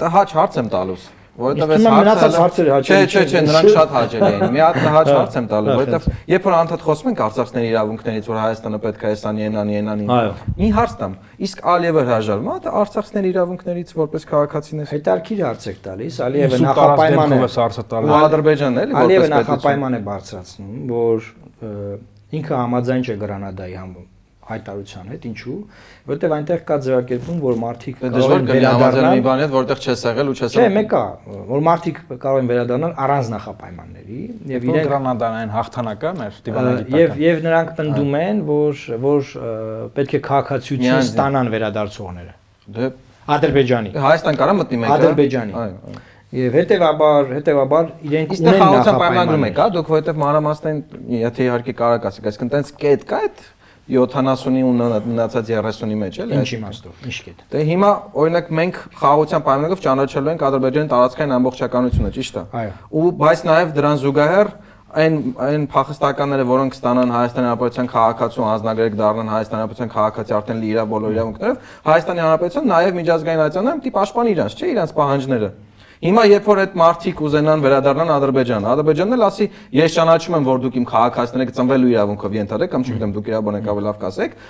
տհաճ 0.00 0.36
հարց 0.40 0.60
եմ 0.62 0.72
տալուս, 0.72 1.02
որովհետև 1.38 1.72
այս 1.74 1.84
հարցը 1.88 2.38
հարցերը 2.38 2.68
Չէ, 2.68 2.96
հաճելի 2.98 3.08
չէ, 3.08 3.22
չէ, 3.22 3.38
չեն։ 3.38 3.44
նրանք 3.48 3.68
շատ 3.74 3.92
հաճելի 3.94 4.28
են։ 4.28 4.52
Մի 4.54 4.62
հատ 4.64 4.78
տհաճ 4.78 5.08
Հա, 5.08 5.14
հարց 5.18 5.36
եմ 5.38 5.46
տալու, 5.52 5.68
հա, 5.68 5.76
որովհետև 5.78 6.08
երբ 6.32 6.48
որ 6.48 6.56
անդադ 6.58 6.82
խոսում 6.88 7.08
ենք 7.08 7.22
արցախցիների 7.28 7.68
իրավունքներից, 7.68 8.28
որ 8.28 8.38
Հայաստանը 8.42 8.80
պետք 8.88 9.04
է 9.08 9.12
ենանի, 9.38 9.76
ենանի։ 9.78 10.08
Այո։ 10.18 10.32
Մի 10.58 10.68
հարց 10.78 10.92
տամ։ 10.98 11.14
Իսկ 11.48 11.62
Ալիևը 11.78 12.02
հրաժարվում 12.08 12.50
է 12.50 12.74
արցախցիների 12.82 13.32
իրավունքներից 13.38 13.94
որպես 13.98 14.28
քաղաքացիներ։ 14.34 14.92
Հետարքիր 14.98 15.42
հարց 15.46 15.68
եք 15.68 15.80
տալիս, 15.88 16.20
Ալիևը 16.28 16.60
նախապայման 16.66 17.34
է։ 17.38 17.40
հարցը 17.58 17.86
տալու։ 17.94 18.08
Ու 18.08 18.18
Ադրբեջանն 18.18 18.82
էլի 18.82 18.98
Ալիևը 18.98 19.28
որպես 19.28 19.38
պետություն։ 19.38 19.38
նախապայման 19.38 19.98
է 19.98 20.02
բարձրացնում, 20.08 20.76
որ 20.98 21.32
ինքը 22.38 22.54
համաձայն 22.58 23.08
չէ 23.08 23.18
Գրանադայի 23.22 23.76
համ 23.78 23.92
հայտարարության 24.48 25.10
հետ, 25.12 25.26
ինչու՞, 25.28 25.56
որովհետև 26.08 26.34
այնտեղ 26.38 26.60
կա 26.68 26.76
ձևակերպում, 26.86 27.38
որ 27.44 27.58
մարդիկ 27.62 27.98
Դե 27.98 28.10
կարող 28.14 28.34
են 28.38 28.48
համաձայն 28.48 28.48
մի 28.48 28.54
վերադառնալ 28.58 29.22
բանի 29.28 29.44
հետ, 29.44 29.52
որտեղ 29.58 29.82
չես 29.84 30.04
եղել 30.08 30.28
ու 30.32 30.36
չես 30.38 30.56
Չէ, 30.58 30.66
մեկ 30.78 30.94
է, 30.98 31.02
որ 31.48 31.64
մարդիկ 31.68 32.00
կարող 32.24 32.38
են 32.38 32.50
վերադառնալ 32.52 32.94
առանց 33.08 33.30
նախապայմանների 33.34 34.20
եւ 34.48 34.68
Իրենք 34.68 34.72
իրենք 34.72 34.88
Գրանադան 34.88 35.52
հաղթանակը 35.58 36.12
մեր 36.18 36.38
դիվանագիտական։ 36.48 36.98
եւ 36.98 37.22
եւ 37.28 37.42
նրանք 37.48 37.72
պնդում 37.78 38.18
են, 38.18 38.42
որ 38.48 38.84
որ 39.08 39.32
պետք 39.98 40.18
է 40.18 40.22
քաղաքացիություն 40.28 40.84
Միանձին։ 40.88 41.12
ստանան 41.12 41.52
վերադարձողները։ 41.54 42.34
Դե 42.78 42.90
Ադրբեջանի։ 43.28 43.90
Հայաստան 44.08 44.38
կարա 44.40 44.52
մտնի 44.58 44.78
մեկը։ 44.82 44.94
Ադրբեջանի։ 44.98 45.58
Այո, 45.58 45.98
Եւ 46.28 46.56
հետեւաբար, 46.58 47.28
հետեւաբար 47.38 47.86
իրենք 48.04 48.32
Իսկ 48.34 48.42
ունեն 48.44 48.58
խաղացան 48.60 48.96
պայմանագրում 49.00 49.44
նախապայմաններ։ 49.44 49.48
եք, 49.48 49.60
հա, 49.62 49.66
դուք 49.76 49.92
որովհետև 49.92 50.18
մանրամասնային, 50.22 50.80
եթե 51.22 51.46
իհարկե 51.46 51.74
կարող 51.78 52.08
ասեք, 52.10 52.26
այսինքն 52.28 52.50
տենց 52.52 52.72
կետ 52.82 53.06
կա 53.08 53.20
այդ 53.28 53.46
70-ի 53.88 54.62
ու 54.68 54.72
մնացած 54.76 55.50
30-ի 55.52 55.98
մեջ, 56.02 56.18
էլի։ 56.24 56.38
Ինչ 56.38 56.50
իմաստով, 56.58 57.04
ինչ 57.08 57.18
կետ։ 57.24 57.44
Դե 57.52 57.62
հիմա 57.68 57.90
օրինակ 58.22 58.50
մենք 58.58 58.80
խաղաղության 59.00 59.44
պայմանագրով 59.48 59.82
ճանաչելու 59.88 60.32
ենք 60.34 60.44
Ադրբեջանի 60.48 60.90
տարածքային 60.92 61.36
ամբողջականությունը, 61.38 62.10
ճիշտ 62.18 62.38
է։ 62.38 62.42
Այո։ 62.58 62.72
Ու 62.98 63.12
բայց 63.22 63.44
նաև 63.48 63.72
դրան 63.78 64.02
զուգահեռ 64.04 64.52
այն 64.88 65.16
այն 65.44 65.64
փախստականները, 65.68 66.44
որոնք 66.48 66.76
ստանան 66.78 67.10
Հայաստանի 67.12 67.48
Հանրապետության 67.48 67.88
քաղաքացու 67.92 68.44
անձնագրեր 68.48 68.94
դառնան 68.98 69.32
Հայաստանի 69.34 69.60
Հանրապետության 69.60 69.90
քաղաքացի 69.92 70.36
արդեն 70.38 70.62
իրա 70.68 70.84
բոլոր 70.92 71.16
իրավունքներով, 71.18 71.58
Հայաստանի 71.88 72.22
Հանրապետության 72.24 72.70
նաև 72.72 72.96
միջազգային 72.98 73.42
այցանալը 73.44 73.82
պիտի 73.84 73.92
պաշտպանի 73.98 74.32
իրանց, 74.32 74.56
չէ, 74.56 74.70
իրանց 74.72 74.94
պահանջները։ 74.96 75.50
Հիմա 75.98 76.22
երբ 76.30 76.48
որ 76.48 76.62
այդ 76.62 76.76
մարտիկ 76.78 77.20
ուզենան 77.26 77.64
վերադառնան 77.66 78.12
Ադրբեջան, 78.18 78.68
Ադրբեջանն 78.72 79.16
էլ 79.18 79.26
ասի, 79.28 79.46
ես 79.78 79.98
ճանաչում 79.98 80.38
եմ, 80.38 80.48
որ 80.48 80.62
դուք 80.68 80.78
իմ 80.78 80.86
քաղաքացիներ 80.94 81.48
եք 81.48 81.54
ծնվելու 81.58 81.92
իրավունքով 81.98 82.38
ենթադրեք, 82.38 82.72
կամ 82.74 82.86
չգիտեմ, 82.88 83.14
դուք 83.18 83.30
իրավաբան 83.34 83.58
եք 83.58 83.70
ավելի 83.74 83.88
լավ 83.88 84.02
կասեք, 84.06 84.40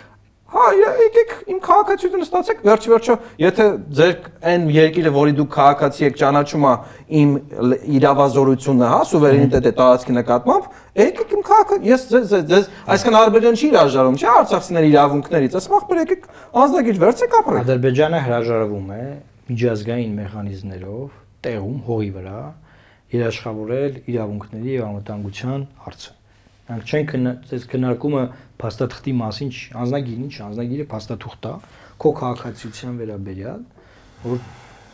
Հա, 0.48 0.62
եկեք 0.80 1.32
իմ 1.52 1.58
քաղաքացիությունը 1.60 2.24
ստացեք, 2.24 2.60
վերջ 2.64 2.84
վերջո, 2.88 3.14
եթե 3.42 3.64
ձեր 3.98 4.12
այն 4.48 4.62
երկիրը, 4.72 5.10
որի 5.12 5.34
դուք 5.36 5.50
քաղաքացի 5.52 6.06
եք, 6.08 6.14
ճանաչում 6.22 6.64
է 6.64 6.72
իմ 7.20 7.34
իրավազորությունը, 7.98 8.88
հա, 8.88 9.00
սուվերենիտետի 9.10 9.72
տարածքի 9.78 10.16
նկատմամբ, 10.16 10.70
եկեք 11.04 11.34
իմ 11.36 11.42
քաղաքը, 11.52 11.78
ես 11.92 12.06
ձեզ- 12.14 12.48
ձեզ 12.48 12.64
այսքան 12.96 13.18
Ադրբեջան 13.20 13.60
չի 13.60 13.68
հրաժարվում, 13.76 14.18
չէ, 14.24 14.28
արցախցիների 14.38 14.88
իրավունքներից, 14.96 15.52
ասում 15.60 15.76
ախպեր 15.78 16.00
եկեք 16.08 16.22
անձնագիր 16.64 16.96
վերցեք 17.04 17.38
ապրեք։ 17.44 17.62
Ադրբեջանը 17.68 18.18
հրաժարվում 18.24 18.88
է 18.88 19.04
միջազգային 19.52 20.12
մեխանիզմներով 20.24 21.08
տեղում 21.46 21.78
հողի 21.88 22.10
վրա 22.18 22.38
երաշխավորել 23.14 23.98
իրավունքների 24.12 24.72
եւ 24.74 24.86
անվտանգության 24.88 25.66
հարցը։ 25.84 26.14
Նրանք 26.68 26.90
չեն 26.92 27.28
այս 27.28 27.66
քննարկումը 27.72 28.22
փաստաթղթի 28.60 29.12
մասին, 29.18 29.52
անznագիրն 29.82 30.24
ինչ, 30.28 30.34
անznագիրը 30.48 30.86
փաստաթուղթ 30.92 31.46
է, 31.48 31.52
քո 31.98 32.10
քաղաքացիության 32.18 32.98
վերաբերյալ, 32.98 33.62
որ 34.28 34.42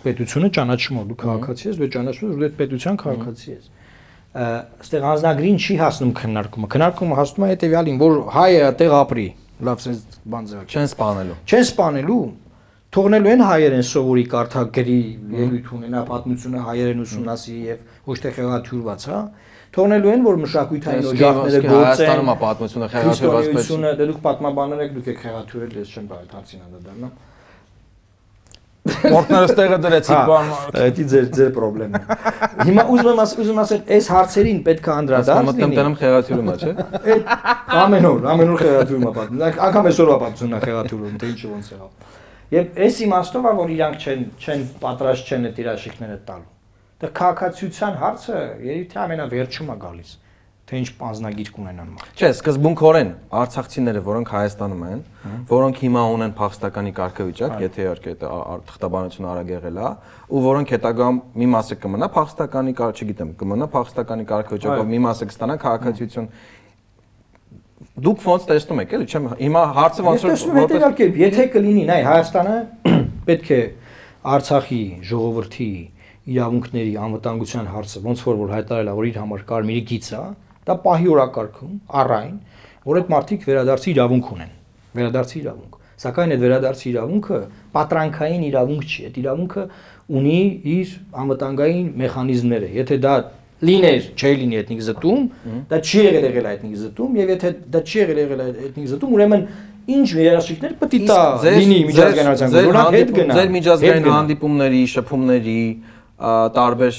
պետությունը 0.05 0.51
ճանաչում 0.55 1.01
է, 1.01 1.05
դու 1.11 1.19
քաղաքացի 1.25 1.67
ես, 1.71 1.81
դու 1.81 1.91
ճանաչում 1.95 2.29
ես, 2.29 2.35
որ 2.35 2.45
դու 2.45 2.59
պետության 2.61 3.01
քաղաքացի 3.03 3.51
ես։ 3.55 3.69
Այստեղ 4.35 5.05
անznագրին 5.11 5.59
չի 5.65 5.75
հասնում 5.81 6.13
քննարկումը։ 6.21 6.71
Քննարկումը 6.75 7.19
հասնում 7.19 7.45
է 7.45 7.51
հետեւյալին, 7.55 7.99
որ 8.05 8.17
հայը 8.35 8.63
այդտեղ 8.69 8.95
ապրի, 8.99 9.27
լավ 9.65 9.83
sense 9.85 10.23
բան 10.35 10.49
ձեռք։ 10.51 10.75
Չեն 10.75 10.89
սپانելու։ 10.91 11.37
Չեն 11.45 11.67
սپانելու, 11.71 12.19
թողնելու 12.95 13.31
են 13.35 13.43
հայերեն 13.43 13.85
սովորի 13.91 14.25
կարդագրի 14.35 14.99
ելույթ 15.35 15.71
ունենա 15.75 16.03
պատմությունը 16.11 16.61
հայերեն 16.69 17.01
ուսումնասիրի 17.05 17.63
եւ 17.75 17.81
ոչ 18.11 18.17
թե 18.23 18.33
խեղաթյուրված, 18.39 19.07
հա 19.11 19.19
թողնելու 19.75 20.11
են 20.15 20.25
որ 20.25 20.37
մշակութային 20.45 21.07
օջախները 21.11 21.61
Հայաստանում 21.75 21.75
գործեն 21.75 22.31
է 22.31 22.37
պատմությունը 22.45 22.89
խեղաթյուրված 22.95 23.35
պես։ 23.35 23.55
քրիստոնեությունը 23.55 23.91
դե 23.99 24.07
դուք 24.11 24.21
պատմաբաներ 24.27 24.83
եք 24.85 24.93
դուք 24.95 25.09
եք 25.11 25.23
խեղաթյուրել 25.25 25.79
ես 25.81 25.95
չեմ 25.95 26.07
բարդ 26.15 26.35
հարցին 26.39 26.63
անդրադառնամ 26.65 27.15
Մորտները 28.85 29.47
ստեղը 29.49 29.77
դրեցիք 29.81 30.15
Հա, 30.15 30.25
բան։ 30.29 30.49
դա 30.75 31.05
ձեր 31.11 31.29
ձեր 31.35 31.53
խնդրեմն 31.57 31.95
է 31.97 32.67
հիմա 32.69 32.83
ուզում 32.95 33.09
եմ 33.15 33.23
ասել 33.25 33.41
ուզում 33.45 33.61
ասել 33.65 33.81
այս 33.97 34.09
հարցերին 34.15 34.59
պետք 34.69 34.85
է 34.85 34.93
անդրադարձ 34.95 35.47
Մտնում 35.49 35.73
տանում 35.79 35.97
խեղաթյուրում 36.05 36.51
է, 36.53 36.57
չէ։ 36.61 36.73
ամեն 37.85 38.09
օր, 38.11 38.27
ամեն 38.35 38.53
օր 38.55 38.61
խեղաթյուրում 38.65 39.09
է 39.09 39.15
պատմում։ 39.19 39.47
Անկամ 39.69 39.89
այսօրվա 39.89 40.19
պատմությունն 40.25 40.55
է 40.55 40.61
խեղաթյուրում, 40.69 41.17
թե 41.25 41.33
ինչը 41.33 41.49
ոնց 41.55 41.73
եղավ։ 41.75 42.23
Եվ 42.53 42.83
այս 42.85 42.99
իմաստով 43.05 43.47
է, 43.49 43.53
որ 43.59 43.71
իրանք 43.75 44.05
չեն 44.05 44.27
չեն 44.45 44.67
պատրաստ 44.83 45.31
չեն 45.33 45.49
այդ 45.49 45.63
իրաշիկները 45.65 46.19
տալու։ 46.29 46.51
Դա 47.05 47.09
քաղաքացիության 47.19 47.97
հարցը 48.03 48.43
երիտի 48.65 48.99
ամենավերջում 49.05 49.73
է 49.75 49.77
գալիս, 49.85 50.11
թե 50.65 50.79
ինչ 50.81 50.89
պանձնագիր 51.01 51.49
կունենան 51.55 51.89
մարդը։ 51.95 52.13
Չէ, 52.15 52.29
սկզբունքորեն 52.35 53.11
արցախցիները, 53.41 54.03
որոնք 54.07 54.31
Հայաստանում 54.35 54.85
են, 54.89 55.03
որոնք 55.51 55.81
հիմա 55.85 56.05
ունեն 56.15 56.35
փախստականի 56.39 56.93
կարգավիճակ, 57.01 57.57
եթե 57.65 57.85
իհարկե 57.85 58.15
դա 58.23 58.31
թղթաբանությունը 58.71 59.29
արագ 59.35 59.53
եղել 59.55 59.81
է, 59.85 59.91
ու 60.25 60.45
որոնք 60.45 60.75
հետագայում 60.75 61.19
մի 61.43 61.49
մասը 61.55 61.79
կմնա 61.85 62.09
փախստականի 62.15 62.75
կարգ, 62.81 63.03
չգիտեմ, 63.05 63.35
կմնա 63.45 63.69
փախստականի 63.75 64.29
կարգավիճակով, 64.31 64.89
մի 64.95 65.01
մասը 65.05 65.29
կստանա 65.35 65.59
քաղաքացիություն։ 65.65 66.31
Դուք 67.95 68.25
ոնց 68.27 68.47
տեսնում 68.49 68.81
եք, 68.83 68.93
էլի, 68.97 69.05
չեմ 69.07 69.27
հիմա 69.39 69.61
հարցը 69.77 70.05
ոնց 70.05 70.23
Ես 70.25 70.25
տեսնում 70.27 70.57
եմ 70.59 70.65
հետեւյալ 70.65 70.95
կերպ, 70.99 71.19
եթե 71.21 71.45
կլինի, 71.53 71.83
նայ 71.91 71.99
Հայաստանը 72.09 72.55
պետք 73.29 73.51
է 73.55 73.59
Արցախի 74.35 74.81
ժողովրդի 75.11 75.69
իրավունքների 76.35 76.95
անվտանգության 77.05 77.69
հարցը 77.71 78.03
ոնց 78.09 78.25
որ 78.27 78.41
որ 78.41 78.53
հայտարարել 78.55 78.91
է, 78.91 78.97
որ 78.99 79.09
իր 79.11 79.21
համար 79.23 79.45
կարմիրի 79.53 79.85
գիծ 79.93 80.09
է, 80.11 80.25
դա 80.65 80.77
պահի 80.85 81.09
օրակարգում 81.15 81.79
առայն, 82.03 82.35
որ 82.85 82.99
այդ 82.99 83.15
մարդիկ 83.15 83.47
վերադարձի 83.47 83.89
իրավունք 83.95 84.31
ունեն։ 84.35 84.53
Վերադարձի 84.95 85.39
իրավունք։ 85.45 85.79
Սակայն 86.05 86.35
այդ 86.35 86.41
վերադարձի 86.43 86.87
իրավունքը 86.91 87.39
պատրանքային 87.75 88.45
իրավունք 88.49 88.89
չի, 88.91 89.05
այդ 89.05 89.19
իրավունքը 89.23 89.65
ունի 90.19 90.41
իր 90.75 90.95
անվտանգային 91.23 91.87
մեխանիզմները։ 92.03 92.71
Եթե 92.75 92.99
դա 93.05 93.15
լիներ, 93.69 94.09
չի 94.15 94.33
լինի 94.41 94.59
էթնիկ 94.61 94.83
զտում, 94.89 95.23
դա 95.71 95.79
չի 95.85 96.03
եղել 96.05 96.27
եղել 96.29 96.49
էթնիկ 96.55 96.75
զտում, 96.85 97.17
եւ 97.21 97.33
եթե 97.35 97.53
դա 97.75 97.83
չի 97.85 97.99
եղել 98.05 98.21
եղել 98.25 98.43
էթնիկ 98.45 98.91
զտում, 98.95 99.15
ուրեմն 99.15 99.47
ինչ 99.95 100.09
երաշխիքներ 100.17 100.77
պետք 100.81 100.95
է 100.95 101.01
տա 101.11 101.21
լինի 101.45 101.81
ձեր 101.95 102.69
որոնք 102.71 102.95
հետ 102.95 103.11
գնա։ 103.19 103.35
Ձեր 103.37 103.51
միջազգային 103.55 104.07
հանդիպումների, 104.15 104.83
շփումների, 104.95 105.61
տարբեր 106.15 106.95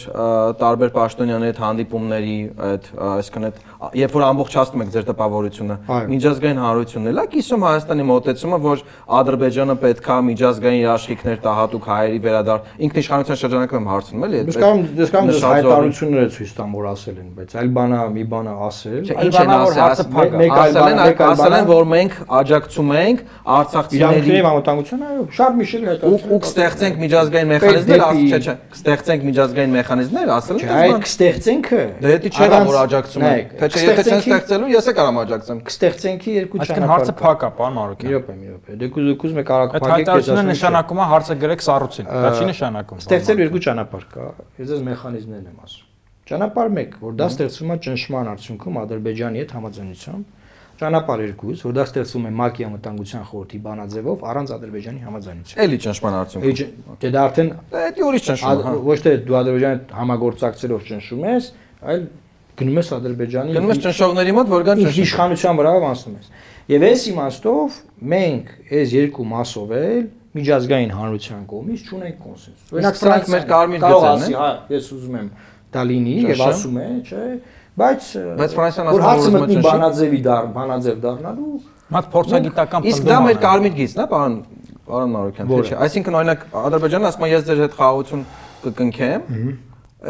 տարբեր 0.60 0.90
պաշտոնյաների 0.96 1.48
հետ 1.48 1.60
հանդիպումների 1.64 2.34
այդ 2.68 2.88
այսինքն 3.16 3.46
այդ 3.48 3.60
երբ 3.96 4.16
որ 4.16 4.24
ամբողջացնում 4.28 4.82
եք 4.84 4.90
ձեր 4.96 5.06
տպավորությունը 5.10 5.76
միջազգային 6.12 6.60
հանրությունն 6.60 7.08
էլ 7.12 7.22
է 7.22 7.26
կիսում 7.36 7.64
Հայաստանի 7.66 8.06
մոտեցումը 8.12 8.60
որ 8.66 8.82
Ադրբեջանը 9.16 9.76
պետքա 9.86 10.18
միջազգային 10.30 10.82
երաշխիքներ 10.84 11.38
տա 11.46 11.54
հատուկ 11.56 11.88
հայերի 11.96 12.20
վերադար 12.26 12.60
ինքնիշխանության 12.86 13.40
շրջանակում 13.40 13.88
հարցնում 13.96 14.26
էլի 14.26 14.38
Ես 14.46 14.60
կարող 14.66 14.84
ես 15.00 15.10
կարող 15.16 15.26
եմ 15.26 15.32
ձեզ 15.32 15.40
նշած 15.40 15.46
օրը- 15.46 15.56
հայտարարությունները 15.56 16.30
ցույց 16.36 16.52
տամ, 16.60 16.70
որ 16.76 16.86
ասել 16.92 17.16
են, 17.16 17.30
բայց 17.40 17.50
այլ 17.56 17.70
բանա, 17.76 18.00
մի 18.16 18.24
բանա 18.36 18.54
ասել։ 18.66 19.04
Այլ 19.16 19.26
ինչ 19.26 19.36
են 19.36 19.46
բանա, 19.46 19.56
որ 19.56 19.72
ասել, 19.72 19.82
հարցը 19.86 20.06
փակ 20.16 20.30
է։ 20.36 20.50
ասել 20.66 20.86
են, 20.92 21.00
ասել 21.26 21.56
են, 21.56 21.66
որ 21.72 21.84
մենք 21.96 22.14
աջակցում 22.36 22.90
ենք 22.96 23.20
արցախցիների 23.56 24.04
Իրանքների 24.06 24.42
անվտանգությունը, 24.52 25.06
այո, 25.16 25.24
շատ 25.40 25.52
միշել 25.56 25.84
հայտարարություն։ 25.86 26.32
ու 26.36 26.40
կստեղծենք 26.46 26.96
միջազգային 27.06 27.50
մեխանիզմներ, 27.56 28.02
ասել 28.06 28.26
չէ, 28.26 28.40
չէ, 28.46 28.56
կստեղծենք 29.06 29.24
միջազգային 29.30 29.74
մեխանիզմներ, 29.76 30.30
ասել 30.36 30.56
են 30.56 30.62
դες 30.66 30.72
այդ 30.76 30.92
բան։ 30.92 31.02
կստեղծենքը 31.06 31.82
Դե 32.02 32.14
դա 32.26 32.30
չէ 32.36 32.46
առանց- 32.46 32.70
որ 32.70 32.78
աջակցում 32.86 33.22
նայեք, 33.26 33.50
Թե 33.56 33.66
չէ, 33.70 33.82
եթե 33.86 34.04
չեն 34.06 34.22
ստեղծելու, 34.26 34.70
ես 34.76 34.86
է 34.86 34.94
կարամ 34.98 35.16
աջակցեմ։ 35.26 35.58
կստեղծենքի 35.70 36.32
երկու 36.36 36.58
Այսինքն 36.66 36.76
ճանապարհ 36.76 36.92
հարցը 36.96 37.14
կա։ 37.16 37.22
փակ 37.26 37.40
է, 37.46 37.50
պարոն 37.56 37.76
Մարոկյան։ 37.76 38.10
Մի 38.10 38.16
րոպե, 38.16 38.34
մի 38.36 38.48
րոպե։ 38.56 38.70
Դե 38.82 38.86
կուզ 38.96 39.06
կուզ 39.22 39.34
մեկ 39.36 39.48
արագ 39.56 39.70
Այդ 39.76 39.82
փակեք, 39.86 39.94
ես 39.96 40.06
հայտարարությունը 40.06 40.36
ասում 40.36 40.46
եմ, 40.46 40.50
չէ։ 40.50 40.56
նշանակում 40.56 41.00
է 41.02 41.06
հարցը 41.06 41.34
գրեք 41.46 41.62
սառույցին։ 41.66 42.06
Դա 42.26 42.30
չի 42.36 42.46
նշանակում։ 42.50 42.98
Ստեղծելու 43.06 43.44
երկու 43.46 43.62
ճանապարհ 43.66 44.06
կա։ 44.16 44.26
Ես 44.56 44.66
ձեզ 44.66 44.82
մեխանիզմներն 44.90 45.46
եմ 45.46 45.60
ասում։ 45.66 45.86
Ճանապարհ 46.26 46.70
1, 46.76 46.98
որ 47.06 47.12
դա 47.22 47.26
ստեղծվում 47.36 47.70
է 47.70 47.78
ճնշման 47.86 48.26
արդյունքում 48.34 48.76
Ադրբեջանի 48.82 49.38
հետ 49.46 49.52
համաձայնությամբ։ 49.56 50.24
Ճանապարհ 50.76 51.22
2, 51.40 51.62
որ 51.64 51.74
դա 51.76 51.84
ստեղծվում 51.88 52.26
է 52.26 52.32
ՄԱԿ-ի 52.36 52.66
անվտանգության 52.68 53.24
խորհրդի 53.30 53.60
բանաձևով 53.66 54.24
առանց 54.28 54.50
Ադրբեջանի 54.56 55.00
համաձայնության։ 55.06 55.62
Էլի 55.66 55.78
ճնշման 55.86 56.18
արդյունք։ 56.20 56.48
Էջ 56.52 56.60
դե 57.00 57.12
դա 57.16 57.22
արդեն 57.26 57.50
Դա 57.72 58.04
ուրիշ 58.06 58.26
ճնշում 58.26 58.60
է, 58.66 58.74
ոչ 58.90 58.98
թե 59.06 59.14
դու 59.24 59.38
Ադրբեջանի 59.40 59.80
համագործակցելով 59.96 60.84
ճնշում 60.90 61.24
ես, 61.32 61.48
այլ 61.96 62.04
գնում 62.60 62.78
ես 62.82 62.92
Ադրբեջանի 62.96 63.56
Գնում 63.56 63.72
ես 63.72 63.82
ճնշողների 63.86 64.36
մոտ, 64.36 64.52
որ 64.52 64.68
կան 64.68 64.84
ճնշում։ 64.84 65.06
իշխանության 65.06 65.58
վրա 65.60 65.72
անցնում 65.96 66.16
ես։ 66.20 66.30
Եվ 66.76 66.86
այս 66.86 67.02
իմաստով 67.16 67.80
մենք 68.16 68.54
այս 68.76 68.94
երկու 68.96 69.26
մասով 69.32 69.74
էլ 69.76 70.06
միջազգային 70.36 70.94
հանրության 70.96 71.44
կողմից 71.52 71.84
չունենք 71.86 72.18
կոնսենսուս։ 72.26 72.80
Իսկ 72.82 72.98
սրանք 73.00 73.30
մեր 73.36 73.46
կարմիր 73.52 73.84
կարող 73.86 74.02
գծերն 74.06 74.24
ասի, 74.26 74.34
են։ 74.34 74.40
հա, 74.42 74.50
ես 74.76 74.90
ուզում 74.96 75.16
եմ 75.20 75.30
դա 75.76 75.84
լինի 75.92 76.16
եւ 76.26 76.42
ասում 76.46 76.80
է, 76.82 76.88
չէ, 77.06 77.24
բայց 77.76 78.10
Բայց 78.40 78.54
Ֆրանսիան 78.56 78.88
որ 78.88 78.94
ասում 78.96 78.96
է, 78.96 78.96
որ 78.96 79.06
հարցը 79.06 79.32
մտնի 79.36 79.58
բանաձևի 79.66 80.20
դառ, 80.26 80.46
բանաձև 80.56 81.00
դառնալու 81.06 81.54
Մատ 81.96 82.06
փորձագիտական 82.16 82.88
Իսկ 82.92 83.08
դա 83.10 83.18
մեր 83.26 83.40
կարմիր 83.46 83.74
գիծն 83.80 84.00
է, 84.02 84.06
պարոն 84.16 84.36
պարոն 84.86 85.12
Մարոկյան, 85.16 85.50
թե 85.52 85.60
չէ։ 85.66 85.78
Այսինքն 85.86 86.18
օրինակ 86.20 86.42
Ադրբեջանը 86.62 87.08
ասում 87.10 87.26
է 87.26 87.30
ես 87.36 87.46
ձեր 87.50 87.62
հետ 87.66 87.76
խաղաղություն 87.80 88.24
կկնքեմ, 88.66 89.24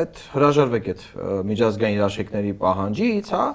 այդ 0.06 0.22
հրաժարվեք 0.36 0.90
այդ 0.94 1.04
միջազգային 1.52 1.96
երաշխիքների 1.96 2.52
պահանջից, 2.62 3.30
հա։ 3.36 3.46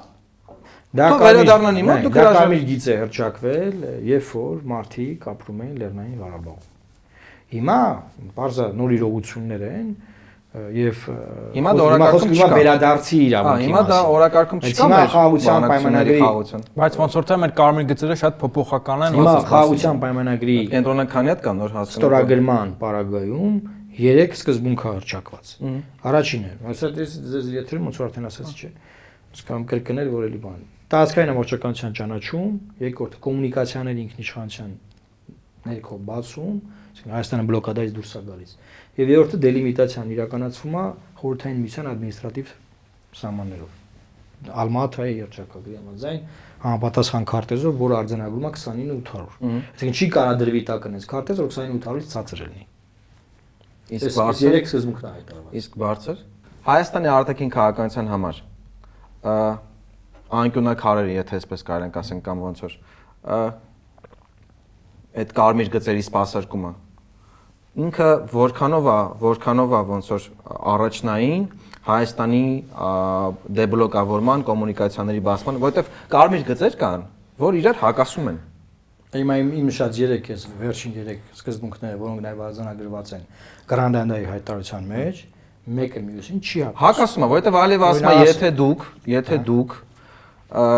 Դա 0.91 1.07
վերադառնան 1.21 1.77
նայ, 1.81 1.97
դուք 2.05 2.15
դա 2.17 2.21
հրաժար- 2.21 2.39
կարմիր 2.41 2.63
գիծ 2.71 2.85
է 2.91 2.95
հրճակվել, 3.01 3.75
երբ 4.11 4.31
որ 4.41 4.57
մարդիկ 4.73 5.27
ապրում 5.31 5.61
էին 5.61 5.77
Լեռնային 5.81 6.17
Ղարաբաղում։ 6.21 6.65
Հիմա 7.51 7.79
բարձա 8.41 8.65
նոր 8.81 8.91
իրողություններ 8.97 9.63
են 9.71 9.89
եւ 10.51 11.03
Հիմա 11.55 11.73
դա 11.79 11.83
օրակարգում 11.87 12.21
խոսքը 12.21 12.35
հիմա 12.35 12.47
չկա։ 12.51 12.57
վերադարձի 12.59 13.19
Հա, 13.21 13.27
իրավունքի 13.31 13.67
հիմա 13.71 13.83
դա 13.91 13.99
օրակարգում 14.15 14.61
չկա 14.67 14.87
հիմա 14.91 14.99
խաղաղության 15.13 15.67
պայմանագրի- 15.71 16.23
խաղաղություն։ 16.23 16.65
Բայց 16.81 16.97
ոնց 17.01 17.13
որ 17.21 17.25
թե 17.31 17.37
մեր 17.43 17.53
կարմիր 17.61 17.87
գծերը 17.91 18.17
շատ 18.23 18.35
փոփոխական 18.41 19.05
են, 19.07 19.13
Հիմա 19.21 19.35
խաղաղության 19.51 20.01
պայմանագրի 20.03 20.57
Կենտրոնականի 20.75 21.31
հետ 21.31 21.41
կա 21.47 21.53
նոր 21.61 21.71
հասկանալի։ 21.71 22.01
ստորագրման 22.01 22.69
պարագայում 22.83 23.55
3 24.01 24.35
սկզբունք 24.41 24.81
հրճակված։ 24.91 25.47
Առաջինը, 26.11 26.51
ասած 26.71 26.99
ես 26.99 27.11
ձեզ 27.31 27.47
եթերում 27.61 27.85
ոնց 27.91 27.97
որ 28.01 28.07
արդեն 28.11 28.27
ասացի, 28.31 28.55
չէ։ 28.59 28.71
Ես 29.31 29.41
կամ 29.47 29.61
կրկնել, 29.71 30.09
որ 30.11 30.23
էլի 30.31 30.41
բան։ 30.51 30.61
Տարածքային 30.91 31.31
ամբողջականության 31.31 31.93
ճանաչում, 32.01 32.49
երկրորդը 32.91 33.19
կոմունիկացիաների 33.27 34.01
ինքնիշխանության 34.11 34.71
ներքո 35.71 35.95
բացում, 36.11 36.55
այսինքն 36.91 37.13
Հայաստանը 37.15 37.45
բլոկադայից 37.51 37.93
դուրս 38.01 38.11
է 38.11 38.23
գալիս։ 38.31 38.51
Եվ 38.99 39.13
երրորդը 39.15 39.39
դելիմիտացիան 39.45 40.09
իրականացվում 40.17 40.75
է 40.81 40.85
խորհրդային 41.21 41.61
միության 41.61 41.89
ադմինիստրատիվ 41.91 42.51
սահմաններով։ 43.21 43.77
Ալմաթայի 44.61 45.15
երճակագրի 45.21 45.75
համաձայն 45.77 46.21
համապատասխան 46.65 47.27
քարտեզով, 47.31 47.75
որը 47.81 47.97
արձանագրում 48.01 48.47
է 48.49 48.53
29800։ 48.57 49.51
Այսինքն 49.61 49.97
չի 50.01 50.09
կարա 50.17 50.35
դրվի 50.41 50.63
տակ 50.71 50.83
կնես 50.87 51.09
քարտեզ, 51.11 51.41
որ 51.41 51.51
29800-ից 51.55 52.15
ցածր 52.15 52.41
լինի։ 52.41 52.65
Իսկ 54.01 54.17
բարձր 54.21 54.45
երեք 54.47 54.71
սկզբունքն 54.71 55.07
է 55.07 55.13
հայտարարված։ 55.21 55.57
Իսկ 55.61 55.79
բարձր? 55.81 56.21
Հայաստանի 56.71 57.11
արտաքին 57.11 57.51
քաղաքականության 57.57 58.11
համար 58.11 58.41
ը 59.21 59.37
անկյունակարերը, 60.41 61.15
եթե 61.21 61.39
այսպես 61.41 61.65
կարող 61.67 61.87
ենք 61.89 61.97
ասենք 62.01 62.23
կամ 62.27 62.45
ոնց 62.47 62.63
որ 62.65 62.77
այդ 65.21 65.33
կարմիր 65.41 65.71
գծերի 65.75 66.05
սպասարկումը 66.07 66.71
ինքը 67.79 68.11
որքանով 68.35 68.87
է, 68.91 68.99
որքանով 69.21 69.75
է 69.79 69.81
ոնց 69.91 70.11
որ 70.11 70.29
առաջնային 70.75 71.43
Հայաստանի 71.81 72.45
դեբլոկավորման 73.57 74.43
կոմունիկացիաների 74.47 75.21
բացման, 75.27 75.61
որովհետև 75.63 75.93
կարմիր 76.13 76.43
գծեր 76.51 76.75
կան, 76.81 77.05
որ 77.41 77.59
իրար 77.61 77.79
հակասում 77.81 78.31
են։ 78.31 78.41
Հիմա 79.11 79.37
իմ 79.41 79.49
իմ 79.61 79.71
շատ 79.75 80.01
երեք 80.01 80.29
էս 80.35 80.43
վերջին 80.61 80.93
երեք 81.01 81.23
սկզբունքները, 81.41 81.97
որոնք 81.99 82.21
նաև 82.27 82.43
արձանագրված 82.47 83.15
են 83.17 83.25
Գրանդանդայի 83.71 84.27
հայտարարության 84.31 84.91
մեջ, 84.91 85.23
մեկը 85.81 86.03
մյուսին 86.11 86.43
չի 86.45 86.61
հակասում։ 86.61 86.81
Հակասում 86.85 87.25
է, 87.25 87.31
որովհետև 87.31 87.59
Ալիև 87.61 87.87
ասում 87.91 88.11
է, 88.11 88.15
եթե 88.31 88.51
դուք, 88.61 88.85
եթե 89.11 89.41
դուք 89.51 89.75
ը 90.61 90.69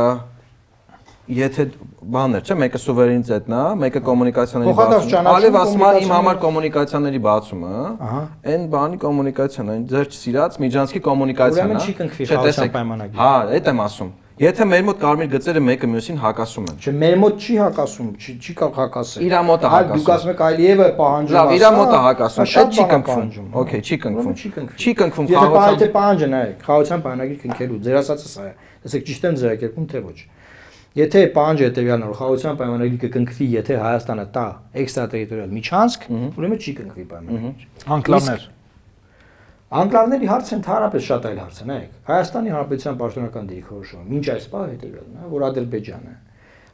եթե 1.36 1.64
բաներ, 2.12 2.42
չէ, 2.46 2.54
մեկը 2.62 2.80
սուվերենիտետն 2.82 3.54
է, 3.56 3.62
մեկը 3.82 4.00
կոմունիկացիաների 4.08 4.74
բացումը։ 4.78 5.10
ճանաչում 5.12 5.32
Ալիև 5.32 5.58
ասում 5.62 5.82
է, 5.82 5.90
իմ 6.02 6.14
համար 6.16 6.40
կոմունիկացիաների 6.42 7.20
բացումը, 7.26 7.74
Ահա։ 8.06 8.22
այն 8.52 8.66
բանի 8.72 8.98
կոմունիկացիան, 9.06 9.70
այն 9.72 9.84
ձեր 9.92 10.10
չսիրած 10.12 10.58
միջանցքի 10.62 11.04
կոմունիկացիան 11.06 11.70
Ուրեմն 11.72 11.78
է։ 11.78 11.86
չի 11.86 11.94
կնքվի 12.02 12.26
Չէ, 12.26 12.32
խաղաղության 12.32 12.52
տեսեք, 12.52 12.74
պայմանագիրը։ 12.76 13.22
Հա, 13.22 13.32
այդ 13.52 13.72
եմ 13.72 13.86
ասում։ 13.86 14.12
Եթե 14.42 14.64
մեր 14.66 14.80
մոտ 14.88 14.96
կարմիր 15.02 15.28
գծերը 15.32 15.60
մեկը 15.62 15.88
մյուսին 15.92 16.16
հակասում 16.22 16.64
են։ 16.72 16.76
Չէ, 16.82 16.92
մեր 17.02 17.16
մոտ 17.22 17.42
չի 17.44 17.56
հակասում, 17.62 18.06
չի 18.16 18.32
չի 18.42 18.54
կարող 18.58 18.78
հակասել։ 18.80 19.26
Իրա 19.28 19.40
մոտ 19.46 19.62
է 19.62 19.70
հակասում։ 19.72 20.00
Դուք 20.02 20.10
ասում 20.12 20.32
եք 20.32 20.40
Ալիևը 20.46 20.86
պահանջում 20.98 21.36
Լավ, 21.36 21.52
իրա 21.52 21.70
մոտ 21.76 21.92
է 21.92 22.00
հակասում, 22.06 22.48
շատ 22.52 22.72
չի 22.72 22.82
է 22.82 22.86
կնքվում։ 22.92 23.28
հա։ 23.52 23.62
Okay, 23.62 23.80
չի 23.86 23.96
կնքվում։ 24.02 24.32
Ուրեմն 24.32 24.40
Չի 24.42 24.50
կնքվում։ 24.56 24.82
Չի 24.82 24.94
կնքվում 25.02 25.26
Եթե 25.32 25.88
պահանջը 25.92 26.28
նայեք, 26.32 26.64
խաղաղության 26.66 27.04
պայմանագիր 27.06 27.38
կնքելու, 27.44 27.80
ձեր 27.86 27.96
ասածը 28.02 28.28
սա 28.32 28.42
է։ 28.42 28.52
Տեսեք, 28.82 29.04
ճիշտ 29.12 29.26
եմ 29.28 29.36
ձերակերպում 29.42 29.86
թե 29.92 30.02
ոչ։ 30.02 30.18
Եթե 30.92 31.20
պահանջը 31.32 31.68
որ 32.04 32.16
խաղաղության 32.18 32.56
պայմանագրի 32.60 32.98
կկնքվի, 33.02 33.46
եթե 33.52 33.76
Հայաստանը 33.80 34.24
տա 34.34 34.42
էքստրատերիտորիալ 34.82 35.54
միջանցք, 35.56 36.02
ուրեմն 36.12 36.58
չի 36.60 36.74
կնքվի 36.80 37.04
պայմանագիր։ 37.12 37.86
Անկլավներ։ 37.96 38.44
Անկլավների 39.72 40.28
հարցը 40.28 40.52
ընդհանրապես 40.58 41.06
շատ 41.08 41.28
այլ 41.30 41.38
հարց 41.42 41.62
է, 41.62 41.66
նայեք։ 41.72 41.94
Հայաստանի 42.12 42.52
Հանրապետության 42.52 42.98
պաշտոնական 43.00 43.48
դիրքորոշումը 43.52 44.04
մինչ 44.12 44.26
այս 44.36 44.48
պահ 44.52 44.66
հետեւյալն 44.72 45.16
է, 45.16 45.30
որ 45.32 45.46
Ադրբեջանը 45.48 46.12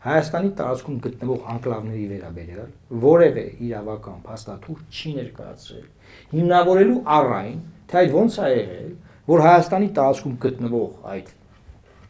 Հայաստանի 0.08 0.50
տարածքում 0.58 0.98
գտնվող 1.04 1.46
անկլավների 1.52 2.04
վերաբերյալ 2.10 2.68
որևէ 3.06 3.44
իրավական 3.68 4.18
փաստաթուղթ 4.26 4.98
չի 4.98 5.14
ներկայացրել։ 5.18 5.86
Հիմնավորելու 6.34 7.00
առ 7.18 7.32
այն, 7.38 7.56
թե 7.90 7.98
այդ 8.02 8.14
ոնց 8.18 8.38
է 8.38 8.50
եղել, 8.50 8.92
որ 9.28 9.42
Հայաստանի 9.46 9.90
տարածքում 9.98 10.36
գտնվող 10.44 11.08
այդ 11.14 11.32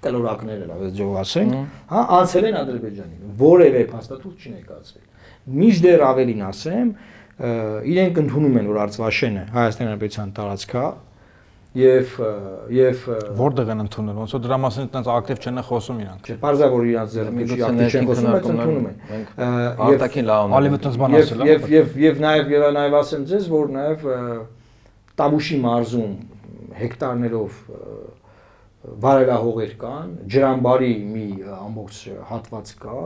կլորակները, 0.04 0.66
լավ 0.68 0.82
է 0.86 0.90
ձեւ 0.98 1.16
ասենք, 1.22 1.54
հա, 1.90 2.02
անցել 2.18 2.48
են 2.48 2.58
Ադրբեջանին։ 2.58 3.32
Որևէ 3.42 3.82
փաստաթուղթ 3.92 4.44
չի 4.44 4.52
ներկայացրել։ 4.54 5.04
Միջդեռ 5.58 6.04
ավելին 6.08 6.44
ասեմ, 6.48 6.92
իրենք 7.38 8.22
ընդունում 8.22 8.56
են, 8.58 8.68
որ 8.68 8.80
Արցվաշենը 8.84 9.42
Հայաստանի 9.58 9.88
Հանրապետության 9.88 10.32
տարածք 10.38 10.74
է 10.78 10.86
եւ 11.78 12.14
եւ 12.72 13.02
Որտեղ 13.38 13.70
են 13.74 13.82
ընդունել։ 13.84 14.16
Ոնց 14.18 14.32
որ 14.34 14.40
դրա 14.46 14.56
մասին 14.62 14.86
այդպես 14.88 15.10
ակտիվ 15.14 15.42
չեն 15.44 15.60
խոսում 15.68 15.98
իրանք։ 16.02 16.28
չէ, 16.28 16.36
բարձա 16.42 16.68
որ 16.72 16.86
չի 16.88 17.26
Միգուցե 17.38 17.66
ակտիվ 17.68 17.92
չեն 17.98 18.08
խոսում, 18.08 18.30
բայց 18.34 18.48
ընդունում 18.48 18.88
են։ 18.88 19.26
արտաքին 19.88 20.28
լավն 20.28 20.56
Ալիևը 20.58 20.80
տես 20.86 20.98
բան 21.02 21.16
Եվ 21.18 21.26
ասել 21.28 21.44
է։ 21.44 21.48
եւ 21.48 21.68
եւ 21.74 21.98
եւ 22.08 22.22
նաեւ 22.24 22.52
եւ 22.56 22.66
նաեւ 22.78 22.96
ասեմ 22.98 23.26
ձեզ, 23.28 23.50
որ 23.52 23.70
նաեւ 23.76 24.08
Տավուշի 25.18 25.58
մարզում 25.68 26.12
հեկտարներով 26.78 27.62
վարելահողեր 29.04 29.72
կան, 29.82 30.12
ջրամբարի 30.32 30.92
մի 31.08 31.26
ամբողջ 31.58 31.98
հատված 32.28 32.72
կա, 32.82 33.00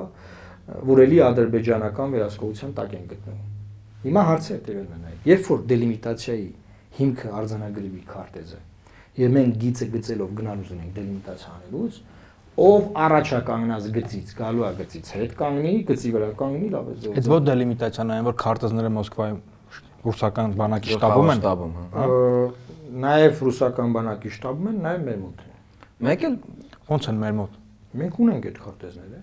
որ 0.93 1.03
էլի 1.03 1.19
ադրբեջանական 1.27 2.17
վերահսկողության 2.17 2.75
տակ 2.79 2.97
են 2.99 3.07
գտնվում։ 3.13 3.49
Հիմա 4.03 4.23
հարցը 4.29 4.53
հետևելն 4.53 4.93
է 4.93 5.01
նայեք, 5.03 5.27
երբ 5.33 5.49
որ 5.53 5.63
դելիմիտացիայի 5.73 6.49
հիմքը 6.99 7.29
արձանագրվի 7.43 8.03
քարտեզը, 8.13 8.61
եւ 9.23 9.37
մենք 9.37 9.59
գիծը 9.63 9.87
գծելով 9.93 10.33
գնալուց 10.43 10.73
ունենք 10.73 10.93
դելիմիտացիա 10.99 11.53
անելուց, 11.53 12.01
ով 12.63 12.89
առաջականգնած 13.03 13.87
գծից, 13.97 14.33
գալու 14.43 14.65
է 14.67 14.73
գծից 14.83 15.13
հետ 15.17 15.37
կանգնի, 15.41 15.73
գծի 15.89 16.11
վրա 16.13 16.29
կանգնի, 16.43 16.69
լավ 16.73 16.91
է 16.93 16.97
ձեւ։ 17.03 17.15
Այդ 17.23 17.31
ոչ 17.33 17.41
դելիմիտացիան 17.49 18.13
այն 18.13 18.27
որ 18.29 18.37
քարտեզները 18.43 18.91
Մոսկվայում 18.93 19.41
ռուսական 20.03 20.57
բանակի 20.59 20.93
շտաբում 20.93 21.33
են։ 21.33 21.41
շտաբում, 21.43 21.73
հա։ 21.93 22.07
նաև 23.07 23.41
ռուսական 23.47 23.97
բանակի 23.97 24.33
շտաբում 24.37 24.69
են, 24.73 24.79
նաև 24.83 25.07
մեր 25.07 25.19
մոտ 25.23 25.43
են։ 25.43 25.52
Մեկ 26.03 26.25
էլ 26.29 26.35
Ոնց 26.93 27.09
են 27.13 27.21
մեր 27.23 27.35
մոտ։ 27.39 27.61
Մենք 28.03 28.19
ունենք 28.23 28.47
այդ 28.53 28.59
քարտեզները։ 28.63 29.21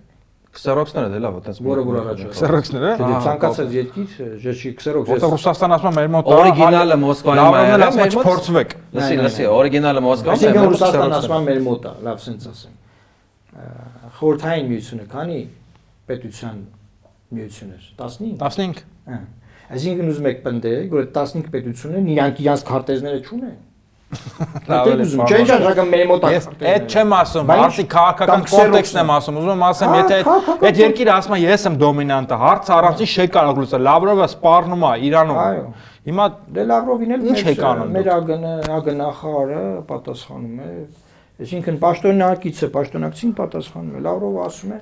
քսերոքսները 0.50 1.08
դե 1.10 1.18
լավ, 1.22 1.34
այտենց 1.40 1.58
Որը 1.62 1.82
որ 1.86 1.96
առաջ 2.00 2.20
Սերոքսները։ 2.40 2.92
Դե 3.00 3.18
ցանկացած 3.26 3.74
երկիր 3.76 4.14
ժեշի 4.44 4.70
քսերոք 4.80 5.04
Որտեղ 5.10 5.30
Ռուսաստան 5.34 5.74
ասում 5.76 5.90
է 5.90 6.00
մեր 6.00 6.08
մոտ 6.14 6.30
Օրիգինալը 6.34 6.96
Մոսկվայում 7.00 7.54
է, 7.54 7.60
է 7.60 7.68
մեր 7.70 7.84
մոտ- 8.00 8.16
չփորձվեք։ 8.20 8.74
Լսի, 8.98 9.18
լսի, 9.20 9.44
օրիգինալը 9.60 10.02
Մոսկվայում 10.06 10.34
է, 10.34 10.40
Այսինքն 10.40 10.66
Ռուսաստան 10.70 10.90
քսերոքսները։ 10.90 11.20
ասում 11.20 11.36
է 11.38 11.50
մեր 11.50 11.60
մոտ 11.70 11.86
է, 11.86 11.92
լավ 12.10 12.18
սենց 12.26 12.48
ասեմ։ 12.50 12.74
Ա, 13.50 13.68
Խորհրդային 14.18 14.66
միությունը 14.74 15.06
քանի 15.14 15.38
պետության 16.10 16.56
միություն 17.30 17.70
էր։ 17.70 17.84
15։ 18.00 18.34
15 18.42 18.82
Հա։ 19.10 19.18
Այսինքն 19.70 20.10
ուզում 20.10 20.26
եք 20.30 20.38
պնդել, 20.50 20.82
որ 20.90 21.00
այդ 21.06 21.12
15 21.14 21.50
պետություններն 21.54 22.08
իրանք 22.10 22.40
իրանք 22.42 22.62
քարտեզները 22.70 23.20
չունեն։ 23.30 23.58
Լավ 24.10 24.88
է, 24.90 24.94
չէ՞ 25.30 25.38
շարժական 25.46 25.88
մեր 25.90 26.04
մոտ 26.10 26.24
Ես 26.34 26.46
այդ 26.70 26.86
չեմ 26.90 27.12
ասում, 27.14 27.50
հարցի 27.50 27.84
քաղաքական 27.94 28.42
կոնտեքստն 28.50 29.00
եմ 29.00 29.10
է։ 29.10 29.14
ասում։ 29.16 29.36
Ուզում 29.40 29.52
եմ 29.54 29.62
ասեմ, 29.70 29.92
եթե 30.00 30.16
այդ- 30.30 30.80
երկիրը 30.80 31.12
ասում 31.14 31.34
է 31.36 31.40
ես 31.44 31.66
եմ 31.70 31.76
դոմինանտը, 31.82 32.38
հարցը 32.40 32.72
առանցին 32.80 33.10
չի 33.14 33.26
կարող 33.36 33.60
լուծել։ 33.60 33.84
Լավրովը 33.90 34.26
սպառնում 34.34 34.82
է 34.90 34.92
Իրանում։ 35.10 35.38
Այո։ 35.40 35.64
Հիմա 36.10 36.24
Դե 36.50 36.62
Լավրովին 36.70 37.14
էլ 37.14 37.24
Ինչ 37.30 37.40
եք 37.50 37.62
անում 37.70 37.90
մեր 37.94 38.06
ագնախարը 38.80 39.62
պատասխանում 39.90 40.56
է։ 40.60 40.70
Այսինքն 41.40 41.76
պաշտոնակիցը 41.80 42.66
պաշտոնակցին 42.74 43.30
պատասխանում 43.40 43.94
է։ 43.94 44.02
Լավրովը 44.10 44.40
ասում 44.50 44.72
է 44.74 44.80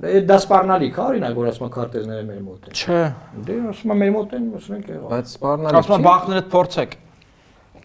դե 0.00 0.20
դա 0.30 0.36
սպառնալիք 0.40 0.94
է, 0.96 1.02
օրինակ 1.10 1.34
որ 1.40 1.48
ասում 1.50 1.66
է 1.66 1.70
քարտեզները 1.76 2.24
մեր 2.30 2.40
մոտ 2.46 2.68
են։ 2.70 2.76
չէ, 2.80 3.00
Դե 3.46 3.56
ասում 3.70 3.90
է 3.90 3.96
մեր 4.00 4.12
մոտ 4.16 4.30
են, 4.38 4.44
ասում 4.60 4.76
ենք 4.80 4.86
եղավ։ 4.90 5.10
Բայց 5.10 5.32
սպառնալի 5.34 5.80
ասում 5.80 5.96
եմ 5.96 6.06
բախներդ 6.08 6.46
փորձեք։ 6.54 6.94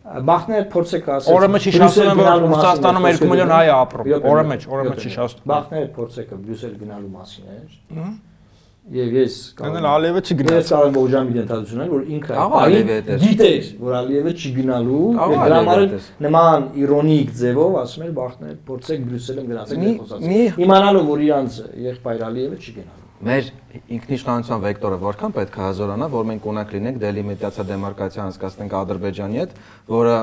Բախները 0.06 0.66
փորձեք 0.76 1.08
ասել։ 1.16 1.34
Օրը 1.36 1.48
մեջ 1.56 1.64
հիշացնում 1.66 2.10
եմ, 2.12 2.20
որ 2.22 2.44
Ռուսաստանում 2.46 3.06
2 3.10 3.30
միլիոն 3.32 3.52
հայ 3.56 3.66
է 3.66 3.74
ապրում։ 3.76 4.10
Օրը 4.32 4.44
մեջ, 4.52 4.66
օրը 4.76 4.84
մեջ 4.90 5.06
հիշացնում։ 5.08 5.48
Բախները 5.52 5.88
փորձեք 5.96 6.34
Բրյուսել 6.46 6.74
գնալու 6.86 7.12
մասին 7.16 7.46
էր։ 7.56 7.70
Եվ 8.86 9.16
ես 9.18 9.36
Դնել 9.58 9.86
Ալիևը 9.90 10.20
Ես 10.22 10.28
չգնաց։ 10.30 10.68
կարող 10.70 10.90
եմ 10.92 10.98
ողջամիտ 11.02 11.38
ընդհանրությունել, 11.42 11.88
որ 11.96 12.02
ինքը 12.16 12.36
Ալիևը 12.66 13.16
գիտեր, 13.24 13.64
որ 13.82 13.96
Ալիևը 14.00 14.34
չի 14.36 14.52
գնալու, 14.60 15.00
Աղա 15.26 15.32
եւ 15.34 15.42
դրա 15.46 15.58
համար 15.66 15.80
Ալիևը 15.86 16.26
նման 16.26 16.68
իրոնիկ 16.86 17.32
ձևով 17.42 17.80
ասում 17.82 18.04
էր 18.06 18.12
բախներ, 18.20 18.54
փորձեք 18.70 19.00
Բրյուսելում 19.10 19.48
գնացեք 19.50 19.82
մի- 19.82 19.98
Իմանալով 20.66 21.10
որ 21.16 21.26
իրանց 21.26 21.58
եղբայր 21.90 22.22
Ալիևը 22.30 22.58
չի 22.62 22.72
գնալու։ 22.78 23.05
Մեր 23.24 23.46
ինքնիշխանության 23.96 24.64
վեկտորը 24.66 24.96
որքան 25.00 25.34
պետք 25.36 25.54
է 25.56 25.62
հազորանա, 25.64 26.08
որ 26.12 26.26
մենք 26.32 26.48
ունակ 26.52 26.74
լինենք 26.76 26.98
դելիմիտացիա 27.00 27.64
դեմարկացիա 27.70 28.26
անցկացնենք 28.26 28.76
Ադրբեջանի 28.76 29.40
հետ, 29.40 29.54
որը 29.88 30.18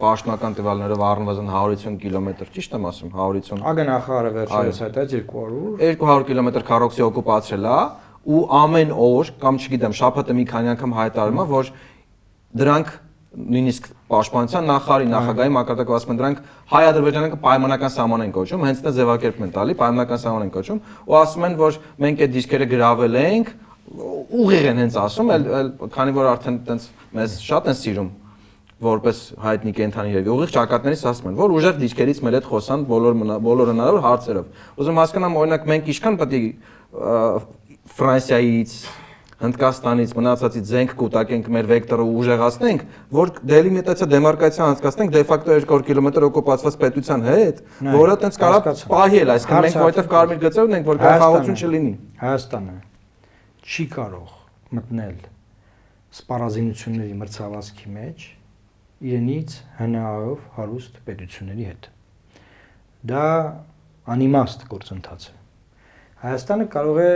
պաշտոնական 0.00 0.56
տվյալներով 0.56 1.04
առնվազն 1.10 1.50
150 1.52 2.00
կիլոմետր, 2.00 2.50
ճիշտ 2.56 2.76
եմ 2.76 2.88
ասում, 2.88 3.12
150 3.16 3.68
Ագնախարը 3.72 4.32
վերջերս 4.36 4.80
հայտած 4.86 5.14
200 5.16 5.76
200 5.84 6.26
կիլոմետր 6.30 6.66
քառոքսի 6.72 7.04
օկուպացրել 7.06 7.68
է 7.68 7.78
ու 8.26 8.42
ամեն 8.60 8.92
օր 9.06 9.32
կամ 9.44 9.60
չգիտեմ 9.60 9.96
շաբաթը 10.00 10.36
մի 10.36 10.44
քանի 10.50 10.72
անգամ 10.72 10.96
հայտարարում 10.96 11.40
է 11.40 11.46
որ 11.52 11.70
դրանք 12.60 12.94
նույնիսկ 13.36 13.88
պաշտպանության 14.10 14.68
նախարարի 14.70 15.08
նախագահի 15.12 15.52
մակարդակով 15.56 15.96
ասում 15.96 16.12
են 16.12 16.20
դրանք 16.20 16.38
հայ-ադրբեջանական 16.72 17.40
պայմանական 17.46 17.92
սահման 17.96 18.24
են 18.26 18.32
կոչում, 18.36 18.64
հենց 18.66 18.82
դա 18.86 18.92
ձևակերպում 18.96 19.46
են 19.46 19.52
տալի, 19.56 19.74
պայմանական 19.76 20.20
սահման 20.24 20.46
են 20.46 20.52
կոչում 20.56 20.80
ու 21.06 21.16
ասում 21.20 21.46
են 21.46 21.56
որ 21.60 21.78
մենք 22.06 22.22
այդ 22.26 22.32
դիսկերը 22.36 22.68
գրավել 22.72 23.18
ենք, 23.26 23.50
ուղիղ 24.40 24.70
են 24.72 24.80
հենց 24.82 24.96
ասում, 25.04 25.32
այլ 25.36 25.68
քանի 25.96 26.16
որ 26.16 26.30
արդեն 26.32 26.56
տենց 26.66 26.88
մեզ 27.16 27.36
շատ 27.46 27.68
են 27.70 27.76
սիրում 27.76 28.08
որպես 28.76 29.20
հայտնի 29.40 29.72
կենթանի 29.72 30.10
եւ 30.12 30.26
ուղիղ 30.34 30.50
ճակատներից 30.52 31.04
ասում 31.08 31.30
են, 31.30 31.36
որ 31.38 31.54
ուժեղ 31.56 31.78
դիջկերից 31.80 32.18
մեր 32.26 32.34
հետ 32.36 32.48
խոսան 32.50 32.82
բոլոր 32.90 33.14
բոլոր 33.46 33.70
հնարավոր 33.72 34.02
հարցերով։ 34.04 34.50
Ուզում 34.76 35.00
հասկանամ 35.00 35.38
օրինակ 35.40 35.64
մենք 35.70 35.88
ինչքան 35.96 36.18
պետք 36.20 36.36
է 36.36 36.42
Ֆրանսիայից, 37.96 38.72
Հնդկաստանից, 39.36 40.12
մնացածից 40.16 40.68
զենք 40.70 40.92
կուտակենք 40.96 41.48
մեր 41.52 41.66
վեկտորը 41.68 42.04
ուժեղացնենք, 42.08 42.84
որ 43.12 43.32
դելիմիտացիա 43.50 44.06
դեմարկացիա 44.14 44.68
անցկացնենք 44.72 45.12
դե 45.12 45.22
ֆակտո 45.28 45.56
200 45.66 45.84
կիլոմետր 45.90 46.26
օկուպացված 46.30 46.78
պետության 46.86 47.26
հետ, 47.26 47.60
որը 47.96 48.16
տենց 48.22 48.40
կարա 48.40 48.62
պահել, 48.96 49.34
այսինքն 49.36 49.66
մենք 49.66 49.78
որտեվ 49.84 50.10
կարմիր 50.16 50.40
գծեր 50.46 50.70
ունենք, 50.70 50.88
որ 50.88 51.02
գաղաղություն 51.04 51.60
չլինի։ 51.60 51.92
Հայաստանը 52.24 52.76
չի 53.66 53.86
կարող 53.92 54.34
մտնել 54.80 55.16
սպառազինությունների 56.16 57.14
մրցավազքի 57.20 57.88
մեջ 57.96 58.26
իրենից 59.06 59.56
հնայով 59.76 60.44
հարուստ 60.56 61.00
պետությունների 61.06 61.66
հետ։ 61.68 61.88
Դա 63.10 63.24
անիմաստ 64.16 64.64
գործընթաց 64.70 65.26
է։ 65.28 65.34
Հայաստանը 66.24 66.66
կարող 66.72 67.00
է 67.04 67.10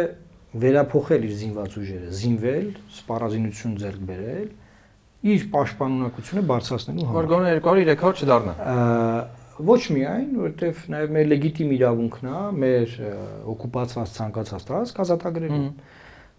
վերափոխել 0.51 1.27
իր 1.29 1.35
զինված 1.41 1.75
ուժերը, 1.81 2.09
զինվել, 2.21 2.71
սպառազինություն 3.01 3.75
ձեռք 3.81 4.07
բերել 4.11 4.49
իր 5.31 5.45
պաշտպանունակությունը 5.53 6.43
բարձրացնելու 6.51 7.07
համար։ 7.11 7.19
Որ 7.21 7.29
գոնե 7.31 7.53
200-300 7.61 8.25
չդառնա։ 8.25 8.55
ոչ 9.61 9.81
միայն, 9.93 10.29
որովհետև 10.41 10.79
նաև 10.95 11.11
մեր 11.17 11.27
լեգիտիմ 11.31 11.73
իրավունքն 11.77 12.29
է 12.31 12.39
մեր 12.65 12.95
օկուպացված 13.53 14.15
ցանկացած 14.17 14.67
տարածք 14.71 15.01
ազատագրելու։ 15.05 15.61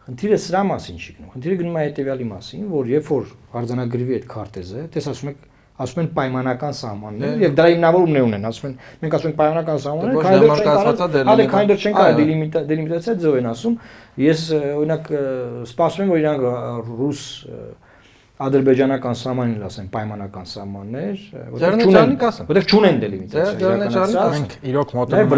Խնդիրը 0.02 0.38
սրա 0.42 0.62
մասին 0.72 0.98
չի 0.98 1.14
գնում։ 1.18 1.32
Խնդիրը 1.36 1.58
գնում 1.62 1.78
է 1.78 1.84
հետեւյալի 1.86 2.28
մասին, 2.32 2.64
որ 2.72 2.88
երբ 2.90 3.12
որ 3.12 3.28
արձանագրվի 3.62 4.16
այդ 4.18 4.26
քարտեզը, 4.32 4.86
տես 4.96 5.10
ասում 5.12 5.30
եք 5.32 5.44
ասում 5.82 6.02
են 6.02 6.10
պայմանական 6.18 6.74
սահմաններ 6.82 7.32
Դե- 7.32 7.42
եւ 7.42 7.52
դրա 7.58 7.68
հիմնավորումն 7.72 8.18
է 8.18 8.24
ունեն, 8.28 8.44
ասում 8.52 8.68
են 8.70 8.76
մենք 9.02 9.14
ասում 9.18 9.30
ենք 9.32 9.38
պայմանական 9.42 9.78
սահմաններ, 9.86 10.12
Դե 10.12 10.24
քանի 10.26 10.38
դեռ 10.42 10.52
չեն 10.52 10.62
է 10.62 10.72
կարող, 10.72 10.96
հələ 11.32 11.68
դեռ 11.72 11.80
չեն 11.82 11.96
կարող 12.02 12.16
դելիմիտացիա 12.72 13.16
ձև 13.22 13.38
են 13.42 13.48
ասում։ 13.52 13.78
Ես 14.22 14.42
օրինակ 14.82 15.12
սպասում 15.72 16.02
եմ 16.02 16.12
որ 16.12 16.22
իրանք 16.22 16.42
ռուս 17.02 17.22
ադրբեջանական 18.42 19.18
սահմանին 19.22 19.66
ասեն 19.68 19.90
պայմանական 19.94 20.48
սահմաններ, 20.52 21.20
որտեղ 21.52 21.76
չունեն, 21.86 22.16
որտեղ 22.50 22.66
չունեն 22.72 22.98
դելիմիտացիա։ 23.04 24.24
Մենք 24.34 24.56
իրոք 24.72 24.94
մոտենում 24.98 25.30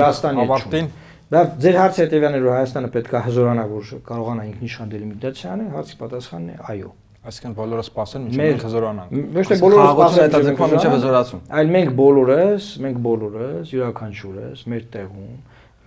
ավարտին։ 0.48 0.88
Դա 1.34 1.41
ձեր 1.64 1.78
հարցը 1.82 2.03
հետևյալն 2.03 2.38
էր 2.38 2.44
որ 2.48 2.53
Հայաստանը 2.53 2.90
պետք 2.94 3.14
է 3.14 3.22
հզորանա 3.28 3.64
որ 3.74 3.91
կարողանա 4.07 4.44
ինքնիշխան 4.53 4.91
դելիմիտացիա 4.94 5.53
անել, 5.53 5.70
հարցի 5.74 5.95
պատասխանն 6.03 6.49
է 6.53 6.57
այո։ 6.74 6.91
Այսինքն 7.23 7.53
բոլորը 7.55 7.83
սպասեն, 7.87 8.23
մինչև 8.27 8.41
մենք 8.43 8.63
հզորանանք։ 8.67 9.11
Ոչ 9.37 9.43
թե 9.47 9.57
բոլորը 9.63 9.83
սպասեն 9.93 10.23
հետաձգվում 10.23 10.73
մինչև 10.73 10.93
հզորացում։ 10.93 11.41
Այլ 11.59 11.69
մենք 11.73 11.91
բոլորս, 11.99 12.67
մենք 12.83 12.97
բոլորս 13.07 13.71
յուրաքանչյուրս 13.73 14.63
մեր 14.73 14.83
տեղում 14.93 15.31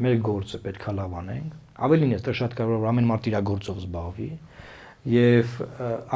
մեր 0.07 0.17
գործը 0.27 0.61
պետքա 0.65 0.95
լավ 0.97 1.17
անենք։ 1.21 1.55
Ավելին 1.87 2.17
է, 2.17 2.21
դա 2.25 2.35
շատ 2.41 2.57
կարող 2.57 2.73
է 2.73 2.81
որ 2.81 2.91
ամեն 2.93 3.11
մարդ 3.13 3.29
իր 3.29 3.37
գործով 3.53 3.83
զբաղվի 3.85 4.31
եւ 5.13 5.53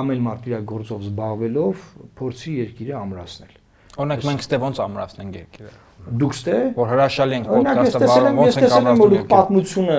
ամեն 0.01 0.25
մարդ 0.25 0.49
իր 0.51 0.65
գործով 0.73 1.05
զբաղվելով 1.11 1.85
փորձի 2.21 2.55
երկիրը 2.61 2.97
ամրացնել։ 3.01 3.53
Օրինակ 4.01 4.27
մենք 4.31 4.45
ստե 4.47 4.59
ոնց 4.65 4.81
ամրացնենք 4.87 5.39
երկիրը։ 5.41 5.73
Դուք 6.21 6.35
ստե 6.37 6.57
Որ 6.77 6.91
հրաշալի 6.91 7.37
ենք 7.37 7.49
ոդկասթը 7.51 8.09
եմ, 8.11 8.39
ոնց 8.41 8.59
ենք 8.61 8.75
ամրացնում 8.77 9.15
երկիրը։ 9.15 9.31
պատմությունը 9.31 9.99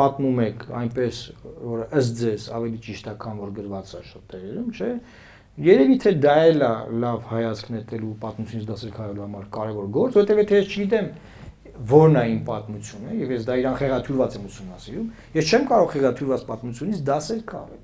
պատմում 0.00 0.40
եք 0.44 0.64
այնպես 0.80 1.20
որ 1.70 1.82
ըստ 2.00 2.16
ձեզ 2.20 2.46
ավելի 2.60 2.80
ճիշտ 2.86 3.10
է 3.10 3.14
քան 3.24 3.40
որ 3.40 3.52
գրված 3.60 3.90
է 3.90 4.02
շատ 4.10 4.24
տեղերում, 4.34 4.70
չէ՞։ 4.70 4.90
Երևի 5.60 5.96
թե 6.00 6.12
դա 6.24 6.34
էլ 6.50 6.64
է 6.66 6.72
լավ 7.04 7.28
հայացք 7.30 7.70
նետելու 7.74 8.14
պատմությունից 8.20 8.66
դասել 8.70 8.92
քաղելու 8.96 9.24
համար 9.26 9.46
կարևոր 9.60 9.90
գործ, 9.96 10.18
որովհետև 10.20 10.40
եթե 10.40 10.60
ես 10.60 10.70
չգիտեմ 10.70 11.10
որն 11.90 12.18
է 12.20 12.24
իմ 12.30 12.40
պատմությունը 12.48 13.14
եւ 13.20 13.34
ես 13.34 13.46
դա 13.50 13.58
իրան 13.60 13.76
խեղաթյուրված 13.80 14.34
եմ 14.40 14.48
ուսումնասիրում, 14.50 15.06
ես 15.36 15.50
չեմ 15.50 15.68
կարող 15.70 15.92
խեղաթյուրված 15.94 16.42
պատմությունից 16.50 17.04
դասել 17.10 17.40
քաղել, 17.50 17.80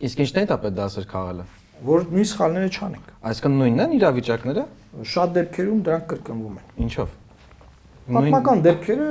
Իսկ 0.00 0.20
ինչն 0.24 0.38
է 0.40 0.42
դա 0.48 0.56
պետք 0.60 0.76
դասեր 0.78 1.06
քաղելը։ 1.10 1.42
որ 1.84 2.04
նույն 2.08 2.28
սխալները 2.30 2.68
չանենք։ 2.72 3.08
Այսինքն 3.30 3.56
նույնն 3.60 3.82
են 3.84 3.90
իրավիճակները, 3.98 4.62
Շատ 4.90 5.34
դեպքերում 5.36 5.82
դրանք 5.86 6.06
կրկնվում 6.10 6.54
են։ 6.60 6.84
ինչով։ 6.84 7.16
Պատմական 8.10 8.62
դեպքերը 8.64 9.06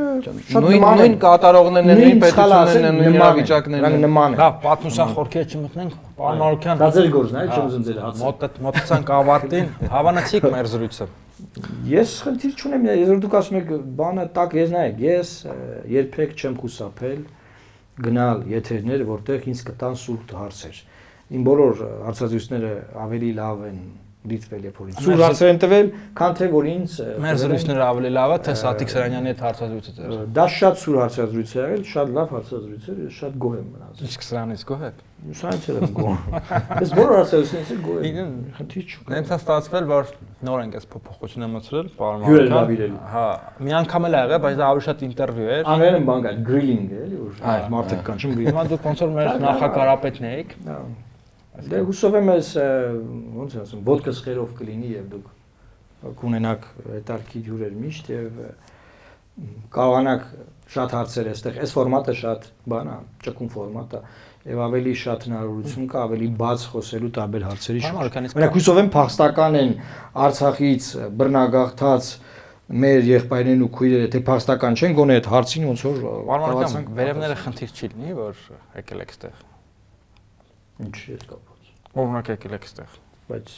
շատ 0.50 0.66
նման 0.74 0.98
նույն 1.00 1.14
կատարողներն 1.22 1.92
են, 1.94 2.00
նույն 2.00 2.20
պետություններն 2.24 2.88
են, 2.90 2.98
նույն 3.00 3.16
իրավիճակներն 3.20 3.80
դրանք 3.80 3.96
են։ 3.96 4.04
նման 4.04 4.36
են։ 4.36 4.42
Լավ, 4.42 4.58
պատմության 4.66 5.14
խորքերը 5.16 5.48
չմտնենք, 5.56 5.94
պարոն 6.20 6.42
Մարուկյան։ 6.44 6.82
Դա 6.82 6.90
ձեր 6.98 7.08
գործն 7.16 7.38
է, 7.38 7.40
այլ 7.40 7.54
չեմ 7.56 7.70
ուզում 7.70 7.86
ձեր 7.88 8.02
հացը։ 8.04 8.24
Մոտ 8.26 8.60
մոտեցանք 8.66 9.12
ավարտին, 9.20 9.70
հավանացիք 9.96 10.48
մեր 10.60 10.70
զրույցը։ 10.74 11.08
Ես 11.90 12.16
խնդիր 12.26 12.54
չունեմ, 12.60 12.88
որ 13.10 13.22
դուք 13.24 13.36
ասում 13.40 13.60
եք 13.60 13.70
բանը 14.00 14.26
տակ 14.36 14.56
ես 14.60 14.74
նայեք, 14.76 15.00
ես 15.06 15.32
երբեք 15.96 16.36
չեմ 16.36 16.58
խուսափել 16.60 17.22
գնալ 18.04 18.44
եթերներ, 18.52 19.06
որտեղ 19.08 19.48
ինձ 19.54 19.64
կտան 19.70 19.96
սուրտ 20.04 20.36
հարցեր։ 20.40 20.84
Իմ 21.40 21.48
բոլոր 21.48 21.82
հարցազրույցները 22.10 22.74
ավելի 23.06 23.32
լավ 23.40 23.66
են 23.70 23.80
դիտվել 24.28 24.66
եւ 24.68 24.80
որ 24.80 24.88
ինձ 24.92 24.98
սուր 25.00 25.22
հարցեր 25.24 25.50
են 25.50 25.60
տվել, 25.64 25.90
քան 26.20 26.34
թե 26.36 26.48
որ 26.52 26.66
ինձ 26.70 26.96
Մեր 27.24 27.38
զրույցները 27.40 27.84
ավելի 27.88 28.10
լավ 28.18 28.32
է, 28.36 28.40
թե 28.44 28.56
Սատիկ 28.60 28.90
Սրանյանի 28.92 29.32
հետ 29.32 29.44
հարցազրույցը 29.46 29.94
ձեր։ 29.96 30.26
Դա 30.36 30.46
շատ 30.60 30.82
սուր 30.84 30.98
հարցազրույց 31.00 31.54
է 31.56 31.60
եղել, 31.60 31.86
շատ 31.90 32.12
լավ 32.20 32.34
հարցազրույց 32.36 32.90
էր, 32.90 32.98
ես 33.00 33.20
շատ 33.20 33.38
գոհ 33.40 33.56
եմ 33.60 33.70
մնացել։ 33.80 34.10
Իսկ 34.10 34.26
սրանից 34.28 34.66
գոհ 34.70 34.84
եք։ 34.90 35.00
Սրանից 35.40 35.66
եմ 35.70 35.96
գոհ։ 36.00 36.20
Ես 36.80 36.92
բոլոր 37.00 37.18
էլ 37.20 37.80
գոհ 37.88 38.06
եմ։ 38.10 38.30
Խնդիր 38.60 38.86
չկա։ 38.90 39.14
Նենց 39.16 39.30
է 39.30 39.38
ստացվել, 39.40 39.90
որ 39.90 40.14
նոր 40.48 40.62
ենք 40.64 40.78
այս 40.80 40.88
փոփոխությունը 40.94 41.50
մտցրել, 41.56 41.90
պարոն 42.00 42.48
լավիրելու։ 42.54 43.02
Հա, 43.14 43.26
մի 43.60 43.76
անգամ 43.80 44.08
էլ 44.10 44.16
ա 44.16 44.24
եղել, 44.24 44.42
բայց 44.46 44.56
դա 44.60 44.70
ավելի 44.70 44.86
շատ 44.88 45.04
ինտերվյու 45.10 45.52
էր։ 45.60 45.70
Անել 45.76 46.00
եմ 46.00 46.08
բան 46.10 46.24
կա, 46.24 46.34
գրիլինգ 46.50 46.96
է, 46.96 47.04
էլի, 47.04 47.20
որ 47.20 47.44
Այո, 47.50 47.68
մարդը 47.76 48.00
կան, 48.08 48.24
չեմ 48.24 48.34
գրիլինգ։ 48.40 48.54
Հիմա 48.54 48.66
դուք 48.70 48.90
ոնց 48.90 49.04
որ 49.04 49.14
մեր 49.20 49.32
նախակարապետն 49.50 50.30
էիք։ 50.30 50.58
Դե 51.70 51.82
հուսով 51.90 52.18
եմ 52.20 52.32
ես 52.34 52.50
ոնց 53.40 53.56
ասեմ, 53.64 53.84
ոդկա 53.90 54.14
սխերով 54.20 54.54
կլինի 54.60 54.92
եւ 54.94 55.08
դուք 55.14 56.14
կունենաք 56.20 56.68
հետարքի 56.94 57.42
հյուրեր 57.50 57.74
միշտ 57.80 58.12
եւ 58.14 58.40
կարողանաք 59.74 60.24
շատ 60.70 60.96
հարցեր 60.96 61.30
այստեղ։ 61.34 61.60
Այս 61.64 61.74
ֆորմատը 61.76 62.16
շատ 62.20 62.48
բան 62.72 62.90
է, 62.90 62.96
ճկուն 63.26 63.52
ֆորմատ 63.56 63.96
է 63.98 64.02
եւ 64.50 64.62
ավելի 64.66 64.94
շատ 65.00 65.26
հնարավորություն 65.28 65.88
կա 65.92 66.04
ավելի 66.08 66.28
բաց 66.40 66.66
խոսելու 66.74 67.12
տարբեր 67.18 67.46
հարցերի 67.50 67.82
շուրջ։ 67.86 68.18
Մենակ 68.40 68.56
հուսով 68.56 68.80
եմ 68.80 68.92
փախստական 68.96 69.58
են 69.60 69.74
Արցախից 70.26 70.88
բռնագաղթած 71.20 72.10
մեր 72.70 73.10
եղբայրներն 73.10 73.66
ու 73.66 73.70
քույրերը, 73.80 74.10
թե 74.14 74.24
փախստական 74.30 74.80
չեն, 74.80 74.98
գոնե 75.00 75.20
այդ 75.20 75.30
հարցին 75.34 75.70
ոնց 75.74 75.86
որ 75.90 76.02
կարողացանք 76.30 76.92
վերևները 77.02 77.38
խնդիր 77.44 77.76
չի 77.76 77.94
լինի, 77.96 78.18
որ 78.20 78.44
եկել 78.80 79.06
եք 79.06 79.16
այստեղ։ 79.16 79.46
ինչ 80.86 80.98
է 81.10 81.22
կապված։ 81.30 81.49
Օրինակ 81.98 82.34
եկել 82.36 82.58
եք 82.60 82.68
այստեղ։ 82.70 82.98
Բայց 83.30 83.54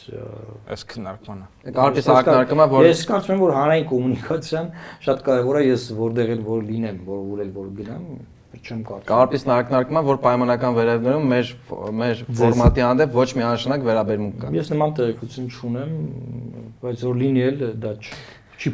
Այս 0.72 0.82
քննարկմանը։ 0.92 1.72
Կարպիս 1.76 2.08
ակնարկումը 2.12 2.66
որ 2.72 2.86
Ես 2.88 3.02
կարծում 3.08 3.32
եմ 3.32 3.42
որ 3.42 3.52
հանրային 3.56 3.86
կոմունիկացիան 3.92 4.66
շատ 5.06 5.22
կարևոր 5.28 5.58
է, 5.58 5.62
ես 5.70 5.86
որտեղ 5.96 6.32
էլ 6.34 6.42
որ 6.48 6.64
լինեմ, 6.68 6.98
որ 7.08 7.22
ուր 7.32 7.42
էլ 7.46 7.52
որ 7.56 7.70
գնամ, 7.78 8.04
չեմ 8.62 8.82
կարծում։ 8.86 9.08
Կարպիսն 9.08 9.52
ակնարկումը 9.56 10.02
որ 10.06 10.18
պայմանական 10.22 10.76
վերևներում 10.76 11.30
մեր 11.32 11.52
մեր 12.02 12.20
ֆորմատի 12.42 12.84
հանդեպ 12.84 13.16
ոչ 13.16 13.26
միանշանակ 13.38 13.86
վերաբերմունք 13.88 14.36
կա։ 14.42 14.50
Ես 14.58 14.70
նման 14.72 14.94
տեղեկություն 14.98 15.48
չունեմ, 15.56 15.94
բայց 16.82 17.04
որ 17.08 17.18
լինի 17.22 17.44
էլ 17.48 17.64
դա 17.82 17.94
չի 18.62 18.72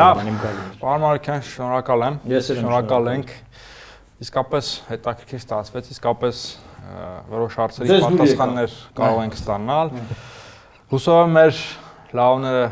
Լավ։ 0.00 0.18
բան 0.18 0.30
իմ 0.30 0.40
գալու։ 0.40 0.64
Պարոն 0.80 1.04
Մարական, 1.06 1.44
շնորհակալ 1.48 2.02
եմ։ 2.04 2.16
Ես 2.28 2.50
էլ 2.50 2.58
եմ 2.58 2.66
Շնորհակալ 2.66 3.10
ենք։ 3.14 3.30
Իսկապես 4.20 4.72
հետաքրքիր 4.90 5.40
ստացվեց, 5.40 5.88
իսկապես 5.94 6.42
որոշ 7.30 7.56
հարցերի 7.60 7.98
պատասխաններ 8.04 8.76
կարող 9.00 9.20
ենք 9.24 9.36
ստանալ։ 9.40 9.92
Հուսով 10.90 11.18
եմ 11.20 11.36
մեր 11.38 11.60
լավները 12.20 12.64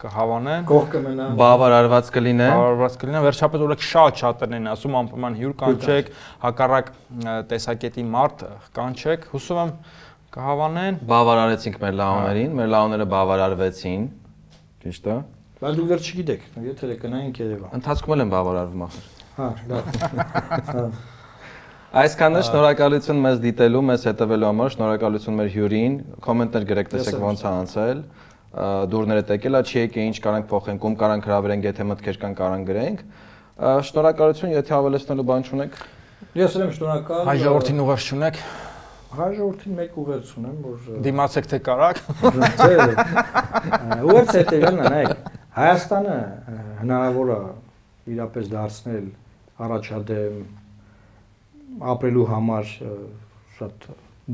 կհավանեն։ 0.00 0.62
Կող 0.70 0.84
կմնա։ 0.94 1.24
Բավարարված 1.40 2.10
կլինեն։ 2.14 2.52
Բարոյված 2.56 2.94
կլինեն, 3.00 3.24
վերջապես 3.26 3.64
օրեք 3.66 3.82
շատ 3.84 4.20
շատերն 4.20 4.56
են 4.56 4.70
ասում 4.70 4.96
անպայման 5.00 5.36
հյուր 5.40 5.52
կանչեք, 5.60 6.08
հակառակ 6.46 6.88
տեսակետի 7.50 8.06
մարդ 8.14 8.44
կանչեք։ 8.78 9.28
Հուսով 9.34 9.60
եմ 9.60 9.74
կհավանեն։ 10.38 10.98
Բավարարեցինք 11.10 11.78
մեր 11.84 11.94
լաոներին, 12.00 12.56
մեր 12.60 12.72
լաոները 12.76 13.08
բավարարվեցին։ 13.12 14.08
Ճիշտ 14.80 15.10
է։ 15.10 15.20
Բայց 15.60 15.80
դուք 15.80 15.88
դեռ 15.90 16.04
չգիտեք, 16.08 16.44
եթե 16.70 16.88
դե 16.88 16.94
կնայինք 17.04 17.40
երևա։ 17.44 17.72
Ընթացքում 17.76 18.14
էլ 18.16 18.24
են 18.24 18.30
բավարարվում 18.32 18.84
ախր։ 18.86 19.08
Հա, 19.36 19.48
դա։ 19.68 21.18
Այսքանը 21.90 22.40
շնորհակալություն 22.46 23.18
մեզ 23.18 23.38
դիտելու, 23.42 23.80
մեզ 23.82 24.04
հետևելու 24.06 24.46
համար, 24.46 24.68
շնորհակալություն 24.76 25.34
մեր 25.40 25.48
հյուրին։ 25.50 25.94
Կոմենտներ 26.22 26.66
գրեք, 26.68 26.90
տեսեք 26.92 27.16
ոնց 27.18 27.40
է 27.42 27.48
անցել։ 27.50 28.02
Դուրները 28.92 29.24
տեկելա, 29.26 29.62
չի 29.66 29.74
եկե 29.80 30.04
ինչ 30.06 30.14
կարանք 30.22 30.46
փոխենք, 30.52 30.86
ում 30.86 30.94
կարանք 31.00 31.26
հրավիրենք, 31.26 31.66
եթե 31.66 31.86
մտքեր 31.90 32.20
կան 32.22 32.36
կարան 32.38 32.62
գրենք։ 32.70 33.02
Շնորհակալություն, 33.90 34.54
եթե 34.54 34.76
ավելացնելու 34.78 35.26
բան 35.34 35.42
չունեք։ 35.50 35.72
Ես 36.38 36.54
եմ 36.60 36.70
շնորհակալ։ 36.78 37.26
Հայ 37.26 37.36
ժողովրդին 37.42 37.82
ուղղ 37.82 38.06
չունեք, 38.06 38.40
Հայ 39.10 39.30
ժողովրդին 39.34 39.74
մեկ 39.80 39.94
ուղերձ 39.98 40.28
ունեմ, 40.38 40.56
որ 40.62 41.02
դիմացեք 41.02 41.46
թե 41.50 41.58
կարակ։ 41.66 41.96
Ուղերձ 44.06 44.30
հետևյալն 44.38 44.78
է, 44.78 44.90
նայեք, 44.94 45.24
Հայաստանը 45.58 46.18
հնարավոր 46.84 47.32
է 47.34 47.40
իրապես 48.14 48.44
դարձնել 48.54 49.08
առաջադեմ 49.66 50.36
ապրելու 51.90 52.26
համար 52.30 52.72
շատ 53.58 53.86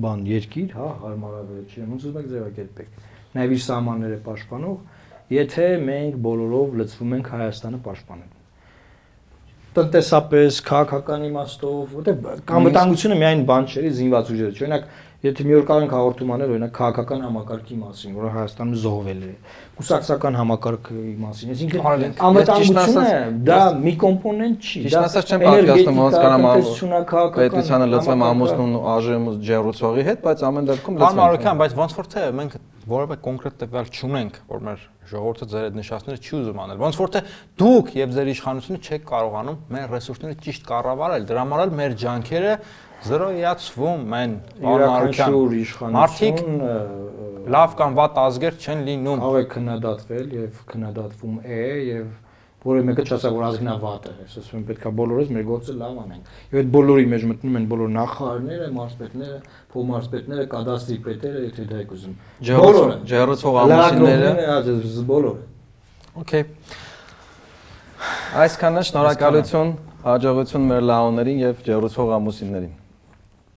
բան 0.06 0.24
երկիր, 0.28 0.70
հա, 0.76 0.88
հարմարավետ 1.02 1.74
չի, 1.74 1.84
ոնց 1.86 2.06
ուզում 2.06 2.22
եք 2.22 2.30
ձևակերպեք։ 2.32 3.04
Նաև 3.36 3.54
իր 3.56 3.62
սահմանները 3.66 4.18
պաշտպանող, 4.26 4.80
եթե 5.36 5.68
մենք 5.86 6.18
բոլորով 6.26 6.80
լծվում 6.80 7.14
ենք 7.16 7.30
Հայաստանը 7.36 7.80
պաշտպանել 7.86 8.36
տնտեսապես, 9.76 10.58
քաղաքական 10.64 11.24
իմաստով, 11.26 11.90
որտեղ 11.98 12.28
անվտանգությունը 12.56 13.16
միայն 13.20 13.42
բան 13.50 13.66
չէ, 13.68 13.82
զինված 13.98 14.30
ուժերը 14.32 14.54
չէ։ 14.54 14.62
Օրինակ, 14.64 14.86
եթե 15.24 15.44
մի 15.46 15.54
օր 15.56 15.64
կարող 15.66 15.84
ենք 15.86 15.94
հաղորդում 15.96 16.32
անել, 16.36 16.50
օրինակ 16.56 16.72
քաղաքական 16.76 17.22
համակարգի 17.26 17.76
մասին, 17.80 18.16
որը 18.16 18.30
Հայաստանում 18.36 18.76
զոհվել 18.82 19.22
է, 19.26 19.30
կուսակցական 19.78 20.38
համակարգի 20.40 21.14
մասին, 21.24 21.54
այսինքն 21.56 22.04
անվտանգությունը 22.26 23.06
դա 23.48 23.60
մի 23.86 23.94
կոմպոնենտ 24.04 24.66
չի, 24.66 24.84
Ճիշտ 24.86 25.00
ասած 25.06 25.32
չեմ 25.32 25.44
պատկասնում 25.46 26.00
ոնց 26.04 26.18
պետությունա 26.46 27.26
պետությանը 27.36 27.90
լծվեմ 27.96 28.26
ամուսնուն 28.26 28.76
ու 28.76 28.84
ԱԺՄ 28.96 29.36
ջերուցողի 29.46 30.06
հետ, 30.10 30.24
բայց 30.26 30.46
ամեն 30.50 30.70
դեպքում 30.72 31.00
լծվենք։ 31.00 31.20
Մարոկյան, 31.22 31.60
բայց 31.64 31.78
ոնց 31.80 31.96
որ 31.96 32.10
թե 32.16 32.26
մենք 32.36 32.58
որևէ 32.86 33.16
կոնկրետ 33.24 33.56
տվյալ 33.60 33.88
չունենք, 33.90 34.36
որ 34.46 34.60
մեր 34.66 34.82
ժողովուրդը 35.10 35.46
ձեր 35.50 35.64
այդ 35.66 35.76
նշածները 35.80 36.20
չի 36.22 36.34
ուզում 36.36 36.60
անել։ 36.62 36.78
Ոնց 36.82 36.98
որ 37.00 37.10
թե 37.16 37.22
դուք 37.62 37.90
եւ 37.96 38.12
ձեր 38.16 38.30
իշխանությունը 38.30 38.80
չեք 38.86 39.04
կարողանում 39.10 39.58
մեր 39.74 39.90
ռեսուրսները 39.96 40.38
ճիշտ 40.46 40.66
կառավարել, 40.70 41.26
դրա 41.26 41.44
համար 41.46 41.62
էլ 41.66 41.74
մեր 41.82 41.96
ջանքերը 42.02 42.54
զրոյացվում 43.06 44.14
են։ 44.20 44.36
յուրաքանչյուր 44.66 45.56
իշխանություն 45.62 46.60
լավ 47.56 47.74
կամ 47.80 47.96
վատ 47.96 48.20
ազգեր 48.26 48.54
չեն 48.62 48.86
լինում։ 48.90 49.24
կարող 49.24 49.40
է 49.40 49.48
քննադատվել 49.56 50.30
եւ 50.36 50.62
քննադատվում 50.70 51.36
է 51.46 51.66
եւ 51.86 52.06
որը 52.66 52.80
մեկը 52.86 53.02
չասա 53.06 53.30
որ 53.30 53.44
ազգնավատ 53.46 54.06
է 54.10 54.14
ես 54.26 54.32
ասում 54.40 54.56
եմ 54.58 54.62
պետքա 54.66 54.90
բոլորս 54.98 55.28
մեր 55.36 55.44
գործը 55.46 55.74
լավ 55.82 55.98
անենք 56.02 56.30
եւ 56.50 56.58
այդ 56.62 56.70
բոլորի 56.76 57.04
մեջ 57.12 57.26
մտնում 57.30 57.58
են 57.60 57.68
բոլոր 57.70 57.92
նախարարները 57.96 58.70
մարզպետները 58.76 59.38
փոխմարզպետները 59.76 60.46
կադաստրի 60.56 60.96
պետերը 61.06 61.44
եթե 61.46 61.66
դա 61.70 61.78
եք 61.84 61.94
ուզում 61.96 62.16
Ջերուցող 62.48 62.90
ջերուցող 63.12 63.60
ամուսինները 63.62 64.32
բոլորը 65.12 65.44
Okay։ 66.16 66.46
Այսքանը 68.40 68.82
շնորհակալություն, 68.88 69.72
հաջողություն 70.06 70.62
մեր 70.70 70.86
լաոներին 70.88 71.42
եւ 71.42 71.58
ջերուցող 71.66 72.12
ամուսիններին։ 72.16 72.85